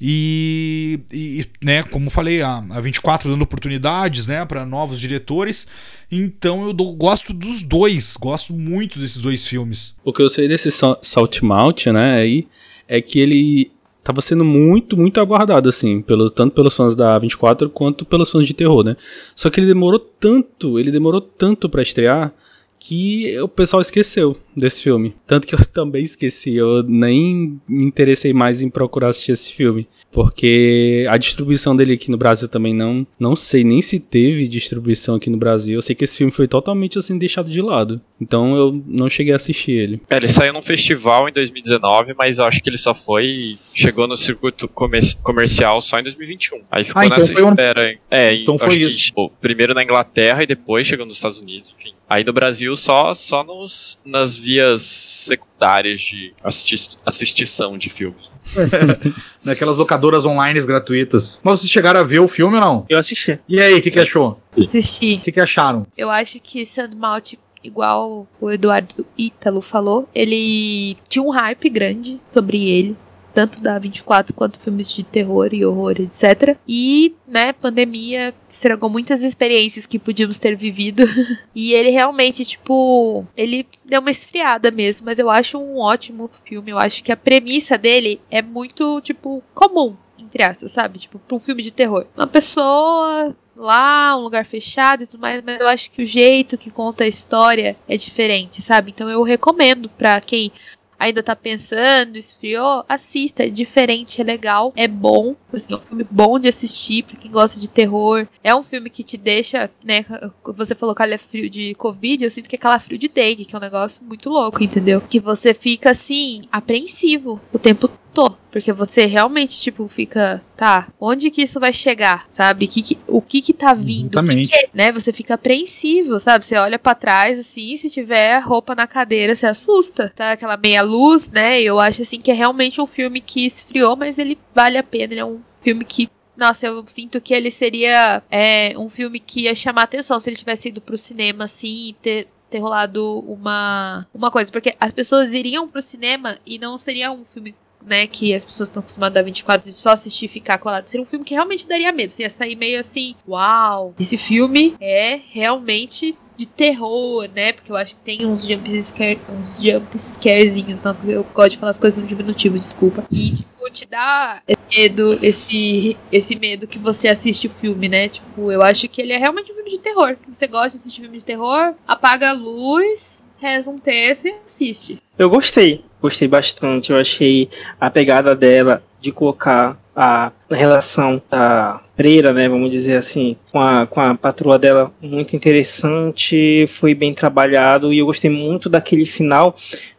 E, 0.00 1.00
e, 1.10 1.46
né, 1.64 1.82
como 1.84 2.10
falei, 2.10 2.42
a, 2.42 2.58
a 2.70 2.80
24 2.80 3.30
dando 3.30 3.42
oportunidades 3.42 4.26
né, 4.26 4.44
para 4.44 4.66
novos 4.66 5.00
diretores. 5.00 5.66
Então 6.12 6.66
eu 6.66 6.72
do, 6.72 6.92
gosto 6.94 7.32
dos 7.32 7.62
dois, 7.62 8.16
gosto 8.16 8.52
muito 8.52 8.98
desses 8.98 9.22
dois 9.22 9.44
filmes. 9.44 9.96
O 10.04 10.12
que 10.12 10.22
eu 10.22 10.28
sei 10.28 10.46
desse 10.46 10.70
Salt 10.70 11.40
Mount, 11.40 11.86
né, 11.86 12.16
aí, 12.16 12.46
é 12.86 13.00
que 13.00 13.18
ele 13.18 13.70
tava 14.04 14.20
sendo 14.20 14.44
muito, 14.44 14.96
muito 14.96 15.20
aguardado, 15.20 15.68
assim, 15.68 16.00
pelos, 16.00 16.30
tanto 16.30 16.54
pelos 16.54 16.76
fãs 16.76 16.94
da 16.94 17.18
24 17.18 17.68
quanto 17.70 18.04
pelos 18.04 18.30
fãs 18.30 18.46
de 18.46 18.54
terror, 18.54 18.84
né? 18.84 18.96
Só 19.34 19.50
que 19.50 19.58
ele 19.58 19.66
demorou 19.66 19.98
tanto, 19.98 20.78
ele 20.78 20.92
demorou 20.92 21.20
tanto 21.20 21.68
para 21.68 21.82
estrear 21.82 22.32
que 22.78 23.38
o 23.40 23.48
pessoal 23.48 23.80
esqueceu 23.80 24.36
desse 24.56 24.82
filme. 24.82 25.14
Tanto 25.26 25.46
que 25.46 25.54
eu 25.54 25.58
também 25.72 26.02
esqueci, 26.04 26.54
eu 26.54 26.82
nem 26.82 27.60
me 27.68 27.84
interessei 27.86 28.32
mais 28.32 28.62
em 28.62 28.70
procurar 28.70 29.08
assistir 29.08 29.32
esse 29.32 29.52
filme. 29.52 29.86
Porque 30.12 31.06
a 31.10 31.16
distribuição 31.18 31.76
dele 31.76 31.92
aqui 31.94 32.10
no 32.10 32.16
Brasil 32.16 32.48
também 32.48 32.72
não. 32.74 33.06
Não 33.18 33.36
sei 33.36 33.62
nem 33.64 33.82
se 33.82 34.00
teve 34.00 34.48
distribuição 34.48 35.16
aqui 35.16 35.28
no 35.28 35.36
Brasil. 35.36 35.74
Eu 35.74 35.82
sei 35.82 35.94
que 35.94 36.04
esse 36.04 36.16
filme 36.16 36.32
foi 36.32 36.48
totalmente 36.48 36.98
assim 36.98 37.18
deixado 37.18 37.50
de 37.50 37.60
lado. 37.60 38.00
Então 38.20 38.56
eu 38.56 38.82
não 38.86 39.08
cheguei 39.10 39.32
a 39.32 39.36
assistir 39.36 39.72
ele. 39.72 40.00
É, 40.10 40.16
ele 40.16 40.28
saiu 40.28 40.52
num 40.52 40.62
festival 40.62 41.28
em 41.28 41.32
2019, 41.32 42.14
mas 42.16 42.38
eu 42.38 42.44
acho 42.44 42.62
que 42.62 42.70
ele 42.70 42.78
só 42.78 42.94
foi. 42.94 43.58
Chegou 43.74 44.06
no 44.08 44.16
circuito 44.16 44.66
comer 44.68 45.02
comercial 45.22 45.80
só 45.80 45.98
em 45.98 46.02
2021. 46.02 46.60
Aí 46.70 46.84
ficou 46.84 47.02
Ah, 47.02 47.06
então 47.06 47.18
nessa 47.18 47.32
foi 47.32 47.42
um- 47.44 47.50
espera. 47.50 47.90
hein? 47.90 47.98
É, 48.10 48.34
Então 48.34 48.54
eu 48.54 48.58
foi 48.58 48.68
acho 48.68 48.78
que, 48.78 48.84
isso. 48.86 48.98
tipo, 48.98 49.30
primeiro 49.40 49.74
na 49.74 49.82
Inglaterra 49.82 50.42
e 50.42 50.46
depois 50.46 50.86
chegou 50.86 51.04
nos 51.04 51.16
Estados 51.16 51.40
Unidos, 51.40 51.74
enfim. 51.78 51.92
Aí 52.08 52.22
no 52.22 52.32
Brasil 52.32 52.76
só, 52.76 53.12
só 53.12 53.42
nos, 53.42 53.98
nas 54.04 54.38
vias 54.38 54.82
secundárias 54.82 56.00
de 56.00 56.32
assisti 56.42 56.96
assistição 57.04 57.76
de 57.76 57.90
filmes. 57.90 58.30
Naquelas 59.42 59.76
locadoras 59.76 60.24
online 60.24 60.60
gratuitas. 60.66 61.40
Mas 61.42 61.60
vocês 61.60 61.70
chegaram 61.70 62.00
a 62.00 62.04
ver 62.04 62.20
o 62.20 62.28
filme 62.28 62.54
ou 62.54 62.60
não? 62.60 62.86
Eu 62.88 62.98
assisti. 62.98 63.38
E 63.48 63.60
aí, 63.60 63.74
o 63.74 63.82
que, 63.82 63.90
que 63.90 63.98
achou? 63.98 64.40
Assisti. 64.56 65.16
O 65.16 65.20
que, 65.20 65.32
que 65.32 65.40
acharam? 65.40 65.86
Eu 65.96 66.10
acho 66.10 66.38
que 66.40 66.64
Sandmouth, 66.64 67.38
igual 67.62 68.26
o 68.40 68.50
Eduardo 68.50 69.06
Ítalo 69.18 69.60
falou, 69.60 70.08
ele 70.14 70.96
tinha 71.08 71.22
um 71.22 71.30
hype 71.30 71.68
grande 71.68 72.20
sobre 72.30 72.68
ele. 72.68 72.96
Tanto 73.36 73.60
da 73.60 73.78
24 73.78 74.32
quanto 74.32 74.58
filmes 74.58 74.90
de 74.90 75.04
terror 75.04 75.52
e 75.52 75.62
horror, 75.62 76.00
etc. 76.00 76.56
E, 76.66 77.14
né, 77.28 77.52
pandemia 77.52 78.32
estragou 78.48 78.88
muitas 78.88 79.22
experiências 79.22 79.84
que 79.84 79.98
podíamos 79.98 80.38
ter 80.38 80.56
vivido. 80.56 81.02
e 81.54 81.74
ele 81.74 81.90
realmente, 81.90 82.46
tipo, 82.46 83.26
ele 83.36 83.66
deu 83.84 84.00
uma 84.00 84.10
esfriada 84.10 84.70
mesmo. 84.70 85.04
Mas 85.04 85.18
eu 85.18 85.28
acho 85.28 85.58
um 85.58 85.76
ótimo 85.76 86.30
filme. 86.46 86.70
Eu 86.70 86.78
acho 86.78 87.04
que 87.04 87.12
a 87.12 87.16
premissa 87.16 87.76
dele 87.76 88.22
é 88.30 88.40
muito, 88.40 89.02
tipo, 89.02 89.42
comum, 89.54 89.94
entre 90.18 90.42
aspas, 90.42 90.72
sabe? 90.72 91.00
Tipo, 91.00 91.18
pra 91.18 91.36
um 91.36 91.40
filme 91.40 91.62
de 91.62 91.70
terror. 91.70 92.06
Uma 92.16 92.26
pessoa 92.26 93.36
lá, 93.54 94.16
um 94.16 94.20
lugar 94.20 94.44
fechado 94.44 95.02
e 95.02 95.06
tudo 95.06 95.20
mais, 95.20 95.42
mas 95.42 95.60
eu 95.60 95.68
acho 95.68 95.90
que 95.90 96.02
o 96.02 96.06
jeito 96.06 96.58
que 96.58 96.70
conta 96.70 97.04
a 97.04 97.08
história 97.08 97.76
é 97.88 97.96
diferente, 97.96 98.62
sabe? 98.62 98.92
Então 98.94 99.08
eu 99.08 99.22
recomendo 99.22 99.88
pra 99.88 100.20
quem 100.20 100.52
ainda 100.98 101.22
tá 101.22 101.34
pensando, 101.36 102.16
esfriou, 102.16 102.84
assista, 102.88 103.44
é 103.44 103.48
diferente, 103.48 104.20
é 104.20 104.24
legal, 104.24 104.72
é 104.76 104.88
bom, 104.88 105.34
assim, 105.52 105.72
é 105.72 105.76
um 105.76 105.80
filme 105.80 106.06
bom 106.10 106.38
de 106.38 106.48
assistir 106.48 107.02
pra 107.04 107.16
quem 107.16 107.30
gosta 107.30 107.60
de 107.60 107.68
terror. 107.68 108.26
É 108.42 108.54
um 108.54 108.62
filme 108.62 108.90
que 108.90 109.02
te 109.02 109.16
deixa, 109.16 109.70
né, 109.84 110.04
você 110.44 110.74
falou 110.74 110.94
calafrio 110.94 111.48
de 111.50 111.74
covid, 111.74 112.24
eu 112.24 112.30
sinto 112.30 112.48
que 112.48 112.56
é 112.56 112.58
calafrio 112.58 112.98
de 112.98 113.08
dengue, 113.08 113.44
que 113.44 113.54
é 113.54 113.58
um 113.58 113.62
negócio 113.62 114.02
muito 114.04 114.28
louco, 114.28 114.62
entendeu? 114.62 115.00
Que 115.00 115.20
você 115.20 115.52
fica 115.52 115.90
assim, 115.90 116.42
apreensivo 116.50 117.40
o 117.52 117.58
tempo 117.58 117.88
todo, 117.88 118.05
porque 118.50 118.72
você 118.72 119.06
realmente 119.06 119.60
tipo 119.60 119.86
fica, 119.88 120.42
tá, 120.56 120.88
onde 121.00 121.30
que 121.30 121.42
isso 121.42 121.60
vai 121.60 121.72
chegar, 121.72 122.26
sabe? 122.32 122.66
Que 122.66 122.82
que- 122.82 122.98
o 123.06 123.20
que 123.20 123.42
que 123.42 123.52
tá 123.52 123.74
vindo, 123.74 124.10
que 124.10 124.16
Exatamente. 124.18 124.48
que 124.50 124.56
é, 124.56 124.68
né? 124.72 124.92
Você 124.92 125.12
fica 125.12 125.34
apreensivo, 125.34 126.18
sabe? 126.20 126.44
Você 126.46 126.56
olha 126.56 126.78
pra 126.78 126.94
trás 126.94 127.38
assim, 127.38 127.76
se 127.76 127.90
tiver 127.90 128.38
roupa 128.40 128.74
na 128.74 128.86
cadeira, 128.86 129.34
você 129.34 129.46
assusta, 129.46 130.12
tá? 130.14 130.32
Aquela 130.32 130.56
meia 130.56 130.82
luz, 130.82 131.28
né? 131.30 131.60
Eu 131.60 131.78
acho 131.78 132.02
assim 132.02 132.20
que 132.20 132.30
é 132.30 132.34
realmente 132.34 132.80
um 132.80 132.86
filme 132.86 133.20
que 133.20 133.44
esfriou, 133.46 133.96
mas 133.96 134.18
ele 134.18 134.38
vale 134.54 134.78
a 134.78 134.82
pena, 134.82 135.12
ele 135.14 135.20
é 135.20 135.24
um 135.24 135.40
filme 135.60 135.84
que 135.84 136.08
nossa, 136.36 136.66
eu 136.66 136.84
sinto 136.86 137.18
que 137.18 137.32
ele 137.32 137.50
seria 137.50 138.22
é, 138.30 138.74
um 138.78 138.90
filme 138.90 139.18
que 139.18 139.44
ia 139.44 139.54
chamar 139.54 139.84
atenção 139.84 140.20
se 140.20 140.28
ele 140.28 140.36
tivesse 140.36 140.68
ido 140.68 140.82
pro 140.82 140.98
cinema 140.98 141.44
assim 141.44 141.88
e 141.88 141.92
ter, 141.94 142.28
ter 142.50 142.58
rolado 142.58 143.20
uma, 143.20 144.06
uma 144.12 144.30
coisa. 144.30 144.52
Porque 144.52 144.74
as 144.78 144.92
pessoas 144.92 145.32
iriam 145.32 145.66
pro 145.66 145.80
cinema 145.80 146.38
e 146.44 146.58
não 146.58 146.76
seria 146.76 147.10
um 147.10 147.24
filme, 147.24 147.54
né, 147.86 148.06
que 148.06 148.34
as 148.34 148.44
pessoas 148.44 148.68
estão 148.68 148.80
acostumadas 148.80 149.18
a 149.18 149.22
24 149.22 149.68
de 149.68 149.74
só 149.74 149.90
assistir 149.90 150.26
e 150.26 150.28
ficar 150.28 150.58
colado. 150.58 150.88
Seria 150.88 151.02
um 151.02 151.06
filme 151.06 151.24
que 151.24 151.34
realmente 151.34 151.66
daria 151.66 151.92
medo. 151.92 152.10
Você 152.10 152.22
ia 152.22 152.30
sair 152.30 152.56
meio 152.56 152.80
assim, 152.80 153.14
uau, 153.26 153.94
esse 153.98 154.18
filme 154.18 154.74
é 154.80 155.20
realmente 155.30 156.18
de 156.36 156.46
terror, 156.46 157.28
né? 157.34 157.52
Porque 157.52 157.72
eu 157.72 157.76
acho 157.76 157.94
que 157.96 158.02
tem 158.02 158.26
uns 158.26 158.46
jump 158.46 158.68
scare, 158.82 159.18
uns 159.30 159.62
jump 159.62 159.98
scarezinhos, 159.98 160.80
não, 160.82 160.94
porque 160.94 161.12
eu 161.12 161.24
gosto 161.32 161.52
de 161.52 161.58
falar 161.58 161.70
as 161.70 161.78
coisas 161.78 161.98
no 161.98 162.06
diminutivo, 162.06 162.58
desculpa. 162.58 163.04
E 163.10 163.30
tipo, 163.30 163.70
te 163.70 163.86
dá 163.86 164.42
medo, 164.74 165.18
esse 165.22 165.96
esse 166.12 166.36
medo 166.36 166.66
que 166.66 166.78
você 166.78 167.08
assiste 167.08 167.46
o 167.46 167.50
filme, 167.50 167.88
né? 167.88 168.08
Tipo, 168.08 168.52
eu 168.52 168.62
acho 168.62 168.88
que 168.88 169.00
ele 169.00 169.12
é 169.12 169.16
realmente 169.16 169.50
um 169.50 169.54
filme 169.54 169.70
de 169.70 169.78
terror. 169.78 170.16
Que 170.16 170.34
você 170.34 170.46
gosta 170.46 170.70
de 170.70 170.76
assistir 170.76 171.00
filme 171.00 171.18
de 171.18 171.24
terror, 171.24 171.74
apaga 171.86 172.30
a 172.30 172.32
luz, 172.32 173.24
reza 173.38 173.70
um 173.70 173.78
terço 173.78 174.28
e 174.28 174.34
assiste. 174.44 175.02
Eu 175.18 175.30
gostei, 175.30 175.84
gostei 176.06 176.28
bastante. 176.28 176.90
Eu 176.90 176.98
achei 176.98 177.48
a 177.80 177.90
pegada 177.90 178.34
dela 178.34 178.82
de 179.00 179.12
colocar 179.12 179.78
a 179.94 180.30
relação 180.50 181.20
da 181.30 181.80
freira, 181.96 182.32
né, 182.32 182.48
vamos 182.48 182.70
dizer 182.70 182.98
assim, 182.98 183.34
com 183.50 183.58
a, 183.58 183.86
com 183.86 183.98
a 183.98 184.14
patroa 184.14 184.58
dela 184.58 184.92
muito 185.00 185.34
interessante, 185.34 186.66
foi 186.68 186.94
bem 186.94 187.14
trabalhado 187.14 187.90
e 187.92 187.98
eu 187.98 188.04
gostei 188.04 188.30
muito 188.30 188.68
daquele 188.68 189.06
final, 189.06 189.56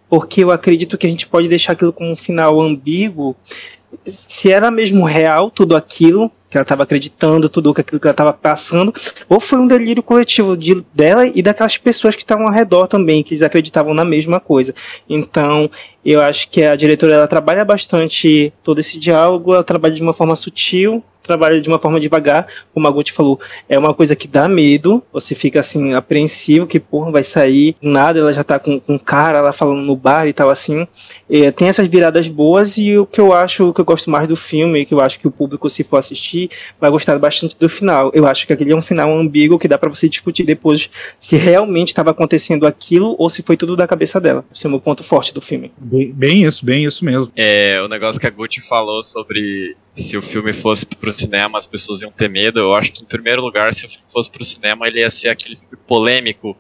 porque 0.08 0.44
eu 0.44 0.52
acredito 0.52 0.98
que 1.00 1.08
a 1.08 1.10
gente 1.10 1.26
pode 1.26 1.48
deixar 1.48 1.74
aquilo 1.74 1.92
como 1.92 2.12
um 2.12 2.16
final 2.16 2.62
ambíguo, 2.62 3.36
se 4.06 4.52
era 4.52 4.70
mesmo 4.70 5.04
real 5.04 5.50
tudo 5.50 5.76
aquilo, 5.76 6.32
que 6.50 6.58
ela 6.58 6.64
estava 6.64 6.84
acreditando, 6.84 7.50
tudo 7.50 7.74
aquilo 7.78 8.00
que 8.00 8.08
ela 8.08 8.12
estava 8.14 8.34
passando, 8.34 8.94
ou 9.28 9.40
foi 9.40 9.60
um 9.60 9.68
delírio 9.68 10.02
coletivo 10.02 10.56
de, 10.56 10.84
dela 10.94 11.28
e 11.28 11.42
daquelas 11.42 11.78
pessoas 11.78 12.16
que 12.16 12.22
estavam 12.22 12.48
ao 12.48 12.54
redor 12.54 12.88
também, 12.88 13.22
que 13.24 13.34
eles 13.34 13.42
acreditavam 13.42 13.94
na 13.94 14.06
mesma 14.06 14.40
coisa. 14.40 14.74
Então, 15.10 15.70
eu 16.06 16.22
acho 16.22 16.50
que 16.50 16.64
a 16.64 16.76
diretora 16.76 17.14
ela 17.14 17.28
trabalha 17.28 17.66
bastante 17.66 18.54
todo 18.64 18.80
esse 18.80 18.98
diálogo, 18.98 19.54
ela 19.54 19.64
trabalha 19.64 19.96
de 19.96 20.02
uma 20.02 20.14
forma 20.14 20.36
sutil, 20.36 21.04
trabalha 21.28 21.62
de 21.62 21.68
uma 21.70 21.80
forma 21.80 22.00
devagar, 22.00 22.48
como 22.74 22.88
a 22.88 22.92
Guti 22.92 23.12
falou, 23.12 23.40
é 23.70 23.78
uma 23.78 23.94
coisa 23.94 24.16
que 24.16 24.28
dá 24.28 24.48
medo, 24.48 25.04
você 25.12 25.36
fica 25.36 25.60
assim, 25.60 25.94
apreensivo, 25.94 26.66
que 26.66 26.80
porra, 26.80 27.12
vai 27.12 27.24
sair, 27.24 27.76
nada 27.82 28.20
ela 28.20 28.34
já 28.34 28.44
tá 28.44 28.58
com, 28.58 28.80
com 28.80 28.94
um 28.94 28.98
cara 28.98 29.42
lá 29.42 29.54
falando 29.54 29.82
no 29.82 29.96
bar 29.96 30.28
e 30.28 30.34
tal 30.34 30.50
assim. 30.50 30.88
É, 31.30 31.52
tem 31.52 31.68
essas 31.68 31.88
viradas 31.88 32.28
boas 32.28 32.78
e 32.78 32.98
o 32.98 33.06
que 33.06 33.20
eu 33.20 33.34
acho, 33.34 33.70
o 33.70 33.74
que 33.74 33.82
eu 33.82 33.86
gosto 33.86 34.10
mais 34.10 34.28
do 34.28 34.36
filme, 34.36 34.86
que 34.86 34.94
eu 34.94 35.02
acho 35.02 35.20
que 35.20 35.28
o 35.28 35.32
público, 35.32 35.70
se 35.70 35.84
for 35.84 35.98
assistir, 35.98 36.50
vai 36.80 36.90
gostar 36.90 37.18
bastante 37.20 37.58
do 37.58 37.68
final. 37.68 38.12
Eu 38.14 38.26
acho 38.26 38.48
que 38.48 38.54
aquele 38.54 38.72
é 38.72 38.76
um 38.76 38.82
final 38.82 39.16
ambíguo 39.16 39.60
que 39.60 39.68
dá 39.68 39.78
pra 39.78 39.90
você 39.90 40.08
discutir 40.08 40.44
depois 40.44 40.90
se 41.20 41.36
realmente 41.36 41.90
estava 41.90 42.12
acontecendo 42.12 42.66
aquilo 42.66 43.16
ou 43.18 43.30
se 43.30 43.42
foi 43.42 43.58
tudo 43.58 43.76
da 43.76 43.88
cabeça 43.88 44.20
dela. 44.20 44.46
Esse 44.54 44.66
é 44.66 44.68
o 44.68 44.72
meu 44.72 44.80
ponto 44.80 45.04
forte 45.04 45.34
do 45.34 45.42
filme. 45.42 45.72
Bem, 45.78 46.12
bem 46.12 46.44
isso, 46.44 46.66
bem 46.66 46.84
isso 46.84 47.04
mesmo. 47.04 47.32
É, 47.36 47.82
o 47.84 47.88
negócio 47.88 48.20
que 48.20 48.28
a 48.28 48.30
Gucci 48.30 48.62
falou 48.62 49.02
sobre 49.04 49.76
se 50.04 50.16
o 50.18 50.22
filme 50.22 50.54
fosse 50.54 50.86
pro 50.86 51.12
cinema 51.18 51.58
as 51.58 51.68
pessoas 51.68 52.02
iam 52.02 52.12
ter 52.12 52.30
medo. 52.30 52.60
Eu 52.60 52.74
acho 52.74 52.92
que, 52.92 53.02
em 53.04 53.06
primeiro 53.06 53.42
lugar, 53.42 53.74
se 53.74 53.86
o 53.86 53.90
filme 53.90 54.06
fosse 54.12 54.30
pro 54.30 54.44
cinema, 54.44 54.88
ele 54.88 55.00
ia 55.00 55.10
ser 55.10 55.30
aquele 55.30 55.56
filme 55.56 55.78
polêmico 55.88 56.56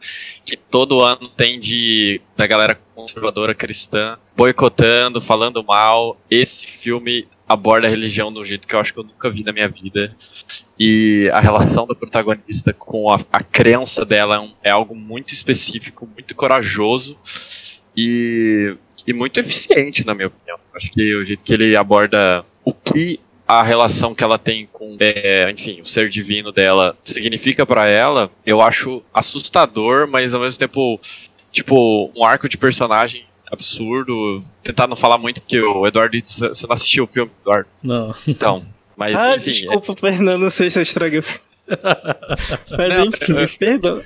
que 0.46 0.56
todo 0.58 1.02
ano 1.02 1.28
tem 1.30 1.60
de 1.60 2.20
da 2.36 2.46
galera 2.48 2.80
conservadora 2.96 3.54
cristã 3.54 4.18
boicotando, 4.36 5.22
falando 5.22 5.64
mal. 5.64 6.20
Esse 6.30 6.66
filme 6.68 7.28
aborda 7.48 7.88
a 7.88 7.90
religião 7.90 8.32
de 8.34 8.40
um 8.40 8.44
jeito 8.44 8.68
que 8.68 8.76
eu 8.76 8.80
acho 8.80 8.94
que 8.94 9.00
eu 9.00 9.04
nunca 9.04 9.30
vi 9.30 9.44
na 9.44 9.54
minha 9.54 9.70
vida. 9.70 10.14
E 10.80 11.30
a 11.34 11.40
relação 11.40 11.88
da 11.88 11.96
protagonista 11.96 12.74
com 12.74 13.10
a, 13.10 13.18
a 13.32 13.42
crença 13.42 14.04
dela 14.04 14.36
é, 14.36 14.40
um- 14.40 14.54
é 14.64 14.70
algo 14.70 14.94
muito 14.96 15.34
específico, 15.34 16.08
muito 16.14 16.36
corajoso 16.36 17.18
e, 17.96 18.76
e 19.06 19.14
muito 19.14 19.40
eficiente, 19.40 20.06
na 20.06 20.14
minha 20.14 20.28
opinião. 20.28 20.58
Acho 20.74 20.92
que 20.92 21.16
o 21.16 21.26
jeito 21.26 21.44
que 21.44 21.54
ele 21.54 21.76
aborda 21.76 22.46
o 22.64 22.74
que 22.74 23.20
a 23.48 23.64
relação 23.64 24.14
que 24.14 24.24
ela 24.24 24.38
tem 24.38 24.68
com, 24.72 24.98
é, 25.00 25.50
enfim, 25.52 25.80
o 25.82 25.86
ser 25.86 26.10
divino 26.10 26.52
dela 26.52 26.98
significa 27.04 27.66
pra 27.66 27.88
ela, 27.88 28.30
eu 28.46 28.62
acho 28.62 29.02
assustador, 29.14 30.08
mas 30.08 30.34
ao 30.34 30.42
mesmo 30.42 30.60
tempo, 30.60 31.00
tipo, 31.52 32.12
um 32.16 32.24
arco 32.26 32.50
de 32.50 32.58
personagem 32.58 33.26
absurdo. 33.50 34.40
Tentar 34.62 34.88
não 34.88 34.96
falar 34.96 35.18
muito, 35.18 35.40
porque 35.42 35.62
o 35.62 35.88
Eduardo, 35.88 36.18
você 36.20 36.68
não 36.68 36.74
assistiu 36.74 37.06
o 37.06 37.08
filme, 37.08 37.32
Eduardo. 37.42 37.70
Não. 37.82 38.14
Então, 38.28 38.66
mas 38.98 39.16
ah, 39.18 39.36
enfim. 39.38 39.52
desculpa, 39.52 39.96
Fernando, 39.96 40.42
não 40.42 40.50
sei 40.50 40.70
se 40.70 40.80
eu 40.80 40.84
estraguei. 40.84 41.24
Mas 42.78 42.90
Não, 42.94 43.06
enfim, 43.06 43.34
me 43.34 43.48
perdoa. 43.48 44.02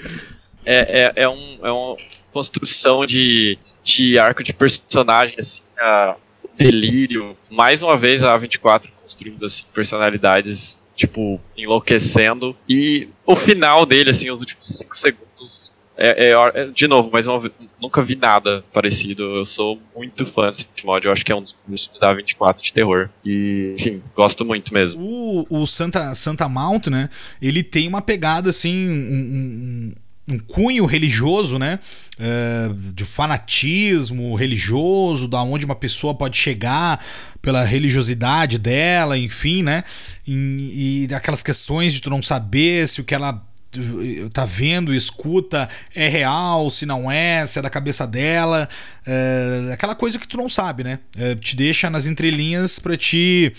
é, 0.65 1.03
é, 1.15 1.23
é, 1.23 1.29
um, 1.29 1.59
é 1.61 1.71
uma 1.71 1.95
construção 2.33 3.05
de, 3.05 3.57
de 3.83 4.17
arco 4.17 4.43
de 4.43 4.51
personagem, 4.51 5.35
assim, 5.37 5.61
a- 5.79 6.15
delírio. 6.57 7.37
Mais 7.51 7.83
uma 7.83 7.95
vez 7.97 8.23
a 8.23 8.37
A24 8.37 8.89
construindo 9.11 9.45
assim, 9.45 9.63
personalidades, 9.73 10.83
tipo, 10.95 11.39
enlouquecendo. 11.57 12.55
E 12.67 13.09
o 13.25 13.35
final 13.35 13.85
dele, 13.85 14.09
assim, 14.09 14.29
os 14.29 14.39
últimos 14.39 14.65
5 14.65 14.95
segundos. 14.95 15.73
é, 15.97 16.29
é, 16.29 16.33
é, 16.55 16.65
de 16.67 16.87
novo, 16.87 17.09
mas 17.11 17.27
uma, 17.27 17.51
nunca 17.79 18.01
vi 18.01 18.15
nada 18.15 18.63
parecido. 18.73 19.23
Eu 19.23 19.45
sou 19.45 19.79
muito 19.95 20.25
fã 20.25 20.49
desse 20.49 20.67
mod. 20.83 21.05
Eu 21.05 21.11
acho 21.11 21.25
que 21.25 21.31
é 21.31 21.35
um 21.35 21.41
dos 21.41 21.51
filmes 21.51 21.89
da 21.99 22.13
24 22.13 22.63
de 22.63 22.73
terror. 22.73 23.09
E, 23.23 23.75
enfim, 23.77 24.01
gosto 24.15 24.45
muito 24.45 24.73
mesmo. 24.73 25.01
O, 25.01 25.45
o 25.49 25.65
Santa, 25.67 26.15
Santa 26.15 26.47
Mount, 26.47 26.87
né? 26.87 27.09
Ele 27.41 27.61
tem 27.61 27.87
uma 27.87 28.01
pegada 28.01 28.49
assim. 28.49 28.89
Um, 28.89 29.91
um, 29.91 29.93
um 30.33 30.39
cunho 30.39 30.85
religioso, 30.85 31.59
né? 31.59 31.79
Uh, 32.17 32.73
de 32.93 33.03
fanatismo 33.03 34.35
religioso, 34.35 35.27
da 35.27 35.41
onde 35.41 35.65
uma 35.65 35.75
pessoa 35.75 36.13
pode 36.13 36.37
chegar 36.37 37.03
pela 37.41 37.63
religiosidade 37.63 38.57
dela, 38.57 39.17
enfim, 39.17 39.63
né? 39.63 39.83
E, 40.27 41.07
e 41.09 41.13
aquelas 41.13 41.41
questões 41.41 41.93
de 41.93 42.01
tu 42.01 42.09
não 42.09 42.21
saber 42.21 42.87
se 42.87 43.01
o 43.01 43.03
que 43.03 43.15
ela 43.15 43.43
tá 44.33 44.45
vendo, 44.45 44.93
escuta, 44.93 45.69
é 45.95 46.07
real, 46.07 46.69
se 46.69 46.85
não 46.85 47.09
é, 47.09 47.45
se 47.45 47.57
é 47.57 47.61
da 47.61 47.69
cabeça 47.69 48.05
dela, 48.05 48.67
é, 49.05 49.71
aquela 49.73 49.95
coisa 49.95 50.19
que 50.19 50.27
tu 50.27 50.35
não 50.35 50.49
sabe, 50.49 50.83
né? 50.83 50.99
É, 51.15 51.35
te 51.35 51.55
deixa 51.55 51.89
nas 51.89 52.05
entrelinhas 52.05 52.79
para 52.79 52.97
te 52.97 53.53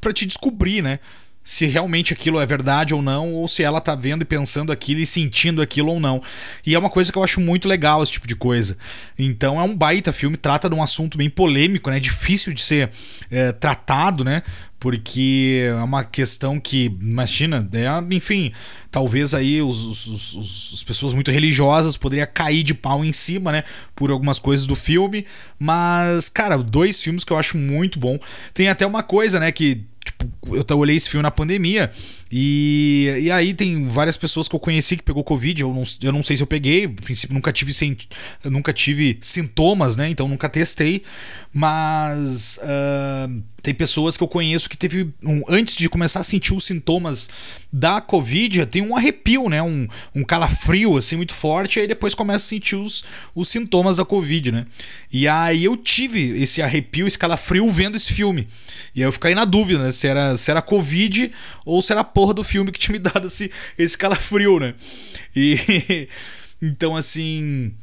para 0.00 0.12
te 0.12 0.26
descobrir, 0.26 0.82
né? 0.82 0.98
Se 1.44 1.66
realmente 1.66 2.12
aquilo 2.12 2.40
é 2.40 2.46
verdade 2.46 2.94
ou 2.94 3.02
não, 3.02 3.32
ou 3.34 3.48
se 3.48 3.62
ela 3.62 3.80
tá 3.80 3.94
vendo 3.94 4.22
e 4.22 4.24
pensando 4.24 4.70
aquilo 4.70 5.00
e 5.00 5.06
sentindo 5.06 5.60
aquilo 5.60 5.90
ou 5.90 6.00
não. 6.00 6.22
E 6.64 6.74
é 6.74 6.78
uma 6.78 6.90
coisa 6.90 7.10
que 7.10 7.18
eu 7.18 7.24
acho 7.24 7.40
muito 7.40 7.68
legal, 7.68 8.02
esse 8.02 8.12
tipo 8.12 8.28
de 8.28 8.36
coisa. 8.36 8.76
Então 9.18 9.60
é 9.60 9.64
um 9.64 9.74
baita 9.74 10.12
filme, 10.12 10.36
trata 10.36 10.68
de 10.68 10.74
um 10.74 10.82
assunto 10.82 11.18
bem 11.18 11.28
polêmico, 11.28 11.90
né? 11.90 11.98
Difícil 11.98 12.52
de 12.52 12.62
ser 12.62 12.90
é, 13.30 13.52
tratado, 13.52 14.24
né? 14.24 14.42
porque 14.82 15.68
é 15.68 15.74
uma 15.74 16.02
questão 16.02 16.58
que, 16.58 16.86
imagina, 17.00 17.68
é, 17.72 18.16
enfim, 18.16 18.52
talvez 18.90 19.32
aí 19.32 19.62
os, 19.62 19.84
os, 19.84 20.34
os, 20.34 20.70
as 20.74 20.82
pessoas 20.82 21.14
muito 21.14 21.30
religiosas 21.30 21.96
poderiam 21.96 22.26
cair 22.34 22.64
de 22.64 22.74
pau 22.74 23.04
em 23.04 23.12
cima, 23.12 23.52
né, 23.52 23.62
por 23.94 24.10
algumas 24.10 24.40
coisas 24.40 24.66
do 24.66 24.74
filme, 24.74 25.24
mas, 25.56 26.28
cara, 26.28 26.58
dois 26.58 27.00
filmes 27.00 27.22
que 27.22 27.32
eu 27.32 27.38
acho 27.38 27.56
muito 27.56 27.96
bom. 27.96 28.18
Tem 28.52 28.68
até 28.68 28.84
uma 28.84 29.04
coisa, 29.04 29.38
né, 29.38 29.52
que 29.52 29.84
eu 30.68 30.78
olhei 30.78 30.96
esse 30.96 31.08
filme 31.08 31.22
na 31.22 31.30
pandemia 31.30 31.90
e, 32.34 33.14
e 33.20 33.30
aí 33.30 33.52
tem 33.52 33.84
várias 33.84 34.16
pessoas 34.16 34.48
que 34.48 34.54
eu 34.56 34.58
conheci 34.58 34.96
que 34.96 35.02
pegou 35.02 35.22
Covid. 35.22 35.60
Eu 35.60 35.74
não, 35.74 35.84
eu 36.00 36.12
não 36.12 36.22
sei 36.22 36.34
se 36.34 36.42
eu 36.42 36.46
peguei, 36.46 36.86
no 36.86 36.94
princípio 36.94 37.34
nunca 37.34 37.52
tive, 37.52 37.72
nunca 38.44 38.72
tive 38.72 39.18
sintomas, 39.20 39.96
né? 39.96 40.08
Então 40.08 40.26
nunca 40.26 40.48
testei. 40.48 41.02
Mas 41.52 42.58
uh, 42.62 43.42
tem 43.62 43.74
pessoas 43.74 44.16
que 44.16 44.22
eu 44.22 44.28
conheço 44.28 44.70
que 44.70 44.76
teve. 44.76 45.12
Um, 45.22 45.42
antes 45.46 45.76
de 45.76 45.88
começar 45.88 46.20
a 46.20 46.24
sentir 46.24 46.54
os 46.54 46.64
sintomas 46.64 47.28
da 47.70 48.00
Covid, 48.00 48.66
tem 48.66 48.82
um 48.82 48.96
arrepio, 48.96 49.50
né? 49.50 49.62
Um, 49.62 49.86
um 50.14 50.24
calafrio 50.24 50.96
assim 50.96 51.16
muito 51.16 51.34
forte, 51.34 51.78
aí 51.78 51.86
depois 51.86 52.14
começa 52.14 52.46
a 52.46 52.48
sentir 52.48 52.76
os, 52.76 53.04
os 53.34 53.48
sintomas 53.48 53.98
da 53.98 54.04
Covid, 54.04 54.50
né? 54.50 54.66
E 55.12 55.28
aí 55.28 55.64
eu 55.64 55.76
tive 55.76 56.42
esse 56.42 56.62
arrepio, 56.62 57.06
esse 57.06 57.18
calafrio 57.18 57.70
vendo 57.70 57.96
esse 57.96 58.12
filme. 58.12 58.48
E 58.94 59.00
aí 59.00 59.08
eu 59.08 59.12
fiquei 59.12 59.34
na 59.34 59.44
dúvida, 59.44 59.84
né? 59.84 59.92
Se 59.92 60.08
era, 60.08 60.36
se 60.36 60.50
era 60.50 60.62
Covid 60.62 61.30
ou 61.64 61.82
se 61.82 61.92
era 61.92 62.02
porra 62.22 62.34
do 62.34 62.44
filme 62.44 62.70
que 62.70 62.78
tinha 62.78 62.92
me 62.92 63.00
dado 63.00 63.26
esse, 63.26 63.50
esse 63.76 63.98
calafrio, 63.98 64.60
né? 64.60 64.74
E. 65.34 66.08
Então, 66.64 66.94
assim. 66.94 67.74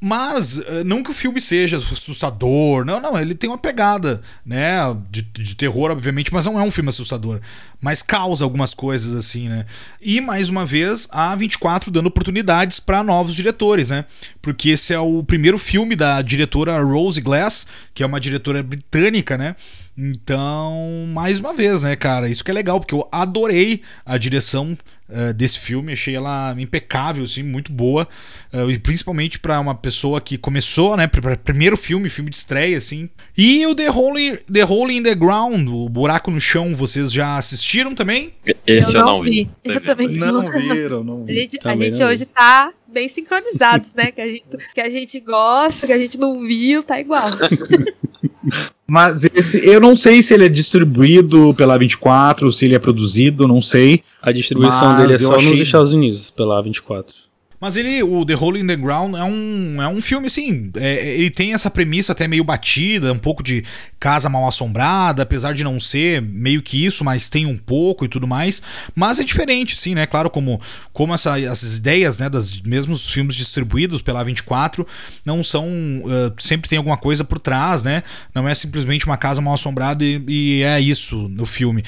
Mas, 0.00 0.58
eh, 0.58 0.84
não 0.84 1.02
que 1.02 1.10
o 1.10 1.14
filme 1.14 1.40
seja 1.40 1.76
assustador, 1.76 2.86
não, 2.86 3.00
não, 3.00 3.18
ele 3.18 3.34
tem 3.34 3.50
uma 3.50 3.58
pegada, 3.58 4.22
né, 4.46 4.78
de, 5.10 5.20
de, 5.20 5.54
terror, 5.54 5.90
obviamente, 5.90 6.32
mas 6.32 6.46
não 6.46 6.58
é 6.58 6.62
um 6.62 6.70
filme 6.70 6.88
assustador. 6.88 7.40
Mas 7.82 8.00
causa 8.00 8.44
algumas 8.44 8.72
coisas, 8.72 9.14
assim, 9.14 9.48
né. 9.48 9.66
E, 10.00 10.20
mais 10.20 10.48
uma 10.48 10.64
vez, 10.64 11.06
a 11.10 11.34
24 11.34 11.90
dando 11.90 12.06
oportunidades 12.06 12.80
para 12.80 13.02
novos 13.02 13.34
diretores, 13.34 13.90
né, 13.90 14.06
porque 14.40 14.70
esse 14.70 14.94
é 14.94 14.98
o 14.98 15.22
primeiro 15.22 15.58
filme 15.58 15.94
da 15.94 16.22
diretora 16.22 16.80
Rose 16.82 17.20
Glass, 17.20 17.66
que 17.92 18.02
é 18.02 18.06
uma 18.06 18.20
diretora 18.20 18.62
britânica, 18.62 19.36
né, 19.36 19.54
então, 20.02 21.06
mais 21.08 21.40
uma 21.40 21.52
vez, 21.52 21.82
né, 21.82 21.94
cara, 21.94 22.26
isso 22.26 22.42
que 22.42 22.50
é 22.50 22.54
legal, 22.54 22.80
porque 22.80 22.94
eu 22.94 23.06
adorei 23.12 23.82
a 24.02 24.16
direção 24.16 24.74
uh, 25.10 25.34
desse 25.34 25.60
filme, 25.60 25.92
achei 25.92 26.16
ela 26.16 26.54
impecável, 26.58 27.22
assim, 27.22 27.42
muito 27.42 27.70
boa, 27.70 28.08
uh, 28.54 28.70
e 28.70 28.78
principalmente 28.78 29.38
para 29.38 29.60
uma 29.60 29.74
pessoa 29.74 30.18
que 30.18 30.38
começou, 30.38 30.96
né, 30.96 31.06
primeiro 31.44 31.76
filme, 31.76 32.08
filme 32.08 32.30
de 32.30 32.36
estreia, 32.38 32.78
assim. 32.78 33.10
E 33.36 33.66
o 33.66 33.74
The 33.74 33.90
Hole, 33.90 34.38
the 34.50 34.64
Hole 34.64 34.96
in 34.96 35.02
the 35.02 35.14
Ground, 35.14 35.68
o 35.68 35.86
Buraco 35.90 36.30
no 36.30 36.40
Chão, 36.40 36.74
vocês 36.74 37.12
já 37.12 37.36
assistiram 37.36 37.94
também? 37.94 38.32
Esse 38.66 38.94
eu, 38.94 39.00
eu 39.00 39.06
não 39.06 39.22
vi. 39.22 39.50
vi. 39.62 39.74
Eu 39.74 39.80
também 39.82 40.08
não, 40.08 40.42
não 40.42 40.50
viram, 40.50 41.04
não 41.04 41.24
vi. 41.26 41.32
A 41.32 41.40
gente, 41.42 41.58
a 41.62 41.76
gente 41.76 42.02
hoje 42.02 42.24
tá 42.24 42.72
bem 42.90 43.06
sincronizados, 43.06 43.92
né? 43.92 44.10
Que 44.10 44.20
a, 44.22 44.26
gente, 44.26 44.44
que 44.74 44.80
a 44.80 44.88
gente 44.88 45.20
gosta, 45.20 45.86
que 45.86 45.92
a 45.92 45.98
gente 45.98 46.18
não 46.18 46.40
viu, 46.40 46.82
tá 46.82 46.98
igual. 46.98 47.28
Mas 48.90 49.22
esse, 49.22 49.64
eu 49.64 49.80
não 49.80 49.94
sei 49.94 50.20
se 50.20 50.34
ele 50.34 50.46
é 50.46 50.48
distribuído 50.48 51.54
pela 51.54 51.78
24, 51.78 52.50
se 52.50 52.64
ele 52.64 52.74
é 52.74 52.78
produzido, 52.80 53.46
não 53.46 53.60
sei. 53.60 54.02
A 54.20 54.32
distribuição 54.32 54.96
dele 54.96 55.12
é 55.12 55.18
só 55.18 55.36
achei... 55.36 55.48
nos 55.48 55.60
Estados 55.60 55.92
Unidos, 55.92 56.28
pela 56.28 56.60
24. 56.60 57.14
Mas 57.60 57.76
ele, 57.76 58.02
o 58.02 58.24
The 58.24 58.34
Hole 58.34 58.58
in 58.58 58.66
the 58.66 58.76
Ground 58.76 59.14
é 59.14 59.22
um, 59.22 59.82
é 59.82 59.88
um 59.88 60.00
filme 60.00 60.28
assim. 60.28 60.70
É, 60.76 61.14
ele 61.16 61.30
tem 61.30 61.52
essa 61.52 61.70
premissa 61.70 62.12
até 62.12 62.26
meio 62.26 62.42
batida, 62.42 63.12
um 63.12 63.18
pouco 63.18 63.42
de 63.42 63.62
casa 63.98 64.30
mal 64.30 64.48
assombrada, 64.48 65.22
apesar 65.22 65.52
de 65.52 65.62
não 65.62 65.78
ser 65.78 66.22
meio 66.22 66.62
que 66.62 66.86
isso, 66.86 67.04
mas 67.04 67.28
tem 67.28 67.44
um 67.44 67.58
pouco 67.58 68.06
e 68.06 68.08
tudo 68.08 68.26
mais. 68.26 68.62
Mas 68.94 69.20
é 69.20 69.24
diferente, 69.24 69.76
sim, 69.76 69.94
né? 69.94 70.06
Claro, 70.06 70.30
como, 70.30 70.58
como 70.90 71.12
essa, 71.12 71.38
essas 71.38 71.76
ideias, 71.76 72.18
né, 72.18 72.30
dos 72.30 72.62
mesmos 72.62 73.10
filmes 73.12 73.34
distribuídos 73.34 74.00
pela 74.00 74.24
24 74.24 74.86
não 75.26 75.44
são. 75.44 75.68
Uh, 75.68 76.32
sempre 76.38 76.68
tem 76.68 76.78
alguma 76.78 76.96
coisa 76.96 77.24
por 77.24 77.38
trás, 77.38 77.82
né? 77.82 78.02
Não 78.34 78.48
é 78.48 78.54
simplesmente 78.54 79.04
uma 79.04 79.18
casa 79.18 79.42
mal 79.42 79.52
assombrada 79.52 80.02
e, 80.02 80.22
e 80.26 80.62
é 80.62 80.80
isso 80.80 81.28
no 81.28 81.44
filme. 81.44 81.84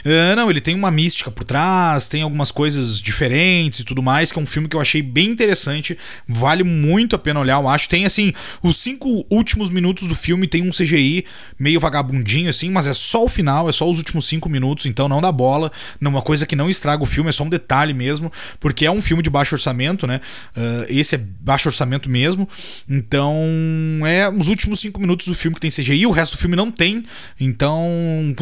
Uh, 0.00 0.34
não, 0.34 0.48
ele 0.48 0.62
tem 0.62 0.74
uma 0.74 0.90
mística 0.90 1.30
por 1.30 1.44
trás, 1.44 2.08
tem 2.08 2.22
algumas 2.22 2.50
coisas 2.50 2.98
diferentes 2.98 3.80
e 3.80 3.84
tudo 3.84 4.02
mais, 4.02 4.32
que 4.32 4.38
é 4.38 4.42
um 4.42 4.46
filme 4.46 4.66
que 4.66 4.74
eu 4.74 4.80
achei 4.80 5.09
bem 5.10 5.28
interessante, 5.28 5.98
vale 6.26 6.64
muito 6.64 7.16
a 7.16 7.18
pena 7.18 7.40
olhar, 7.40 7.60
eu 7.60 7.68
acho. 7.68 7.88
Tem 7.88 8.04
assim, 8.04 8.32
os 8.62 8.76
cinco 8.76 9.26
últimos 9.30 9.70
minutos 9.70 10.06
do 10.06 10.14
filme 10.14 10.46
tem 10.46 10.62
um 10.62 10.70
CGI 10.70 11.24
meio 11.58 11.80
vagabundinho 11.80 12.48
assim, 12.48 12.70
mas 12.70 12.86
é 12.86 12.92
só 12.92 13.24
o 13.24 13.28
final, 13.28 13.68
é 13.68 13.72
só 13.72 13.88
os 13.88 13.98
últimos 13.98 14.26
cinco 14.26 14.48
minutos, 14.48 14.86
então 14.86 15.08
não 15.08 15.20
dá 15.20 15.30
bola, 15.30 15.70
não 16.00 16.10
é 16.10 16.14
uma 16.14 16.22
coisa 16.22 16.46
que 16.46 16.56
não 16.56 16.70
estraga 16.70 17.02
o 17.02 17.06
filme, 17.06 17.28
é 17.28 17.32
só 17.32 17.44
um 17.44 17.48
detalhe 17.48 17.92
mesmo, 17.92 18.32
porque 18.58 18.86
é 18.86 18.90
um 18.90 19.02
filme 19.02 19.22
de 19.22 19.30
baixo 19.30 19.54
orçamento, 19.54 20.06
né? 20.06 20.20
Uh, 20.56 20.86
esse 20.88 21.14
é 21.14 21.18
baixo 21.18 21.68
orçamento 21.68 22.08
mesmo, 22.08 22.48
então 22.88 23.36
é 24.06 24.28
os 24.28 24.48
últimos 24.48 24.80
cinco 24.80 25.00
minutos 25.00 25.26
do 25.26 25.34
filme 25.34 25.54
que 25.54 25.60
tem 25.60 25.70
CGI, 25.70 26.06
o 26.06 26.10
resto 26.10 26.36
do 26.36 26.40
filme 26.40 26.56
não 26.56 26.70
tem, 26.70 27.04
então 27.38 27.88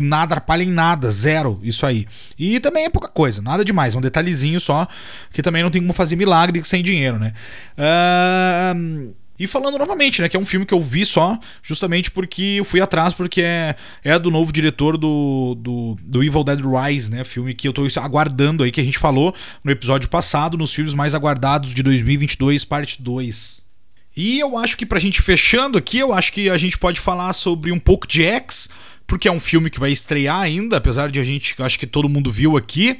nada 0.00 0.38
atrapalha 0.38 0.62
em 0.62 0.70
nada, 0.70 1.10
zero, 1.10 1.58
isso 1.62 1.84
aí. 1.84 2.06
E 2.38 2.60
também 2.60 2.84
é 2.84 2.90
pouca 2.90 3.08
coisa, 3.08 3.42
nada 3.42 3.64
demais, 3.64 3.94
é 3.94 3.98
um 3.98 4.00
detalhezinho 4.00 4.60
só, 4.60 4.86
que 5.32 5.42
também 5.42 5.62
não 5.62 5.70
tem 5.70 5.80
como 5.80 5.92
fazer 5.92 6.16
milagre 6.16 6.57
sem 6.66 6.82
dinheiro, 6.82 7.18
né? 7.18 7.32
Uh, 7.76 9.14
e 9.38 9.46
falando 9.46 9.78
novamente, 9.78 10.20
né? 10.20 10.28
Que 10.28 10.36
é 10.36 10.40
um 10.40 10.44
filme 10.44 10.66
que 10.66 10.74
eu 10.74 10.80
vi 10.80 11.06
só, 11.06 11.38
justamente 11.62 12.10
porque 12.10 12.56
eu 12.58 12.64
fui 12.64 12.80
atrás, 12.80 13.14
porque 13.14 13.40
é, 13.40 13.76
é 14.02 14.18
do 14.18 14.30
novo 14.30 14.52
diretor 14.52 14.98
do, 14.98 15.54
do, 15.56 15.96
do 16.02 16.24
Evil 16.24 16.42
Dead 16.42 16.60
Rise, 16.60 17.10
né? 17.10 17.22
Filme 17.22 17.54
que 17.54 17.68
eu 17.68 17.72
tô 17.72 17.86
aguardando 18.00 18.64
aí, 18.64 18.72
que 18.72 18.80
a 18.80 18.84
gente 18.84 18.98
falou 18.98 19.32
no 19.64 19.70
episódio 19.70 20.08
passado, 20.08 20.58
nos 20.58 20.74
filmes 20.74 20.92
mais 20.92 21.14
aguardados 21.14 21.72
de 21.72 21.84
2022, 21.84 22.64
parte 22.64 23.00
2. 23.00 23.62
E 24.16 24.40
eu 24.40 24.58
acho 24.58 24.76
que 24.76 24.84
pra 24.84 24.98
gente 24.98 25.22
fechando 25.22 25.78
aqui, 25.78 25.98
eu 26.00 26.12
acho 26.12 26.32
que 26.32 26.50
a 26.50 26.58
gente 26.58 26.76
pode 26.76 26.98
falar 26.98 27.32
sobre 27.32 27.70
um 27.70 27.78
pouco 27.78 28.08
de 28.08 28.24
X, 28.24 28.68
porque 29.06 29.28
é 29.28 29.32
um 29.32 29.38
filme 29.38 29.70
que 29.70 29.78
vai 29.78 29.92
estrear 29.92 30.40
ainda, 30.40 30.78
apesar 30.78 31.12
de 31.12 31.20
a 31.20 31.24
gente, 31.24 31.54
acho 31.62 31.78
que 31.78 31.86
todo 31.86 32.08
mundo 32.08 32.28
viu 32.28 32.56
aqui. 32.56 32.98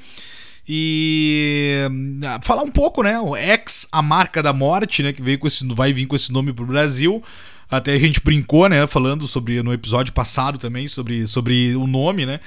E 0.69 1.81
ah, 2.27 2.39
falar 2.43 2.63
um 2.63 2.71
pouco, 2.71 3.03
né? 3.03 3.19
O 3.19 3.35
X, 3.35 3.89
a 3.91 4.03
marca 4.03 4.43
da 4.43 4.53
morte, 4.53 5.03
né? 5.03 5.15
Que 5.15 5.23
veio 5.23 5.39
com 5.39 5.47
esse, 5.47 5.67
vai 5.69 5.95
vir 5.95 6.07
com 6.07 6.15
esse 6.15 6.31
nome 6.31 6.53
pro 6.53 6.67
Brasil. 6.67 7.23
Até 7.71 7.95
a 7.95 7.99
gente 7.99 8.21
brincou, 8.21 8.69
né? 8.69 8.87
Falando 8.87 9.27
sobre 9.27 9.63
no 9.63 9.73
episódio 9.73 10.13
passado 10.13 10.59
também 10.59 10.87
sobre, 10.87 11.27
sobre 11.27 11.75
o 11.75 11.87
nome, 11.87 12.27
né? 12.27 12.39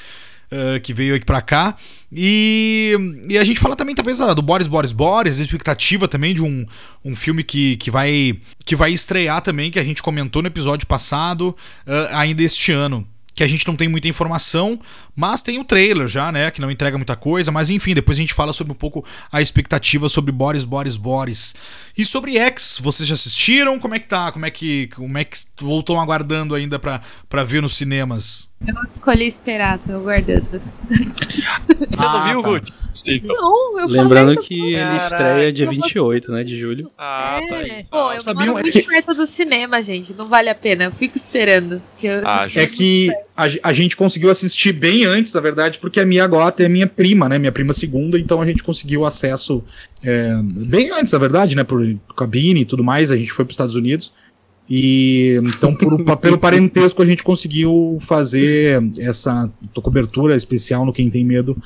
Uh, 0.52 0.80
que 0.81 0.93
veio 0.93 1.15
aqui 1.15 1.26
pra 1.26 1.41
cá. 1.41 1.76
E, 2.11 2.95
e 3.27 3.38
a 3.38 3.43
gente 3.43 3.60
fala 3.60 3.76
também, 3.76 3.95
talvez, 3.95 4.19
do 4.19 4.41
Boris 4.41 4.68
Boris 4.68 4.91
Boris, 4.91 5.39
a 5.39 5.43
expectativa 5.43 6.07
também 6.07 6.35
de 6.35 6.43
um, 6.43 6.65
um 7.06 7.15
filme 7.15 7.41
que, 7.41 7.77
que, 7.77 7.89
vai, 7.89 8.38
que 8.65 8.76
vai 8.76 8.91
estrear 8.91 9.41
também, 9.41 9.72
que 9.72 9.80
a 9.80 9.84
gente 9.84 10.03
comentou 10.03 10.41
no 10.41 10.49
episódio 10.49 10.85
passado, 10.85 11.56
uh, 11.88 12.14
ainda 12.15 12.43
este 12.43 12.72
ano 12.72 13.07
que 13.42 13.46
a 13.46 13.48
gente 13.48 13.68
não 13.68 13.76
tem 13.76 13.88
muita 13.88 14.08
informação, 14.08 14.80
mas 15.16 15.42
tem 15.42 15.58
o 15.58 15.64
trailer 15.64 16.08
já, 16.08 16.32
né, 16.32 16.52
que 16.52 16.62
não 16.62 16.70
entrega 16.70 16.96
muita 16.96 17.16
coisa, 17.16 17.52
mas 17.52 17.72
enfim, 17.72 17.96
depois 17.96 18.16
a 18.16 18.22
gente 18.22 18.36
fala 18.36 18.54
sobre 18.54 18.72
um 18.72 18.76
pouco 18.76 19.04
a 19.32 19.42
expectativa 19.42 20.08
sobre 20.08 20.32
Boris, 20.32 20.64
Boris, 20.64 20.96
Boris. 20.96 21.56
E 21.98 22.06
sobre 22.06 22.38
X, 22.38 22.80
vocês 22.80 23.10
já 23.10 23.16
assistiram? 23.16 23.80
Como 23.80 23.96
é 23.96 24.00
que 24.00 24.08
tá? 24.08 24.32
Como 24.32 24.46
é 24.46 24.52
que 24.52 24.90
como 24.90 25.18
é 25.18 25.24
que 25.24 25.40
voltam 25.60 26.00
aguardando 26.00 26.54
ainda 26.54 26.78
para 26.78 27.44
ver 27.44 27.64
nos 27.64 27.76
cinemas? 27.76 28.52
Eu 28.64 28.76
escolhi 28.94 29.26
esperar, 29.26 29.80
tô 29.80 29.94
aguardando. 29.94 30.62
Você 31.90 32.00
não 32.00 32.18
ah, 32.18 32.30
viu, 32.30 32.42
tá. 32.44 32.50
Gucci? 32.50 32.81
Possível. 32.92 33.28
Não, 33.36 33.80
eu 33.80 33.88
Lembrando 33.88 34.34
falei 34.36 34.48
que 34.48 34.60
ele 34.74 34.76
Caraca. 34.76 35.04
estreia 35.06 35.54
dia 35.54 35.66
Eu 35.66 35.72
vou- 35.74 35.82
28, 35.84 36.32
né, 36.32 36.44
de 36.44 36.58
julho. 36.60 36.92
Ah, 36.98 37.40
é, 37.42 37.48
tá 37.48 37.56
aí. 37.58 37.86
pô, 37.90 38.12
eu 38.14 38.22
Sabiam 38.22 38.54
moro 38.54 38.60
é 38.60 38.62
muito 38.72 38.88
perto 38.88 39.14
do 39.16 39.26
cinema, 39.26 39.82
gente. 39.82 40.14
Não 40.14 40.26
vale 40.28 40.50
a 40.50 40.56
pena. 40.56 40.84
Eu 40.86 40.92
fico 40.92 41.18
esperando. 41.18 41.82
Que 41.98 42.08
eu... 42.08 42.22
Ah, 42.28 42.46
É 42.54 42.68
que 42.68 43.10
a, 43.36 43.46
a 43.64 43.74
gente 43.74 43.98
conseguiu 43.98 44.30
assistir 44.30 44.72
bem 44.74 45.06
antes, 45.06 45.34
na 45.34 45.42
verdade, 45.42 45.80
porque 45.80 46.00
a 46.00 46.06
Mia 46.06 46.28
Gota 46.28 46.64
é 46.64 46.70
minha 46.70 46.88
prima, 46.88 47.28
né? 47.28 47.40
Minha 47.40 47.52
prima 47.52 47.74
segunda, 47.74 48.20
então 48.20 48.42
a 48.42 48.46
gente 48.46 48.62
conseguiu 48.64 49.06
acesso 49.06 49.64
é, 50.04 50.34
bem 50.44 50.92
antes, 50.92 51.12
na 51.14 51.20
verdade, 51.20 51.56
né? 51.56 51.64
Por 51.64 51.84
cabine 52.16 52.62
e 52.62 52.66
tudo 52.66 52.84
mais, 52.84 53.12
a 53.12 53.16
gente 53.18 53.32
foi 53.32 53.46
para 53.46 53.52
os 53.52 53.56
Estados 53.56 53.76
Unidos. 53.76 54.14
E 54.70 55.38
então, 55.44 55.76
por, 55.76 55.98
pelo 56.18 56.38
parentesco, 56.38 57.02
a 57.02 57.06
gente 57.06 57.24
conseguiu 57.24 57.98
fazer 58.02 58.82
essa 58.98 59.52
cobertura 59.82 60.36
especial 60.36 60.86
no 60.86 60.94
Quem 60.94 61.10
Tem 61.10 61.26
Medo 61.26 61.58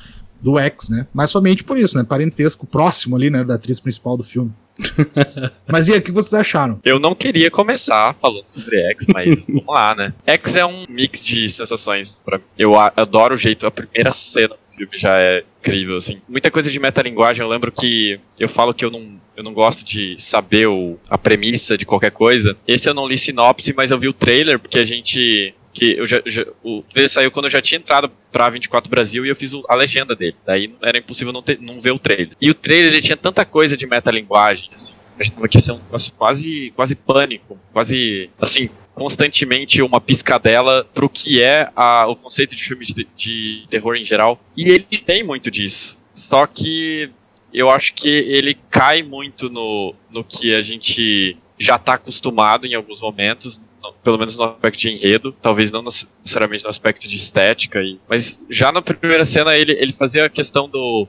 do 0.46 0.60
X, 0.60 0.88
né? 0.88 1.08
Mas 1.12 1.30
somente 1.30 1.64
por 1.64 1.76
isso, 1.76 1.98
né? 1.98 2.04
Parentesco 2.04 2.64
próximo 2.64 3.16
ali, 3.16 3.28
né? 3.28 3.42
Da 3.42 3.54
atriz 3.54 3.80
principal 3.80 4.16
do 4.16 4.22
filme. 4.22 4.52
Mas 5.66 5.88
e 5.88 5.92
aí, 5.92 5.98
o 5.98 6.02
que 6.02 6.12
vocês 6.12 6.34
acharam? 6.34 6.78
Eu 6.84 7.00
não 7.00 7.16
queria 7.16 7.50
começar 7.50 8.14
falando 8.14 8.46
sobre 8.46 8.76
X, 8.92 9.06
mas 9.08 9.44
vamos 9.48 9.64
lá, 9.66 9.94
né? 9.94 10.12
X 10.26 10.54
é 10.54 10.66
um 10.66 10.84
mix 10.88 11.24
de 11.24 11.48
sensações 11.48 12.20
pra 12.24 12.38
mim. 12.38 12.44
Eu 12.58 12.78
adoro 12.78 13.34
o 13.34 13.36
jeito, 13.38 13.66
a 13.66 13.70
primeira 13.70 14.12
cena 14.12 14.54
do 14.54 14.70
filme 14.70 14.96
já 14.96 15.18
é 15.18 15.42
incrível, 15.60 15.96
assim. 15.96 16.20
Muita 16.28 16.50
coisa 16.50 16.70
de 16.70 16.78
metalinguagem, 16.78 17.42
eu 17.42 17.48
lembro 17.48 17.72
que 17.72 18.20
eu 18.38 18.48
falo 18.48 18.74
que 18.74 18.84
eu 18.84 18.90
não, 18.90 19.18
eu 19.34 19.42
não 19.42 19.54
gosto 19.54 19.84
de 19.84 20.14
saber 20.18 20.68
o, 20.68 20.98
a 21.08 21.18
premissa 21.18 21.76
de 21.76 21.86
qualquer 21.86 22.10
coisa. 22.10 22.56
Esse 22.68 22.88
eu 22.88 22.94
não 22.94 23.08
li 23.08 23.16
sinopse, 23.16 23.72
mas 23.74 23.90
eu 23.90 23.98
vi 23.98 24.08
o 24.08 24.12
trailer, 24.12 24.58
porque 24.58 24.78
a 24.78 24.84
gente... 24.84 25.54
Que 25.78 25.92
eu 25.98 26.06
já, 26.06 26.22
já- 26.24 26.46
o 26.64 26.82
trailer 26.82 27.10
saiu 27.10 27.30
quando 27.30 27.44
eu 27.44 27.50
já 27.50 27.60
tinha 27.60 27.78
entrado 27.78 28.10
pra 28.32 28.48
24 28.48 28.88
Brasil 28.90 29.26
e 29.26 29.28
eu 29.28 29.36
fiz 29.36 29.52
o- 29.52 29.62
a 29.68 29.74
legenda 29.76 30.16
dele. 30.16 30.34
Daí 30.46 30.74
era 30.80 30.96
impossível 30.96 31.34
não, 31.34 31.42
ter, 31.42 31.60
não 31.60 31.78
ver 31.78 31.90
o 31.90 31.98
trailer. 31.98 32.30
E 32.40 32.48
o 32.50 32.54
trailer 32.54 32.92
ele 32.92 33.02
tinha 33.02 33.16
tanta 33.16 33.44
coisa 33.44 33.76
de 33.76 33.86
metalinguagem, 33.86 34.70
assim. 34.74 34.94
Eu 35.18 35.22
achava 35.22 35.48
que 35.48 35.58
ia 35.58 35.60
ser 35.62 35.72
um 35.72 35.80
quase, 36.16 36.72
quase 36.74 36.94
pânico, 36.94 37.58
quase, 37.74 38.30
assim, 38.40 38.70
constantemente 38.94 39.82
uma 39.82 40.00
piscadela 40.00 40.86
pro 40.94 41.08
que 41.10 41.42
é 41.42 41.70
a- 41.76 42.06
o 42.08 42.16
conceito 42.16 42.56
de 42.56 42.62
filme 42.64 42.84
de, 42.86 43.06
de 43.14 43.66
terror 43.68 43.96
em 43.96 44.04
geral. 44.04 44.40
E 44.56 44.70
ele 44.70 44.86
tem 45.04 45.22
muito 45.22 45.50
disso. 45.50 45.98
Só 46.14 46.46
que 46.46 47.10
eu 47.52 47.68
acho 47.70 47.92
que 47.92 48.08
ele 48.08 48.54
cai 48.70 49.02
muito 49.02 49.50
no, 49.50 49.94
no 50.10 50.24
que 50.24 50.54
a 50.54 50.62
gente 50.62 51.36
já 51.58 51.78
tá 51.78 51.94
acostumado 51.94 52.66
em 52.66 52.74
alguns 52.74 53.00
momentos, 53.00 53.60
pelo 54.04 54.18
menos 54.18 54.36
no 54.36 54.44
aspecto 54.44 54.78
de 54.78 54.90
enredo, 54.90 55.32
talvez 55.42 55.70
não 55.70 55.82
necessariamente 55.82 56.64
no 56.64 56.70
aspecto 56.70 57.08
de 57.08 57.16
estética, 57.16 57.80
e, 57.80 57.98
mas 58.08 58.42
já 58.50 58.70
na 58.72 58.82
primeira 58.82 59.24
cena 59.24 59.56
ele, 59.56 59.72
ele 59.72 59.92
fazia 59.92 60.24
a 60.26 60.28
questão 60.28 60.68
do 60.68 61.06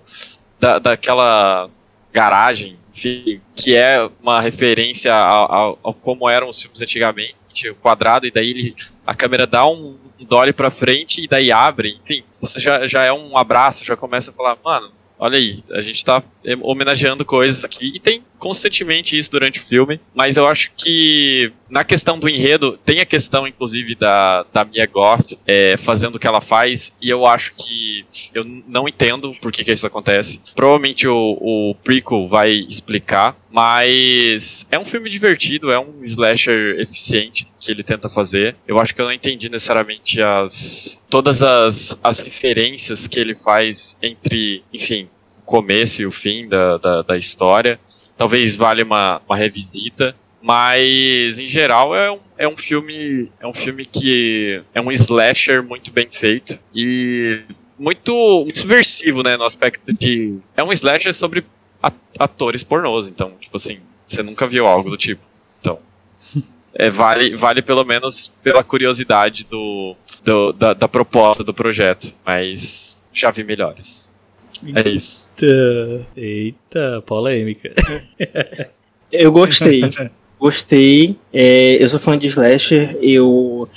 da, 0.59 0.79
daquela 0.79 1.69
garagem, 2.11 2.77
enfim, 2.93 3.39
que 3.55 3.75
é 3.75 4.09
uma 4.21 4.41
referência 4.41 5.13
ao, 5.13 5.77
ao- 5.83 5.93
como 5.93 6.27
eram 6.29 6.47
os 6.49 6.59
filmes 6.61 6.81
antigamente, 6.81 7.35
o 7.69 7.75
quadrado, 7.75 8.25
e 8.25 8.31
daí 8.31 8.49
ele, 8.49 8.75
a 9.05 9.13
câmera 9.13 9.45
dá 9.45 9.67
um, 9.67 9.97
um 10.19 10.25
dolly 10.25 10.51
pra 10.53 10.71
frente 10.71 11.23
e 11.23 11.27
daí 11.27 11.51
abre, 11.51 11.97
enfim, 12.03 12.23
isso 12.41 12.59
já, 12.59 12.87
já 12.87 13.03
é 13.03 13.13
um 13.13 13.37
abraço, 13.37 13.85
já 13.85 13.95
começa 13.95 14.31
a 14.31 14.33
falar, 14.33 14.57
mano, 14.63 14.91
olha 15.19 15.37
aí, 15.37 15.63
a 15.71 15.81
gente 15.81 16.03
tá 16.03 16.23
homenageando 16.61 17.23
coisas 17.25 17.63
aqui, 17.63 17.91
e 17.95 17.99
tem 17.99 18.23
constantemente 18.37 19.17
isso 19.17 19.31
durante 19.31 19.59
o 19.59 19.63
filme, 19.63 19.99
mas 20.13 20.37
eu 20.37 20.47
acho 20.47 20.71
que 20.75 21.51
na 21.69 21.83
questão 21.83 22.17
do 22.17 22.29
enredo, 22.29 22.77
tem 22.85 22.99
a 22.99 23.05
questão, 23.05 23.47
inclusive, 23.47 23.95
da, 23.95 24.45
da 24.53 24.63
Mia 24.63 24.85
Goth 24.85 25.37
é, 25.45 25.75
fazendo 25.77 26.15
o 26.15 26.19
que 26.19 26.27
ela 26.27 26.41
faz, 26.41 26.93
e 27.01 27.09
eu 27.09 27.25
acho 27.25 27.53
que 27.55 28.05
eu 28.33 28.43
não 28.67 28.87
entendo 28.87 29.35
por 29.41 29.51
que, 29.51 29.63
que 29.63 29.71
isso 29.71 29.85
acontece. 29.85 30.39
Provavelmente 30.55 31.07
o, 31.07 31.37
o 31.41 31.75
prequel 31.83 32.27
vai 32.27 32.51
explicar, 32.51 33.35
mas 33.51 34.65
é 34.71 34.79
um 34.79 34.85
filme 34.85 35.09
divertido, 35.09 35.71
é 35.71 35.79
um 35.79 36.03
slasher 36.03 36.79
eficiente 36.79 37.47
que 37.59 37.71
ele 37.71 37.83
tenta 37.83 38.09
fazer. 38.09 38.55
Eu 38.67 38.79
acho 38.79 38.93
que 38.93 39.01
eu 39.01 39.05
não 39.05 39.13
entendi 39.13 39.49
necessariamente 39.49 40.21
as 40.21 41.01
todas 41.09 41.41
as, 41.41 41.97
as 42.03 42.19
referências 42.19 43.07
que 43.07 43.19
ele 43.19 43.35
faz 43.35 43.97
entre, 44.01 44.63
enfim, 44.73 45.09
o 45.39 45.41
começo 45.45 46.01
e 46.01 46.05
o 46.05 46.11
fim 46.11 46.47
da, 46.47 46.77
da, 46.77 47.01
da 47.01 47.17
história. 47.17 47.79
Talvez 48.17 48.55
valha 48.55 48.83
uma, 48.83 49.21
uma 49.27 49.37
revisita. 49.37 50.15
Mas 50.41 51.39
em 51.39 51.45
geral 51.45 51.95
é 51.95 52.11
um, 52.11 52.19
é 52.37 52.47
um 52.47 52.55
filme. 52.55 53.29
É 53.39 53.47
um 53.47 53.53
filme 53.53 53.85
que 53.85 54.61
é 54.73 54.81
um 54.81 54.91
slasher 54.91 55.61
muito 55.63 55.91
bem 55.91 56.07
feito. 56.11 56.57
E 56.73 57.41
muito, 57.77 58.41
muito 58.43 58.59
subversivo, 58.59 59.23
né? 59.23 59.35
No 59.37 59.43
aspecto 59.43 59.91
de. 59.93 60.39
É 60.55 60.63
um 60.63 60.71
slasher 60.71 61.13
sobre 61.13 61.43
atores 62.19 62.63
pornôs, 62.63 63.07
então, 63.07 63.33
tipo 63.39 63.57
assim, 63.57 63.79
você 64.07 64.23
nunca 64.23 64.47
viu 64.47 64.65
algo 64.65 64.89
do 64.89 64.97
tipo. 64.97 65.23
Então. 65.59 65.79
É, 66.79 66.91
vale, 66.91 67.35
vale 67.35 67.63
pelo 67.63 67.83
menos 67.83 68.31
pela 68.43 68.63
curiosidade 68.63 69.45
do, 69.45 69.95
do- 70.23 70.53
da, 70.53 70.73
da 70.73 70.87
proposta 70.87 71.43
do 71.43 71.51
projeto. 71.51 72.13
Mas 72.23 73.03
já 73.11 73.31
vi 73.31 73.43
melhores. 73.43 74.11
É 74.75 74.89
isso. 74.89 75.31
Eita, 75.41 76.07
eita 76.15 77.03
polêmica. 77.05 77.73
Eu 79.11 79.31
gostei. 79.31 79.81
gostei. 80.39 81.15
É, 81.31 81.81
eu 81.81 81.87
sou 81.87 81.99
fã 81.99 82.17
de 82.17 82.27
slasher. 82.27 82.97
Eu 83.01 83.69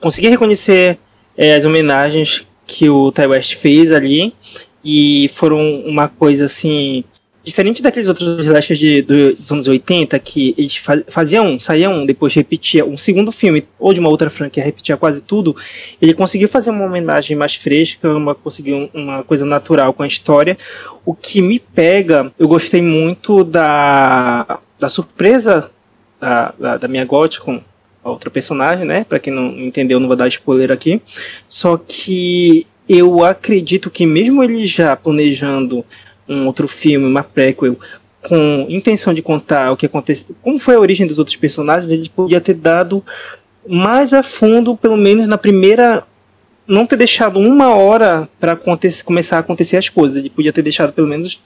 consegui 0.00 0.28
reconhecer 0.28 0.98
é, 1.36 1.54
as 1.54 1.64
homenagens 1.64 2.44
que 2.66 2.88
o 2.88 3.12
Ty 3.12 3.26
West 3.26 3.54
fez 3.54 3.92
ali. 3.92 4.34
E 4.84 5.30
foram 5.34 5.82
uma 5.82 6.08
coisa 6.08 6.46
assim. 6.46 7.04
Diferente 7.44 7.82
daqueles 7.82 8.06
outros 8.06 8.38
slashers 8.44 8.78
de, 8.78 9.02
do- 9.02 9.34
dos 9.34 9.50
anos 9.50 9.66
80, 9.66 10.16
que 10.20 10.54
eles 10.56 10.76
fa- 10.76 11.02
faziam 11.08 11.46
um, 11.46 11.58
saíam 11.58 11.92
um, 11.92 12.06
depois 12.06 12.32
repetia 12.32 12.84
um 12.84 12.96
segundo 12.96 13.32
filme, 13.32 13.66
ou 13.80 13.92
de 13.92 13.98
uma 13.98 14.08
outra 14.08 14.30
franquia, 14.30 14.62
repetia 14.62 14.96
quase 14.96 15.20
tudo, 15.20 15.56
ele 16.00 16.14
conseguiu 16.14 16.48
fazer 16.48 16.70
uma 16.70 16.84
homenagem 16.84 17.36
mais 17.36 17.56
fresca, 17.56 18.08
uma, 18.08 18.32
conseguiu 18.32 18.88
uma 18.94 19.24
coisa 19.24 19.44
natural 19.44 19.92
com 19.92 20.04
a 20.04 20.06
história. 20.06 20.56
O 21.04 21.14
que 21.14 21.42
me 21.42 21.58
pega, 21.58 22.32
eu 22.38 22.46
gostei 22.46 22.80
muito 22.80 23.42
da, 23.42 24.60
da 24.78 24.88
surpresa 24.88 25.68
da, 26.20 26.54
da, 26.56 26.76
da 26.76 26.86
minha 26.86 27.04
Got 27.04 27.40
com 27.40 27.60
a 28.04 28.10
outra 28.10 28.30
personagem, 28.30 28.84
né? 28.84 29.02
Pra 29.02 29.18
quem 29.18 29.32
não 29.32 29.48
entendeu, 29.58 29.98
não 29.98 30.06
vou 30.06 30.16
dar 30.16 30.28
spoiler 30.28 30.70
aqui. 30.70 31.02
Só 31.48 31.76
que 31.76 32.68
eu 32.88 33.24
acredito 33.24 33.90
que 33.90 34.06
mesmo 34.06 34.44
ele 34.44 34.64
já 34.64 34.94
planejando 34.94 35.84
um 36.28 36.46
outro 36.46 36.68
filme, 36.68 37.06
uma 37.06 37.22
prequel, 37.22 37.76
com 38.22 38.66
intenção 38.68 39.12
de 39.12 39.22
contar 39.22 39.72
o 39.72 39.76
que 39.76 39.86
aconteceu, 39.86 40.34
como 40.40 40.58
foi 40.58 40.76
a 40.76 40.80
origem 40.80 41.06
dos 41.06 41.18
outros 41.18 41.36
personagens, 41.36 41.90
ele 41.90 42.08
podia 42.08 42.40
ter 42.40 42.54
dado 42.54 43.04
mais 43.68 44.12
a 44.12 44.22
fundo, 44.22 44.76
pelo 44.76 44.96
menos 44.96 45.26
na 45.26 45.38
primeira 45.38 46.04
não 46.66 46.86
ter 46.86 46.96
deixado 46.96 47.38
uma 47.40 47.74
hora 47.74 48.28
para 48.38 48.58
começar 49.04 49.36
a 49.36 49.40
acontecer 49.40 49.76
as 49.76 49.88
coisas. 49.88 50.16
Ele 50.16 50.30
podia 50.30 50.52
ter 50.52 50.62
deixado 50.62 50.92
pelo 50.92 51.08
menos 51.08 51.40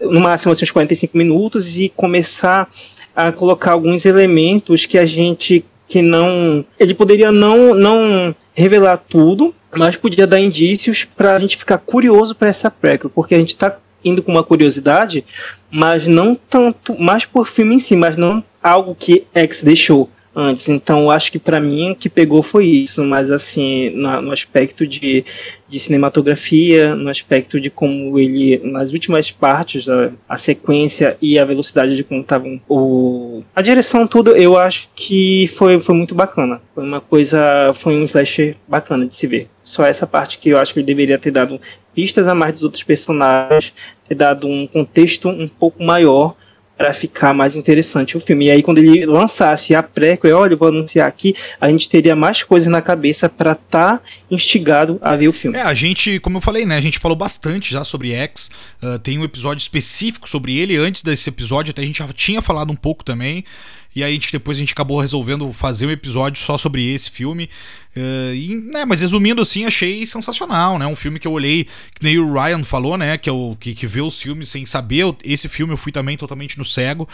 no 0.00 0.20
máximo 0.20 0.52
assim, 0.52 0.64
uns 0.64 0.70
45 0.70 1.16
minutos 1.16 1.78
e 1.78 1.88
começar 1.88 2.70
a 3.14 3.30
colocar 3.30 3.72
alguns 3.72 4.04
elementos 4.04 4.86
que 4.86 4.98
a 4.98 5.06
gente 5.06 5.64
que 5.86 6.00
não 6.00 6.64
ele 6.78 6.94
poderia 6.94 7.30
não 7.30 7.74
não 7.74 8.34
revelar 8.54 8.96
tudo, 8.96 9.54
mas 9.74 9.96
podia 9.96 10.26
dar 10.26 10.40
indícios 10.40 11.04
para 11.04 11.36
a 11.36 11.38
gente 11.38 11.56
ficar 11.56 11.78
curioso 11.78 12.34
para 12.34 12.48
essa 12.48 12.70
prequel, 12.70 13.10
porque 13.10 13.34
a 13.34 13.38
gente 13.38 13.50
está 13.50 13.76
indo 14.04 14.22
com 14.22 14.32
uma 14.32 14.44
curiosidade, 14.44 15.24
mas 15.70 16.06
não 16.06 16.34
tanto, 16.34 17.00
mais 17.00 17.24
por 17.24 17.46
filme 17.46 17.76
em 17.76 17.78
si, 17.78 17.96
mas 17.96 18.16
não 18.16 18.42
algo 18.62 18.94
que 18.94 19.26
X 19.34 19.62
deixou 19.62 20.08
antes. 20.34 20.68
Então, 20.68 21.10
acho 21.10 21.30
que 21.30 21.38
para 21.38 21.60
mim 21.60 21.92
o 21.92 21.96
que 21.96 22.08
pegou 22.08 22.42
foi 22.42 22.66
isso, 22.66 23.04
mas 23.04 23.30
assim, 23.30 23.90
na, 23.90 24.20
no 24.20 24.32
aspecto 24.32 24.86
de, 24.86 25.24
de 25.68 25.78
cinematografia, 25.78 26.94
no 26.94 27.08
aspecto 27.10 27.60
de 27.60 27.70
como 27.70 28.18
ele, 28.18 28.58
nas 28.64 28.90
últimas 28.90 29.30
partes, 29.30 29.88
a, 29.88 30.10
a 30.28 30.38
sequência 30.38 31.16
e 31.20 31.38
a 31.38 31.44
velocidade 31.44 31.94
de 31.94 32.04
como 32.04 32.22
estavam 32.22 32.60
o 32.68 33.42
a 33.54 33.60
direção 33.60 34.06
tudo, 34.06 34.36
eu 34.36 34.56
acho 34.56 34.88
que 34.94 35.48
foi, 35.48 35.80
foi 35.80 35.94
muito 35.94 36.14
bacana. 36.14 36.60
Foi 36.74 36.84
uma 36.84 37.00
coisa, 37.00 37.72
foi 37.74 37.94
um 37.94 38.04
slasher 38.04 38.56
bacana 38.66 39.06
de 39.06 39.14
se 39.14 39.26
ver. 39.26 39.48
Só 39.62 39.84
essa 39.84 40.06
parte 40.06 40.38
que 40.38 40.50
eu 40.50 40.58
acho 40.58 40.72
que 40.72 40.80
ele 40.80 40.86
deveria 40.86 41.18
ter 41.18 41.30
dado 41.30 41.60
pistas 41.94 42.28
a 42.28 42.34
mais 42.34 42.54
dos 42.54 42.62
outros 42.62 42.82
personagens, 42.82 43.72
ter 44.08 44.14
dado 44.14 44.46
um 44.46 44.66
contexto 44.66 45.28
um 45.28 45.48
pouco 45.48 45.82
maior 45.82 46.34
para 46.82 46.92
ficar 46.92 47.32
mais 47.32 47.54
interessante 47.54 48.16
o 48.16 48.20
filme. 48.20 48.46
E 48.46 48.50
aí, 48.50 48.62
quando 48.62 48.78
ele 48.78 49.06
lançasse 49.06 49.72
a 49.72 49.82
prequel, 49.82 50.36
olha, 50.36 50.54
eu 50.54 50.58
vou 50.58 50.66
anunciar 50.66 51.06
aqui, 51.06 51.32
a 51.60 51.68
gente 51.68 51.88
teria 51.88 52.16
mais 52.16 52.42
coisas 52.42 52.68
na 52.68 52.82
cabeça 52.82 53.28
para 53.28 53.52
estar 53.52 53.98
tá 53.98 54.02
instigado 54.28 54.98
a 55.00 55.14
ver 55.14 55.28
o 55.28 55.32
filme. 55.32 55.56
É, 55.56 55.62
a 55.62 55.74
gente, 55.74 56.18
como 56.18 56.38
eu 56.38 56.40
falei, 56.40 56.66
né? 56.66 56.76
A 56.76 56.80
gente 56.80 56.98
falou 56.98 57.16
bastante 57.16 57.70
já 57.70 57.84
sobre 57.84 58.12
X. 58.12 58.50
Uh, 58.82 58.98
tem 58.98 59.16
um 59.16 59.22
episódio 59.22 59.62
específico 59.62 60.28
sobre 60.28 60.58
ele. 60.58 60.76
Antes 60.76 61.02
desse 61.02 61.28
episódio, 61.28 61.70
até 61.70 61.82
a 61.82 61.86
gente 61.86 61.98
já 61.98 62.08
tinha 62.08 62.42
falado 62.42 62.72
um 62.72 62.76
pouco 62.76 63.04
também. 63.04 63.44
E 63.94 64.02
aí 64.02 64.10
a 64.10 64.14
gente, 64.14 64.32
depois 64.32 64.56
a 64.56 64.60
gente 64.60 64.72
acabou 64.72 65.00
resolvendo 65.00 65.52
fazer 65.52 65.86
um 65.86 65.90
episódio 65.90 66.42
só 66.42 66.56
sobre 66.56 66.92
esse 66.92 67.10
filme. 67.10 67.48
Uh, 67.94 68.34
e, 68.34 68.54
né, 68.54 68.84
mas 68.86 69.02
resumindo 69.02 69.42
assim, 69.42 69.66
achei 69.66 70.06
sensacional, 70.06 70.78
né? 70.78 70.86
Um 70.86 70.96
filme 70.96 71.18
que 71.18 71.28
eu 71.28 71.32
olhei, 71.32 71.64
que 71.64 72.02
nem 72.02 72.18
o 72.18 72.32
Ryan 72.32 72.64
falou, 72.64 72.96
né? 72.96 73.18
Que, 73.18 73.28
eu, 73.28 73.56
que, 73.60 73.74
que 73.74 73.86
vê 73.86 74.00
os 74.00 74.20
filmes 74.20 74.48
sem 74.48 74.64
saber. 74.64 75.14
Esse 75.22 75.48
filme 75.48 75.74
eu 75.74 75.76
fui 75.76 75.92
também 75.92 76.16
totalmente 76.16 76.58
no 76.58 76.64
cego. 76.64 77.06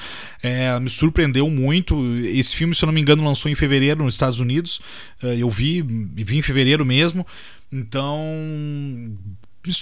É, 0.42 0.78
me 0.78 0.88
surpreendeu 0.88 1.50
muito. 1.50 2.00
Esse 2.26 2.55
filme, 2.55 2.74
se 2.74 2.84
eu 2.84 2.86
não 2.86 2.92
me 2.92 3.00
engano, 3.00 3.24
lançou 3.24 3.50
em 3.50 3.56
fevereiro 3.56 4.05
nos 4.05 4.14
Estados 4.14 4.38
Unidos. 4.38 4.80
Uh, 5.22 5.34
eu 5.38 5.50
vi, 5.50 5.82
vi 5.82 6.38
em 6.38 6.42
fevereiro 6.42 6.84
mesmo. 6.86 7.26
Então, 7.72 8.24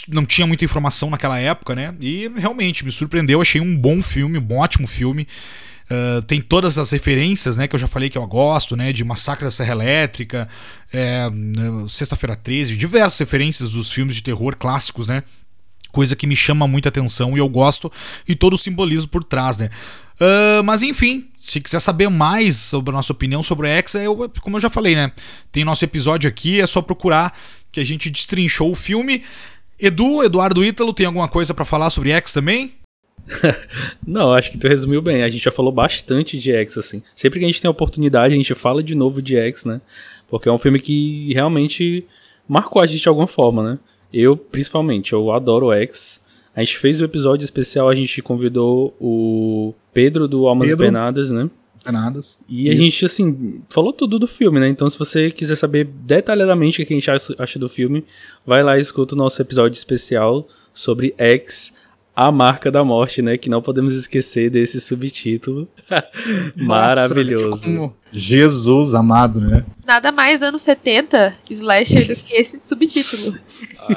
não 0.08 0.24
tinha 0.24 0.46
muita 0.46 0.64
informação 0.64 1.10
naquela 1.10 1.38
época, 1.38 1.74
né? 1.74 1.94
E 2.00 2.30
realmente 2.36 2.84
me 2.84 2.92
surpreendeu, 2.92 3.40
achei 3.40 3.60
um 3.60 3.76
bom 3.76 4.02
filme, 4.02 4.38
um 4.38 4.56
ótimo 4.56 4.86
filme. 4.86 5.26
Uh, 5.88 6.20
tem 6.22 6.40
todas 6.40 6.78
as 6.78 6.90
referências, 6.90 7.56
né, 7.56 7.68
que 7.68 7.76
eu 7.76 7.78
já 7.78 7.86
falei 7.86 8.10
que 8.10 8.18
eu 8.18 8.26
gosto, 8.26 8.74
né, 8.74 8.92
de 8.92 9.04
Massacre 9.04 9.44
da 9.44 9.52
Serra 9.52 9.70
Elétrica, 9.70 10.48
é, 10.92 11.28
Sexta-feira 11.88 12.34
13, 12.34 12.76
diversas 12.76 13.16
referências 13.20 13.70
dos 13.70 13.92
filmes 13.92 14.16
de 14.16 14.22
terror 14.24 14.56
clássicos, 14.56 15.06
né, 15.06 15.22
coisa 15.92 16.16
que 16.16 16.26
me 16.26 16.34
chama 16.34 16.66
muita 16.66 16.88
atenção 16.88 17.36
e 17.36 17.38
eu 17.38 17.48
gosto, 17.48 17.90
e 18.26 18.34
todo 18.34 18.54
o 18.54 18.58
simbolismo 18.58 19.06
por 19.10 19.22
trás, 19.22 19.58
né. 19.58 19.70
Uh, 20.20 20.64
mas 20.64 20.82
enfim, 20.82 21.28
se 21.40 21.60
quiser 21.60 21.78
saber 21.78 22.10
mais 22.10 22.56
sobre 22.56 22.90
a 22.90 22.94
nossa 22.94 23.12
opinião 23.12 23.40
sobre 23.40 23.70
a 23.70 23.76
X, 23.76 23.94
eu, 23.94 24.28
como 24.40 24.56
eu 24.56 24.60
já 24.60 24.68
falei, 24.68 24.96
né, 24.96 25.12
tem 25.52 25.64
nosso 25.64 25.84
episódio 25.84 26.28
aqui, 26.28 26.60
é 26.60 26.66
só 26.66 26.82
procurar 26.82 27.32
que 27.70 27.78
a 27.78 27.84
gente 27.84 28.10
destrinchou 28.10 28.72
o 28.72 28.74
filme. 28.74 29.22
Edu, 29.78 30.24
Eduardo 30.24 30.64
Ítalo, 30.64 30.92
tem 30.92 31.06
alguma 31.06 31.28
coisa 31.28 31.52
para 31.52 31.64
falar 31.64 31.90
sobre 31.90 32.10
X 32.10 32.32
também? 32.32 32.72
Não, 34.06 34.32
acho 34.32 34.50
que 34.50 34.58
tu 34.58 34.68
resumiu 34.68 35.02
bem. 35.02 35.22
A 35.22 35.28
gente 35.28 35.44
já 35.44 35.50
falou 35.50 35.72
bastante 35.72 36.38
de 36.38 36.52
X, 36.52 36.78
assim. 36.78 37.02
Sempre 37.14 37.38
que 37.38 37.44
a 37.44 37.48
gente 37.48 37.60
tem 37.60 37.68
a 37.68 37.72
oportunidade, 37.72 38.34
a 38.34 38.36
gente 38.36 38.54
fala 38.54 38.82
de 38.82 38.94
novo 38.94 39.20
de 39.20 39.36
X, 39.36 39.64
né? 39.64 39.80
Porque 40.28 40.48
é 40.48 40.52
um 40.52 40.58
filme 40.58 40.80
que 40.80 41.32
realmente 41.34 42.06
marcou 42.48 42.80
a 42.80 42.86
gente 42.86 43.02
de 43.02 43.08
alguma 43.08 43.26
forma, 43.26 43.62
né? 43.62 43.78
Eu, 44.12 44.36
principalmente, 44.36 45.12
eu 45.12 45.32
adoro 45.32 45.72
X. 45.72 46.22
A 46.54 46.60
gente 46.60 46.78
fez 46.78 47.00
o 47.00 47.02
um 47.02 47.04
episódio 47.04 47.44
especial, 47.44 47.88
a 47.88 47.94
gente 47.94 48.22
convidou 48.22 48.96
o 48.98 49.74
Pedro 49.92 50.26
do 50.26 50.46
Almas 50.46 50.70
Pedro. 50.70 50.86
Penadas, 50.86 51.30
né? 51.30 51.50
E 52.48 52.64
Isso. 52.64 52.72
a 52.72 52.84
gente, 52.84 53.06
assim, 53.06 53.60
falou 53.68 53.92
tudo 53.92 54.18
do 54.18 54.26
filme, 54.26 54.60
né? 54.60 54.68
Então, 54.68 54.88
se 54.88 54.98
você 54.98 55.30
quiser 55.30 55.56
saber 55.56 55.84
detalhadamente 55.84 56.82
o 56.82 56.86
que 56.86 56.92
a 56.92 56.96
gente 56.96 57.10
acha 57.38 57.58
do 57.58 57.68
filme, 57.68 58.04
vai 58.44 58.62
lá 58.62 58.78
e 58.78 58.80
escuta 58.80 59.14
o 59.14 59.18
nosso 59.18 59.40
episódio 59.40 59.76
especial 59.76 60.48
sobre 60.72 61.14
X 61.16 61.72
a 62.16 62.32
Marca 62.32 62.70
da 62.70 62.82
Morte, 62.82 63.20
né? 63.20 63.36
Que 63.36 63.50
não 63.50 63.60
podemos 63.60 63.94
esquecer 63.94 64.48
desse 64.48 64.80
subtítulo. 64.80 65.68
Maravilhoso. 66.56 67.92
Jesus 68.10 68.94
amado, 68.94 69.38
né? 69.38 69.62
Nada 69.84 70.10
mais 70.10 70.42
anos 70.42 70.62
70 70.62 71.36
slasher 71.50 72.06
do 72.06 72.16
que 72.16 72.32
esse 72.32 72.58
subtítulo. 72.58 73.38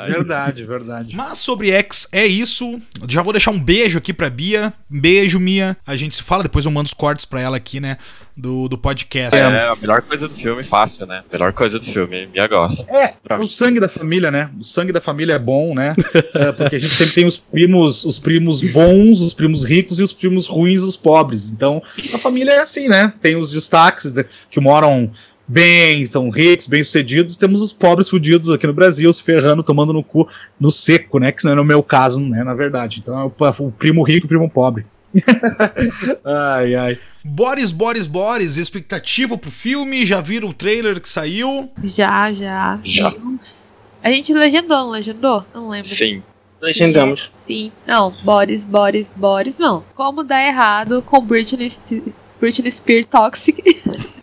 verdade, 0.07 0.65
verdade. 0.65 1.15
Mas 1.15 1.37
sobre 1.39 1.71
X 1.71 2.09
é 2.11 2.27
isso. 2.27 2.79
Já 3.07 3.21
vou 3.21 3.31
deixar 3.31 3.51
um 3.51 3.59
beijo 3.59 3.97
aqui 3.97 4.13
pra 4.13 4.29
Bia. 4.29 4.73
Beijo, 4.89 5.39
Mia. 5.39 5.77
A 5.87 5.95
gente 5.95 6.17
se 6.17 6.23
fala, 6.23 6.43
depois 6.43 6.65
eu 6.65 6.71
mando 6.71 6.87
os 6.87 6.93
cortes 6.93 7.25
pra 7.25 7.39
ela 7.39 7.55
aqui, 7.55 7.79
né? 7.79 7.97
Do, 8.39 8.69
do 8.69 8.77
podcast. 8.77 9.37
É, 9.37 9.67
a 9.67 9.75
melhor 9.75 10.01
coisa 10.01 10.27
do 10.27 10.33
filme, 10.33 10.63
fácil, 10.63 11.05
né? 11.05 11.23
Melhor 11.29 11.51
coisa 11.51 11.77
do 11.77 11.83
filme, 11.83 12.27
Mia 12.27 12.47
gosta. 12.47 12.85
É, 12.89 13.13
o 13.37 13.47
sangue 13.47 13.81
da 13.81 13.89
família, 13.89 14.31
né? 14.31 14.49
O 14.57 14.63
sangue 14.63 14.93
da 14.93 15.01
família 15.01 15.33
é 15.33 15.39
bom, 15.39 15.75
né? 15.75 15.93
é, 16.33 16.51
porque 16.53 16.77
a 16.77 16.79
gente 16.79 16.93
sempre 16.93 17.13
tem 17.15 17.25
os 17.25 17.37
primos, 17.37 18.05
os 18.05 18.17
primos 18.17 18.63
bons, 18.63 19.21
os 19.21 19.33
primos 19.33 19.65
ricos 19.65 19.99
e 19.99 20.03
os 20.03 20.13
primos 20.13 20.47
ruins, 20.47 20.81
os 20.81 20.95
pobres. 20.95 21.51
Então, 21.51 21.83
a 22.13 22.17
família 22.17 22.51
é 22.51 22.59
assim, 22.59 22.87
né? 22.87 23.11
Tem 23.21 23.35
os 23.35 23.51
destaques 23.51 24.13
que 24.49 24.59
moram 24.61 25.11
bem, 25.45 26.05
são 26.05 26.29
ricos, 26.29 26.67
bem-sucedidos, 26.67 27.35
temos 27.35 27.59
os 27.59 27.73
pobres 27.73 28.07
fudidos 28.07 28.51
aqui 28.51 28.67
no 28.67 28.73
Brasil, 28.73 29.11
se 29.11 29.23
ferrando, 29.23 29.63
tomando 29.63 29.91
no 29.91 30.03
cu, 30.03 30.27
no 30.59 30.71
seco, 30.71 31.19
né? 31.19 31.31
Que 31.31 31.43
não 31.43 31.51
é 31.51 31.55
no 31.55 31.65
meu 31.65 31.83
caso, 31.83 32.21
né? 32.21 32.43
Na 32.43 32.53
verdade. 32.53 32.99
Então 33.01 33.19
é 33.19 33.25
o, 33.25 33.65
o 33.65 33.71
primo 33.71 34.03
rico 34.03 34.25
e 34.25 34.27
o 34.27 34.29
primo 34.29 34.49
pobre. 34.49 34.85
ai, 36.23 36.75
ai. 36.75 36.97
Boris, 37.23 37.71
Boris, 37.71 38.07
Boris, 38.07 38.57
expectativa 38.57 39.37
pro 39.37 39.51
filme? 39.51 40.05
Já 40.05 40.21
viram 40.21 40.49
o 40.49 40.53
trailer 40.53 40.99
que 40.99 41.09
saiu? 41.09 41.69
Já, 41.83 42.31
já. 42.31 42.79
Já. 42.83 43.13
A 44.03 44.11
gente 44.11 44.33
legendou, 44.33 44.77
não 44.77 44.89
legendou? 44.89 45.45
Não 45.53 45.69
lembro. 45.69 45.89
Sim. 45.89 46.23
Legendamos. 46.61 47.31
Sim. 47.39 47.71
Não, 47.87 48.11
Boris, 48.23 48.65
Boris, 48.65 49.13
Boris, 49.15 49.57
não. 49.57 49.83
Como 49.95 50.23
dar 50.23 50.45
errado 50.45 51.01
com 51.01 51.21
Britney, 51.21 51.67
Britney 52.39 52.71
Spears 52.71 53.05
Toxic. 53.05 53.61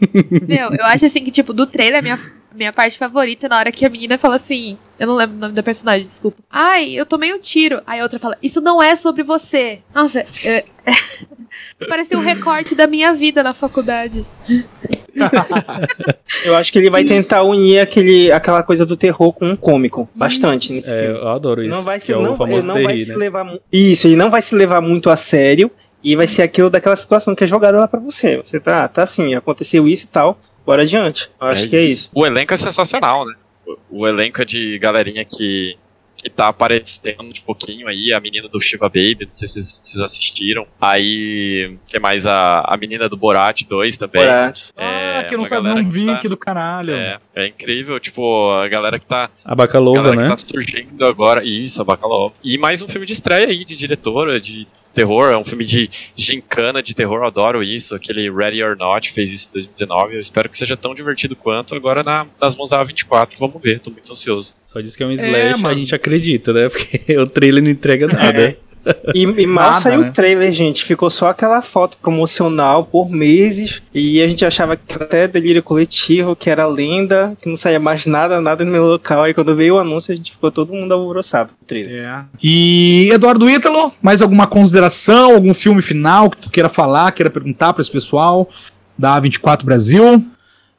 Meu, 0.47 0.71
eu 0.71 0.85
acho 0.85 1.07
assim 1.07 1.25
que, 1.25 1.31
tipo, 1.31 1.53
do 1.53 1.67
trailer, 1.67 1.99
a 1.99 2.03
minha, 2.03 2.19
minha 2.57 2.73
parte 2.73 2.99
favorita 2.99 3.49
na 3.49 3.59
hora 3.59 3.71
que 3.71 3.85
a 3.85 3.91
menina 3.91 4.19
fala 4.19 4.37
assim. 4.37 4.79
Eu 4.99 5.07
não 5.07 5.15
lembro 5.15 5.37
o 5.37 5.41
nome 5.41 5.55
da 5.55 5.63
personagem, 5.63 6.07
desculpa. 6.07 6.39
Ai, 6.51 6.93
eu 6.93 7.05
tomei 7.05 7.35
um 7.35 7.39
tiro. 7.39 7.83
Aí 7.87 8.01
a 8.01 8.03
outra 8.03 8.19
fala, 8.19 8.37
isso 8.43 8.61
não 8.61 8.83
é 8.83 8.97
sobre 8.97 9.23
você. 9.23 9.81
Nossa, 9.95 10.25
é... 10.45 10.65
pareceu 11.89 12.19
um 12.19 12.23
recorte 12.23 12.75
da 12.75 12.87
minha 12.87 13.13
vida 13.13 13.43
na 13.43 13.53
faculdade. 13.53 14.25
eu 16.45 16.57
acho 16.57 16.73
que 16.73 16.79
ele 16.79 16.91
vai 16.91 17.05
tentar 17.05 17.43
unir 17.43 17.81
aquele, 17.81 18.33
aquela 18.33 18.63
coisa 18.63 18.87
do 18.87 18.97
terror 18.97 19.33
com 19.33 19.51
um 19.51 19.57
cômico. 19.57 20.09
Bastante 20.15 20.73
nesse 20.73 20.91
é, 20.91 21.03
filme. 21.03 21.19
Eu 21.19 21.29
adoro 21.29 21.63
isso. 21.63 21.77
Não 21.77 21.83
vai, 21.83 22.01
se, 22.01 22.13
é 22.13 22.15
não, 22.15 22.23
não 22.23 22.37
vai 22.37 22.99
se 22.99 23.11
né? 23.11 23.17
levar. 23.17 23.59
Isso, 23.71 24.07
ele 24.07 24.17
não 24.17 24.31
vai 24.31 24.43
se 24.43 24.55
levar 24.55 24.81
muito 24.81 25.11
a 25.11 25.17
sério. 25.17 25.71
E 26.05 26.15
vai 26.15 26.29
ser 26.29 26.43
aquilo 26.43 26.71
daquela 26.71 26.95
situação 26.95 27.35
que 27.35 27.43
é 27.43 27.49
jogada 27.49 27.81
lá 27.81 27.89
para 27.89 27.99
você. 27.99 28.37
Você 28.37 28.61
tá, 28.61 28.87
tá 28.87 29.03
assim, 29.03 29.35
aconteceu 29.35 29.89
isso 29.89 30.05
e 30.05 30.09
tal, 30.09 30.39
bora 30.67 30.83
adiante. 30.83 31.31
Eu 31.41 31.47
acho 31.47 31.65
é 31.65 31.69
que 31.69 31.77
é 31.77 31.83
isso. 31.83 32.11
O 32.13 32.27
elenco 32.27 32.53
é 32.53 32.57
sensacional, 32.57 33.25
né? 33.25 33.35
O, 33.65 34.01
o 34.01 34.09
elenco 34.09 34.43
é 34.43 34.45
de 34.45 34.79
galerinha 34.79 35.25
que 35.25 35.79
que 36.17 36.31
tá 36.31 36.49
aparecendo 36.49 37.33
de 37.33 37.43
pouquinho 37.43 37.87
aí, 37.87 38.13
a 38.13 38.19
menina 38.19 38.49
do 38.49 38.59
Shiva 38.59 38.89
Baby, 38.89 39.27
não 39.27 39.33
sei 39.33 39.47
se 39.47 39.63
vocês 39.63 40.03
assistiram. 40.03 40.67
Aí, 40.81 41.77
que 41.87 41.99
mais? 41.99 42.27
A, 42.27 42.65
a 42.67 42.77
menina 42.77 43.09
do 43.09 43.17
Borat 43.17 43.63
2 43.63 43.97
também. 43.97 44.23
Borat. 44.23 44.71
É, 44.77 45.19
ah, 45.19 45.25
que 45.25 45.37
não 45.37 45.45
sabe, 45.45 45.69
não 45.69 45.89
vi 45.89 46.07
tá, 46.07 46.21
do 46.21 46.37
caralho. 46.37 46.95
É, 46.95 47.19
é 47.35 47.47
incrível, 47.47 48.01
tipo, 48.01 48.51
a 48.53 48.67
galera 48.67 48.99
que 48.99 49.07
tá... 49.07 49.31
A 49.45 49.55
Bacalova, 49.55 50.17
né? 50.17 50.23
que 50.23 50.29
tá 50.31 50.39
surgindo 50.39 51.05
agora, 51.05 51.45
isso, 51.45 51.81
a 51.83 51.85
Bacalova. 51.85 52.35
E 52.43 52.57
mais 52.57 52.81
um 52.81 52.89
filme 52.89 53.07
de 53.07 53.13
estreia 53.13 53.47
aí, 53.47 53.65
de 53.65 53.77
diretora, 53.77 54.41
de 54.41 54.67
terror, 54.97 55.31
é 55.31 55.37
um 55.37 55.45
filme 55.45 55.65
de 55.65 55.91
gincana 56.17 56.83
de 56.83 56.95
terror, 56.95 57.19
eu 57.19 57.27
adoro 57.27 57.63
isso. 57.63 57.95
Aquele 57.95 58.31
Ready 58.31 58.63
or 58.63 58.77
Not 58.77 59.13
fez 59.13 59.31
isso 59.31 59.49
em 59.51 59.53
2019. 59.53 60.15
Eu 60.15 60.21
espero 60.21 60.49
que 60.49 60.57
seja 60.57 60.77
tão 60.77 60.95
divertido 60.95 61.37
quanto 61.37 61.75
agora 61.75 62.03
na, 62.03 62.27
nas 62.41 62.57
mãos 62.57 62.71
da 62.71 62.83
A24. 62.83 63.35
Vamos 63.39 63.63
ver, 63.63 63.81
tô 63.81 63.91
muito 63.91 64.11
ansioso. 64.11 64.55
Só 64.65 64.81
diz 64.81 64.97
que 64.97 65.03
é 65.03 65.07
um 65.07 65.13
slash, 65.13 65.37
é, 65.37 65.57
mas... 65.57 65.77
a 65.77 65.81
gente 65.81 65.95
acredita, 65.95 66.53
né? 66.53 66.69
Porque 66.73 67.19
o 67.19 67.27
trailer 67.27 67.63
não 67.63 67.71
entrega 67.71 68.07
nada. 68.07 68.41
É. 68.41 68.66
E, 69.15 69.23
e 69.23 69.47
mal 69.47 69.71
Nada, 69.71 69.81
saiu 69.81 70.01
né? 70.01 70.09
o 70.09 70.13
trailer, 70.13 70.53
gente. 70.53 70.85
Ficou 70.85 71.11
só 71.11 71.29
aquela 71.29 71.61
foto 71.63 71.97
promocional 71.97 72.85
por 72.85 73.11
meses. 73.11 73.83
E 73.93 74.23
a 74.23 74.29
gente 74.29 74.45
achava 74.45 74.77
que 74.77 74.95
até 74.95 75.27
delírio 75.27 75.63
coletivo, 75.63 76.37
que 76.37 76.49
era 76.49 76.67
lenda, 76.67 77.35
que 77.41 77.49
não 77.49 77.57
saía 77.57 77.81
mais 77.81 78.07
nada, 78.07 78.41
nada 78.41 78.65
no 78.65 78.71
meu 78.71 78.85
local. 78.85 79.25
Aí 79.25 79.35
quando 79.35 79.57
veio 79.57 79.75
o 79.75 79.79
anúncio, 79.79 80.13
a 80.13 80.17
gente 80.17 80.33
ficou 80.33 80.51
todo 80.51 80.73
mundo 80.73 80.93
alvoroçado 80.93 81.51
com 81.51 81.65
o 81.65 81.67
trailer. 81.67 82.05
É. 82.05 82.25
E 82.43 83.11
Eduardo 83.13 83.49
Ítalo, 83.49 83.93
mais 84.01 84.23
alguma 84.23 84.47
consideração, 84.47 85.35
algum 85.35 85.55
filme 85.55 85.83
final 85.83 86.31
que 86.31 86.37
tu 86.37 86.51
queira 86.51 86.69
falar, 86.69 87.13
queira 87.13 87.31
perguntar 87.31 87.73
para 87.73 87.83
esse 87.83 87.91
pessoal 87.91 88.49
da 88.97 89.21
A24 89.21 89.65
Brasil? 89.65 90.25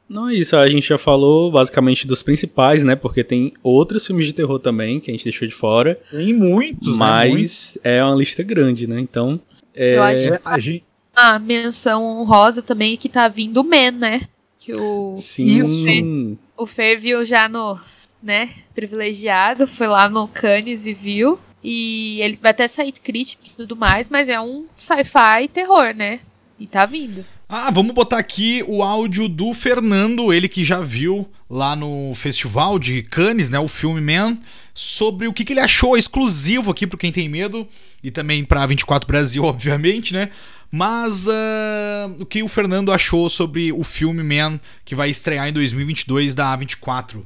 Não 0.08 0.28
é 0.30 0.34
isso, 0.34 0.56
a 0.56 0.66
gente 0.66 0.88
já 0.88 0.96
falou 0.96 1.50
basicamente 1.50 2.06
dos 2.06 2.22
principais, 2.22 2.82
né? 2.82 2.96
Porque 2.96 3.22
tem 3.22 3.52
outros 3.62 4.06
filmes 4.06 4.26
de 4.26 4.32
terror 4.32 4.58
também 4.58 4.98
que 4.98 5.10
a 5.10 5.14
gente 5.14 5.24
deixou 5.24 5.46
de 5.46 5.54
fora. 5.54 6.00
Tem 6.10 6.32
muitos, 6.32 6.92
né? 6.92 6.98
Mas 6.98 7.24
né? 7.24 7.30
Muitos. 7.30 7.78
é 7.84 8.04
uma 8.04 8.16
lista 8.16 8.42
grande, 8.42 8.86
né? 8.86 8.98
Então. 8.98 9.38
É... 9.74 9.96
Eu 9.96 10.02
acho 10.02 10.30
que 10.30 10.40
a 10.44 10.58
gente... 10.58 10.84
a 11.14 11.38
menção 11.38 12.24
rosa 12.24 12.62
também 12.62 12.96
que 12.96 13.08
tá 13.08 13.28
vindo 13.28 13.60
o 13.60 13.64
Man, 13.64 13.90
né? 13.90 14.22
Que 14.58 14.72
o. 14.72 15.14
Sim. 15.18 15.58
Isso. 15.58 16.38
O 16.56 16.66
Fer 16.66 16.98
viu 16.98 17.24
já 17.24 17.46
no. 17.46 17.78
né? 18.22 18.50
Privilegiado, 18.74 19.66
foi 19.66 19.86
lá 19.88 20.08
no 20.08 20.26
Cannes 20.26 20.86
e 20.86 20.94
viu. 20.94 21.38
E 21.62 22.20
ele 22.22 22.36
vai 22.36 22.52
até 22.52 22.66
sair 22.66 22.92
crítico 22.92 23.42
e 23.46 23.50
tudo 23.50 23.76
mais, 23.76 24.08
mas 24.08 24.28
é 24.28 24.40
um 24.40 24.66
sci-fi 24.76 25.48
terror, 25.52 25.94
né? 25.94 26.20
E 26.58 26.66
tá 26.66 26.86
vindo. 26.86 27.24
Ah, 27.50 27.70
vamos 27.70 27.94
botar 27.94 28.18
aqui 28.18 28.62
o 28.68 28.82
áudio 28.82 29.26
do 29.26 29.54
Fernando, 29.54 30.34
ele 30.34 30.50
que 30.50 30.62
já 30.62 30.80
viu 30.80 31.26
lá 31.48 31.74
no 31.74 32.14
festival 32.14 32.78
de 32.78 33.02
Cannes, 33.02 33.48
né, 33.48 33.58
o 33.58 33.66
filme 33.66 34.02
Man, 34.02 34.36
sobre 34.74 35.26
o 35.26 35.32
que, 35.32 35.46
que 35.46 35.54
ele 35.54 35.60
achou 35.60 35.96
exclusivo 35.96 36.70
aqui 36.70 36.86
para 36.86 36.98
quem 36.98 37.10
tem 37.10 37.26
medo 37.26 37.66
e 38.04 38.10
também 38.10 38.44
para 38.44 38.66
24 38.66 39.06
Brasil, 39.06 39.44
obviamente, 39.48 40.12
né? 40.12 40.30
Mas 40.70 41.26
uh, 41.26 42.20
o 42.20 42.26
que 42.26 42.42
o 42.42 42.48
Fernando 42.48 42.92
achou 42.92 43.30
sobre 43.30 43.72
o 43.72 43.82
filme 43.82 44.22
Man 44.22 44.60
que 44.84 44.94
vai 44.94 45.08
estrear 45.08 45.48
em 45.48 45.52
2022 45.54 46.34
da 46.34 46.54
A24? 46.54 47.24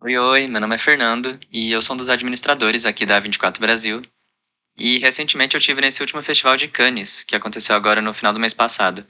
Oi, 0.00 0.16
oi, 0.16 0.46
meu 0.46 0.62
nome 0.62 0.76
é 0.76 0.78
Fernando 0.78 1.38
e 1.52 1.70
eu 1.70 1.82
sou 1.82 1.92
um 1.92 1.98
dos 1.98 2.08
administradores 2.08 2.86
aqui 2.86 3.04
da 3.04 3.20
A24 3.20 3.58
Brasil. 3.58 4.00
E 4.78 4.96
recentemente 4.96 5.56
eu 5.56 5.60
tive 5.60 5.82
nesse 5.82 6.00
último 6.00 6.22
festival 6.22 6.56
de 6.56 6.68
Cannes, 6.68 7.22
que 7.22 7.36
aconteceu 7.36 7.76
agora 7.76 8.00
no 8.00 8.14
final 8.14 8.32
do 8.32 8.40
mês 8.40 8.54
passado. 8.54 9.04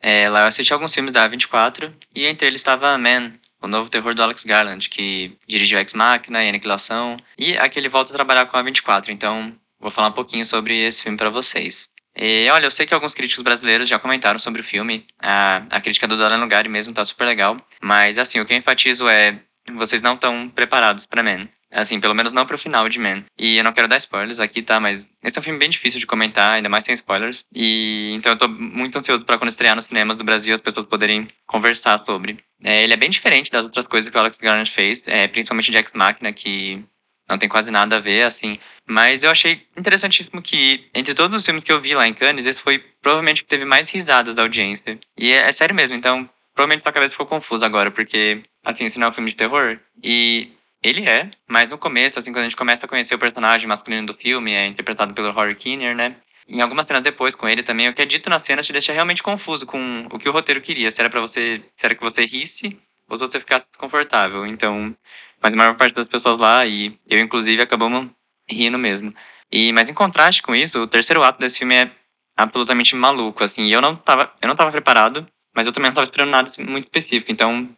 É, 0.00 0.28
lá 0.28 0.40
eu 0.40 0.46
assisti 0.46 0.72
alguns 0.72 0.94
filmes 0.94 1.12
da 1.12 1.28
24 1.28 1.94
e 2.14 2.26
entre 2.26 2.46
eles 2.46 2.60
estava 2.60 2.96
Man, 2.96 3.32
o 3.60 3.68
novo 3.68 3.90
terror 3.90 4.14
do 4.14 4.22
Alex 4.22 4.44
Garland, 4.44 4.88
que 4.88 5.36
dirigiu 5.46 5.78
Ex 5.78 5.92
Machina 5.92 6.42
e 6.42 6.48
Aniquilação, 6.48 7.16
e 7.38 7.56
aqui 7.58 7.78
ele 7.78 7.88
volta 7.88 8.12
a 8.12 8.16
trabalhar 8.16 8.46
com 8.46 8.56
a 8.56 8.62
24, 8.62 9.12
então 9.12 9.54
vou 9.78 9.90
falar 9.90 10.08
um 10.08 10.12
pouquinho 10.12 10.44
sobre 10.44 10.78
esse 10.80 11.02
filme 11.02 11.18
para 11.18 11.30
vocês. 11.30 11.90
E, 12.16 12.48
olha, 12.50 12.66
eu 12.66 12.70
sei 12.70 12.86
que 12.86 12.94
alguns 12.94 13.14
críticos 13.14 13.44
brasileiros 13.44 13.88
já 13.88 13.98
comentaram 13.98 14.38
sobre 14.38 14.62
o 14.62 14.64
filme, 14.64 15.06
a, 15.18 15.62
a 15.70 15.80
crítica 15.80 16.08
do 16.08 16.16
Dora 16.16 16.36
Lugari 16.36 16.68
mesmo 16.68 16.92
tá 16.92 17.04
super 17.04 17.26
legal, 17.26 17.56
mas 17.80 18.18
assim, 18.18 18.40
o 18.40 18.46
que 18.46 18.52
eu 18.52 18.58
enfatizo 18.58 19.08
é 19.08 19.38
vocês 19.76 20.02
não 20.02 20.14
estão 20.14 20.48
preparados 20.48 21.06
para 21.06 21.22
Man. 21.22 21.48
Assim, 21.72 22.00
pelo 22.00 22.14
menos 22.14 22.32
não 22.32 22.44
pro 22.44 22.58
final 22.58 22.88
de 22.88 22.98
Man. 22.98 23.24
E 23.38 23.56
eu 23.56 23.64
não 23.64 23.72
quero 23.72 23.86
dar 23.86 23.96
spoilers 23.96 24.40
aqui, 24.40 24.60
tá? 24.60 24.80
Mas 24.80 25.06
esse 25.22 25.38
é 25.38 25.40
um 25.40 25.44
filme 25.44 25.58
bem 25.58 25.70
difícil 25.70 26.00
de 26.00 26.06
comentar, 26.06 26.54
ainda 26.54 26.68
mais 26.68 26.84
sem 26.84 26.96
spoilers. 26.96 27.44
E 27.54 28.12
então 28.14 28.32
eu 28.32 28.38
tô 28.38 28.48
muito 28.48 28.98
ansioso 28.98 29.24
para 29.24 29.38
quando 29.38 29.50
estrear 29.50 29.76
nos 29.76 29.86
cinemas 29.86 30.16
do 30.16 30.24
Brasil 30.24 30.56
as 30.56 30.60
pessoas 30.60 30.86
poderem 30.86 31.28
conversar 31.46 32.02
sobre. 32.04 32.38
É, 32.62 32.82
ele 32.82 32.92
é 32.92 32.96
bem 32.96 33.08
diferente 33.08 33.50
das 33.50 33.62
outras 33.62 33.86
coisas 33.86 34.10
que 34.10 34.16
o 34.16 34.20
Alex 34.20 34.36
Garland 34.36 34.70
fez, 34.70 35.02
é, 35.06 35.28
principalmente 35.28 35.74
Ex 35.74 35.90
Machina, 35.94 36.32
que 36.32 36.84
não 37.28 37.38
tem 37.38 37.48
quase 37.48 37.70
nada 37.70 37.96
a 37.96 38.00
ver, 38.00 38.24
assim. 38.24 38.58
Mas 38.86 39.22
eu 39.22 39.30
achei 39.30 39.66
interessantíssimo 39.76 40.42
que, 40.42 40.88
entre 40.92 41.14
todos 41.14 41.40
os 41.40 41.44
filmes 41.44 41.62
que 41.62 41.70
eu 41.70 41.80
vi 41.80 41.94
lá 41.94 42.06
em 42.06 42.12
Cannes, 42.12 42.44
esse 42.44 42.60
foi 42.60 42.78
provavelmente 43.00 43.42
o 43.42 43.44
que 43.44 43.50
teve 43.50 43.64
mais 43.64 43.88
risadas 43.88 44.34
da 44.34 44.42
audiência. 44.42 44.98
E 45.16 45.32
é, 45.32 45.48
é 45.48 45.52
sério 45.52 45.74
mesmo, 45.74 45.94
então 45.94 46.28
provavelmente 46.54 46.82
sua 46.82 46.92
cabeça 46.92 47.12
ficou 47.12 47.26
confusa 47.26 47.64
agora, 47.64 47.90
porque, 47.90 48.42
assim, 48.64 48.90
não 48.96 49.06
é 49.06 49.10
um 49.10 49.14
filme 49.14 49.30
de 49.30 49.36
terror. 49.36 49.78
E 50.02 50.50
ele 50.82 51.06
é, 51.06 51.30
mas 51.46 51.68
no 51.68 51.78
começo, 51.78 52.18
assim, 52.18 52.32
quando 52.32 52.40
a 52.40 52.44
gente 52.44 52.56
começa 52.56 52.86
a 52.86 52.88
conhecer 52.88 53.14
o 53.14 53.18
personagem 53.18 53.66
masculino 53.66 54.06
do 54.06 54.14
filme, 54.14 54.52
é 54.52 54.66
interpretado 54.66 55.12
pelo 55.12 55.30
Rory 55.30 55.54
Kinnear, 55.54 55.94
né? 55.94 56.16
Em 56.48 56.60
algumas 56.60 56.86
cenas 56.86 57.02
depois 57.02 57.34
com 57.34 57.48
ele 57.48 57.62
também, 57.62 57.88
o 57.88 57.94
que 57.94 58.02
é 58.02 58.06
dito 58.06 58.28
na 58.28 58.40
cena 58.40 58.62
te 58.62 58.72
deixa 58.72 58.92
realmente 58.92 59.22
confuso 59.22 59.66
com 59.66 60.08
o 60.10 60.18
que 60.18 60.28
o 60.28 60.32
roteiro 60.32 60.60
queria. 60.60 60.90
Se 60.90 61.00
era 61.00 61.10
para 61.10 61.20
você, 61.20 61.62
se 61.76 61.86
era 61.86 61.94
que 61.94 62.02
você 62.02 62.24
risse 62.24 62.76
ou 63.08 63.18
se 63.18 63.26
você 63.26 63.38
ficasse 63.38 63.66
desconfortável. 63.70 64.46
Então, 64.46 64.96
mas 65.40 65.52
a 65.52 65.56
maior 65.56 65.76
parte 65.76 65.94
das 65.94 66.08
pessoas 66.08 66.40
lá, 66.40 66.66
e 66.66 66.98
eu 67.08 67.20
inclusive, 67.20 67.62
acabamos 67.62 68.08
rindo 68.48 68.78
mesmo. 68.78 69.14
E, 69.52 69.72
mas 69.72 69.88
em 69.88 69.94
contraste 69.94 70.42
com 70.42 70.54
isso, 70.54 70.80
o 70.80 70.86
terceiro 70.86 71.22
ato 71.22 71.38
desse 71.38 71.58
filme 71.58 71.74
é 71.74 71.90
absolutamente 72.36 72.96
maluco, 72.96 73.44
assim. 73.44 73.68
Eu 73.68 73.80
não 73.80 73.94
tava, 73.94 74.32
eu 74.40 74.48
não 74.48 74.56
tava 74.56 74.72
preparado, 74.72 75.26
mas 75.54 75.66
eu 75.66 75.72
também 75.72 75.90
não 75.90 75.94
tava 75.94 76.06
esperando 76.06 76.30
nada 76.30 76.50
muito 76.58 76.84
específico. 76.84 77.30
Então, 77.30 77.68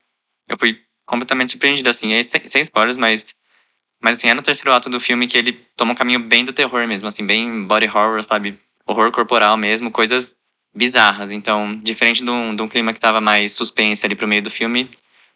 eu 0.49 0.57
fui 0.59 0.81
completamente 1.13 1.51
surpreendido, 1.51 1.91
assim, 1.91 2.15
é, 2.15 2.27
sem, 2.49 2.63
spoilers, 2.63 2.97
mas, 2.97 3.23
mas 4.01 4.17
assim, 4.17 4.29
é 4.29 4.35
no 4.35 4.43
terceiro 4.43 4.73
ato 4.73 4.89
do 4.89 4.99
filme 4.99 5.27
que 5.27 5.37
ele 5.37 5.53
toma 5.77 5.93
um 5.93 5.95
caminho 5.95 6.21
bem 6.21 6.43
do 6.43 6.55
terror 6.55 6.89
mesmo, 6.89 7.07
assim, 7.07 7.27
bem 7.27 7.65
body 7.65 7.87
horror, 7.87 8.25
sabe? 8.27 8.59
Horror 8.87 9.13
corporal 9.13 9.59
mesmo, 9.59 9.91
coisas 9.91 10.27
bizarras. 10.75 11.31
Então, 11.31 11.79
diferente 11.83 12.25
de 12.25 12.31
um, 12.31 12.57
de 12.57 12.63
um 12.63 12.69
clima 12.69 12.95
que 12.95 13.01
tava 13.01 13.21
mais 13.21 13.53
suspense 13.53 14.05
ali 14.07 14.15
pro 14.15 14.27
meio 14.27 14.41
do 14.41 14.51
filme, 14.51 14.91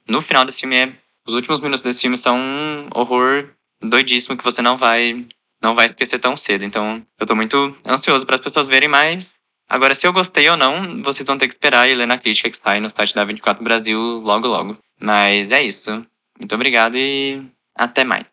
no 0.08 0.22
final 0.22 0.46
desse 0.46 0.60
filme 0.60 0.76
é. 0.76 0.92
Os 1.26 1.34
últimos 1.34 1.60
minutos 1.60 1.82
desse 1.82 2.00
filme 2.00 2.16
são 2.16 2.38
um 2.38 2.88
horror 2.94 3.50
doidíssimo 3.82 4.36
que 4.36 4.44
você 4.44 4.62
não 4.62 4.78
vai 4.78 5.26
não 5.62 5.74
vai 5.74 5.86
esquecer 5.86 6.18
tão 6.18 6.36
cedo. 6.36 6.64
Então, 6.64 7.04
eu 7.18 7.26
tô 7.26 7.34
muito 7.34 7.76
ansioso 7.84 8.24
para 8.24 8.36
as 8.36 8.42
pessoas 8.42 8.66
verem 8.66 8.88
mais. 8.88 9.34
Agora, 9.68 9.94
se 9.94 10.06
eu 10.06 10.12
gostei 10.12 10.48
ou 10.48 10.56
não, 10.56 11.02
vocês 11.02 11.26
vão 11.26 11.36
ter 11.36 11.48
que 11.48 11.54
esperar 11.54 11.88
e 11.88 11.94
ler 11.94 12.06
na 12.06 12.18
crítica 12.18 12.48
que 12.48 12.56
sai 12.56 12.78
no 12.80 12.90
site 12.94 13.14
da 13.14 13.24
24 13.24 13.62
Brasil 13.64 14.00
logo 14.20 14.46
logo. 14.46 14.78
Mas 15.00 15.50
é 15.50 15.62
isso. 15.62 16.04
Muito 16.38 16.54
obrigado 16.54 16.96
e 16.96 17.42
até 17.74 18.04
mais. 18.04 18.24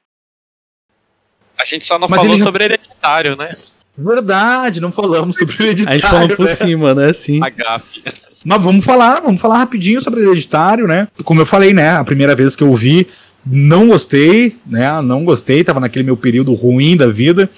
A 1.60 1.65
gente 1.65 1.85
só 1.85 1.97
não 1.97 2.07
Mas 2.07 2.22
falou 2.22 2.38
sobre 2.38 2.65
hereditário, 2.65 3.35
né? 3.35 3.53
Verdade, 3.97 4.81
não 4.81 4.91
falamos 4.91 5.38
sobre 5.38 5.55
o 5.55 5.61
A 5.61 5.65
hereditário. 5.65 5.99
gente 6.01 6.10
falando 6.10 6.35
por 6.35 6.45
né? 6.47 6.53
cima, 6.55 6.93
né? 6.93 7.10
Assim. 7.10 7.43
A 7.43 7.49
gafe. 7.49 8.03
Mas 8.45 8.61
vamos 8.61 8.84
falar, 8.84 9.22
vamos 9.22 9.39
falar 9.39 9.57
rapidinho 9.57 10.01
sobre 10.01 10.22
hereditário, 10.22 10.85
né? 10.88 11.07
Como 11.23 11.41
eu 11.41 11.45
falei, 11.45 11.73
né? 11.73 11.91
A 11.91 12.03
primeira 12.03 12.35
vez 12.35 12.55
que 12.55 12.64
eu 12.64 12.76
vi, 12.76 13.07
não 13.45 13.88
gostei, 13.88 14.57
né? 14.65 15.01
Não 15.01 15.23
gostei, 15.23 15.64
tava 15.64 15.80
naquele 15.80 16.03
meu 16.03 16.18
período 16.18 16.53
ruim 16.53 16.97
da 16.97 17.07
vida, 17.07 17.49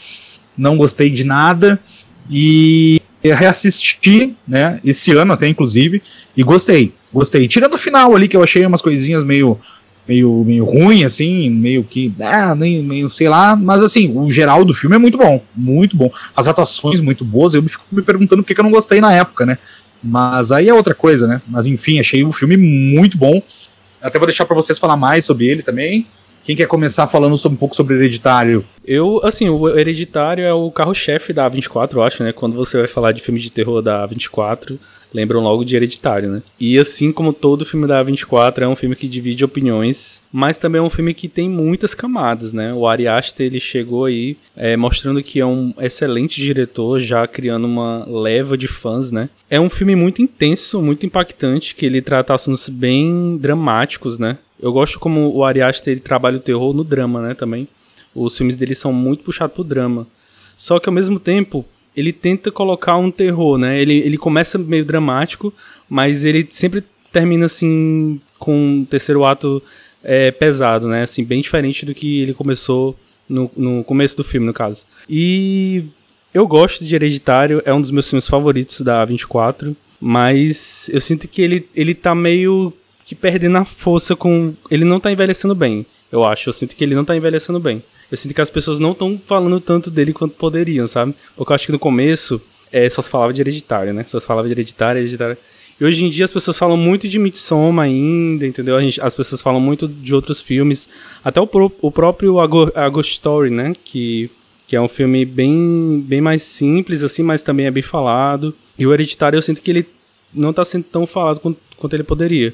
não 0.57 0.77
gostei 0.77 1.09
de 1.09 1.23
nada. 1.23 1.79
E 2.29 3.01
reassisti, 3.33 4.35
né? 4.47 4.79
Esse 4.83 5.11
ano 5.13 5.33
até, 5.33 5.47
inclusive, 5.47 6.01
e 6.35 6.43
gostei, 6.43 6.93
gostei. 7.13 7.47
Tirando 7.47 7.73
o 7.73 7.77
final 7.77 8.15
ali, 8.15 8.27
que 8.27 8.35
eu 8.35 8.43
achei 8.43 8.65
umas 8.65 8.81
coisinhas 8.81 9.23
meio. 9.23 9.59
Meio, 10.07 10.43
meio 10.45 10.65
ruim, 10.65 11.03
assim, 11.03 11.49
meio 11.49 11.83
que. 11.83 12.13
Ah, 12.21 12.53
nem, 12.53 12.83
meio, 12.83 13.09
sei 13.09 13.27
lá. 13.27 13.55
Mas 13.55 13.81
assim, 13.81 14.15
o 14.15 14.29
geral 14.29 14.63
do 14.63 14.71
filme 14.71 14.95
é 14.95 14.99
muito 14.99 15.17
bom. 15.17 15.43
Muito 15.55 15.97
bom. 15.97 16.11
As 16.35 16.47
atuações 16.47 17.01
muito 17.01 17.25
boas. 17.25 17.55
Eu 17.55 17.63
me 17.63 17.69
fico 17.69 17.83
me 17.91 18.03
perguntando 18.03 18.43
por 18.43 18.47
que 18.47 18.53
que 18.53 18.59
eu 18.59 18.63
não 18.63 18.69
gostei 18.69 19.01
na 19.01 19.11
época, 19.11 19.47
né? 19.47 19.57
Mas 20.03 20.51
aí 20.51 20.69
é 20.69 20.73
outra 20.75 20.93
coisa, 20.93 21.25
né? 21.25 21.41
Mas 21.47 21.65
enfim, 21.65 21.99
achei 21.99 22.23
o 22.23 22.31
filme 22.31 22.55
muito 22.55 23.17
bom. 23.17 23.41
Até 23.99 24.19
vou 24.19 24.27
deixar 24.27 24.45
pra 24.45 24.55
vocês 24.55 24.77
falar 24.77 24.95
mais 24.95 25.25
sobre 25.25 25.47
ele 25.47 25.63
também. 25.63 26.05
Quem 26.45 26.55
quer 26.55 26.67
começar 26.67 27.07
falando 27.07 27.35
sobre, 27.37 27.55
um 27.55 27.59
pouco 27.59 27.75
sobre 27.75 27.95
Hereditário? 27.95 28.63
Eu, 28.85 29.19
assim, 29.23 29.49
o 29.49 29.67
Hereditário 29.67 30.43
é 30.43 30.53
o 30.53 30.69
carro-chefe 30.69 31.33
da 31.33 31.49
A24, 31.49 31.93
eu 31.93 32.03
acho, 32.03 32.23
né? 32.23 32.31
Quando 32.31 32.55
você 32.55 32.77
vai 32.77 32.87
falar 32.87 33.11
de 33.13 33.19
filme 33.19 33.39
de 33.39 33.51
terror 33.51 33.81
da 33.81 34.07
A24, 34.07 34.77
lembram 35.15 35.39
logo 35.39 35.63
de 35.63 35.77
Hereditário, 35.77 36.29
né? 36.29 36.43
E 36.59 36.77
assim 36.77 37.09
como 37.09 37.31
todo 37.31 37.65
filme 37.65 37.87
da 37.87 38.03
A24, 38.03 38.63
é 38.63 38.67
um 38.67 38.75
filme 38.75 38.97
que 38.97 39.07
divide 39.07 39.45
opiniões, 39.45 40.21
mas 40.31 40.57
também 40.57 40.79
é 40.79 40.81
um 40.81 40.89
filme 40.89 41.13
que 41.13 41.29
tem 41.29 41.49
muitas 41.49 41.95
camadas, 41.95 42.51
né? 42.51 42.73
O 42.73 42.85
Ari 42.85 43.07
Aster, 43.07 43.45
ele 43.45 43.59
chegou 43.61 44.05
aí 44.05 44.35
é, 44.57 44.75
mostrando 44.75 45.23
que 45.23 45.39
é 45.39 45.45
um 45.45 45.73
excelente 45.79 46.41
diretor, 46.41 46.99
já 46.99 47.25
criando 47.25 47.63
uma 47.63 48.05
leva 48.05 48.57
de 48.57 48.67
fãs, 48.67 49.09
né? 49.09 49.29
É 49.49 49.59
um 49.59 49.69
filme 49.69 49.95
muito 49.95 50.21
intenso, 50.21 50.81
muito 50.81 51.05
impactante, 51.05 51.75
que 51.75 51.85
ele 51.85 52.01
trata 52.01 52.33
assuntos 52.33 52.67
bem 52.67 53.37
dramáticos, 53.37 54.19
né? 54.19 54.37
Eu 54.59 54.73
gosto 54.73 54.99
como 54.99 55.33
o 55.33 55.45
Ari 55.45 55.61
Aster 55.61 55.93
ele 55.93 56.01
trabalha 56.01 56.37
o 56.37 56.41
terror 56.41 56.73
no 56.73 56.83
drama, 56.83 57.21
né, 57.21 57.33
também. 57.33 57.67
Os 58.13 58.37
filmes 58.37 58.57
dele 58.57 58.75
são 58.75 58.91
muito 58.91 59.23
puxados 59.23 59.53
pro 59.53 59.63
drama. 59.63 60.07
Só 60.57 60.79
que 60.79 60.87
ao 60.87 60.93
mesmo 60.93 61.19
tempo, 61.19 61.65
ele 61.95 62.11
tenta 62.11 62.51
colocar 62.51 62.97
um 62.97 63.09
terror, 63.09 63.57
né? 63.57 63.79
Ele, 63.79 63.99
ele 63.99 64.17
começa 64.17 64.57
meio 64.57 64.85
dramático, 64.85 65.53
mas 65.89 66.25
ele 66.25 66.45
sempre 66.49 66.83
termina 67.11 67.45
assim 67.45 68.19
com 68.37 68.79
um 68.79 68.85
terceiro 68.85 69.23
ato 69.23 69.61
é, 70.03 70.31
pesado, 70.31 70.87
né? 70.87 71.03
Assim, 71.03 71.23
bem 71.23 71.41
diferente 71.41 71.85
do 71.85 71.93
que 71.93 72.21
ele 72.21 72.33
começou 72.33 72.97
no, 73.27 73.49
no 73.55 73.83
começo 73.83 74.17
do 74.17 74.23
filme, 74.23 74.45
no 74.45 74.53
caso. 74.53 74.85
E 75.09 75.85
eu 76.33 76.47
gosto 76.47 76.83
de 76.83 76.93
Hereditário, 76.93 77.61
é 77.65 77.73
um 77.73 77.81
dos 77.81 77.91
meus 77.91 78.09
filmes 78.09 78.27
favoritos 78.27 78.81
da 78.81 79.05
A24, 79.05 79.75
mas 79.99 80.89
eu 80.91 80.99
sinto 80.99 81.27
que 81.27 81.41
ele, 81.41 81.67
ele 81.75 81.93
tá 81.93 82.13
meio 82.13 82.73
que 83.05 83.15
perdendo 83.15 83.57
a 83.57 83.65
força 83.65 84.15
com. 84.15 84.53
Ele 84.69 84.83
não 84.83 84.99
tá 84.99 85.11
envelhecendo 85.11 85.55
bem, 85.55 85.85
eu 86.11 86.23
acho. 86.23 86.49
Eu 86.49 86.53
sinto 86.53 86.75
que 86.75 86.83
ele 86.83 86.95
não 86.95 87.05
tá 87.05 87.15
envelhecendo 87.15 87.59
bem. 87.59 87.81
Eu 88.15 88.17
sinto 88.17 88.33
que 88.33 88.41
as 88.41 88.49
pessoas 88.49 88.79
não 88.79 88.91
estão 88.93 89.19
falando 89.25 89.59
tanto 89.59 89.91
dele 89.91 90.13
quanto 90.13 90.33
poderiam, 90.35 90.87
sabe? 90.87 91.13
Porque 91.35 91.51
eu 91.51 91.55
acho 91.55 91.65
que 91.67 91.71
no 91.71 91.79
começo 91.79 92.41
é, 92.71 92.89
só 92.89 93.01
se 93.01 93.09
falava 93.09 93.31
de 93.33 93.41
hereditário, 93.41 93.93
né? 93.93 94.03
Só 94.07 94.19
se 94.19 94.25
falava 94.25 94.47
de 94.47 94.53
hereditário, 94.53 94.99
hereditário. 94.99 95.37
E 95.79 95.83
hoje 95.83 96.05
em 96.05 96.09
dia 96.09 96.23
as 96.23 96.31
pessoas 96.31 96.57
falam 96.57 96.77
muito 96.77 97.07
de 97.07 97.19
Midsommar 97.19 97.85
ainda, 97.85 98.47
entendeu? 98.47 98.79
Gente- 98.79 99.01
as 99.01 99.13
pessoas 99.13 99.41
falam 99.41 99.59
muito 99.59 99.87
de 99.87 100.15
outros 100.15 100.41
filmes. 100.41 100.87
Até 101.23 101.41
o, 101.41 101.45
pro- 101.47 101.71
o 101.81 101.91
próprio 101.91 102.39
A, 102.39 102.87
Ghost 102.89 103.11
Story, 103.11 103.49
né? 103.49 103.73
Que, 103.83 104.29
que 104.67 104.75
é 104.75 104.79
um 104.81 104.87
filme 104.87 105.25
bem, 105.25 106.01
bem 106.07 106.21
mais 106.21 106.41
simples, 106.43 107.03
assim, 107.03 107.23
mas 107.23 107.43
também 107.43 107.65
é 107.65 107.71
bem 107.71 107.83
falado. 107.83 108.55
E 108.79 108.87
o 108.87 108.93
Hereditário 108.93 109.35
eu 109.37 109.41
sinto 109.41 109.61
que 109.61 109.69
ele 109.71 109.85
não 110.33 110.53
tá 110.53 110.63
sendo 110.63 110.83
tão 110.85 111.05
falado 111.05 111.39
quanto, 111.41 111.57
quanto 111.77 111.93
ele 111.93 112.03
poderia. 112.03 112.53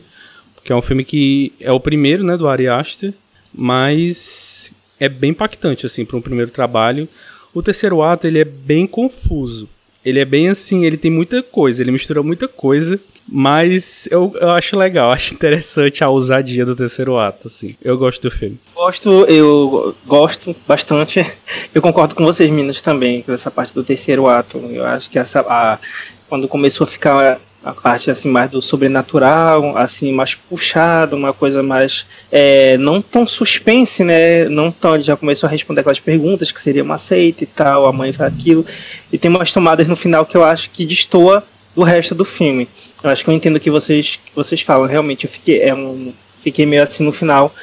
Que 0.64 0.72
é 0.74 0.76
um 0.76 0.82
filme 0.82 1.04
que 1.04 1.54
é 1.60 1.72
o 1.72 1.80
primeiro, 1.80 2.24
né, 2.24 2.36
do 2.38 2.48
Ari 2.48 2.68
Aster, 2.68 3.14
mas 3.54 4.72
é 5.02 5.10
bem 5.10 5.32
impactante, 5.32 5.88
assim, 5.88 6.06
para 6.06 6.16
um 6.16 6.22
primeiro 6.22 6.52
trabalho. 6.52 7.10
O 7.52 7.64
terceiro 7.64 8.04
ato, 8.04 8.28
ele 8.28 8.38
é 8.38 8.46
bem 8.46 8.86
confuso. 8.86 9.68
Ele 10.06 10.20
é 10.20 10.26
bem 10.26 10.48
assim, 10.48 10.86
ele 10.86 10.96
tem 10.96 11.10
muita 11.10 11.42
coisa, 11.42 11.82
ele 11.82 11.92
mistura 11.92 12.22
muita 12.22 12.48
coisa, 12.48 13.00
mas 13.28 14.08
eu, 14.12 14.36
eu 14.40 14.52
acho 14.52 14.78
legal, 14.78 15.10
acho 15.14 15.34
interessante 15.34 16.04
a 16.04 16.10
ousadia 16.10 16.66
do 16.66 16.76
terceiro 16.76 17.18
ato, 17.18 17.48
assim. 17.48 17.76
Eu 17.82 17.98
gosto 17.98 18.22
do 18.22 18.32
filme. 18.32 18.60
Gosto, 18.76 19.10
eu 19.26 19.96
gosto 20.06 20.56
bastante. 20.68 21.26
Eu 21.74 21.82
concordo 21.82 22.14
com 22.14 22.24
vocês, 22.24 22.50
meninas, 22.50 22.82
também, 22.82 23.22
com 23.22 23.32
essa 23.32 23.50
parte 23.50 23.74
do 23.74 23.84
terceiro 23.84 24.28
ato. 24.28 24.58
Eu 24.58 24.86
acho 24.86 25.10
que 25.10 25.18
essa, 25.18 25.40
a, 25.42 25.80
quando 26.28 26.48
começou 26.48 26.86
a 26.86 26.88
ficar 26.88 27.40
a 27.64 27.74
parte 27.74 28.10
assim 28.10 28.30
mais 28.30 28.50
do 28.50 28.62
sobrenatural, 28.62 29.78
assim 29.78 30.12
mais 30.12 30.34
puxado, 30.34 31.16
uma 31.16 31.32
coisa 31.32 31.62
mais 31.62 32.06
é, 32.32 32.76
não 32.78 33.02
tão 33.02 33.28
suspense, 33.28 34.04
né? 34.04 34.46
Não 34.50 34.72
tão, 34.72 34.96
ele 34.96 35.04
já 35.04 35.16
começou 35.16 35.48
a 35.48 35.52
responder 35.52 35.82
aquelas 35.82 36.00
perguntas 36.00 36.52
que 36.52 36.60
seria 36.60 36.84
uma 36.84 36.98
seita 36.98 37.44
e 37.44 37.48
tal, 37.48 37.86
a 37.86 37.94
mãe 37.94 38.12
faz 38.12 38.34
aquilo. 38.34 38.66
E 39.12 39.18
tem 39.18 39.30
umas 39.30 39.54
tomadas 39.54 39.88
no 39.88 39.96
final 39.96 40.26
que 40.26 40.36
eu 40.36 40.44
acho 40.44 40.72
que 40.72 40.86
destoa 40.86 41.44
do 41.76 41.84
resto 41.84 42.16
do 42.16 42.26
filme. 42.26 42.68
Eu 43.04 43.10
acho 43.10 43.24
que 43.24 43.30
eu 43.30 43.34
entendo 43.34 43.58
o 43.58 43.60
que 43.60 43.70
vocês 43.70 44.20
que 44.24 44.32
vocês 44.36 44.62
falam. 44.62 44.88
Realmente 44.88 45.26
eu 45.26 45.30
fiquei 45.30 45.62
é 45.62 45.74
um, 45.74 46.14
fiquei 46.42 46.66
meio 46.66 46.84
assim 46.84 47.04
no 47.04 47.12
final. 47.12 47.54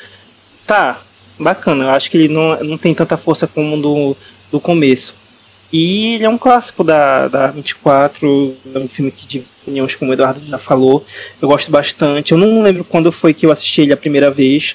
Tá, 0.66 1.00
bacana. 1.38 1.84
Eu 1.84 1.90
acho 1.90 2.10
que 2.10 2.16
ele 2.16 2.28
não, 2.28 2.62
não 2.62 2.78
tem 2.78 2.94
tanta 2.94 3.16
força 3.16 3.46
como 3.46 3.80
do, 3.80 4.16
do 4.50 4.60
começo. 4.60 5.16
E 5.72 6.14
ele 6.14 6.24
é 6.24 6.28
um 6.28 6.38
clássico 6.38 6.82
da, 6.82 7.28
da 7.28 7.48
24, 7.48 8.56
é 8.74 8.78
um 8.78 8.88
filme 8.88 9.10
que 9.10 9.26
de 9.26 9.44
opiniões, 9.62 9.94
como 9.94 10.10
o 10.10 10.14
Eduardo 10.14 10.40
já 10.46 10.56
falou, 10.56 11.04
eu 11.40 11.48
gosto 11.48 11.70
bastante. 11.70 12.32
Eu 12.32 12.38
não 12.38 12.62
lembro 12.62 12.84
quando 12.84 13.12
foi 13.12 13.34
que 13.34 13.44
eu 13.44 13.52
assisti 13.52 13.82
ele 13.82 13.92
a 13.92 13.96
primeira 13.96 14.30
vez, 14.30 14.74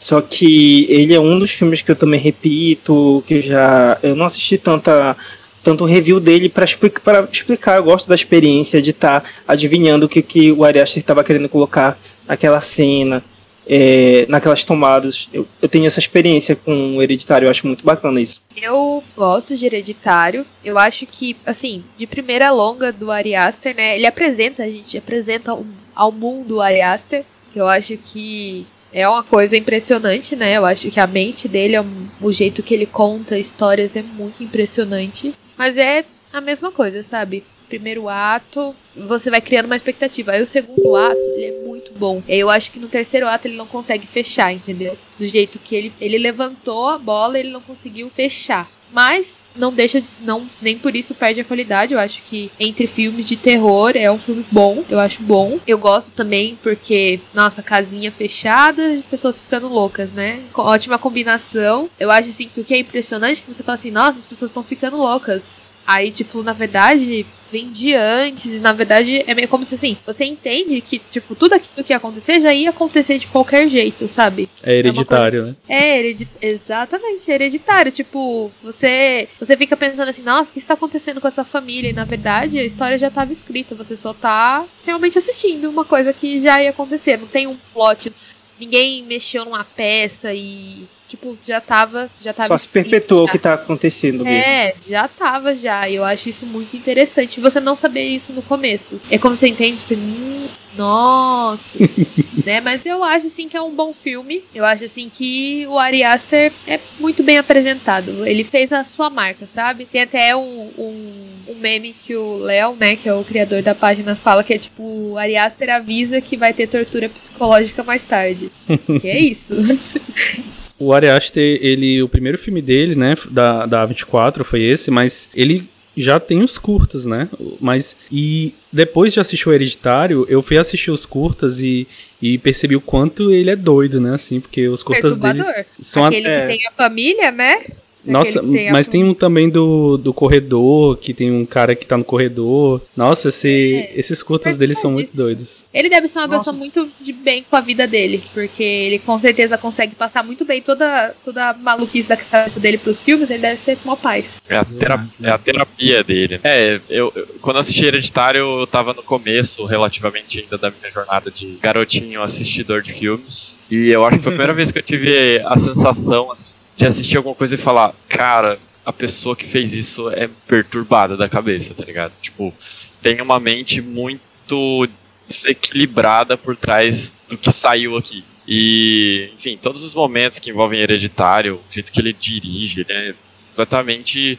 só 0.00 0.20
que 0.20 0.86
ele 0.90 1.14
é 1.14 1.20
um 1.20 1.38
dos 1.38 1.52
filmes 1.52 1.80
que 1.80 1.92
eu 1.92 1.96
também 1.96 2.18
repito, 2.18 3.22
que 3.26 3.40
já. 3.40 3.98
Eu 4.02 4.16
não 4.16 4.26
assisti 4.26 4.58
tanta 4.58 5.16
tanto 5.62 5.84
review 5.84 6.18
dele 6.18 6.48
para 6.48 6.64
explicar, 6.64 7.28
explicar. 7.30 7.76
Eu 7.76 7.84
gosto 7.84 8.08
da 8.08 8.14
experiência 8.14 8.82
de 8.82 8.90
estar 8.90 9.20
tá 9.20 9.28
adivinhando 9.46 10.06
o 10.06 10.08
que, 10.08 10.20
que 10.20 10.50
o 10.50 10.64
Ari 10.64 10.80
Aster 10.80 11.00
estava 11.00 11.22
querendo 11.22 11.48
colocar 11.48 11.96
naquela 12.26 12.60
cena, 12.60 13.22
é, 13.66 14.26
naquelas 14.28 14.64
tomadas. 14.64 15.28
Eu, 15.32 15.46
eu, 15.60 15.68
tenho 15.68 15.86
essa 15.86 15.98
experiência 15.98 16.56
com 16.56 16.96
o 16.96 17.02
Hereditário, 17.02 17.46
eu 17.46 17.50
acho 17.50 17.66
muito 17.66 17.84
bacana 17.84 18.20
isso. 18.20 18.40
Eu 18.56 19.02
gosto 19.16 19.56
de 19.56 19.66
Hereditário. 19.66 20.44
Eu 20.64 20.78
acho 20.78 21.06
que, 21.06 21.36
assim, 21.46 21.84
de 21.96 22.06
primeira 22.06 22.50
longa 22.50 22.92
do 22.92 23.10
Ari 23.10 23.34
Aster, 23.34 23.74
né? 23.74 23.96
Ele 23.96 24.06
apresenta, 24.06 24.64
a 24.64 24.70
gente 24.70 24.98
apresenta 24.98 25.56
ao 25.94 26.12
mundo 26.12 26.56
o 26.56 26.60
Ari 26.60 26.80
Aster, 26.80 27.24
que 27.52 27.60
eu 27.60 27.66
acho 27.66 27.96
que 27.96 28.66
é 28.92 29.08
uma 29.08 29.22
coisa 29.22 29.56
impressionante, 29.56 30.36
né? 30.36 30.56
Eu 30.56 30.66
acho 30.66 30.90
que 30.90 31.00
a 31.00 31.06
mente 31.06 31.48
dele, 31.48 31.76
o 32.20 32.32
jeito 32.32 32.62
que 32.62 32.74
ele 32.74 32.86
conta 32.86 33.38
histórias 33.38 33.96
é 33.96 34.02
muito 34.02 34.42
impressionante. 34.42 35.34
Mas 35.56 35.78
é 35.78 36.04
a 36.32 36.40
mesma 36.40 36.72
coisa, 36.72 37.02
sabe? 37.02 37.44
Primeiro 37.72 38.06
ato, 38.06 38.76
você 38.94 39.30
vai 39.30 39.40
criando 39.40 39.64
uma 39.64 39.74
expectativa. 39.74 40.32
Aí 40.32 40.42
o 40.42 40.46
segundo 40.46 40.94
ato, 40.94 41.16
ele 41.16 41.44
é 41.46 41.66
muito 41.66 41.90
bom. 41.94 42.22
Eu 42.28 42.50
acho 42.50 42.70
que 42.70 42.78
no 42.78 42.86
terceiro 42.86 43.26
ato 43.26 43.48
ele 43.48 43.56
não 43.56 43.66
consegue 43.66 44.06
fechar, 44.06 44.52
entendeu? 44.52 44.94
Do 45.18 45.26
jeito 45.26 45.58
que 45.58 45.74
ele, 45.74 45.92
ele 45.98 46.18
levantou 46.18 46.90
a 46.90 46.98
bola, 46.98 47.38
ele 47.38 47.48
não 47.50 47.62
conseguiu 47.62 48.10
fechar. 48.14 48.70
Mas 48.92 49.38
não 49.56 49.72
deixa 49.72 49.98
de, 50.02 50.08
não 50.20 50.46
nem 50.60 50.76
por 50.76 50.94
isso 50.94 51.14
perde 51.14 51.40
a 51.40 51.44
qualidade. 51.44 51.94
Eu 51.94 51.98
acho 51.98 52.20
que 52.22 52.52
entre 52.60 52.86
filmes 52.86 53.26
de 53.26 53.36
terror 53.36 53.92
é 53.94 54.12
um 54.12 54.18
filme 54.18 54.44
bom, 54.50 54.84
eu 54.90 55.00
acho 55.00 55.22
bom. 55.22 55.58
Eu 55.66 55.78
gosto 55.78 56.12
também 56.12 56.58
porque 56.62 57.18
nossa, 57.32 57.62
casinha 57.62 58.12
fechada, 58.12 59.02
pessoas 59.10 59.40
ficando 59.40 59.66
loucas, 59.66 60.12
né? 60.12 60.42
Ótima 60.54 60.98
combinação. 60.98 61.88
Eu 61.98 62.10
acho 62.10 62.28
assim 62.28 62.48
que 62.48 62.60
o 62.60 62.64
que 62.64 62.74
é 62.74 62.78
impressionante 62.80 63.40
é 63.40 63.44
que 63.46 63.54
você 63.54 63.62
fala 63.62 63.74
assim, 63.76 63.90
nossa, 63.90 64.18
as 64.18 64.26
pessoas 64.26 64.50
estão 64.50 64.62
ficando 64.62 64.98
loucas. 64.98 65.71
Aí, 65.86 66.10
tipo, 66.10 66.42
na 66.42 66.52
verdade, 66.52 67.26
vem 67.52 67.68
de 67.68 67.94
antes, 67.94 68.54
e 68.54 68.60
na 68.60 68.72
verdade 68.72 69.22
é 69.26 69.34
meio 69.34 69.46
como 69.46 69.62
se 69.62 69.74
assim, 69.74 69.94
você 70.06 70.24
entende 70.24 70.80
que, 70.80 70.98
tipo, 70.98 71.34
tudo 71.34 71.52
aquilo 71.52 71.84
que 71.84 71.92
ia 71.92 71.98
acontecer 71.98 72.40
já 72.40 72.52
ia 72.54 72.70
acontecer 72.70 73.18
de 73.18 73.26
qualquer 73.26 73.68
jeito, 73.68 74.08
sabe? 74.08 74.48
É 74.62 74.74
hereditário, 74.74 75.42
é 75.42 75.44
né? 75.44 75.56
É, 75.68 75.98
heredi 75.98 76.26
exatamente, 76.40 77.30
é 77.30 77.34
hereditário. 77.34 77.92
Tipo, 77.92 78.50
você 78.62 79.28
você 79.38 79.54
fica 79.54 79.76
pensando 79.76 80.08
assim, 80.08 80.22
nossa, 80.22 80.50
o 80.50 80.52
que 80.54 80.58
está 80.58 80.72
acontecendo 80.72 81.20
com 81.20 81.28
essa 81.28 81.44
família? 81.44 81.90
E 81.90 81.92
na 81.92 82.04
verdade 82.04 82.58
a 82.58 82.64
história 82.64 82.96
já 82.96 83.08
estava 83.08 83.30
escrita, 83.30 83.74
você 83.74 83.96
só 83.96 84.14
tá 84.14 84.64
realmente 84.86 85.18
assistindo 85.18 85.68
uma 85.68 85.84
coisa 85.84 86.12
que 86.12 86.40
já 86.40 86.62
ia 86.62 86.70
acontecer. 86.70 87.18
Não 87.18 87.26
tem 87.26 87.46
um 87.46 87.58
plot, 87.74 88.10
ninguém 88.58 89.02
mexeu 89.04 89.44
numa 89.44 89.64
peça 89.64 90.32
e 90.32 90.86
tipo, 91.12 91.36
já 91.44 91.60
tava. 91.60 92.10
Já 92.20 92.32
tava 92.32 92.48
Só 92.48 92.58
se 92.58 92.68
perpetuou 92.68 93.24
o 93.24 93.28
que 93.28 93.38
tá 93.38 93.54
acontecendo 93.54 94.24
mesmo. 94.24 94.42
É, 94.42 94.74
já 94.88 95.06
tava 95.06 95.54
já. 95.54 95.88
E 95.88 95.96
eu 95.96 96.04
acho 96.04 96.28
isso 96.28 96.46
muito 96.46 96.76
interessante. 96.76 97.40
Você 97.40 97.60
não 97.60 97.76
saber 97.76 98.04
isso 98.04 98.32
no 98.32 98.42
começo. 98.42 99.00
É 99.10 99.18
como 99.18 99.34
você 99.34 99.48
entende, 99.48 99.80
você. 99.80 99.94
Hum, 99.94 100.48
nossa! 100.76 101.78
né? 102.46 102.60
Mas 102.62 102.86
eu 102.86 103.04
acho 103.04 103.26
assim 103.26 103.46
que 103.46 103.56
é 103.56 103.60
um 103.60 103.74
bom 103.74 103.92
filme. 103.92 104.42
Eu 104.54 104.64
acho 104.64 104.84
assim 104.84 105.10
que 105.10 105.66
o 105.66 105.78
Ari 105.78 106.02
Aster 106.02 106.50
é 106.66 106.80
muito 106.98 107.22
bem 107.22 107.36
apresentado. 107.36 108.26
Ele 108.26 108.42
fez 108.42 108.72
a 108.72 108.82
sua 108.84 109.10
marca, 109.10 109.46
sabe? 109.46 109.84
Tem 109.84 110.02
até 110.02 110.34
um, 110.34 110.70
um, 110.78 111.12
um 111.48 111.54
meme 111.56 111.92
que 111.92 112.16
o 112.16 112.36
Léo, 112.38 112.74
né, 112.74 112.96
que 112.96 113.06
é 113.06 113.12
o 113.12 113.22
criador 113.22 113.60
da 113.60 113.74
página, 113.74 114.16
fala 114.16 114.42
que 114.42 114.54
é 114.54 114.58
tipo, 114.58 114.82
o 114.82 115.18
Ari 115.18 115.36
Aster 115.36 115.68
avisa 115.68 116.22
que 116.22 116.38
vai 116.38 116.54
ter 116.54 116.66
tortura 116.66 117.08
psicológica 117.08 117.82
mais 117.82 118.02
tarde. 118.04 118.50
que 119.00 119.08
é 119.08 119.18
isso. 119.18 119.52
O 120.78 120.92
Ari 120.92 121.08
Aster, 121.08 121.58
ele, 121.62 122.02
o 122.02 122.08
primeiro 122.08 122.38
filme 122.38 122.60
dele, 122.60 122.94
né, 122.94 123.14
da, 123.30 123.66
da 123.66 123.86
24 123.86 124.44
foi 124.44 124.62
esse, 124.62 124.90
mas 124.90 125.28
ele 125.34 125.68
já 125.96 126.18
tem 126.18 126.42
os 126.42 126.58
curtas, 126.58 127.04
né? 127.04 127.28
Mas 127.60 127.94
e 128.10 128.54
depois 128.72 129.12
de 129.12 129.20
assistir 129.20 129.48
o 129.48 129.52
Hereditário, 129.52 130.26
eu 130.28 130.40
fui 130.40 130.56
assistir 130.56 130.90
os 130.90 131.04
curtas 131.04 131.60
e, 131.60 131.86
e 132.20 132.38
percebi 132.38 132.74
o 132.74 132.80
quanto 132.80 133.30
ele 133.30 133.50
é 133.50 133.56
doido, 133.56 134.00
né? 134.00 134.14
Assim, 134.14 134.40
porque 134.40 134.68
os 134.68 134.82
curtas 134.82 135.18
deles 135.18 135.46
são 135.80 136.04
aquele 136.04 136.28
a, 136.28 136.32
é, 136.32 136.40
que 136.40 136.58
tem 136.58 136.66
a 136.66 136.72
família, 136.72 137.30
né? 137.30 137.66
Nossa, 138.04 138.40
mas 138.70 138.88
tem 138.88 139.04
um 139.04 139.14
também 139.14 139.48
do, 139.48 139.96
do 139.96 140.12
corredor, 140.12 140.96
que 140.96 141.14
tem 141.14 141.30
um 141.30 141.46
cara 141.46 141.74
que 141.74 141.86
tá 141.86 141.96
no 141.96 142.04
corredor. 142.04 142.80
Nossa, 142.96 143.28
esse, 143.28 143.76
é, 143.76 143.98
esses 143.98 144.22
curtas 144.22 144.56
dele 144.56 144.74
são 144.74 144.90
muito 144.90 145.14
doidos. 145.16 145.64
Ele 145.72 145.88
deve 145.88 146.08
ser 146.08 146.18
uma 146.18 146.26
Nossa. 146.26 146.38
pessoa 146.38 146.56
muito 146.56 146.88
de 147.00 147.12
bem 147.12 147.44
com 147.48 147.56
a 147.56 147.60
vida 147.60 147.86
dele, 147.86 148.20
porque 148.32 148.62
ele 148.62 148.98
com 148.98 149.16
certeza 149.18 149.56
consegue 149.56 149.94
passar 149.94 150.24
muito 150.24 150.44
bem 150.44 150.60
toda, 150.60 151.14
toda 151.24 151.50
a 151.50 151.54
maluquice 151.54 152.08
da 152.08 152.16
cabeça 152.16 152.58
dele 152.58 152.78
pros 152.78 153.00
filmes, 153.00 153.30
ele 153.30 153.40
deve 153.40 153.58
ser 153.58 153.78
uma 153.84 153.96
paz. 153.96 154.42
É 154.48 154.56
a, 154.56 154.64
terapia, 154.64 155.08
é 155.22 155.30
a 155.30 155.38
terapia 155.38 156.04
dele. 156.04 156.40
É, 156.42 156.80
eu, 156.88 157.12
eu, 157.14 157.26
quando 157.40 157.58
assisti 157.58 157.84
Hereditário, 157.84 158.60
eu 158.60 158.66
tava 158.66 158.92
no 158.92 159.02
começo, 159.02 159.64
relativamente 159.64 160.40
ainda, 160.40 160.58
da 160.58 160.70
minha 160.70 160.90
jornada 160.90 161.30
de 161.30 161.58
garotinho 161.60 162.22
assistidor 162.22 162.82
de 162.82 162.92
filmes. 162.92 163.58
E 163.70 163.90
eu 163.90 164.04
acho 164.04 164.18
que 164.18 164.24
foi 164.24 164.32
a 164.32 164.36
primeira 164.36 164.54
vez 164.54 164.72
que 164.72 164.78
eu 164.78 164.82
tive 164.82 165.40
a 165.44 165.56
sensação, 165.56 166.30
assim, 166.30 166.54
de 166.76 166.86
assistir 166.86 167.16
alguma 167.16 167.34
coisa 167.34 167.54
e 167.54 167.58
falar, 167.58 167.94
cara, 168.08 168.58
a 168.84 168.92
pessoa 168.92 169.36
que 169.36 169.44
fez 169.44 169.72
isso 169.72 170.10
é 170.10 170.28
perturbada 170.46 171.16
da 171.16 171.28
cabeça, 171.28 171.74
tá 171.74 171.84
ligado? 171.84 172.12
Tipo, 172.20 172.52
tem 173.00 173.20
uma 173.20 173.38
mente 173.38 173.80
muito 173.80 174.88
desequilibrada 175.28 176.36
por 176.36 176.56
trás 176.56 177.12
do 177.28 177.38
que 177.38 177.52
saiu 177.52 177.96
aqui. 177.96 178.24
E, 178.46 179.30
enfim, 179.34 179.56
todos 179.60 179.82
os 179.82 179.94
momentos 179.94 180.38
que 180.38 180.50
envolvem 180.50 180.80
hereditário, 180.80 181.56
o 181.56 181.72
jeito 181.72 181.92
que 181.92 182.00
ele 182.00 182.12
dirige, 182.12 182.84
né, 182.88 183.14
completamente 183.50 184.38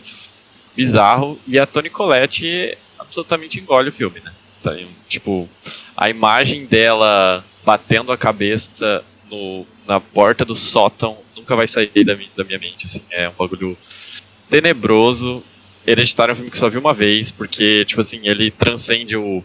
bizarro. 0.76 1.40
E 1.48 1.58
a 1.58 1.66
Toni 1.66 1.90
Collette 1.90 2.78
absolutamente 3.00 3.60
engole 3.60 3.90
o 3.90 3.94
filme, 3.94 4.20
né? 4.20 4.32
Então, 4.60 4.78
tipo, 5.08 5.50
a 5.96 6.10
imagem 6.10 6.66
dela 6.66 7.44
batendo 7.66 8.12
a 8.12 8.18
cabeça 8.18 9.04
no, 9.30 9.66
na 9.88 10.00
porta 10.00 10.44
do 10.44 10.56
sótão 10.56 11.18
nunca 11.44 11.56
vai 11.56 11.68
sair 11.68 12.04
da 12.04 12.16
minha, 12.16 12.30
da 12.36 12.44
minha 12.44 12.58
mente, 12.58 12.86
assim. 12.86 13.02
É 13.12 13.30
um 13.30 13.34
bagulho 13.34 13.78
tenebroso. 14.50 15.44
Hereditário 15.86 16.32
é 16.32 16.34
um 16.34 16.36
filme 16.36 16.52
que 16.52 16.58
só 16.58 16.70
vi 16.70 16.78
uma 16.78 16.94
vez, 16.94 17.30
porque, 17.30 17.84
tipo 17.86 18.00
assim, 18.00 18.22
ele 18.24 18.50
transcende 18.50 19.18
o, 19.18 19.44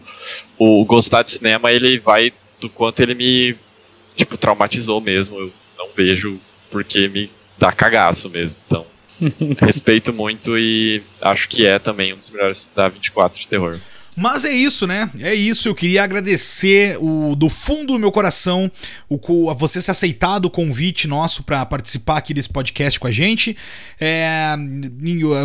o 0.57 0.85
gostar 0.85 1.21
de 1.21 1.31
cinema, 1.31 1.71
ele 1.71 1.99
vai 1.99 2.31
do 2.61 2.69
quanto 2.69 3.01
ele 3.01 3.13
me, 3.13 3.55
tipo, 4.15 4.37
traumatizou 4.37 5.01
mesmo. 5.01 5.37
Eu 5.37 5.51
não 5.77 5.89
vejo 5.93 6.39
porque 6.71 7.09
me 7.09 7.29
dá 7.57 7.73
cagaço 7.73 8.29
mesmo. 8.29 8.57
Então, 8.65 8.85
respeito 9.59 10.13
muito 10.13 10.57
e 10.57 11.03
acho 11.21 11.49
que 11.49 11.65
é 11.65 11.77
também 11.77 12.13
um 12.13 12.17
dos 12.17 12.29
melhores 12.29 12.65
da 12.73 12.87
24 12.87 13.37
de 13.37 13.47
terror. 13.47 13.77
Mas 14.19 14.43
é 14.43 14.51
isso, 14.51 14.85
né? 14.85 15.09
É 15.21 15.33
isso. 15.33 15.69
Eu 15.69 15.75
queria 15.75 16.03
agradecer 16.03 16.97
o, 16.99 17.35
do 17.35 17.49
fundo 17.49 17.93
do 17.93 17.99
meu 17.99 18.11
coração 18.11 18.69
o, 19.07 19.49
a 19.49 19.53
você 19.53 19.81
ser 19.81 19.91
aceitado 19.91 20.45
o 20.45 20.49
convite 20.49 21.07
nosso 21.07 21.41
para 21.43 21.65
participar 21.65 22.17
aqui 22.17 22.33
desse 22.33 22.49
podcast 22.49 22.99
com 22.99 23.07
a 23.07 23.11
gente. 23.11 23.55
É, 23.99 24.55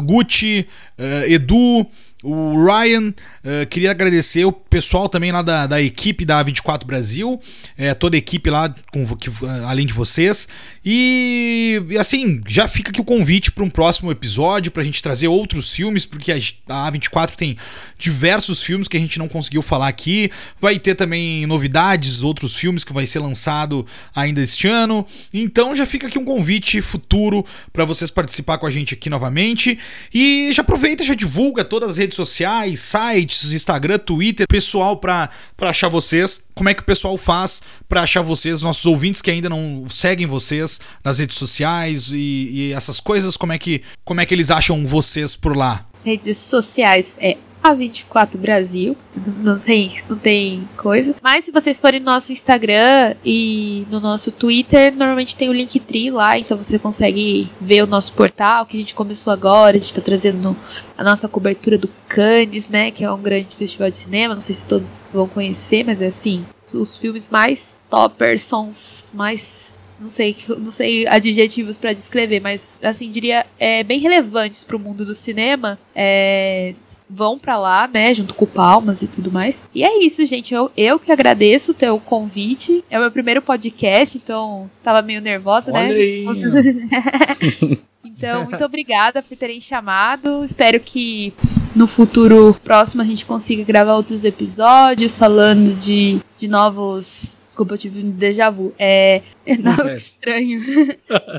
Gucci, 0.02 0.66
uh, 0.98 1.30
Edu, 1.30 1.86
o 2.24 2.64
Ryan, 2.64 3.08
uh, 3.10 3.66
queria 3.68 3.90
agradecer 3.90 4.46
o 4.46 4.52
pessoal 4.52 5.10
também 5.10 5.30
lá 5.30 5.42
da, 5.42 5.66
da 5.66 5.82
equipe 5.82 6.24
da 6.24 6.42
24 6.42 6.86
Brasil, 6.86 7.38
é, 7.76 7.92
toda 7.92 8.16
a 8.16 8.18
equipe 8.18 8.48
lá, 8.48 8.74
com, 8.90 9.04
que, 9.14 9.30
além 9.66 9.86
de 9.86 9.92
vocês. 9.92 10.48
E, 10.82 11.82
e, 11.90 11.98
assim, 11.98 12.40
já 12.48 12.66
fica 12.66 12.90
aqui 12.90 13.00
o 13.00 13.04
convite 13.04 13.52
para 13.52 13.62
um 13.62 13.68
próximo 13.68 14.10
episódio, 14.10 14.72
para 14.72 14.80
a 14.80 14.84
gente 14.84 15.02
trazer 15.02 15.28
outros 15.28 15.70
filmes, 15.72 16.06
porque 16.06 16.32
a, 16.32 16.36
a 16.36 16.90
A24 16.90 17.34
tem 17.34 17.56
diversos 17.98 18.62
filmes 18.62 18.88
que 18.88 18.96
a 18.96 19.00
gente 19.00 19.18
não 19.18 19.28
conseguiu 19.28 19.60
falar 19.60 19.88
aqui. 19.88 20.30
Vai 20.58 20.78
ter 20.78 20.94
também 20.94 21.46
novidades, 21.46 22.22
outros 22.22 22.56
filmes 22.56 22.84
que 22.84 22.92
vai 22.92 23.04
ser 23.04 23.18
lançado 23.18 23.86
ainda 24.14 24.40
este 24.40 24.66
ano. 24.66 25.06
Então 25.32 25.76
já 25.76 25.84
fica 25.84 26.06
aqui 26.06 26.18
um 26.18 26.24
convite 26.24 26.80
futuro 26.80 27.44
para 27.70 27.84
vocês 27.84 28.10
participar 28.10 28.56
com 28.56 28.66
a 28.66 28.70
gente 28.70 28.94
aqui 28.94 29.10
novamente. 29.10 29.78
E 30.12 30.50
já 30.52 30.62
aproveita, 30.62 31.04
já 31.04 31.14
divulga 31.14 31.64
todas 31.64 31.92
as 31.92 31.98
redes 31.98 32.13
redes 32.14 32.16
sociais, 32.16 32.80
sites, 32.80 33.52
Instagram, 33.52 33.98
Twitter, 33.98 34.46
pessoal 34.48 34.96
para 34.96 35.30
achar 35.60 35.88
vocês. 35.88 36.44
Como 36.54 36.68
é 36.68 36.74
que 36.74 36.82
o 36.82 36.84
pessoal 36.84 37.16
faz 37.16 37.62
para 37.88 38.02
achar 38.02 38.22
vocês, 38.22 38.62
nossos 38.62 38.86
ouvintes 38.86 39.20
que 39.20 39.30
ainda 39.30 39.48
não 39.48 39.86
seguem 39.88 40.26
vocês 40.26 40.80
nas 41.02 41.18
redes 41.18 41.36
sociais 41.36 42.10
e, 42.12 42.16
e 42.16 42.72
essas 42.72 43.00
coisas, 43.00 43.36
como 43.36 43.52
é 43.52 43.58
que 43.58 43.82
como 44.04 44.20
é 44.20 44.26
que 44.26 44.34
eles 44.34 44.50
acham 44.50 44.86
vocês 44.86 45.34
por 45.34 45.56
lá? 45.56 45.86
Redes 46.04 46.38
sociais 46.38 47.18
é 47.20 47.36
A24 47.64 48.36
Brasil. 48.36 48.94
Não 49.42 49.58
tem, 49.58 49.90
não 50.06 50.18
tem 50.18 50.68
coisa. 50.76 51.14
Mas 51.22 51.46
se 51.46 51.50
vocês 51.50 51.78
forem 51.78 51.98
no 51.98 52.06
nosso 52.06 52.30
Instagram 52.30 53.14
e 53.24 53.86
no 53.90 54.00
nosso 54.00 54.30
Twitter, 54.30 54.94
normalmente 54.94 55.34
tem 55.34 55.48
o 55.48 55.52
Linktree 55.52 56.10
lá, 56.10 56.38
então 56.38 56.58
você 56.58 56.78
consegue 56.78 57.50
ver 57.58 57.82
o 57.82 57.86
nosso 57.86 58.12
portal 58.12 58.66
que 58.66 58.76
a 58.76 58.80
gente 58.80 58.94
começou 58.94 59.32
agora. 59.32 59.76
A 59.76 59.80
gente 59.80 59.94
tá 59.94 60.02
trazendo 60.02 60.54
a 60.96 61.02
nossa 61.02 61.26
cobertura 61.26 61.78
do 61.78 61.88
Cannes, 62.06 62.68
né? 62.68 62.90
Que 62.90 63.02
é 63.02 63.10
um 63.10 63.22
grande 63.22 63.56
festival 63.56 63.90
de 63.90 63.96
cinema. 63.96 64.34
Não 64.34 64.40
sei 64.40 64.54
se 64.54 64.66
todos 64.66 65.04
vão 65.12 65.26
conhecer, 65.26 65.84
mas 65.84 66.02
é 66.02 66.06
assim. 66.06 66.44
Os 66.74 66.96
filmes 66.96 67.30
mais 67.30 67.78
toppers 67.88 68.42
são 68.42 68.68
os 68.68 69.04
mais 69.14 69.74
não 69.98 70.08
sei, 70.08 70.36
não 70.48 70.70
sei 70.70 71.06
adjetivos 71.06 71.78
para 71.78 71.92
descrever, 71.92 72.40
mas 72.40 72.78
assim 72.82 73.10
diria 73.10 73.46
é, 73.58 73.82
bem 73.84 74.00
relevantes 74.00 74.64
para 74.64 74.76
o 74.76 74.78
mundo 74.78 75.04
do 75.04 75.14
cinema. 75.14 75.78
É, 75.94 76.74
vão 77.14 77.38
para 77.38 77.56
lá, 77.56 77.88
né, 77.92 78.12
junto 78.12 78.34
com 78.34 78.44
o 78.44 78.48
Palmas 78.48 79.02
e 79.02 79.06
tudo 79.06 79.30
mais. 79.30 79.68
E 79.74 79.84
é 79.84 80.04
isso, 80.04 80.26
gente. 80.26 80.52
Eu, 80.52 80.70
eu 80.76 80.98
que 80.98 81.12
agradeço 81.12 81.70
o 81.70 81.74
teu 81.74 81.98
convite. 82.00 82.84
É 82.90 82.98
o 82.98 83.02
meu 83.02 83.10
primeiro 83.10 83.40
podcast, 83.40 84.18
então 84.18 84.68
tava 84.82 85.00
meio 85.00 85.20
nervosa, 85.20 85.72
Olha 85.72 85.88
né? 85.88 85.94
Aí. 85.94 86.26
então, 88.04 88.44
muito 88.44 88.64
obrigada 88.64 89.22
por 89.22 89.36
terem 89.36 89.60
chamado. 89.60 90.42
Espero 90.42 90.80
que 90.80 91.32
no 91.74 91.86
futuro 91.86 92.56
próximo 92.64 93.02
a 93.02 93.04
gente 93.04 93.24
consiga 93.24 93.62
gravar 93.62 93.94
outros 93.94 94.24
episódios 94.24 95.16
falando 95.16 95.74
de, 95.76 96.18
de 96.38 96.48
novos 96.48 97.36
Desculpa, 97.54 97.74
eu 97.74 97.78
tive 97.78 98.04
um 98.04 98.10
déjà 98.10 98.50
vu. 98.50 98.74
É. 98.76 99.22
Não, 99.58 99.76
que 99.76 99.90
estranho. 99.92 100.60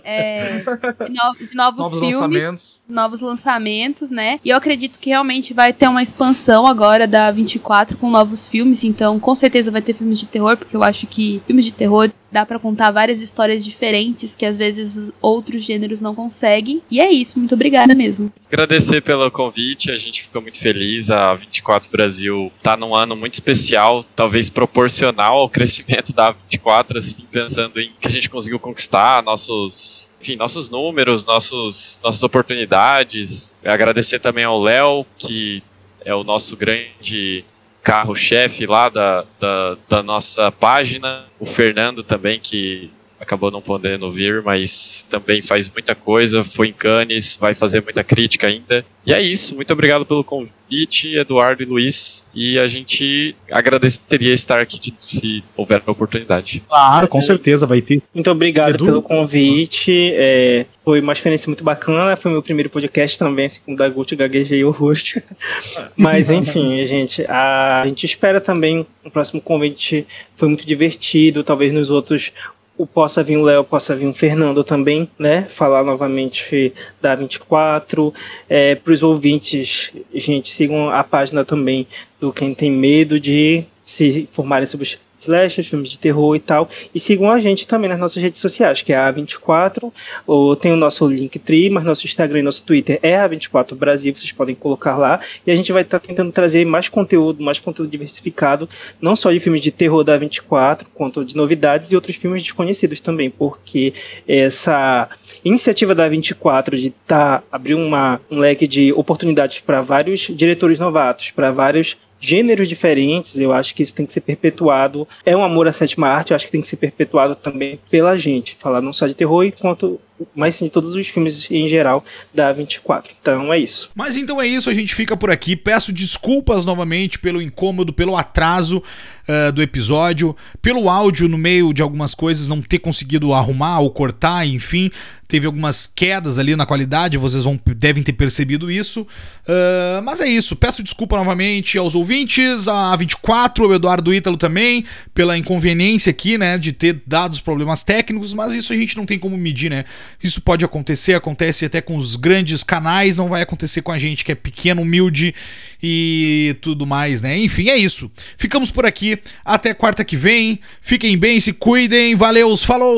É, 0.03 0.59
de, 0.59 0.65
no, 0.65 1.35
de 1.49 1.55
novos, 1.55 1.91
Novos 1.91 1.99
filmes, 1.99 2.15
lançamentos. 2.19 2.81
novos 2.87 3.21
lançamentos, 3.21 4.09
né? 4.09 4.39
E 4.43 4.49
eu 4.49 4.57
acredito 4.57 4.99
que 4.99 5.09
realmente 5.09 5.53
vai 5.53 5.73
ter 5.73 5.87
uma 5.87 6.01
expansão 6.01 6.67
agora 6.67 7.07
da 7.07 7.31
24 7.31 7.97
com 7.97 8.09
novos 8.09 8.47
filmes. 8.47 8.83
Então, 8.83 9.19
com 9.19 9.33
certeza 9.33 9.71
vai 9.71 9.81
ter 9.81 9.93
filmes 9.93 10.19
de 10.19 10.27
terror, 10.27 10.57
porque 10.57 10.75
eu 10.75 10.83
acho 10.83 11.07
que 11.07 11.41
filmes 11.47 11.65
de 11.65 11.73
terror 11.73 12.11
dá 12.31 12.45
pra 12.45 12.59
contar 12.59 12.91
várias 12.91 13.21
histórias 13.21 13.63
diferentes 13.63 14.35
que 14.35 14.45
às 14.45 14.57
vezes 14.57 14.97
os 14.97 15.13
outros 15.21 15.63
gêneros 15.63 16.01
não 16.01 16.13
conseguem. 16.13 16.81
E 16.91 16.99
é 16.99 17.09
isso, 17.09 17.39
muito 17.39 17.55
obrigada 17.55 17.95
mesmo. 17.95 18.31
Agradecer 18.51 19.01
pelo 19.01 19.29
convite, 19.31 19.89
a 19.89 19.95
gente 19.97 20.23
ficou 20.23 20.41
muito 20.41 20.59
feliz. 20.59 21.09
A 21.09 21.33
24 21.33 21.89
Brasil 21.89 22.51
tá 22.61 22.75
num 22.75 22.93
ano 22.93 23.15
muito 23.15 23.35
especial, 23.35 24.05
talvez 24.15 24.49
proporcional 24.49 25.39
ao 25.39 25.49
crescimento 25.49 26.11
da 26.13 26.31
24, 26.31 26.97
assim, 26.97 27.25
pensando 27.31 27.79
em 27.79 27.91
que 27.99 28.07
a 28.07 28.11
gente 28.11 28.29
conseguiu 28.29 28.59
conquistar 28.59 29.23
nossos, 29.23 30.11
enfim, 30.21 30.35
nossos 30.35 30.69
números, 30.69 31.25
nossos, 31.25 31.99
nossas 32.03 32.23
oportunidades. 32.23 33.55
Agradecer 33.63 34.19
também 34.19 34.43
ao 34.43 34.61
Léo, 34.61 35.05
que 35.17 35.63
é 36.03 36.13
o 36.13 36.23
nosso 36.23 36.55
grande 36.55 37.43
carro-chefe 37.81 38.65
lá 38.65 38.89
da, 38.89 39.25
da, 39.39 39.77
da 39.87 40.03
nossa 40.03 40.51
página. 40.51 41.25
O 41.39 41.45
Fernando 41.45 42.03
também, 42.03 42.39
que 42.39 42.91
acabou 43.19 43.49
não 43.51 43.61
podendo 43.61 44.11
vir, 44.11 44.41
mas 44.43 45.05
também 45.09 45.41
faz 45.41 45.69
muita 45.69 45.95
coisa, 45.95 46.43
foi 46.43 46.67
em 46.69 46.73
Cannes, 46.73 47.37
vai 47.39 47.53
fazer 47.53 47.81
muita 47.83 48.03
crítica 48.03 48.47
ainda. 48.47 48.85
E 49.05 49.13
é 49.13 49.21
isso, 49.21 49.55
muito 49.55 49.71
obrigado 49.71 50.05
pelo 50.05 50.23
convite, 50.23 51.15
Eduardo 51.15 51.61
e 51.61 51.65
Luiz, 51.65 52.25
e 52.35 52.57
a 52.57 52.67
gente 52.67 53.35
agradeceria 53.51 54.33
estar 54.33 54.59
aqui 54.59 54.79
de- 54.79 54.93
se 54.99 55.43
houver 55.55 55.81
a 55.85 55.91
oportunidade. 55.91 56.63
Claro, 56.67 57.07
com 57.07 57.21
certeza 57.21 57.67
vai 57.67 57.81
ter. 57.81 58.01
Muito 58.13 58.31
obrigado 58.31 58.71
Edu? 58.75 58.85
pelo 58.85 59.01
convite. 59.01 60.11
é, 60.15 60.65
foi 60.83 61.01
uma 61.01 61.13
experiência 61.13 61.47
muito 61.49 61.63
bacana. 61.63 62.15
Foi 62.15 62.31
meu 62.31 62.43
primeiro 62.43 62.69
podcast 62.69 63.17
também, 63.17 63.47
assim, 63.47 63.59
com 63.65 63.73
o 63.73 63.75
Dagut, 63.75 64.15
gaguejei 64.15 64.63
o 64.63 64.69
rosto. 64.71 65.19
Mas 65.97 66.29
enfim, 66.29 66.85
gente, 66.85 67.25
a, 67.27 67.81
a 67.81 67.87
gente 67.87 68.05
espera 68.05 68.39
também 68.39 68.85
o 69.03 69.09
próximo 69.09 69.41
convite. 69.41 70.05
Foi 70.35 70.47
muito 70.47 70.65
divertido. 70.65 71.43
Talvez 71.43 71.73
nos 71.73 71.89
outros 71.89 72.31
o 72.77 72.85
possa 72.85 73.23
vir 73.23 73.37
o 73.37 73.43
Léo, 73.43 73.63
possa 73.63 73.95
vir 73.95 74.07
o 74.07 74.13
Fernando 74.13 74.63
também, 74.63 75.09
né? 75.17 75.43
Falar 75.49 75.83
novamente 75.83 76.73
da 77.01 77.15
24. 77.15 78.13
É, 78.49 78.75
Para 78.75 78.93
os 78.93 79.03
ouvintes, 79.03 79.91
gente, 80.13 80.51
sigam 80.51 80.89
a 80.89 81.03
página 81.03 81.45
também 81.45 81.87
do 82.19 82.33
Quem 82.33 82.53
Tem 82.53 82.71
Medo 82.71 83.19
de 83.19 83.65
se 83.85 84.21
informarem 84.21 84.65
sobre 84.65 84.83
os 84.83 84.97
flashers, 85.25 85.67
filmes 85.67 85.89
de 85.89 85.99
terror 85.99 86.35
e 86.35 86.39
tal. 86.39 86.69
E 86.93 86.99
sigam 86.99 87.29
a 87.29 87.39
gente 87.39 87.67
também 87.67 87.89
nas 87.89 87.99
nossas 87.99 88.21
redes 88.21 88.39
sociais, 88.39 88.81
que 88.81 88.93
é 88.93 88.97
a 88.97 89.11
24, 89.11 89.91
ou 90.25 90.55
tem 90.55 90.71
o 90.71 90.75
nosso 90.75 91.07
Linktree, 91.07 91.69
mas 91.69 91.83
nosso 91.83 92.05
Instagram 92.05 92.39
e 92.39 92.43
nosso 92.43 92.63
Twitter 92.63 92.99
é 93.01 93.17
a 93.17 93.27
24 93.27 93.75
Brasil, 93.75 94.13
vocês 94.15 94.31
podem 94.31 94.55
colocar 94.55 94.97
lá. 94.97 95.19
E 95.45 95.51
a 95.51 95.55
gente 95.55 95.71
vai 95.71 95.81
estar 95.81 95.99
tentando 95.99 96.31
trazer 96.31 96.65
mais 96.65 96.87
conteúdo, 96.87 97.43
mais 97.43 97.59
conteúdo 97.59 97.89
diversificado, 97.89 98.69
não 99.01 99.15
só 99.15 99.31
de 99.31 99.39
filmes 99.39 99.61
de 99.61 99.71
terror 99.71 100.03
da 100.03 100.17
24, 100.17 100.87
quanto 100.93 101.25
de 101.25 101.35
novidades 101.35 101.91
e 101.91 101.95
outros 101.95 102.15
filmes 102.15 102.43
desconhecidos 102.43 102.99
também, 102.99 103.29
porque 103.29 103.93
essa 104.27 105.09
iniciativa 105.43 105.93
da 105.93 106.07
24 106.07 106.77
de 106.77 106.89
tá, 107.05 107.43
abrir 107.51 107.75
uma, 107.75 108.19
um 108.29 108.39
leque 108.39 108.67
de 108.67 108.93
oportunidades 108.93 109.59
para 109.59 109.81
vários 109.81 110.21
diretores 110.21 110.79
novatos, 110.79 111.31
para 111.31 111.51
vários 111.51 111.97
gêneros 112.25 112.67
diferentes, 112.67 113.37
eu 113.37 113.53
acho 113.53 113.75
que 113.75 113.83
isso 113.83 113.93
tem 113.93 114.05
que 114.05 114.11
ser 114.11 114.21
perpetuado. 114.21 115.07
É 115.25 115.35
um 115.35 115.43
amor 115.43 115.67
à 115.67 115.71
sétima 115.71 116.07
arte, 116.07 116.31
eu 116.31 116.35
acho 116.35 116.45
que 116.45 116.51
tem 116.51 116.61
que 116.61 116.67
ser 116.67 116.77
perpetuado 116.77 117.35
também 117.35 117.79
pela 117.89 118.17
gente. 118.17 118.57
Falar 118.59 118.81
não 118.81 118.91
só 118.91 119.05
de 119.05 119.13
terror, 119.13 119.51
quanto, 119.59 119.99
mas 120.33 120.55
sim 120.55 120.69
todos 120.69 120.95
os 120.95 121.07
filmes 121.07 121.49
em 121.49 121.67
geral 121.67 122.03
da 122.33 122.51
24. 122.53 123.13
Então 123.19 123.51
é 123.51 123.59
isso. 123.59 123.89
Mas 123.95 124.15
então 124.15 124.41
é 124.41 124.47
isso, 124.47 124.69
a 124.69 124.73
gente 124.73 124.95
fica 124.95 125.17
por 125.17 125.29
aqui. 125.29 125.55
Peço 125.55 125.91
desculpas 125.91 126.63
novamente 126.63 127.19
pelo 127.19 127.41
incômodo, 127.41 127.91
pelo 127.91 128.15
atraso 128.15 128.81
eh, 129.27 129.51
do 129.51 129.61
episódio, 129.61 130.35
pelo 130.61 130.89
áudio 130.89 131.27
no 131.27 131.37
meio 131.37 131.73
de 131.73 131.81
algumas 131.81 132.15
coisas 132.15 132.47
não 132.47 132.61
ter 132.61 132.79
conseguido 132.79 133.33
arrumar 133.33 133.79
ou 133.79 133.91
cortar, 133.91 134.45
enfim. 134.45 134.89
Teve 135.27 135.47
algumas 135.47 135.87
quedas 135.87 136.37
ali 136.37 136.55
na 136.55 136.67
qualidade, 136.67 137.17
vocês 137.17 137.43
vão, 137.43 137.59
devem 137.65 138.03
ter 138.03 138.13
percebido 138.13 138.69
isso. 138.69 139.07
Ah, 139.47 140.01
mas 140.03 140.21
é 140.21 140.27
isso, 140.27 140.55
peço 140.55 140.83
desculpa 140.83 141.17
novamente 141.17 141.77
aos 141.77 141.95
ouvintes, 141.95 142.67
a 142.67 142.95
24, 142.95 143.65
ao 143.65 143.73
Eduardo 143.73 144.13
Ítalo 144.13 144.37
também, 144.37 144.85
pela 145.13 145.37
inconveniência 145.37 146.09
aqui, 146.09 146.37
né, 146.37 146.57
de 146.57 146.73
ter 146.73 147.01
dado 147.05 147.33
os 147.33 147.41
problemas 147.41 147.83
técnicos, 147.83 148.33
mas 148.33 148.53
isso 148.53 148.73
a 148.73 148.75
gente 148.75 148.97
não 148.97 149.05
tem 149.05 149.19
como 149.19 149.37
medir, 149.37 149.69
né? 149.69 149.85
Isso 150.21 150.41
pode 150.41 150.65
acontecer, 150.65 151.13
acontece 151.13 151.65
até 151.65 151.81
com 151.81 151.95
os 151.95 152.15
grandes 152.15 152.63
canais, 152.63 153.17
não 153.17 153.29
vai 153.29 153.41
acontecer 153.41 153.81
com 153.81 153.91
a 153.91 153.97
gente 153.97 154.25
que 154.25 154.31
é 154.31 154.35
pequeno, 154.35 154.81
humilde 154.81 155.33
e 155.81 156.55
tudo 156.61 156.85
mais, 156.85 157.21
né? 157.21 157.37
Enfim, 157.37 157.69
é 157.69 157.77
isso. 157.77 158.11
Ficamos 158.37 158.71
por 158.71 158.85
aqui, 158.85 159.19
até 159.43 159.73
quarta 159.73 160.03
que 160.03 160.17
vem. 160.17 160.59
Fiquem 160.81 161.17
bem, 161.17 161.39
se 161.39 161.53
cuidem, 161.53 162.15
valeu, 162.15 162.55
falou! 162.57 162.95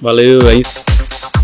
Valeu, 0.00 0.48
é 0.48 0.56
isso. 0.56 1.41